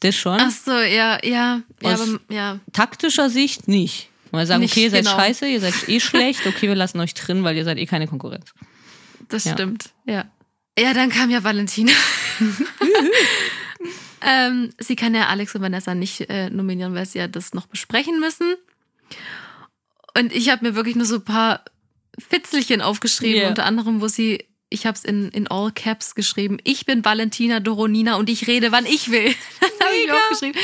Das 0.00 0.14
schon. 0.14 0.38
Ach 0.38 0.50
so, 0.50 0.70
ja, 0.70 1.18
ja. 1.24 1.62
ja, 1.82 1.94
aber, 1.94 2.06
ja. 2.28 2.60
taktischer 2.72 3.28
Sicht 3.28 3.66
nicht. 3.66 4.08
Mal 4.30 4.46
sagen, 4.46 4.62
nicht, 4.62 4.72
okay, 4.72 4.84
ihr 4.84 4.90
seid 4.90 5.04
genau. 5.04 5.16
scheiße, 5.16 5.48
ihr 5.48 5.60
seid 5.60 5.88
eh 5.88 5.98
schlecht, 5.98 6.46
okay, 6.46 6.68
wir 6.68 6.74
lassen 6.76 7.00
euch 7.00 7.14
drin, 7.14 7.42
weil 7.42 7.56
ihr 7.56 7.64
seid 7.64 7.78
eh 7.78 7.86
keine 7.86 8.06
Konkurrenz. 8.06 8.52
Das 9.28 9.44
ja. 9.44 9.52
stimmt, 9.52 9.90
ja. 10.06 10.24
Ja, 10.78 10.94
dann 10.94 11.10
kam 11.10 11.30
ja 11.30 11.42
Valentina. 11.42 11.92
ähm, 14.20 14.70
sie 14.78 14.96
kann 14.96 15.14
ja 15.14 15.26
Alex 15.26 15.54
und 15.54 15.62
Vanessa 15.62 15.94
nicht 15.94 16.28
äh, 16.28 16.50
nominieren, 16.50 16.94
weil 16.94 17.06
sie 17.06 17.18
ja 17.18 17.28
das 17.28 17.54
noch 17.54 17.66
besprechen 17.66 18.20
müssen. 18.20 18.54
Und 20.16 20.32
ich 20.32 20.50
habe 20.50 20.66
mir 20.66 20.74
wirklich 20.74 20.96
nur 20.96 21.06
so 21.06 21.16
ein 21.16 21.24
paar 21.24 21.64
Fitzelchen 22.18 22.80
aufgeschrieben, 22.80 23.40
yeah. 23.40 23.48
unter 23.48 23.64
anderem, 23.64 24.00
wo 24.00 24.08
sie, 24.08 24.44
ich 24.70 24.86
habe 24.86 24.96
es 24.96 25.04
in, 25.04 25.30
in 25.30 25.46
All 25.48 25.70
Caps 25.72 26.14
geschrieben, 26.14 26.58
ich 26.64 26.86
bin 26.86 27.04
Valentina 27.04 27.60
Doronina 27.60 28.16
und 28.16 28.28
ich 28.28 28.46
rede, 28.46 28.72
wann 28.72 28.86
ich 28.86 29.10
will. 29.10 29.34
Das 29.60 29.88
habe 29.90 29.96
ich 29.96 30.10
aufgeschrieben. 30.10 30.60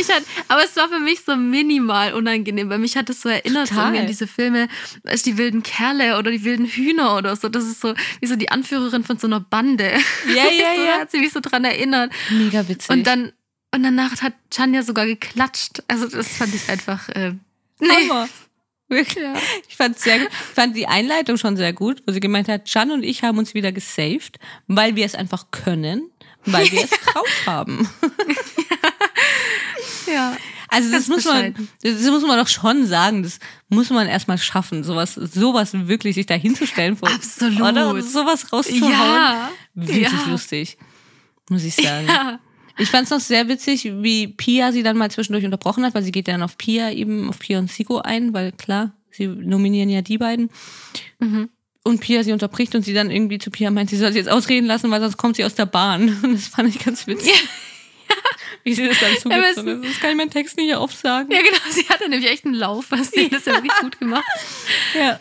Ich 0.00 0.08
hatte, 0.08 0.24
aber 0.48 0.64
es 0.64 0.74
war 0.76 0.88
für 0.88 0.98
mich 0.98 1.20
so 1.20 1.36
minimal 1.36 2.14
unangenehm, 2.14 2.70
weil 2.70 2.78
mich 2.78 2.96
hat 2.96 3.10
es 3.10 3.20
so 3.20 3.28
erinnert 3.28 3.68
so 3.68 3.78
an 3.78 4.06
diese 4.06 4.26
Filme, 4.26 4.68
die 5.04 5.36
wilden 5.36 5.62
Kerle 5.62 6.16
oder 6.18 6.30
die 6.30 6.42
wilden 6.42 6.64
Hühner 6.64 7.16
oder 7.16 7.36
so. 7.36 7.50
Das 7.50 7.64
ist 7.64 7.82
so 7.82 7.92
wie 8.20 8.26
so 8.26 8.34
die 8.34 8.50
Anführerin 8.50 9.04
von 9.04 9.18
so 9.18 9.26
einer 9.26 9.40
Bande. 9.40 9.92
Ja, 10.26 10.34
ja, 10.34 10.44
ja. 10.44 10.86
Da 10.86 11.00
hat 11.00 11.10
sie 11.10 11.18
mich 11.18 11.32
so 11.32 11.40
dran 11.40 11.64
erinnert. 11.64 12.12
Mega 12.30 12.66
witzig. 12.66 12.88
Und 12.88 13.06
dann, 13.06 13.32
und 13.74 13.82
danach 13.82 14.22
hat 14.22 14.32
Chanya 14.50 14.82
sogar 14.82 15.04
geklatscht. 15.04 15.82
Also 15.88 16.08
das 16.08 16.28
fand 16.38 16.54
ich 16.54 16.66
einfach. 16.70 17.10
Äh, 17.10 17.34
nee. 17.78 17.88
Hammer. 18.08 18.28
Wirklich. 18.88 19.24
Ja. 19.24 19.34
Ich 19.68 19.76
fand, 19.76 19.98
sehr, 19.98 20.28
fand 20.54 20.76
die 20.76 20.86
Einleitung 20.86 21.36
schon 21.36 21.56
sehr 21.56 21.72
gut, 21.72 22.02
wo 22.06 22.12
sie 22.12 22.20
gemeint 22.20 22.48
hat, 22.48 22.72
Jan 22.72 22.90
und 22.92 23.02
ich 23.02 23.22
haben 23.22 23.38
uns 23.38 23.54
wieder 23.54 23.72
gesaved, 23.72 24.38
weil 24.68 24.94
wir 24.94 25.04
es 25.04 25.14
einfach 25.14 25.50
können, 25.50 26.10
weil 26.44 26.70
wir 26.70 26.84
es 26.84 26.90
drauf 27.12 27.46
haben. 27.46 27.88
ja. 30.06 30.36
Also 30.68 30.90
das 30.90 31.08
muss 31.08 31.24
man, 31.24 31.54
das 31.82 32.02
muss 32.02 32.22
man 32.22 32.38
doch 32.38 32.48
schon 32.48 32.86
sagen, 32.86 33.22
das 33.22 33.38
muss 33.68 33.90
man 33.90 34.08
erstmal 34.08 34.38
schaffen, 34.38 34.82
sowas, 34.84 35.14
sowas 35.14 35.70
wirklich 35.72 36.16
sich 36.16 36.26
da 36.26 36.34
hinzustellen 36.34 36.96
vor, 36.96 37.08
Absolut. 37.08 37.60
oder 37.60 38.02
sowas 38.02 38.52
rauszuhauen. 38.52 38.92
Ja. 38.92 39.50
Wirklich 39.74 40.10
ja. 40.10 40.26
lustig, 40.28 40.76
muss 41.48 41.64
ich 41.64 41.74
sagen. 41.74 42.08
Ja. 42.08 42.40
Ich 42.78 42.90
fand 42.90 43.04
es 43.04 43.10
noch 43.10 43.20
sehr 43.20 43.48
witzig, 43.48 43.84
wie 44.02 44.28
Pia 44.28 44.72
sie 44.72 44.82
dann 44.82 44.96
mal 44.96 45.10
zwischendurch 45.10 45.44
unterbrochen 45.44 45.84
hat, 45.84 45.94
weil 45.94 46.02
sie 46.02 46.12
geht 46.12 46.28
dann 46.28 46.42
auf 46.42 46.58
Pia 46.58 46.90
eben, 46.90 47.28
auf 47.28 47.38
Pia 47.38 47.58
und 47.58 47.70
Siko 47.70 47.98
ein, 47.98 48.34
weil 48.34 48.52
klar, 48.52 48.92
sie 49.10 49.26
nominieren 49.26 49.88
ja 49.88 50.02
die 50.02 50.18
beiden. 50.18 50.50
Mhm. 51.18 51.48
Und 51.84 52.00
Pia 52.00 52.24
sie 52.24 52.32
unterbricht 52.32 52.74
und 52.74 52.82
sie 52.82 52.94
dann 52.94 53.10
irgendwie 53.10 53.38
zu 53.38 53.50
Pia 53.50 53.70
meint, 53.70 53.90
sie 53.90 53.96
soll 53.96 54.12
sie 54.12 54.18
jetzt 54.18 54.28
ausreden 54.28 54.66
lassen, 54.66 54.90
weil 54.90 55.00
sonst 55.00 55.16
kommt 55.16 55.36
sie 55.36 55.44
aus 55.44 55.54
der 55.54 55.66
Bahn. 55.66 56.08
Und 56.22 56.34
das 56.34 56.48
fand 56.48 56.68
ich 56.68 56.84
ganz 56.84 57.06
witzig. 57.06 57.28
Ja. 57.28 58.14
Wie 58.64 58.74
sie 58.74 58.88
das 58.88 58.98
dann 58.98 59.12
zugezogen 59.16 59.82
ja, 59.82 59.88
Das 59.88 60.00
kann 60.00 60.10
ich 60.10 60.16
meinen 60.16 60.30
Text 60.30 60.56
nicht 60.56 60.74
aufsagen. 60.74 61.30
Ja, 61.30 61.38
genau. 61.40 61.58
Sie 61.70 61.88
hatte 61.88 62.08
nämlich 62.08 62.28
echt 62.28 62.44
einen 62.44 62.54
Lauf. 62.54 62.86
Was 62.90 63.12
sie 63.12 63.22
ja. 63.22 63.28
das 63.28 63.44
ja 63.44 63.54
wirklich 63.54 63.72
gut 63.80 63.98
gemacht. 64.00 64.24
Ja. 64.98 65.20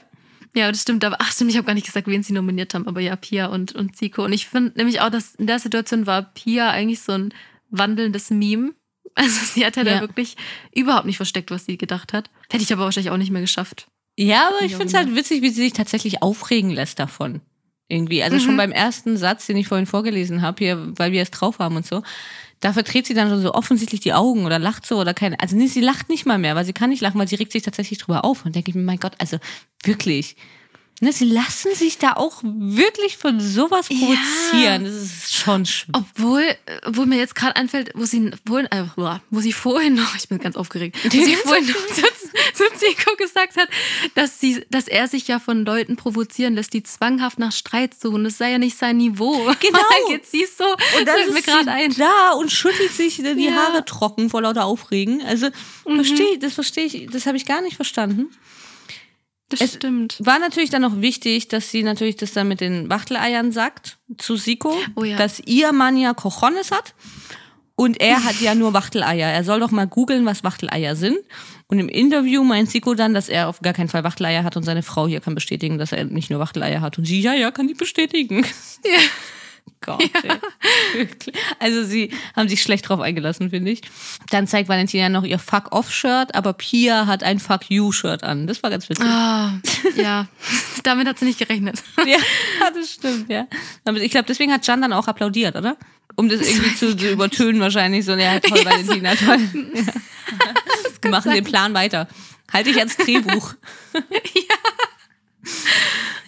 Ja, 0.56 0.72
das 0.72 0.82
stimmt. 0.82 1.04
Aber 1.04 1.18
ach 1.20 1.32
stimmt, 1.32 1.52
ich 1.52 1.58
habe 1.58 1.68
gar 1.68 1.74
nicht 1.74 1.86
gesagt, 1.86 2.08
wen 2.08 2.24
sie 2.24 2.34
nominiert 2.34 2.74
haben. 2.74 2.88
Aber 2.88 3.02
ja, 3.02 3.16
Pia 3.16 3.48
und, 3.48 3.76
und 3.76 3.96
Zico. 3.96 4.24
Und 4.24 4.34
ich 4.34 4.48
finde 4.48 4.72
nämlich 4.78 5.02
auch, 5.02 5.10
dass 5.10 5.36
in 5.36 5.48
der 5.48 5.60
Situation 5.60 6.08
war 6.08 6.24
Pia 6.34 6.70
eigentlich 6.70 7.02
so 7.02 7.12
ein 7.12 7.34
wandelndes 7.70 8.30
Meme. 8.32 8.74
Also 9.18 9.46
sie 9.46 9.66
hat 9.66 9.78
ja, 9.78 9.84
ja. 9.84 9.94
da 9.96 10.02
wirklich 10.02 10.36
überhaupt 10.76 11.06
nicht 11.06 11.16
versteckt, 11.16 11.50
was 11.50 11.66
sie 11.66 11.78
gedacht 11.78 12.12
hat. 12.12 12.30
Hätte 12.52 12.64
ich 12.64 12.74
aber 12.74 12.84
wahrscheinlich 12.84 13.12
auch 13.12 13.18
nicht 13.18 13.32
mehr 13.32 13.40
geschafft. 13.40 13.88
Ja, 14.18 14.50
aber 14.50 14.66
ich 14.66 14.74
finde 14.74 14.88
es 14.88 14.94
halt 14.94 15.16
witzig, 15.16 15.42
wie 15.42 15.52
sie 15.52 15.62
sich 15.62 15.72
tatsächlich 15.72 16.22
aufregen 16.22 16.70
lässt 16.70 17.00
davon. 17.00 17.40
Irgendwie. 17.88 18.24
Also 18.24 18.36
mhm. 18.36 18.42
schon 18.42 18.58
beim 18.58 18.74
ersten 18.74 19.16
Satz, 19.16 19.46
den 19.48 19.56
ich 19.56 19.70
vorhin 19.70 19.86
vorgelesen 19.86 20.42
habe, 20.42 20.58
hier, 20.58 20.92
weil 20.98 21.14
wir 21.14 21.22
es 21.22 21.32
drauf 21.32 21.60
haben 21.60 21.78
und 21.78 21.86
so, 21.86 22.04
da 22.66 22.74
verdreht 22.74 23.06
sie 23.06 23.14
dann 23.14 23.30
schon 23.30 23.42
so 23.42 23.54
offensichtlich 23.54 24.00
die 24.00 24.14
Augen 24.14 24.44
oder 24.44 24.58
lacht 24.58 24.88
so 24.88 25.00
oder 25.00 25.14
keine. 25.14 25.40
Also 25.40 25.56
nee, 25.56 25.68
sie 25.68 25.82
lacht 25.82 26.10
nicht 26.10 26.26
mal 26.26 26.40
mehr, 26.40 26.56
weil 26.56 26.66
sie 26.66 26.74
kann 26.74 26.90
nicht 26.90 27.02
lachen, 27.02 27.20
weil 27.20 27.28
sie 27.28 27.36
regt 27.36 27.52
sich 27.52 27.62
tatsächlich 27.62 28.00
drüber 28.00 28.26
auf. 28.26 28.44
Und 28.44 28.56
denke 28.56 28.72
ich 28.72 28.76
mir, 28.76 28.82
mein 28.82 28.98
Gott, 28.98 29.14
also 29.20 29.38
wirklich. 29.84 30.36
Ne, 31.02 31.12
sie 31.12 31.26
lassen 31.26 31.76
sich 31.76 31.98
da 31.98 32.14
auch 32.14 32.42
wirklich 32.42 33.18
von 33.18 33.42
sowas 33.42 33.90
provozieren. 33.90 34.16
Ja. 34.64 34.78
Das 34.80 34.94
ist 34.94 35.36
schon 35.36 35.66
schlimm. 35.66 35.94
Obwohl, 35.94 36.44
wo 36.88 37.06
mir 37.06 37.18
jetzt 37.18 37.36
gerade 37.36 37.58
einfällt, 37.58 37.92
wo 37.96 38.06
sie, 38.06 38.32
wo, 38.46 38.60
äh, 38.60 38.86
wo 39.30 39.42
sie 39.42 39.52
vorhin 39.52 39.96
noch, 39.96 40.16
ich 40.18 40.30
bin 40.30 40.40
ganz 40.40 40.56
aufgeregt, 40.56 40.98
wo 41.04 41.10
sie 41.10 41.36
vorhin 41.36 41.68
noch 41.68 41.88
zu, 41.88 42.02
zu 42.54 42.64
Zico 42.78 43.14
gesagt 43.18 43.58
hat, 43.58 43.68
dass, 44.14 44.40
sie, 44.40 44.66
dass 44.70 44.88
er 44.88 45.10
sich 45.10 45.28
ja 45.28 45.40
von 45.40 45.66
Leuten 45.66 45.98
provozieren 45.98 46.56
lässt, 46.56 46.72
die 46.72 46.84
zwanghaft 46.84 47.40
nach 47.40 47.52
Streit 47.52 47.94
suchen. 48.00 48.24
Das 48.24 48.38
sei 48.38 48.52
ja 48.52 48.58
nicht 48.58 48.78
sein 48.78 48.98
Niveau. 48.98 49.54
Genau. 49.66 49.80
Jetzt 50.12 50.32
siehst 50.32 50.60
du, 50.60 50.64
und 50.64 51.08
dann 51.08 51.18
ist 51.22 51.34
mir 51.34 51.42
gerade 51.42 51.72
ein. 51.72 51.94
Da 51.96 52.34
und 52.34 52.52
schüttelt 52.52 52.92
sich 52.92 53.18
die 53.18 53.46
ja. 53.46 53.54
Haare 53.54 53.84
trocken 53.84 54.30
vor 54.30 54.42
lauter 54.42 54.66
Aufregen. 54.66 55.24
Also, 55.26 55.48
mhm. 55.88 55.96
verstehe, 55.96 56.38
das 56.38 56.54
verstehe 56.54 56.86
ich, 56.86 57.08
das 57.12 57.26
habe 57.26 57.38
ich 57.38 57.46
gar 57.46 57.62
nicht 57.62 57.76
verstanden. 57.76 58.30
Das 59.50 59.62
es 59.62 59.74
stimmt. 59.76 60.18
War 60.20 60.40
natürlich 60.40 60.72
dann 60.72 60.82
noch 60.82 61.02
wichtig, 61.02 61.48
dass 61.48 61.70
sie 61.70 61.84
natürlich 61.84 62.16
das 62.16 62.34
dann 62.34 62.48
mit 62.48 62.62
den 62.62 62.90
Wachteleiern 62.90 63.52
sagt 63.52 63.98
zu 64.18 64.38
Siko, 64.38 64.76
oh 64.96 65.04
ja. 65.04 65.18
dass 65.18 65.40
ihr 65.40 65.72
Mann 65.72 65.98
ja 65.98 66.14
Cojones 66.14 66.72
hat 66.72 66.96
und 67.76 68.00
er 68.00 68.24
hat 68.24 68.40
ja 68.40 68.56
nur 68.56 68.74
Wachteleier. 68.74 69.30
Er 69.30 69.44
soll 69.44 69.60
doch 69.60 69.72
mal 69.72 69.86
googeln, 69.86 70.26
was 70.26 70.44
Wachteleier 70.44 70.96
sind. 70.96 71.18
Und 71.68 71.80
im 71.80 71.90
Interview 71.90 72.44
meint 72.44 72.70
Siko 72.70 72.94
dann, 72.94 73.14
dass 73.14 73.28
er 73.28 73.50
auf 73.50 73.60
gar 73.62 73.74
keinen 73.74 73.90
Fall 73.90 74.04
Wachteleier 74.04 74.44
hat 74.44 74.56
und 74.56 74.64
seine 74.64 74.84
Frau 74.84 75.08
hier 75.08 75.20
kann 75.20 75.36
bestätigen, 75.36 75.78
dass 75.78 75.92
er 75.92 76.06
nicht 76.06 76.30
nur 76.30 76.40
Wachteleier 76.40 76.80
hat. 76.80 76.98
Und 76.98 77.06
sie, 77.06 77.20
ja, 77.22 77.34
ja, 77.34 77.52
kann 77.52 77.68
die 77.68 77.74
bestätigen. 77.74 78.46
Ja. 78.84 79.00
Gott, 79.86 80.04
ja. 80.24 80.40
Also 81.60 81.84
sie 81.84 82.12
haben 82.36 82.50
sich 82.50 82.62
schlecht 82.62 82.90
drauf 82.90 83.00
eingelassen, 83.00 83.52
finde 83.52 83.72
ich. 83.72 83.82
Dann 84.32 84.48
zeigt 84.48 84.68
Valentina 84.68 85.10
noch 85.10 85.24
ihr 85.24 85.38
Fuck-Off-Shirt, 85.38 86.34
aber 86.34 86.54
Pia 86.54 87.06
hat 87.06 87.24
ein 87.24 87.40
Fuck-You-Shirt 87.40 88.24
an. 88.24 88.48
Das 88.48 88.64
war 88.64 88.70
ganz 88.70 88.90
witzig. 88.90 89.06
Ah, 89.06 89.54
ja, 89.96 90.28
damit 90.84 91.08
hat 91.08 91.20
sie 91.20 91.26
nicht 91.26 91.40
gerechnet. 91.40 91.84
ja, 92.06 92.18
das 92.74 92.94
stimmt, 92.94 93.30
ja. 93.30 93.48
Ich 94.02 94.12
glaube, 94.12 94.26
deswegen 94.28 94.52
hat 94.52 94.66
Jan 94.66 94.82
dann 94.82 94.94
auch 94.94 95.08
applaudiert, 95.08 95.56
oder? 95.56 95.78
Um 96.16 96.30
das 96.30 96.42
irgendwie 96.42 96.76
zu, 96.76 96.96
zu 96.96 97.12
übertönen 97.12 97.62
wahrscheinlich. 97.62 98.06
So, 98.06 98.14
ja, 98.14 98.40
toll, 98.40 98.60
ja, 98.60 98.66
Valentina, 98.66 99.16
so. 99.16 99.26
toll. 99.26 99.40
Ja. 99.76 99.94
Wir 101.02 101.12
machen 101.12 101.24
sein. 101.26 101.36
den 101.36 101.44
Plan 101.44 101.74
weiter. 101.74 102.08
Halte 102.52 102.70
ich 102.70 102.80
als 102.80 102.98
Drehbuch. 102.98 103.54
ja. 103.94 104.56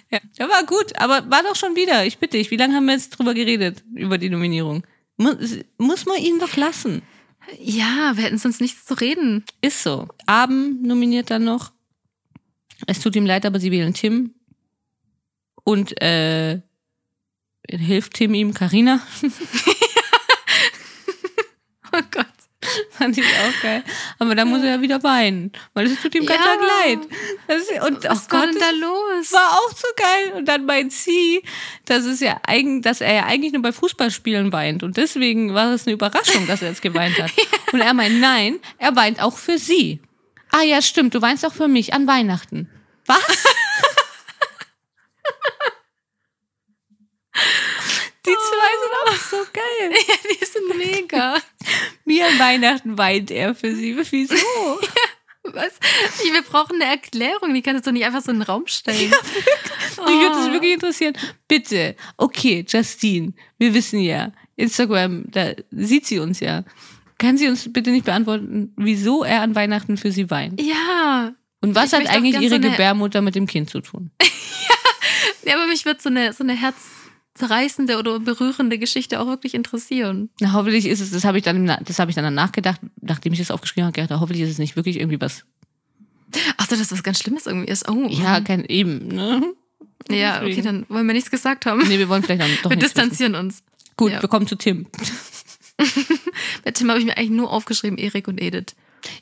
Ja, 0.10 0.20
ja, 0.40 0.50
war 0.50 0.66
gut, 0.66 0.98
aber 0.98 1.30
war 1.30 1.44
doch 1.44 1.56
schon 1.56 1.76
wieder. 1.76 2.06
Ich 2.06 2.18
bitte 2.18 2.38
dich, 2.38 2.50
wie 2.52 2.58
lange 2.58 2.76
haben 2.76 2.86
wir 2.86 2.94
jetzt 2.94 3.10
drüber 3.10 3.34
geredet, 3.34 3.84
über 3.94 4.18
die 4.18 4.30
Nominierung? 4.30 4.84
Muss, 5.18 5.36
muss 5.78 6.06
man 6.06 6.18
ihn 6.18 6.40
doch 6.40 6.56
lassen. 6.56 7.02
Ja, 7.60 8.16
wir 8.16 8.24
hätten 8.24 8.38
sonst 8.38 8.62
nichts 8.62 8.86
zu 8.86 8.94
reden. 8.94 9.44
Ist 9.62 9.84
so. 9.84 10.08
Abend 10.26 10.84
nominiert 10.84 11.30
dann 11.30 11.44
noch. 11.44 11.72
Es 12.86 13.00
tut 13.00 13.16
ihm 13.16 13.26
leid, 13.26 13.46
aber 13.46 13.60
sie 13.60 13.72
wählen 13.72 13.94
Tim. 13.94 14.36
Und 15.64 16.02
äh, 16.02 16.62
hilft 17.70 18.14
Tim 18.14 18.34
ihm, 18.34 18.54
Karina. 18.54 19.02
oh 21.94 22.02
Gott. 22.12 22.36
Fand 22.91 23.18
ich 23.18 23.23
auch 23.26 23.61
geil. 23.61 23.84
Aber 24.19 24.35
dann 24.35 24.48
muss 24.49 24.61
er 24.64 24.76
ja 24.76 24.81
wieder 24.81 25.02
weinen, 25.03 25.52
weil 25.73 25.85
es 25.88 26.02
tut 26.02 26.14
ihm 26.15 26.26
ganz 26.26 26.39
Ja. 26.44 26.56
leid. 26.56 26.99
Ist, 27.48 27.72
und 27.84 28.03
Was 28.03 28.27
oh 28.27 28.31
war 28.31 28.41
Gott, 28.45 28.56
denn 28.56 28.60
da 28.61 28.69
los? 28.72 29.31
war 29.31 29.52
auch 29.60 29.69
so 29.76 29.88
geil. 29.95 30.34
Und 30.38 30.45
dann 30.48 30.65
meint 30.65 30.91
sie, 30.94 31.41
dass 31.85 32.06
es 32.06 32.19
ja 32.19 32.39
eigentlich, 32.45 32.84
dass 32.84 33.02
er 33.02 33.14
ja 33.14 33.26
eigentlich 33.26 33.53
nur 33.53 33.61
bei 33.61 33.72
Fußballspielen 33.72 34.52
weint. 34.52 34.84
Und 34.84 34.98
deswegen 34.98 35.53
war 35.53 35.72
es 35.73 35.85
eine 35.85 35.94
Überraschung, 35.94 36.48
dass 36.48 36.61
er 36.61 36.69
jetzt 36.69 36.81
geweint 36.81 37.18
hat. 37.22 37.31
Und 37.73 37.81
er 37.81 37.94
meint, 37.94 38.19
nein, 38.19 38.60
er 38.77 38.95
weint 38.95 39.22
auch 39.22 39.38
für 39.38 39.57
sie. 39.57 40.02
Ah 40.52 40.61
ja, 40.64 40.81
stimmt, 40.81 41.14
du 41.14 41.22
weinst 41.22 41.45
auch 41.45 41.53
für 41.53 41.68
mich 41.68 41.94
an 41.94 42.07
Weihnachten. 42.07 42.69
Was? 43.06 43.45
Die 48.26 48.34
zwei 48.34 48.72
sind 48.81 49.53
geil. 49.80 49.91
ja, 50.08 50.16
die 50.40 50.45
sind 50.45 50.78
mega. 50.78 51.38
Wie 52.06 52.22
an 52.22 52.38
Weihnachten 52.40 52.98
weint 52.98 53.32
er 53.32 53.56
für 53.56 53.76
sie. 53.76 53.98
Wieso? 54.12 54.36
Was? 55.44 55.72
Ich- 56.24 56.34
Wir 56.34 56.41
brauchen 56.41 56.82
eine 56.82 56.91
Erklärung. 56.91 57.54
Die 57.54 57.62
kann 57.62 57.76
das 57.76 57.84
doch 57.84 57.91
nicht 57.91 58.06
einfach 58.06 58.22
so 58.22 58.32
in 58.32 58.40
den 58.40 58.44
Raum 58.44 58.68
stellen. 58.68 59.10
Mich 59.10 59.98
würde 59.98 60.30
das 60.36 60.48
Oh. 60.48 60.52
wirklich 60.52 60.74
interessieren. 60.74 61.14
Bitte, 61.48 61.95
okay, 62.18 62.66
Justine, 62.68 63.34
wir 63.58 63.74
wissen 63.74 63.99
ja, 64.02 64.32
Instagram, 64.58 65.24
da 65.32 65.54
sieht 65.72 66.06
sie 66.06 66.20
uns 66.20 66.40
ja. 66.41 66.64
Kann 67.18 67.38
sie 67.38 67.48
uns 67.48 67.72
bitte 67.74 67.90
nicht 67.91 68.06
beantworten, 68.06 68.74
wieso 68.78 69.24
er 69.24 69.41
an 69.41 69.56
Weihnachten 69.56 69.98
für 69.98 70.12
sie 70.12 70.30
weint? 70.30 70.62
Ja. 70.62 71.34
Und 71.62 71.74
was 71.74 71.94
Ich 71.94 71.99
hat 71.99 72.08
eigentlich 72.10 72.40
ihre 72.40 72.56
so 72.56 72.70
Gebärmutter 72.70 73.22
mit 73.22 73.34
dem 73.34 73.48
Kind 73.48 73.70
zu 73.72 73.80
tun? 73.82 74.12
ja, 75.44 75.56
aber 75.56 75.66
mich 75.66 75.86
wird 75.86 75.99
so 76.02 76.10
eine, 76.10 76.32
so 76.34 76.44
eine 76.44 76.54
herzzerreißende 77.38 77.97
oder 77.97 78.19
berührende 78.19 78.77
Geschichte 78.80 79.19
auch 79.19 79.27
wirklich 79.27 79.53
interessieren. 79.53 80.30
Na, 80.39 80.53
hoffentlich 80.53 80.85
ist 80.85 80.99
es, 80.99 81.11
das 81.11 81.23
habe 81.23 81.38
ich 81.38 81.43
dann, 81.43 81.65
das 81.84 81.99
habe 81.99 82.11
ich 82.11 82.15
dann 82.15 82.23
danach 82.23 82.51
gedacht, 82.51 82.81
nachdem 83.01 83.34
ich 83.34 83.39
das 83.39 83.51
aufgeschrieben 83.51 83.85
habe, 83.85 83.93
gedacht, 84.01 84.19
hoffentlich 84.19 84.43
ist 84.43 84.51
es 84.51 84.57
nicht 84.57 84.76
wirklich 84.76 84.99
irgendwie 84.99 85.22
was. 85.22 85.45
Ach 86.57 86.68
so, 86.69 86.76
dass 86.76 86.91
was 86.91 87.03
ganz 87.03 87.19
Schlimmes 87.19 87.45
irgendwie 87.45 87.68
ist. 87.68 87.88
Oh. 87.89 88.07
Ja, 88.09 88.41
kein 88.41 88.65
eben, 88.65 89.07
ne? 89.07 89.53
Ja, 90.09 90.41
okay, 90.41 90.61
dann 90.61 90.85
wollen 90.89 91.07
wir 91.07 91.14
nichts 91.14 91.31
gesagt 91.31 91.65
haben. 91.65 91.88
Nee, 91.88 91.97
wir 91.99 92.09
wollen 92.09 92.23
vielleicht 92.23 92.41
auch 92.41 92.47
doch 92.64 92.69
wir 92.69 92.77
nichts 92.77 92.95
wissen. 92.95 93.09
distanzieren 93.09 93.35
uns. 93.35 93.64
Gut, 93.95 94.11
Ja. 94.11 94.22
wir 94.22 94.30
kommen 94.30 94.47
zu 94.47 94.55
Tim. 94.55 94.88
Bei 96.64 96.72
Tim 96.72 96.89
habe 96.89 96.99
ich 96.99 97.05
mir 97.05 97.18
eigentlich 97.18 97.30
nur 97.31 97.51
aufgeschrieben, 97.51 97.97
Erik 97.97 98.27
und 98.27 98.39
Edith. 98.41 98.76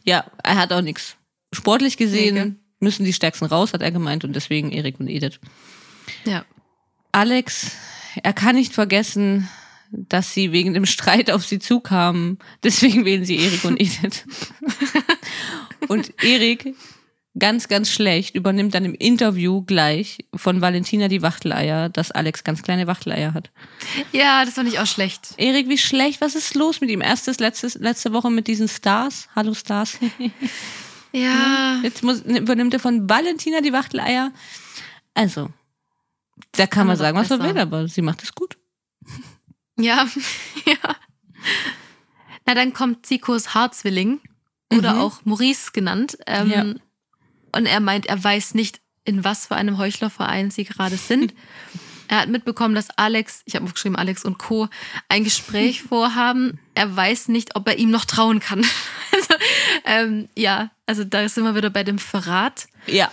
Ja, 0.03 0.25
er 0.43 0.55
hat 0.55 0.73
auch 0.73 0.81
nichts. 0.81 1.15
Sportlich 1.53 1.97
gesehen 1.97 2.35
gell? 2.35 2.55
müssen 2.79 3.05
die 3.05 3.13
Stärksten 3.13 3.45
raus, 3.45 3.73
hat 3.73 3.81
er 3.81 3.91
gemeint, 3.91 4.23
und 4.23 4.33
deswegen 4.35 4.71
Erik 4.71 4.99
und 4.99 5.07
Edith. 5.07 5.39
Ja. 6.25 6.45
Alex, 7.11 7.71
er 8.23 8.33
kann 8.33 8.55
nicht 8.55 8.73
vergessen, 8.73 9.49
dass 9.91 10.33
sie 10.33 10.51
wegen 10.51 10.73
dem 10.73 10.85
Streit 10.85 11.31
auf 11.31 11.45
sie 11.45 11.59
zukamen. 11.59 12.39
Deswegen 12.63 13.05
wählen 13.05 13.25
sie 13.25 13.37
Erik 13.37 13.63
und 13.65 13.79
Edith. 13.79 14.25
und 15.87 16.23
Erik, 16.23 16.75
ganz, 17.37 17.67
ganz 17.67 17.89
schlecht, 17.89 18.35
übernimmt 18.35 18.73
dann 18.73 18.85
im 18.85 18.93
Interview 18.93 19.61
gleich 19.61 20.19
von 20.33 20.61
Valentina 20.61 21.07
die 21.07 21.21
Wachteleier, 21.21 21.89
dass 21.89 22.11
Alex 22.11 22.43
ganz 22.43 22.61
kleine 22.61 22.87
Wachteleier 22.87 23.33
hat. 23.33 23.51
Ja, 24.11 24.45
das 24.45 24.55
fand 24.55 24.69
ich 24.69 24.79
auch 24.79 24.87
schlecht. 24.87 25.33
Erik, 25.37 25.69
wie 25.69 25.77
schlecht, 25.77 26.21
was 26.21 26.35
ist 26.35 26.55
los 26.55 26.81
mit 26.81 26.89
ihm? 26.89 27.01
Erstes, 27.01 27.39
letztes, 27.39 27.75
letzte 27.75 28.13
Woche 28.13 28.31
mit 28.31 28.47
diesen 28.47 28.67
Stars. 28.67 29.27
Hallo 29.35 29.53
Stars. 29.53 29.97
Ja. 31.11 31.79
Jetzt 31.81 32.03
muss, 32.03 32.19
übernimmt 32.21 32.73
er 32.73 32.81
von 32.81 33.09
Valentina 33.09 33.61
die 33.61 33.71
Wachteleier. 33.71 34.33
Also, 35.13 35.49
da 36.57 36.67
kann 36.67 36.87
man 36.87 36.97
sagen, 36.97 37.17
was 37.17 37.29
er 37.31 37.37
besser. 37.37 37.53
will, 37.55 37.61
aber 37.61 37.87
sie 37.87 38.01
macht 38.01 38.23
es 38.23 38.33
gut. 38.35 38.57
Ja. 39.77 40.07
ja. 40.65 40.95
Na, 42.45 42.53
dann 42.53 42.73
kommt 42.73 43.05
Zikos 43.05 43.53
Haarzwilling 43.53 44.19
oder 44.73 44.93
Mhm. 44.95 44.99
auch 45.01 45.25
Maurice 45.25 45.71
genannt. 45.73 46.17
Ähm, 46.27 46.49
Ja. 46.49 46.61
Und 47.53 47.65
er 47.65 47.79
meint, 47.79 48.05
er 48.07 48.21
weiß 48.21 48.53
nicht, 48.53 48.81
in 49.05 49.23
was 49.23 49.47
für 49.47 49.55
einem 49.55 49.77
Heuchlerverein 49.77 50.51
sie 50.51 50.63
gerade 50.65 50.97
sind. 50.97 51.33
Er 52.07 52.19
hat 52.19 52.29
mitbekommen, 52.29 52.75
dass 52.75 52.89
Alex, 52.99 53.41
ich 53.45 53.55
habe 53.55 53.65
aufgeschrieben, 53.65 53.95
Alex 53.95 54.25
und 54.25 54.37
Co. 54.37 54.67
ein 55.09 55.23
Gespräch 55.23 55.81
vorhaben. 55.89 56.59
Er 56.75 56.95
weiß 56.95 57.29
nicht, 57.29 57.55
ob 57.55 57.67
er 57.67 57.79
ihm 57.79 57.89
noch 57.89 58.05
trauen 58.05 58.39
kann. 58.39 58.63
Also, 59.11 59.33
ähm, 59.85 60.29
ja, 60.37 60.69
also 60.85 61.03
da 61.03 61.27
sind 61.27 61.45
wir 61.45 61.55
wieder 61.55 61.71
bei 61.71 61.83
dem 61.83 61.97
Verrat. 61.97 62.67
Ja. 62.85 63.09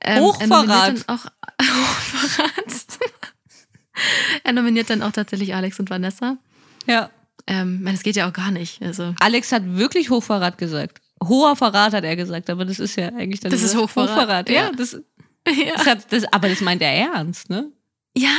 Ähm, 0.00 0.24
Hochverrat. 0.24 1.04
Er 1.06 1.14
auch, 1.14 1.26
Hochverrat. 1.60 2.52
er 4.44 4.52
nominiert 4.52 4.90
dann 4.90 5.02
auch 5.02 5.12
tatsächlich 5.12 5.54
Alex 5.54 5.78
und 5.80 5.90
Vanessa. 5.90 6.38
Ja. 6.86 7.10
Ähm, 7.46 7.84
das 7.84 8.02
geht 8.02 8.16
ja 8.16 8.28
auch 8.28 8.32
gar 8.32 8.50
nicht. 8.50 8.82
Also, 8.82 9.14
Alex 9.20 9.52
hat 9.52 9.62
wirklich 9.66 10.10
Hochverrat 10.10 10.58
gesagt. 10.58 11.00
Hoher 11.22 11.56
Verrat 11.56 11.92
hat 11.92 12.04
er 12.04 12.16
gesagt, 12.16 12.50
aber 12.50 12.64
das 12.64 12.78
ist 12.78 12.96
ja 12.96 13.08
eigentlich 13.08 13.40
dann 13.40 13.50
Das 13.50 13.62
ist 13.62 13.76
Hochverrat, 13.76 14.48
Ja, 14.48 14.54
ja. 14.54 14.72
das, 14.72 14.92
ja. 15.46 15.72
das 15.76 15.86
hat, 15.86 16.12
das, 16.12 16.24
aber 16.32 16.48
das 16.48 16.60
meint 16.60 16.82
er 16.82 16.92
ernst, 16.92 17.50
ne? 17.50 17.70
ja, 18.16 18.30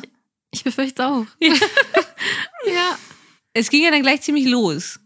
ich 0.50 0.64
befürchte 0.64 1.06
auch. 1.06 1.26
Ja. 1.40 1.54
ja. 2.66 2.98
Es 3.54 3.70
ging 3.70 3.84
ja 3.84 3.90
dann 3.90 4.02
gleich 4.02 4.22
ziemlich 4.22 4.46
los. 4.46 4.98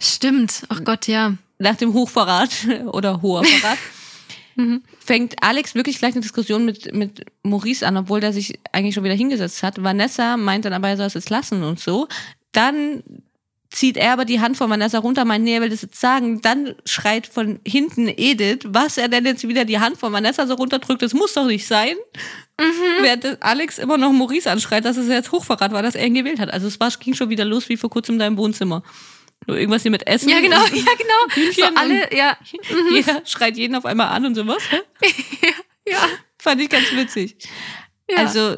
Stimmt. 0.00 0.62
Ach 0.68 0.82
Gott, 0.82 1.06
ja. 1.06 1.34
Nach 1.58 1.76
dem 1.76 1.92
Hochverrat 1.92 2.50
oder 2.86 3.22
hoher 3.22 3.44
Verrat 3.44 3.78
Mhm. 4.56 4.82
fängt 4.98 5.34
Alex 5.42 5.74
wirklich 5.74 5.98
gleich 5.98 6.14
eine 6.14 6.22
Diskussion 6.22 6.64
mit, 6.64 6.94
mit 6.94 7.26
Maurice 7.42 7.86
an, 7.86 7.96
obwohl 7.98 8.20
der 8.20 8.32
sich 8.32 8.58
eigentlich 8.72 8.94
schon 8.94 9.04
wieder 9.04 9.14
hingesetzt 9.14 9.62
hat. 9.62 9.82
Vanessa 9.82 10.36
meint 10.38 10.64
dann 10.64 10.72
aber, 10.72 10.88
er 10.88 10.96
soll 10.96 11.06
es 11.06 11.14
jetzt 11.14 11.30
lassen 11.30 11.62
und 11.62 11.78
so. 11.78 12.08
Dann 12.52 13.02
zieht 13.70 13.98
er 13.98 14.14
aber 14.14 14.24
die 14.24 14.40
Hand 14.40 14.56
von 14.56 14.70
Vanessa 14.70 14.98
runter, 14.98 15.26
meint, 15.26 15.44
nee, 15.44 15.54
er 15.54 15.60
will 15.60 15.68
das 15.68 15.82
jetzt 15.82 16.00
sagen. 16.00 16.40
Dann 16.40 16.74
schreit 16.86 17.26
von 17.26 17.60
hinten 17.66 18.08
Edith, 18.08 18.60
was 18.64 18.96
er 18.96 19.08
denn 19.08 19.26
jetzt 19.26 19.46
wieder 19.46 19.66
die 19.66 19.78
Hand 19.78 19.98
von 19.98 20.12
Vanessa 20.12 20.46
so 20.46 20.54
runterdrückt, 20.54 21.02
das 21.02 21.12
muss 21.12 21.34
doch 21.34 21.46
nicht 21.46 21.66
sein. 21.66 21.94
Während 23.02 23.42
Alex 23.42 23.78
immer 23.78 23.98
noch 23.98 24.12
Maurice 24.12 24.50
anschreit, 24.50 24.86
dass 24.86 24.96
es 24.96 25.08
jetzt 25.08 25.32
Hochverrat 25.32 25.72
war, 25.72 25.82
dass 25.82 25.94
er 25.94 26.06
ihn 26.06 26.14
gewählt 26.14 26.40
hat. 26.40 26.50
Also 26.50 26.66
es 26.66 26.80
war, 26.80 26.90
ging 26.98 27.14
schon 27.14 27.28
wieder 27.28 27.44
los 27.44 27.68
wie 27.68 27.76
vor 27.76 27.90
kurzem 27.90 28.14
in 28.14 28.20
deinem 28.20 28.38
Wohnzimmer. 28.38 28.82
Nur 29.46 29.58
irgendwas 29.58 29.82
hier 29.82 29.90
mit 29.90 30.06
Essen. 30.06 30.28
Ja, 30.28 30.40
genau, 30.40 30.56
ja, 30.64 30.66
genau. 30.68 31.52
So 31.52 31.64
alle, 31.76 32.14
ja. 32.14 32.36
Jeder 32.92 33.22
schreit 33.24 33.56
jeden 33.56 33.74
auf 33.76 33.84
einmal 33.84 34.08
an 34.08 34.26
und 34.26 34.34
so 34.34 34.46
was. 34.46 34.62
Hä? 34.70 34.80
Ja. 35.88 36.00
Fand 36.36 36.60
ich 36.60 36.68
ganz 36.68 36.90
witzig. 36.96 37.36
ja. 38.10 38.16
Also 38.16 38.56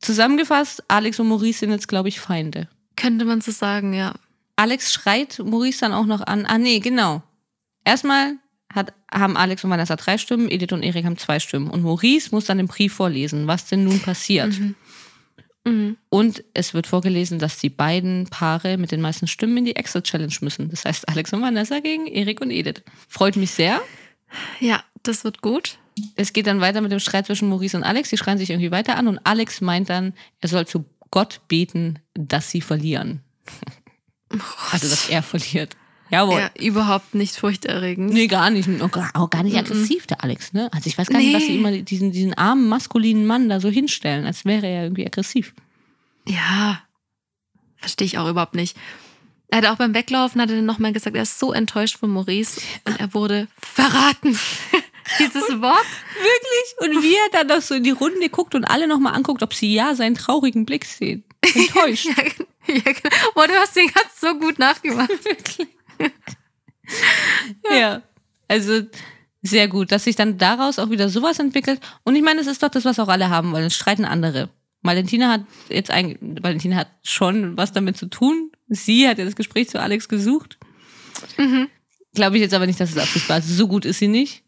zusammengefasst, 0.00 0.84
Alex 0.88 1.18
und 1.18 1.28
Maurice 1.28 1.60
sind 1.60 1.70
jetzt, 1.70 1.88
glaube 1.88 2.10
ich, 2.10 2.20
Feinde. 2.20 2.68
Könnte 2.96 3.24
man 3.24 3.40
so 3.40 3.50
sagen, 3.50 3.94
ja. 3.94 4.14
Alex 4.56 4.92
schreit 4.92 5.38
Maurice 5.38 5.80
dann 5.80 5.94
auch 5.94 6.04
noch 6.04 6.20
an. 6.20 6.44
Ah, 6.44 6.58
nee, 6.58 6.80
genau. 6.80 7.22
Erstmal 7.82 8.34
hat, 8.70 8.92
haben 9.10 9.38
Alex 9.38 9.64
und 9.64 9.70
Vanessa 9.70 9.96
drei 9.96 10.18
Stimmen, 10.18 10.50
Edith 10.50 10.72
und 10.72 10.82
Erik 10.82 11.06
haben 11.06 11.16
zwei 11.16 11.40
Stimmen. 11.40 11.70
Und 11.70 11.82
Maurice 11.82 12.28
muss 12.32 12.44
dann 12.44 12.58
den 12.58 12.68
Brief 12.68 12.92
vorlesen, 12.92 13.46
was 13.46 13.66
denn 13.66 13.84
nun 13.84 14.00
passiert. 14.00 14.58
Mhm. 14.58 14.74
Und 15.64 16.44
es 16.54 16.72
wird 16.72 16.86
vorgelesen, 16.86 17.38
dass 17.38 17.58
die 17.58 17.68
beiden 17.68 18.26
Paare 18.28 18.78
mit 18.78 18.92
den 18.92 19.00
meisten 19.00 19.26
Stimmen 19.26 19.58
in 19.58 19.64
die 19.66 19.76
Exit-Challenge 19.76 20.34
müssen. 20.40 20.70
Das 20.70 20.84
heißt, 20.84 21.08
Alex 21.08 21.32
und 21.32 21.42
Vanessa 21.42 21.80
gegen 21.80 22.06
Erik 22.06 22.40
und 22.40 22.50
Edith. 22.50 22.82
Freut 23.08 23.36
mich 23.36 23.50
sehr. 23.50 23.80
Ja, 24.58 24.82
das 25.02 25.22
wird 25.22 25.42
gut. 25.42 25.78
Es 26.16 26.32
geht 26.32 26.46
dann 26.46 26.60
weiter 26.60 26.80
mit 26.80 26.92
dem 26.92 27.00
Streit 27.00 27.26
zwischen 27.26 27.48
Maurice 27.48 27.76
und 27.76 27.84
Alex. 27.84 28.08
Die 28.08 28.16
schreien 28.16 28.38
sich 28.38 28.50
irgendwie 28.50 28.70
weiter 28.70 28.96
an 28.96 29.06
und 29.06 29.18
Alex 29.24 29.60
meint 29.60 29.90
dann, 29.90 30.14
er 30.40 30.48
soll 30.48 30.66
zu 30.66 30.86
Gott 31.10 31.40
beten, 31.48 31.98
dass 32.14 32.50
sie 32.50 32.60
verlieren. 32.60 33.22
Also, 34.70 34.88
dass 34.88 35.08
er 35.08 35.22
verliert. 35.22 35.76
Jawohl. 36.10 36.40
Ja, 36.40 36.50
überhaupt 36.58 37.14
nicht 37.14 37.36
furchterregend. 37.36 38.12
Nee, 38.12 38.26
gar 38.26 38.50
nicht. 38.50 38.68
Auch 39.14 39.30
gar, 39.30 39.42
nicht 39.42 39.56
aggressiv, 39.56 40.06
der 40.06 40.24
Alex, 40.24 40.52
ne? 40.52 40.68
Also 40.72 40.88
ich 40.88 40.98
weiß 40.98 41.08
gar 41.08 41.18
nicht, 41.18 41.34
was 41.34 41.42
sie 41.44 41.52
Nee. 41.52 41.58
immer 41.58 41.72
diesen, 41.72 42.10
diesen 42.12 42.34
armen, 42.34 42.68
maskulinen 42.68 43.26
Mann 43.26 43.48
da 43.48 43.60
so 43.60 43.68
hinstellen, 43.68 44.26
als 44.26 44.44
wäre 44.44 44.66
er 44.66 44.82
irgendwie 44.84 45.06
aggressiv. 45.06 45.54
Ja, 46.26 46.82
verstehe 47.76 48.06
ich 48.06 48.18
auch 48.18 48.28
überhaupt 48.28 48.54
nicht. 48.54 48.76
Er 49.48 49.58
hat 49.58 49.66
auch 49.66 49.76
beim 49.76 49.94
Weglaufen 49.94 50.40
hat 50.40 50.50
er 50.50 50.56
dann 50.56 50.66
nochmal 50.66 50.92
gesagt, 50.92 51.16
er 51.16 51.22
ist 51.22 51.38
so 51.38 51.52
enttäuscht 51.52 51.98
von 51.98 52.10
Maurice 52.10 52.60
und 52.84 53.00
er 53.00 53.12
wurde 53.14 53.48
verraten. 53.60 54.38
Dieses 55.18 55.42
Wort. 55.60 55.86
Wirklich? 56.14 56.96
Und 56.96 57.02
wie 57.02 57.14
er 57.14 57.30
dann 57.32 57.48
noch 57.48 57.60
so 57.60 57.74
in 57.74 57.82
die 57.82 57.90
Runde 57.90 58.28
guckt 58.28 58.54
und 58.54 58.64
alle 58.64 58.86
nochmal 58.86 59.14
anguckt, 59.14 59.42
ob 59.42 59.54
sie 59.54 59.74
ja 59.74 59.96
seinen 59.96 60.14
traurigen 60.14 60.66
Blick 60.66 60.84
sehen. 60.84 61.24
Enttäuscht. 61.54 62.06
Ja, 62.06 62.74
ja, 62.74 62.80
genau. 62.80 63.16
Boah, 63.34 63.48
du 63.48 63.54
hast 63.54 63.74
den 63.74 63.88
ganz 63.88 64.20
so 64.20 64.34
gut 64.38 64.58
nachgemacht. 64.60 65.10
Ja. 67.70 68.02
Also 68.48 68.82
sehr 69.42 69.68
gut, 69.68 69.92
dass 69.92 70.04
sich 70.04 70.16
dann 70.16 70.38
daraus 70.38 70.78
auch 70.78 70.90
wieder 70.90 71.08
sowas 71.08 71.38
entwickelt. 71.38 71.80
Und 72.04 72.16
ich 72.16 72.22
meine, 72.22 72.40
es 72.40 72.46
ist 72.46 72.62
doch 72.62 72.68
das, 72.68 72.84
was 72.84 72.98
auch 72.98 73.08
alle 73.08 73.30
haben 73.30 73.52
wollen. 73.52 73.66
Es 73.66 73.74
streiten 73.74 74.04
andere. 74.04 74.50
Valentina 74.82 75.30
hat 75.30 75.44
jetzt 75.68 75.90
eigentlich, 75.90 76.18
Valentina 76.42 76.76
hat 76.76 76.88
schon 77.02 77.56
was 77.56 77.72
damit 77.72 77.96
zu 77.96 78.06
tun. 78.06 78.50
Sie 78.68 79.06
hat 79.08 79.18
ja 79.18 79.24
das 79.24 79.36
Gespräch 79.36 79.68
zu 79.68 79.80
Alex 79.80 80.08
gesucht. 80.08 80.58
Mhm. 81.36 81.68
Glaube 82.14 82.36
ich 82.36 82.42
jetzt 82.42 82.54
aber 82.54 82.66
nicht, 82.66 82.80
dass 82.80 82.90
es 82.90 82.98
abschließbar 82.98 83.38
ist. 83.38 83.48
So 83.48 83.68
gut 83.68 83.84
ist 83.84 83.98
sie 83.98 84.08
nicht. 84.08 84.42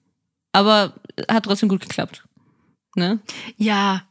Aber 0.52 0.94
hat 1.30 1.44
trotzdem 1.44 1.68
gut 1.68 1.80
geklappt. 1.80 2.24
Ne? 2.96 3.20
Ja, 3.56 4.02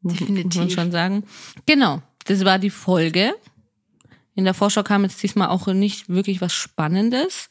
Muss- 0.00 0.12
Muss 0.20 0.28
man 0.28 0.36
Definitiv. 0.36 0.74
schon 0.74 0.92
sagen. 0.92 1.24
Genau. 1.66 2.02
Das 2.26 2.44
war 2.44 2.58
die 2.58 2.70
Folge. 2.70 3.34
In 4.38 4.44
der 4.44 4.54
Vorschau 4.54 4.84
kam 4.84 5.02
jetzt 5.02 5.20
diesmal 5.20 5.48
auch 5.48 5.66
nicht 5.66 6.08
wirklich 6.08 6.40
was 6.40 6.52
Spannendes. 6.54 7.48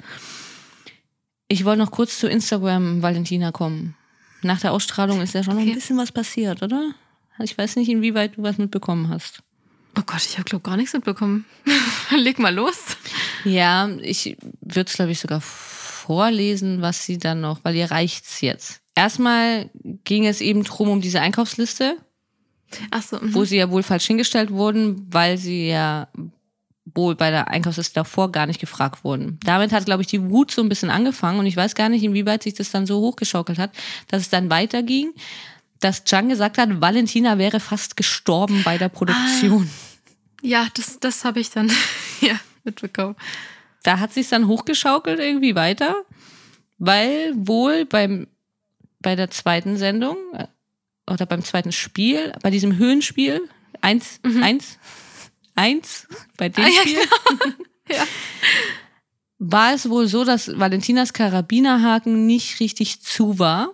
Ich 1.49 1.65
wollte 1.65 1.79
noch 1.83 1.91
kurz 1.91 2.17
zu 2.17 2.29
Instagram 2.29 3.01
Valentina 3.01 3.51
kommen. 3.51 3.97
Nach 4.41 4.61
der 4.61 4.71
Ausstrahlung 4.71 5.19
ist 5.19 5.33
ja 5.33 5.43
schon 5.43 5.55
noch 5.55 5.61
Okay. 5.61 5.71
ein 5.71 5.75
bisschen 5.75 5.97
was 5.97 6.13
passiert, 6.13 6.63
oder? 6.63 6.93
Ich 7.43 7.57
weiß 7.57 7.75
nicht, 7.75 7.89
inwieweit 7.89 8.37
du 8.37 8.43
was 8.43 8.57
mitbekommen 8.57 9.09
hast. 9.09 9.43
Oh 9.99 10.01
Gott, 10.05 10.25
ich 10.25 10.37
habe 10.37 10.45
glaube 10.45 10.63
gar 10.63 10.77
nichts 10.77 10.93
mitbekommen. 10.93 11.43
Leg 12.15 12.39
mal 12.39 12.55
los. 12.55 12.77
Ja, 13.43 13.89
ich 14.01 14.37
würde 14.61 14.89
es, 14.89 14.93
glaube 14.95 15.11
ich, 15.11 15.19
sogar 15.19 15.41
vorlesen, 15.41 16.81
was 16.81 17.03
sie 17.03 17.17
dann 17.17 17.41
noch, 17.41 17.65
weil 17.65 17.75
ihr 17.75 17.91
reicht's 17.91 18.39
jetzt. 18.39 18.79
Erstmal 18.95 19.69
ging 20.05 20.25
es 20.25 20.39
eben 20.39 20.63
drum 20.63 20.87
um 20.87 21.01
diese 21.01 21.19
Einkaufsliste, 21.19 21.97
Ach 22.91 23.01
so. 23.03 23.17
mhm. 23.19 23.33
wo 23.33 23.43
sie 23.43 23.57
ja 23.57 23.69
wohl 23.71 23.83
falsch 23.83 24.05
hingestellt 24.07 24.51
wurden, 24.51 25.05
weil 25.11 25.37
sie 25.37 25.67
ja 25.67 26.07
wohl 26.97 27.15
bei 27.15 27.31
der 27.31 27.47
Einkaufsliste 27.47 27.93
davor 27.93 28.31
gar 28.31 28.45
nicht 28.45 28.59
gefragt 28.59 29.03
wurden. 29.05 29.39
Damit 29.45 29.71
hat, 29.71 29.85
glaube 29.85 30.01
ich, 30.01 30.07
die 30.07 30.29
Wut 30.29 30.51
so 30.51 30.61
ein 30.61 30.67
bisschen 30.67 30.89
angefangen 30.89 31.39
und 31.39 31.45
ich 31.45 31.55
weiß 31.55 31.75
gar 31.75 31.87
nicht, 31.87 32.03
inwieweit 32.03 32.43
sich 32.43 32.55
das 32.55 32.71
dann 32.71 32.85
so 32.85 32.99
hochgeschaukelt 32.99 33.59
hat, 33.59 33.71
dass 34.09 34.23
es 34.23 34.29
dann 34.29 34.49
weiterging, 34.49 35.13
dass 35.79 36.03
Chan 36.03 36.27
gesagt 36.27 36.57
hat, 36.57 36.81
Valentina 36.81 37.37
wäre 37.37 37.59
fast 37.59 37.95
gestorben 37.95 38.63
bei 38.65 38.77
der 38.77 38.89
Produktion. 38.89 39.69
Ja, 40.41 40.67
das, 40.73 40.99
das 40.99 41.23
habe 41.23 41.39
ich 41.39 41.51
dann 41.51 41.71
ja, 42.21 42.39
mitbekommen. 42.63 43.15
da 43.83 43.99
hat 43.99 44.13
sich 44.13 44.27
dann 44.27 44.47
hochgeschaukelt 44.47 45.19
irgendwie 45.19 45.55
weiter, 45.55 45.95
weil 46.77 47.33
wohl 47.35 47.85
beim 47.85 48.27
bei 48.99 49.15
der 49.15 49.29
zweiten 49.29 49.77
Sendung 49.77 50.17
äh, 50.33 50.47
oder 51.09 51.25
beim 51.25 51.43
zweiten 51.43 51.71
Spiel, 51.71 52.33
bei 52.41 52.49
diesem 52.49 52.77
Höhenspiel, 52.77 53.41
eins, 53.81 54.19
eins, 54.41 54.77
eins, 55.57 56.07
bei 56.37 56.49
dem 56.49 56.63
Mhm. 56.63 56.69
Ah, 56.69 56.73
ja, 56.73 56.81
Spiel, 56.81 57.55
Ja. 57.97 58.03
war 59.39 59.73
es 59.73 59.89
wohl 59.89 60.07
so, 60.07 60.23
dass 60.25 60.57
Valentinas 60.59 61.13
Karabinerhaken 61.13 62.25
nicht 62.25 62.59
richtig 62.59 63.01
zu 63.01 63.39
war 63.39 63.69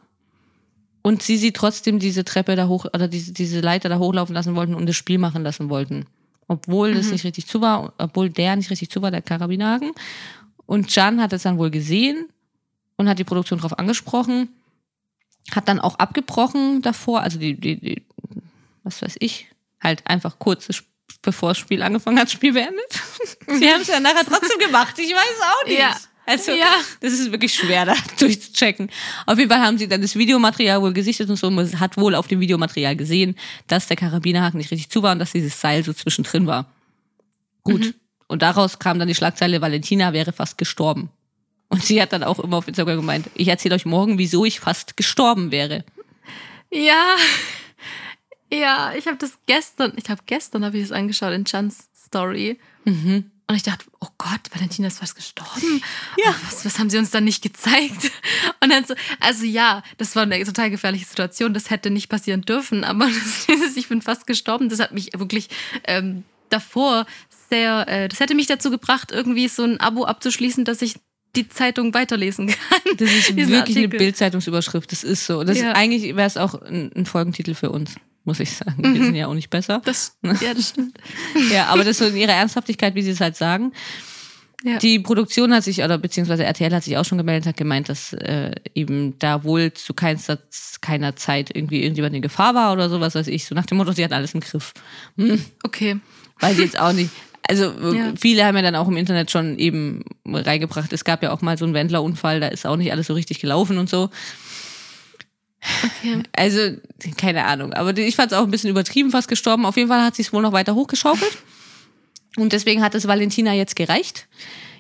und 1.01 1.22
sie 1.23 1.38
sie 1.38 1.51
trotzdem 1.51 1.99
diese 1.99 2.23
Treppe 2.23 2.55
da 2.55 2.68
hoch 2.68 2.85
oder 2.93 3.07
diese, 3.07 3.34
diese 3.34 3.60
Leiter 3.61 3.89
da 3.89 3.97
hochlaufen 3.99 4.34
lassen 4.35 4.55
wollten 4.55 4.76
und 4.76 4.85
das 4.88 4.95
Spiel 4.95 5.18
machen 5.18 5.43
lassen 5.43 5.69
wollten. 5.69 6.05
Obwohl 6.47 6.93
das 6.93 7.10
nicht 7.10 7.23
richtig 7.23 7.47
zu 7.47 7.61
war, 7.61 7.93
obwohl 7.97 8.30
der 8.30 8.55
nicht 8.55 8.69
richtig 8.69 8.89
zu 8.89 9.01
war, 9.01 9.11
der 9.11 9.22
Karabinerhaken. 9.22 9.91
Und 10.65 10.93
Jan 10.93 11.22
hat 11.22 11.34
es 11.34 11.43
dann 11.43 11.57
wohl 11.57 11.72
gesehen 11.72 12.27
und 12.97 13.07
hat 13.10 13.18
die 13.18 13.23
Produktion 13.23 13.60
darauf 13.60 13.80
angesprochen, 13.80 14.49
hat 15.51 15.68
dann 15.68 15.80
auch 15.80 15.95
abgebrochen 15.95 16.81
davor, 16.81 17.22
also 17.22 17.39
die, 17.39 17.60
die, 17.60 17.80
die 17.80 18.03
was 18.84 19.01
weiß 19.01 19.15
ich, 19.19 19.47
halt 19.81 20.05
einfach 20.05 20.38
kurz, 20.38 20.68
das 20.68 20.77
Sp- 20.84 20.91
bevor 21.23 21.49
das 21.49 21.57
Spiel 21.57 21.81
angefangen 21.81 22.17
hat, 22.19 22.25
das 22.27 22.33
Spiel 22.33 22.53
beendet. 22.53 22.91
Sie 23.47 23.67
haben 23.69 23.81
es 23.81 23.87
ja 23.87 23.99
nachher 23.99 24.23
trotzdem 24.25 24.59
gemacht, 24.59 24.93
ich 24.99 25.11
weiß 25.11 25.41
auch 25.41 25.67
nicht. 25.67 25.79
Ja. 25.79 25.97
Also, 26.25 26.53
Ja. 26.53 26.75
das 27.01 27.11
ist 27.13 27.31
wirklich 27.31 27.53
schwer, 27.53 27.85
da 27.85 27.95
durchzuchecken. 28.19 28.89
Auf 29.25 29.37
jeden 29.37 29.49
Fall 29.49 29.59
haben 29.59 29.77
sie 29.77 29.89
dann 29.89 30.01
das 30.01 30.15
Videomaterial 30.15 30.81
wohl 30.81 30.93
gesichtet 30.93 31.29
und 31.29 31.35
so. 31.35 31.49
Man 31.51 31.79
hat 31.81 31.97
wohl 31.97 32.15
auf 32.15 32.27
dem 32.27 32.39
Videomaterial 32.39 32.95
gesehen, 32.95 33.35
dass 33.67 33.87
der 33.87 33.97
Karabinerhaken 33.97 34.57
nicht 34.57 34.71
richtig 34.71 34.89
zu 34.89 35.03
war 35.03 35.11
und 35.11 35.19
dass 35.19 35.33
dieses 35.33 35.59
Seil 35.59 35.83
so 35.83 35.91
zwischendrin 35.91 36.47
war. 36.47 36.67
Gut. 37.63 37.93
Und 38.27 38.41
daraus 38.41 38.79
kam 38.79 38.99
dann 38.99 39.07
die 39.09 39.15
Schlagzeile, 39.15 39.59
Valentina 39.61 40.13
wäre 40.13 40.31
fast 40.31 40.57
gestorben. 40.57 41.09
Und 41.67 41.83
sie 41.83 42.01
hat 42.01 42.13
dann 42.13 42.23
auch 42.23 42.39
immer 42.39 42.57
auf 42.57 42.67
Instagram 42.69 42.97
gemeint, 42.97 43.29
ich 43.35 43.47
erzähle 43.49 43.75
euch 43.75 43.85
morgen, 43.85 44.17
wieso 44.17 44.45
ich 44.45 44.59
fast 44.61 44.95
gestorben 44.95 45.51
wäre. 45.51 45.83
Ja. 46.71 47.15
Ja, 48.52 48.94
ich 48.95 49.07
habe 49.07 49.18
das 49.18 49.34
gestern, 49.48 49.94
ich 49.95 50.10
habe 50.10 50.22
gestern 50.26 50.64
habe 50.65 50.78
ich 50.78 50.84
das 50.84 50.91
angeschaut 50.91 51.34
in 51.34 51.45
Chans 51.45 51.90
Story. 51.95 52.60
Mhm. 52.86 53.32
Und 53.48 53.56
ich 53.57 53.64
dachte, 53.64 53.86
oh 53.99 54.07
Gott, 54.18 54.40
Valentina 54.53 54.88
ist 54.88 54.99
fast 54.99 55.15
gestorben. 55.15 55.82
Ja. 56.18 56.34
Was, 56.45 56.64
was 56.65 56.80
haben 56.80 56.90
sie 56.90 56.98
uns 56.98 57.11
dann 57.11 57.26
nicht 57.26 57.44
gezeigt? 57.44 58.11
Und 58.64 58.72
dann 58.72 58.86
so, 58.86 58.94
also 59.20 59.44
ja, 59.45 59.84
das 59.98 60.15
war 60.15 60.24
eine 60.24 60.44
total 60.45 60.70
gefährliche 60.70 61.06
Situation. 61.06 61.53
Das 61.53 61.70
hätte 61.70 61.90
nicht 61.90 62.07
passieren 62.10 62.41
dürfen. 62.44 62.84
Aber 62.84 63.07
dieses, 63.48 63.76
ich 63.76 63.90
bin 63.90 64.02
fast 64.02 64.28
gestorben, 64.28 64.70
das 64.70 64.80
hat 64.80 64.94
mich 64.94 65.10
wirklich 65.14 65.49
ähm, 65.84 66.24
davor 66.49 67.06
sehr, 67.49 67.86
äh, 67.88 68.07
das 68.07 68.20
hätte 68.22 68.34
mich 68.34 68.48
dazu 68.48 68.72
gebracht, 68.72 69.11
irgendwie 69.11 69.48
so 69.49 69.64
ein 69.64 69.80
Abo 69.80 70.06
abzuschließen, 70.06 70.64
dass 70.64 70.82
ich 70.82 70.95
die 71.36 71.49
Zeitung 71.49 71.94
weiterlesen 71.94 72.48
kann. 72.48 72.80
Das 72.98 73.11
ist 73.11 73.30
wirklich 73.36 73.48
eine 73.48 73.60
Artikel. 73.60 73.88
Bildzeitumsüberschrift. 73.90 74.91
Das 74.91 75.03
ist 75.03 75.26
so. 75.26 75.44
Das 75.44 75.57
Ja. 75.60 75.72
ist, 75.72 75.76
eigentlich 75.78 76.15
wäre 76.15 76.28
es 76.28 76.38
auch 76.38 76.53
ein, 76.61 76.91
ein 76.95 77.06
Folgentitel 77.06 77.56
für 77.56 77.72
uns, 77.72 77.95
muss 78.25 78.39
ich 78.39 78.51
sagen. 78.55 78.81
Wir 78.83 79.03
sind 79.05 79.15
ja 79.15 79.27
auch 79.27 79.33
nicht 79.33 79.49
besser. 79.49 79.81
Das, 79.83 80.17
ja, 80.23 80.53
das 80.53 80.69
stimmt. 80.69 80.97
Ja, 81.51 81.67
aber 81.67 81.79
das 81.83 81.91
ist 81.91 81.97
so 81.99 82.05
in 82.05 82.15
ihrer 82.17 82.33
Ernsthaftigkeit, 82.33 82.95
wie 82.95 83.01
sie 83.01 83.11
es 83.11 83.19
halt 83.21 83.35
sagen. 83.35 83.73
Ja. 84.65 84.77
Die 84.77 84.97
Produktion 84.99 85.53
hat 85.53 85.63
sich, 85.65 85.83
oder 85.83 85.97
beziehungsweise 85.97 86.45
RTL 86.45 86.73
hat 86.73 86.83
sich 86.85 86.95
auch 86.97 87.03
schon 87.03 87.17
gemeldet, 87.17 87.47
hat 87.47 87.57
gemeint, 87.57 87.89
dass 87.89 88.13
äh, 88.13 88.51
eben 88.73 89.19
da 89.19 89.43
wohl 89.43 89.73
zu 89.73 89.93
keinster, 89.93 90.39
keiner 90.79 91.17
Zeit 91.17 91.53
irgendwie 91.53 91.81
irgendjemand 91.83 92.15
in 92.15 92.21
Gefahr 92.21 92.55
war 92.55 92.71
oder 92.71 92.89
sowas, 92.89 93.13
weiß 93.13 93.27
ich. 93.27 93.43
So 93.43 93.55
nach 93.55 93.65
dem 93.65 93.77
Motto, 93.77 93.91
sie 93.91 94.05
hat 94.05 94.13
alles 94.13 94.33
im 94.33 94.39
Griff. 94.39 94.73
Hm, 95.17 95.43
Okay. 95.65 95.97
weiß 96.39 96.57
ich 96.59 96.63
jetzt 96.65 96.79
auch 96.79 96.93
nicht. 96.93 97.09
Also 97.45 97.73
Ja. 97.93 98.13
viele 98.17 98.45
haben 98.45 98.55
ja 98.55 98.61
dann 98.61 98.77
auch 98.77 98.87
im 98.87 98.95
Internet 98.95 99.31
schon 99.31 99.59
eben 99.59 100.05
reingebracht. 100.25 100.93
Es 100.93 101.03
gab 101.03 101.21
ja 101.23 101.33
auch 101.33 101.41
mal 101.41 101.57
so 101.57 101.65
einen 101.65 101.73
Wendlerunfall, 101.73 102.39
da 102.39 102.47
ist 102.47 102.65
auch 102.65 102.77
nicht 102.77 102.93
alles 102.93 103.07
so 103.07 103.13
richtig 103.15 103.39
gelaufen 103.41 103.77
und 103.77 103.89
so. 103.89 104.11
Okay. 105.84 106.23
Also, 106.34 106.77
keine 107.18 107.45
Ahnung. 107.45 107.73
Aber 107.73 107.98
ich 107.98 108.15
fand 108.15 108.31
es 108.31 108.38
auch 108.38 108.44
ein 108.44 108.52
bisschen 108.52 108.69
übertrieben, 108.69 109.11
fast 109.11 109.27
gestorben. 109.27 109.65
Auf 109.65 109.77
jeden 109.77 109.90
Fall 109.90 110.03
hat 110.03 110.15
sie 110.15 110.22
es 110.22 110.34
wohl 110.34 110.41
noch 110.41 110.52
weiter 110.52 110.76
hochgeschaukelt. 110.76 111.38
Und 112.38 112.53
deswegen 112.53 112.81
hat 112.81 112.95
es 112.95 113.07
Valentina 113.07 113.53
jetzt 113.53 113.76
gereicht. 113.76 114.27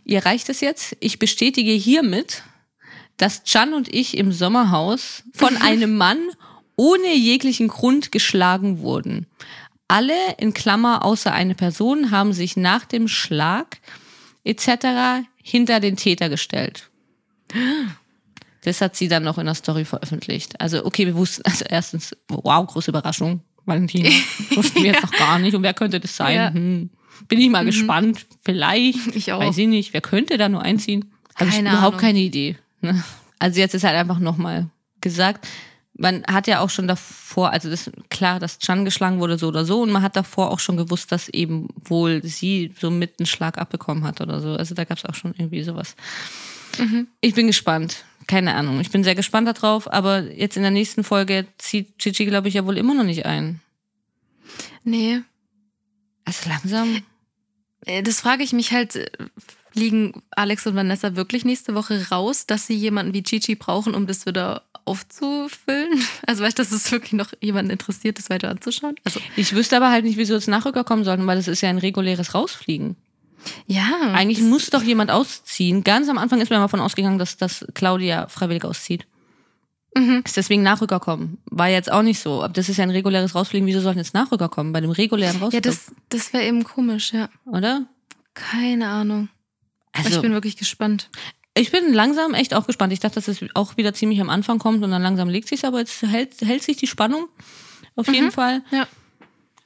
Ihr 0.03 0.25
reicht 0.25 0.49
es 0.49 0.61
jetzt. 0.61 0.97
Ich 0.99 1.19
bestätige 1.19 1.71
hiermit, 1.71 2.43
dass 3.17 3.43
Can 3.43 3.73
und 3.73 3.93
ich 3.93 4.17
im 4.17 4.31
Sommerhaus 4.31 5.23
von 5.33 5.55
einem 5.61 5.95
Mann 5.97 6.19
ohne 6.75 7.13
jeglichen 7.13 7.67
Grund 7.67 8.11
geschlagen 8.11 8.79
wurden. 8.79 9.27
Alle, 9.87 10.15
in 10.39 10.53
Klammer 10.53 11.05
außer 11.05 11.31
eine 11.31 11.55
Person, 11.55 12.09
haben 12.11 12.33
sich 12.33 12.57
nach 12.57 12.85
dem 12.85 13.07
Schlag 13.07 13.77
etc. 14.43 15.27
hinter 15.41 15.79
den 15.79 15.97
Täter 15.97 16.29
gestellt. 16.29 16.89
Das 18.63 18.81
hat 18.81 18.95
sie 18.95 19.07
dann 19.07 19.23
noch 19.23 19.37
in 19.37 19.45
der 19.45 19.55
Story 19.55 19.85
veröffentlicht. 19.85 20.59
Also, 20.59 20.85
okay, 20.85 21.05
wir 21.05 21.15
wussten, 21.15 21.43
also 21.45 21.65
erstens, 21.67 22.15
wow, 22.29 22.65
große 22.65 22.91
Überraschung, 22.91 23.41
Valentina. 23.65 24.09
Wussten 24.51 24.83
wir 24.83 24.91
jetzt 24.93 25.03
noch 25.03 25.11
gar 25.11 25.39
nicht. 25.39 25.53
Und 25.53 25.63
wer 25.63 25.73
könnte 25.73 25.99
das 25.99 26.15
sein? 26.15 26.35
Ja. 26.35 26.53
Hm. 26.53 26.89
Bin 27.27 27.39
ich 27.39 27.49
mal 27.49 27.65
gespannt. 27.65 28.25
Vielleicht. 28.43 29.15
Ich 29.15 29.31
auch. 29.31 29.39
Weiß 29.39 29.57
ich 29.57 29.67
nicht. 29.67 29.93
Wer 29.93 30.01
könnte 30.01 30.37
da 30.37 30.49
nur 30.49 30.61
einziehen? 30.61 31.13
Habe 31.35 31.49
ich 31.49 31.59
überhaupt 31.59 31.83
Ahnung. 31.83 31.99
keine 31.99 32.19
Idee. 32.19 32.57
Ne? 32.81 33.03
Also 33.39 33.59
jetzt 33.59 33.75
ist 33.75 33.83
halt 33.83 33.95
einfach 33.95 34.19
nochmal 34.19 34.69
gesagt, 35.01 35.47
man 35.95 36.23
hat 36.25 36.47
ja 36.47 36.59
auch 36.59 36.69
schon 36.69 36.87
davor, 36.87 37.51
also 37.51 37.69
das 37.69 37.91
klar, 38.09 38.39
dass 38.39 38.57
Chan 38.59 38.85
geschlagen 38.85 39.19
wurde 39.19 39.37
so 39.37 39.47
oder 39.47 39.63
so 39.63 39.81
und 39.81 39.91
man 39.91 40.01
hat 40.01 40.15
davor 40.15 40.51
auch 40.51 40.59
schon 40.59 40.77
gewusst, 40.77 41.11
dass 41.11 41.29
eben 41.29 41.67
wohl 41.85 42.23
sie 42.23 42.73
so 42.79 42.89
mit 42.89 43.19
einen 43.19 43.27
Schlag 43.27 43.57
abbekommen 43.57 44.03
hat 44.03 44.19
oder 44.21 44.39
so. 44.39 44.53
Also 44.53 44.75
da 44.75 44.85
gab 44.85 44.97
es 44.97 45.05
auch 45.05 45.13
schon 45.13 45.33
irgendwie 45.37 45.63
sowas. 45.63 45.95
Mhm. 46.79 47.07
Ich 47.21 47.35
bin 47.35 47.47
gespannt. 47.47 48.05
Keine 48.27 48.55
Ahnung. 48.55 48.79
Ich 48.79 48.91
bin 48.91 49.03
sehr 49.03 49.15
gespannt 49.15 49.47
darauf, 49.47 49.91
aber 49.91 50.21
jetzt 50.31 50.55
in 50.57 50.63
der 50.63 50.71
nächsten 50.71 51.03
Folge 51.03 51.45
zieht 51.57 51.97
Gigi, 51.97 52.25
glaube 52.25 52.47
ich, 52.47 52.53
ja 52.53 52.65
wohl 52.65 52.77
immer 52.77 52.93
noch 52.93 53.03
nicht 53.03 53.25
ein. 53.25 53.59
Nee. 54.83 55.21
Also 56.25 56.49
langsam. 56.49 57.01
Äh, 57.85 58.03
Das 58.03 58.21
frage 58.21 58.43
ich 58.43 58.53
mich 58.53 58.71
halt, 58.71 58.95
äh, 58.95 59.09
liegen 59.73 60.21
Alex 60.31 60.67
und 60.67 60.75
Vanessa 60.75 61.15
wirklich 61.15 61.45
nächste 61.45 61.75
Woche 61.75 62.09
raus, 62.11 62.45
dass 62.45 62.67
sie 62.67 62.75
jemanden 62.75 63.13
wie 63.13 63.23
Gigi 63.23 63.55
brauchen, 63.55 63.95
um 63.95 64.07
das 64.07 64.25
wieder 64.25 64.63
aufzufüllen? 64.85 66.01
Also 66.27 66.43
weißt 66.43 66.57
du, 66.57 66.63
dass 66.63 66.71
es 66.71 66.91
wirklich 66.91 67.13
noch 67.13 67.33
jemanden 67.41 67.71
interessiert, 67.71 68.17
das 68.17 68.29
weiter 68.29 68.49
anzuschauen? 68.49 68.95
Also 69.03 69.19
Ich 69.35 69.53
wüsste 69.53 69.77
aber 69.77 69.91
halt 69.91 70.05
nicht, 70.05 70.17
wieso 70.17 70.33
jetzt 70.33 70.47
Nachrücker 70.47 70.83
kommen 70.83 71.03
sollten, 71.03 71.27
weil 71.27 71.37
das 71.37 71.47
ist 71.47 71.61
ja 71.61 71.69
ein 71.69 71.77
reguläres 71.77 72.33
Rausfliegen. 72.33 72.95
Ja. 73.67 74.11
Eigentlich 74.13 74.41
muss 74.41 74.69
doch 74.69 74.83
jemand 74.83 75.11
ausziehen. 75.11 75.83
Ganz 75.83 76.09
am 76.09 76.17
Anfang 76.17 76.41
ist 76.41 76.49
mir 76.49 76.57
mal 76.57 76.63
davon 76.63 76.79
ausgegangen, 76.79 77.19
dass, 77.19 77.37
dass 77.37 77.65
Claudia 77.73 78.27
freiwillig 78.27 78.65
auszieht. 78.65 79.05
Mhm. 79.95 80.23
Ist 80.25 80.37
deswegen 80.37 80.63
Nachrücker 80.63 80.99
kommen. 80.99 81.37
War 81.45 81.67
jetzt 81.67 81.91
auch 81.91 82.01
nicht 82.01 82.19
so. 82.19 82.43
Aber 82.43 82.53
das 82.53 82.69
ist 82.69 82.77
ja 82.77 82.83
ein 82.83 82.89
reguläres 82.89 83.35
Rausfliegen. 83.35 83.67
Wieso 83.67 83.81
sollten 83.81 83.99
jetzt 83.99 84.13
Nachrücker 84.13 84.49
kommen? 84.49 84.73
Bei 84.73 84.77
einem 84.77 84.91
regulären 84.91 85.37
Ja, 85.37 85.43
Rausflug, 85.43 85.63
das, 85.63 85.91
das 86.09 86.33
wäre 86.33 86.45
eben 86.45 86.63
komisch, 86.63 87.13
ja. 87.13 87.29
oder? 87.45 87.85
Keine 88.33 88.87
Ahnung. 88.87 89.29
Also, 89.91 90.09
ich 90.09 90.21
bin 90.21 90.33
wirklich 90.33 90.57
gespannt. 90.57 91.09
Ich 91.55 91.71
bin 91.71 91.93
langsam 91.93 92.33
echt 92.33 92.55
auch 92.55 92.65
gespannt. 92.65 92.93
Ich 92.93 92.99
dachte, 92.99 93.15
dass 93.15 93.27
es 93.27 93.39
auch 93.53 93.77
wieder 93.77 93.93
ziemlich 93.93 94.19
am 94.21 94.29
Anfang 94.29 94.57
kommt 94.57 94.83
und 94.83 94.89
dann 94.89 95.03
langsam 95.03 95.29
legt 95.29 95.47
sich's, 95.47 95.63
aber 95.63 95.79
jetzt 95.79 96.01
hält, 96.01 96.41
hält 96.41 96.63
sich 96.63 96.77
die 96.77 96.87
Spannung. 96.87 97.27
Auf 97.95 98.07
jeden 98.07 98.31
Fall. 98.31 98.63
Ja. 98.71 98.87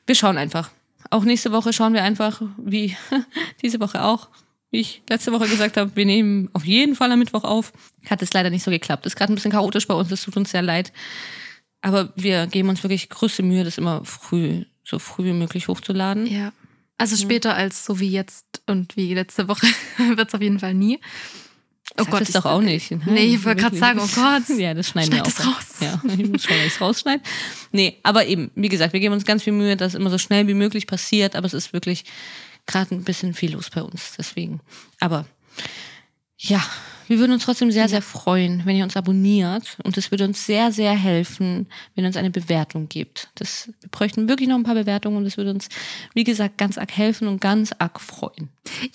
Wir 0.05 0.15
schauen 0.15 0.37
einfach. 0.37 0.69
Auch 1.09 1.23
nächste 1.23 1.51
Woche 1.51 1.73
schauen 1.73 1.93
wir 1.93 2.03
einfach, 2.03 2.41
wie 2.57 2.95
diese 3.61 3.79
Woche 3.79 4.03
auch, 4.03 4.29
wie 4.71 4.79
ich 4.81 5.01
letzte 5.09 5.31
Woche 5.31 5.47
gesagt 5.47 5.77
habe, 5.77 5.95
wir 5.95 6.05
nehmen 6.05 6.49
auf 6.53 6.65
jeden 6.65 6.95
Fall 6.95 7.11
am 7.11 7.19
Mittwoch 7.19 7.43
auf. 7.43 7.71
Hat 8.09 8.21
es 8.21 8.33
leider 8.33 8.49
nicht 8.49 8.63
so 8.63 8.71
geklappt. 8.71 9.05
Ist 9.05 9.15
gerade 9.15 9.31
ein 9.31 9.35
bisschen 9.35 9.51
chaotisch 9.51 9.87
bei 9.87 9.93
uns, 9.93 10.11
es 10.11 10.23
tut 10.23 10.37
uns 10.37 10.51
sehr 10.51 10.61
leid. 10.61 10.91
Aber 11.81 12.11
wir 12.15 12.47
geben 12.47 12.69
uns 12.69 12.83
wirklich 12.83 13.09
größte 13.09 13.43
Mühe, 13.43 13.63
das 13.63 13.77
immer 13.77 14.03
früh, 14.03 14.65
so 14.83 14.99
früh 14.99 15.25
wie 15.25 15.33
möglich 15.33 15.67
hochzuladen. 15.67 16.25
Ja. 16.25 16.51
Also 16.97 17.15
später 17.15 17.55
als 17.55 17.85
so 17.85 17.99
wie 17.99 18.09
jetzt 18.09 18.63
und 18.65 18.97
wie 18.97 19.13
letzte 19.13 19.47
Woche 19.47 19.67
wird 20.15 20.27
es 20.27 20.33
auf 20.33 20.41
jeden 20.41 20.59
Fall 20.59 20.73
nie. 20.73 20.99
Oh 21.99 22.03
Sag 22.03 22.19
das 22.19 22.29
ich- 22.29 22.35
doch 22.35 22.45
auch 22.45 22.61
nicht. 22.61 22.91
ne? 22.91 23.01
Nee, 23.07 23.25
ich 23.35 23.43
wollte 23.43 23.61
gerade 23.61 23.75
sagen, 23.77 23.99
oh 23.99 24.07
Gott. 24.13 24.43
Ja, 24.59 24.73
das 24.73 24.89
schneiden 24.89 25.11
Schneid 25.13 25.25
wir 25.25 25.31
das 25.33 25.41
auch. 25.41 25.47
raus. 25.47 25.65
Ja, 25.81 26.01
ich 26.17 26.29
muss 26.29 26.43
schauen, 26.43 26.57
dass 26.57 26.67
ich 26.67 26.73
es 26.73 26.81
rausschneide. 26.81 27.23
Nee, 27.71 27.97
aber 28.03 28.25
eben, 28.27 28.51
wie 28.55 28.69
gesagt, 28.69 28.93
wir 28.93 28.99
geben 28.99 29.13
uns 29.13 29.25
ganz 29.25 29.43
viel 29.43 29.53
Mühe, 29.53 29.75
dass 29.75 29.93
es 29.93 29.99
immer 29.99 30.09
so 30.11 30.17
schnell 30.17 30.47
wie 30.47 30.53
möglich 30.53 30.85
passiert, 30.87 31.35
aber 31.35 31.47
es 31.47 31.53
ist 31.53 31.73
wirklich 31.73 32.05
gerade 32.67 32.93
ein 32.93 33.03
bisschen 33.03 33.33
viel 33.33 33.53
los 33.53 33.69
bei 33.69 33.81
uns. 33.81 34.13
Deswegen. 34.17 34.59
Aber 34.99 35.25
ja, 36.37 36.63
wir 37.07 37.19
würden 37.19 37.31
uns 37.31 37.45
trotzdem 37.45 37.71
sehr, 37.71 37.87
sehr 37.87 38.01
freuen, 38.01 38.63
wenn 38.65 38.75
ihr 38.75 38.83
uns 38.83 38.97
abonniert. 38.97 39.77
Und 39.83 39.97
es 39.97 40.11
würde 40.11 40.25
uns 40.25 40.45
sehr, 40.45 40.71
sehr 40.73 40.91
helfen, 40.91 41.67
wenn 41.95 42.03
ihr 42.03 42.07
uns 42.09 42.17
eine 42.17 42.29
Bewertung 42.31 42.89
gebt. 42.89 43.29
Das, 43.35 43.69
wir 43.79 43.89
bräuchten 43.89 44.27
wirklich 44.27 44.49
noch 44.49 44.57
ein 44.57 44.63
paar 44.63 44.75
Bewertungen 44.75 45.15
und 45.17 45.25
es 45.25 45.37
würde 45.37 45.51
uns, 45.51 45.69
wie 46.13 46.25
gesagt, 46.25 46.57
ganz 46.57 46.77
arg 46.77 46.91
helfen 46.91 47.27
und 47.29 47.39
ganz 47.39 47.71
arg 47.79 48.01
freuen. 48.01 48.49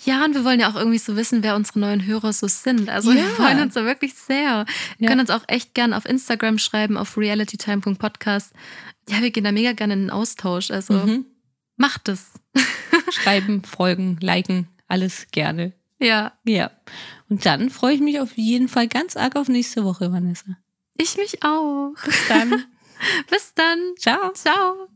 Ja, 0.05 0.23
und 0.25 0.35
wir 0.35 0.45
wollen 0.45 0.59
ja 0.59 0.69
auch 0.69 0.75
irgendwie 0.75 0.99
so 0.99 1.15
wissen, 1.15 1.41
wer 1.41 1.55
unsere 1.55 1.79
neuen 1.79 2.05
Hörer 2.05 2.33
so 2.33 2.47
sind. 2.47 2.87
Also 2.87 3.11
Ja. 3.11 3.17
wir 3.17 3.29
freuen 3.29 3.59
uns 3.61 3.73
da 3.73 3.83
wirklich 3.83 4.13
sehr. 4.13 4.65
Wir 4.99 5.05
Ja. 5.05 5.07
können 5.09 5.21
uns 5.21 5.31
auch 5.31 5.43
echt 5.47 5.73
gern 5.73 5.93
auf 5.93 6.05
Instagram 6.05 6.59
schreiben, 6.59 6.97
auf 6.97 7.17
realitytime.podcast. 7.17 8.53
Ja, 9.09 9.21
wir 9.21 9.31
gehen 9.31 9.43
da 9.43 9.51
mega 9.51 9.73
gerne 9.73 9.93
in 9.93 10.01
den 10.01 10.09
Austausch. 10.11 10.69
Also 10.71 10.93
Mhm. 10.93 11.25
macht 11.77 12.07
es. 12.09 12.27
Schreiben, 13.11 13.63
folgen, 13.63 14.17
liken, 14.21 14.67
alles 14.87 15.25
gerne. 15.31 15.73
Ja, 16.03 16.33
Ja. 16.45 16.71
Und 17.29 17.45
dann 17.45 17.69
freue 17.69 17.95
ich 17.95 18.01
mich 18.01 18.19
auf 18.19 18.37
jeden 18.37 18.67
Fall 18.67 18.87
ganz 18.87 19.17
arg 19.17 19.35
auf 19.35 19.47
nächste 19.47 19.83
Woche, 19.83 20.11
Vanessa. 20.11 20.57
ich 20.95 21.17
mich 21.17 21.43
auch. 21.43 21.93
Bis 22.05 22.27
dann. 22.27 22.65
Bis 23.29 23.53
dann. 23.55 23.79
Ciao. 23.97 24.31
Ciao. 24.33 24.92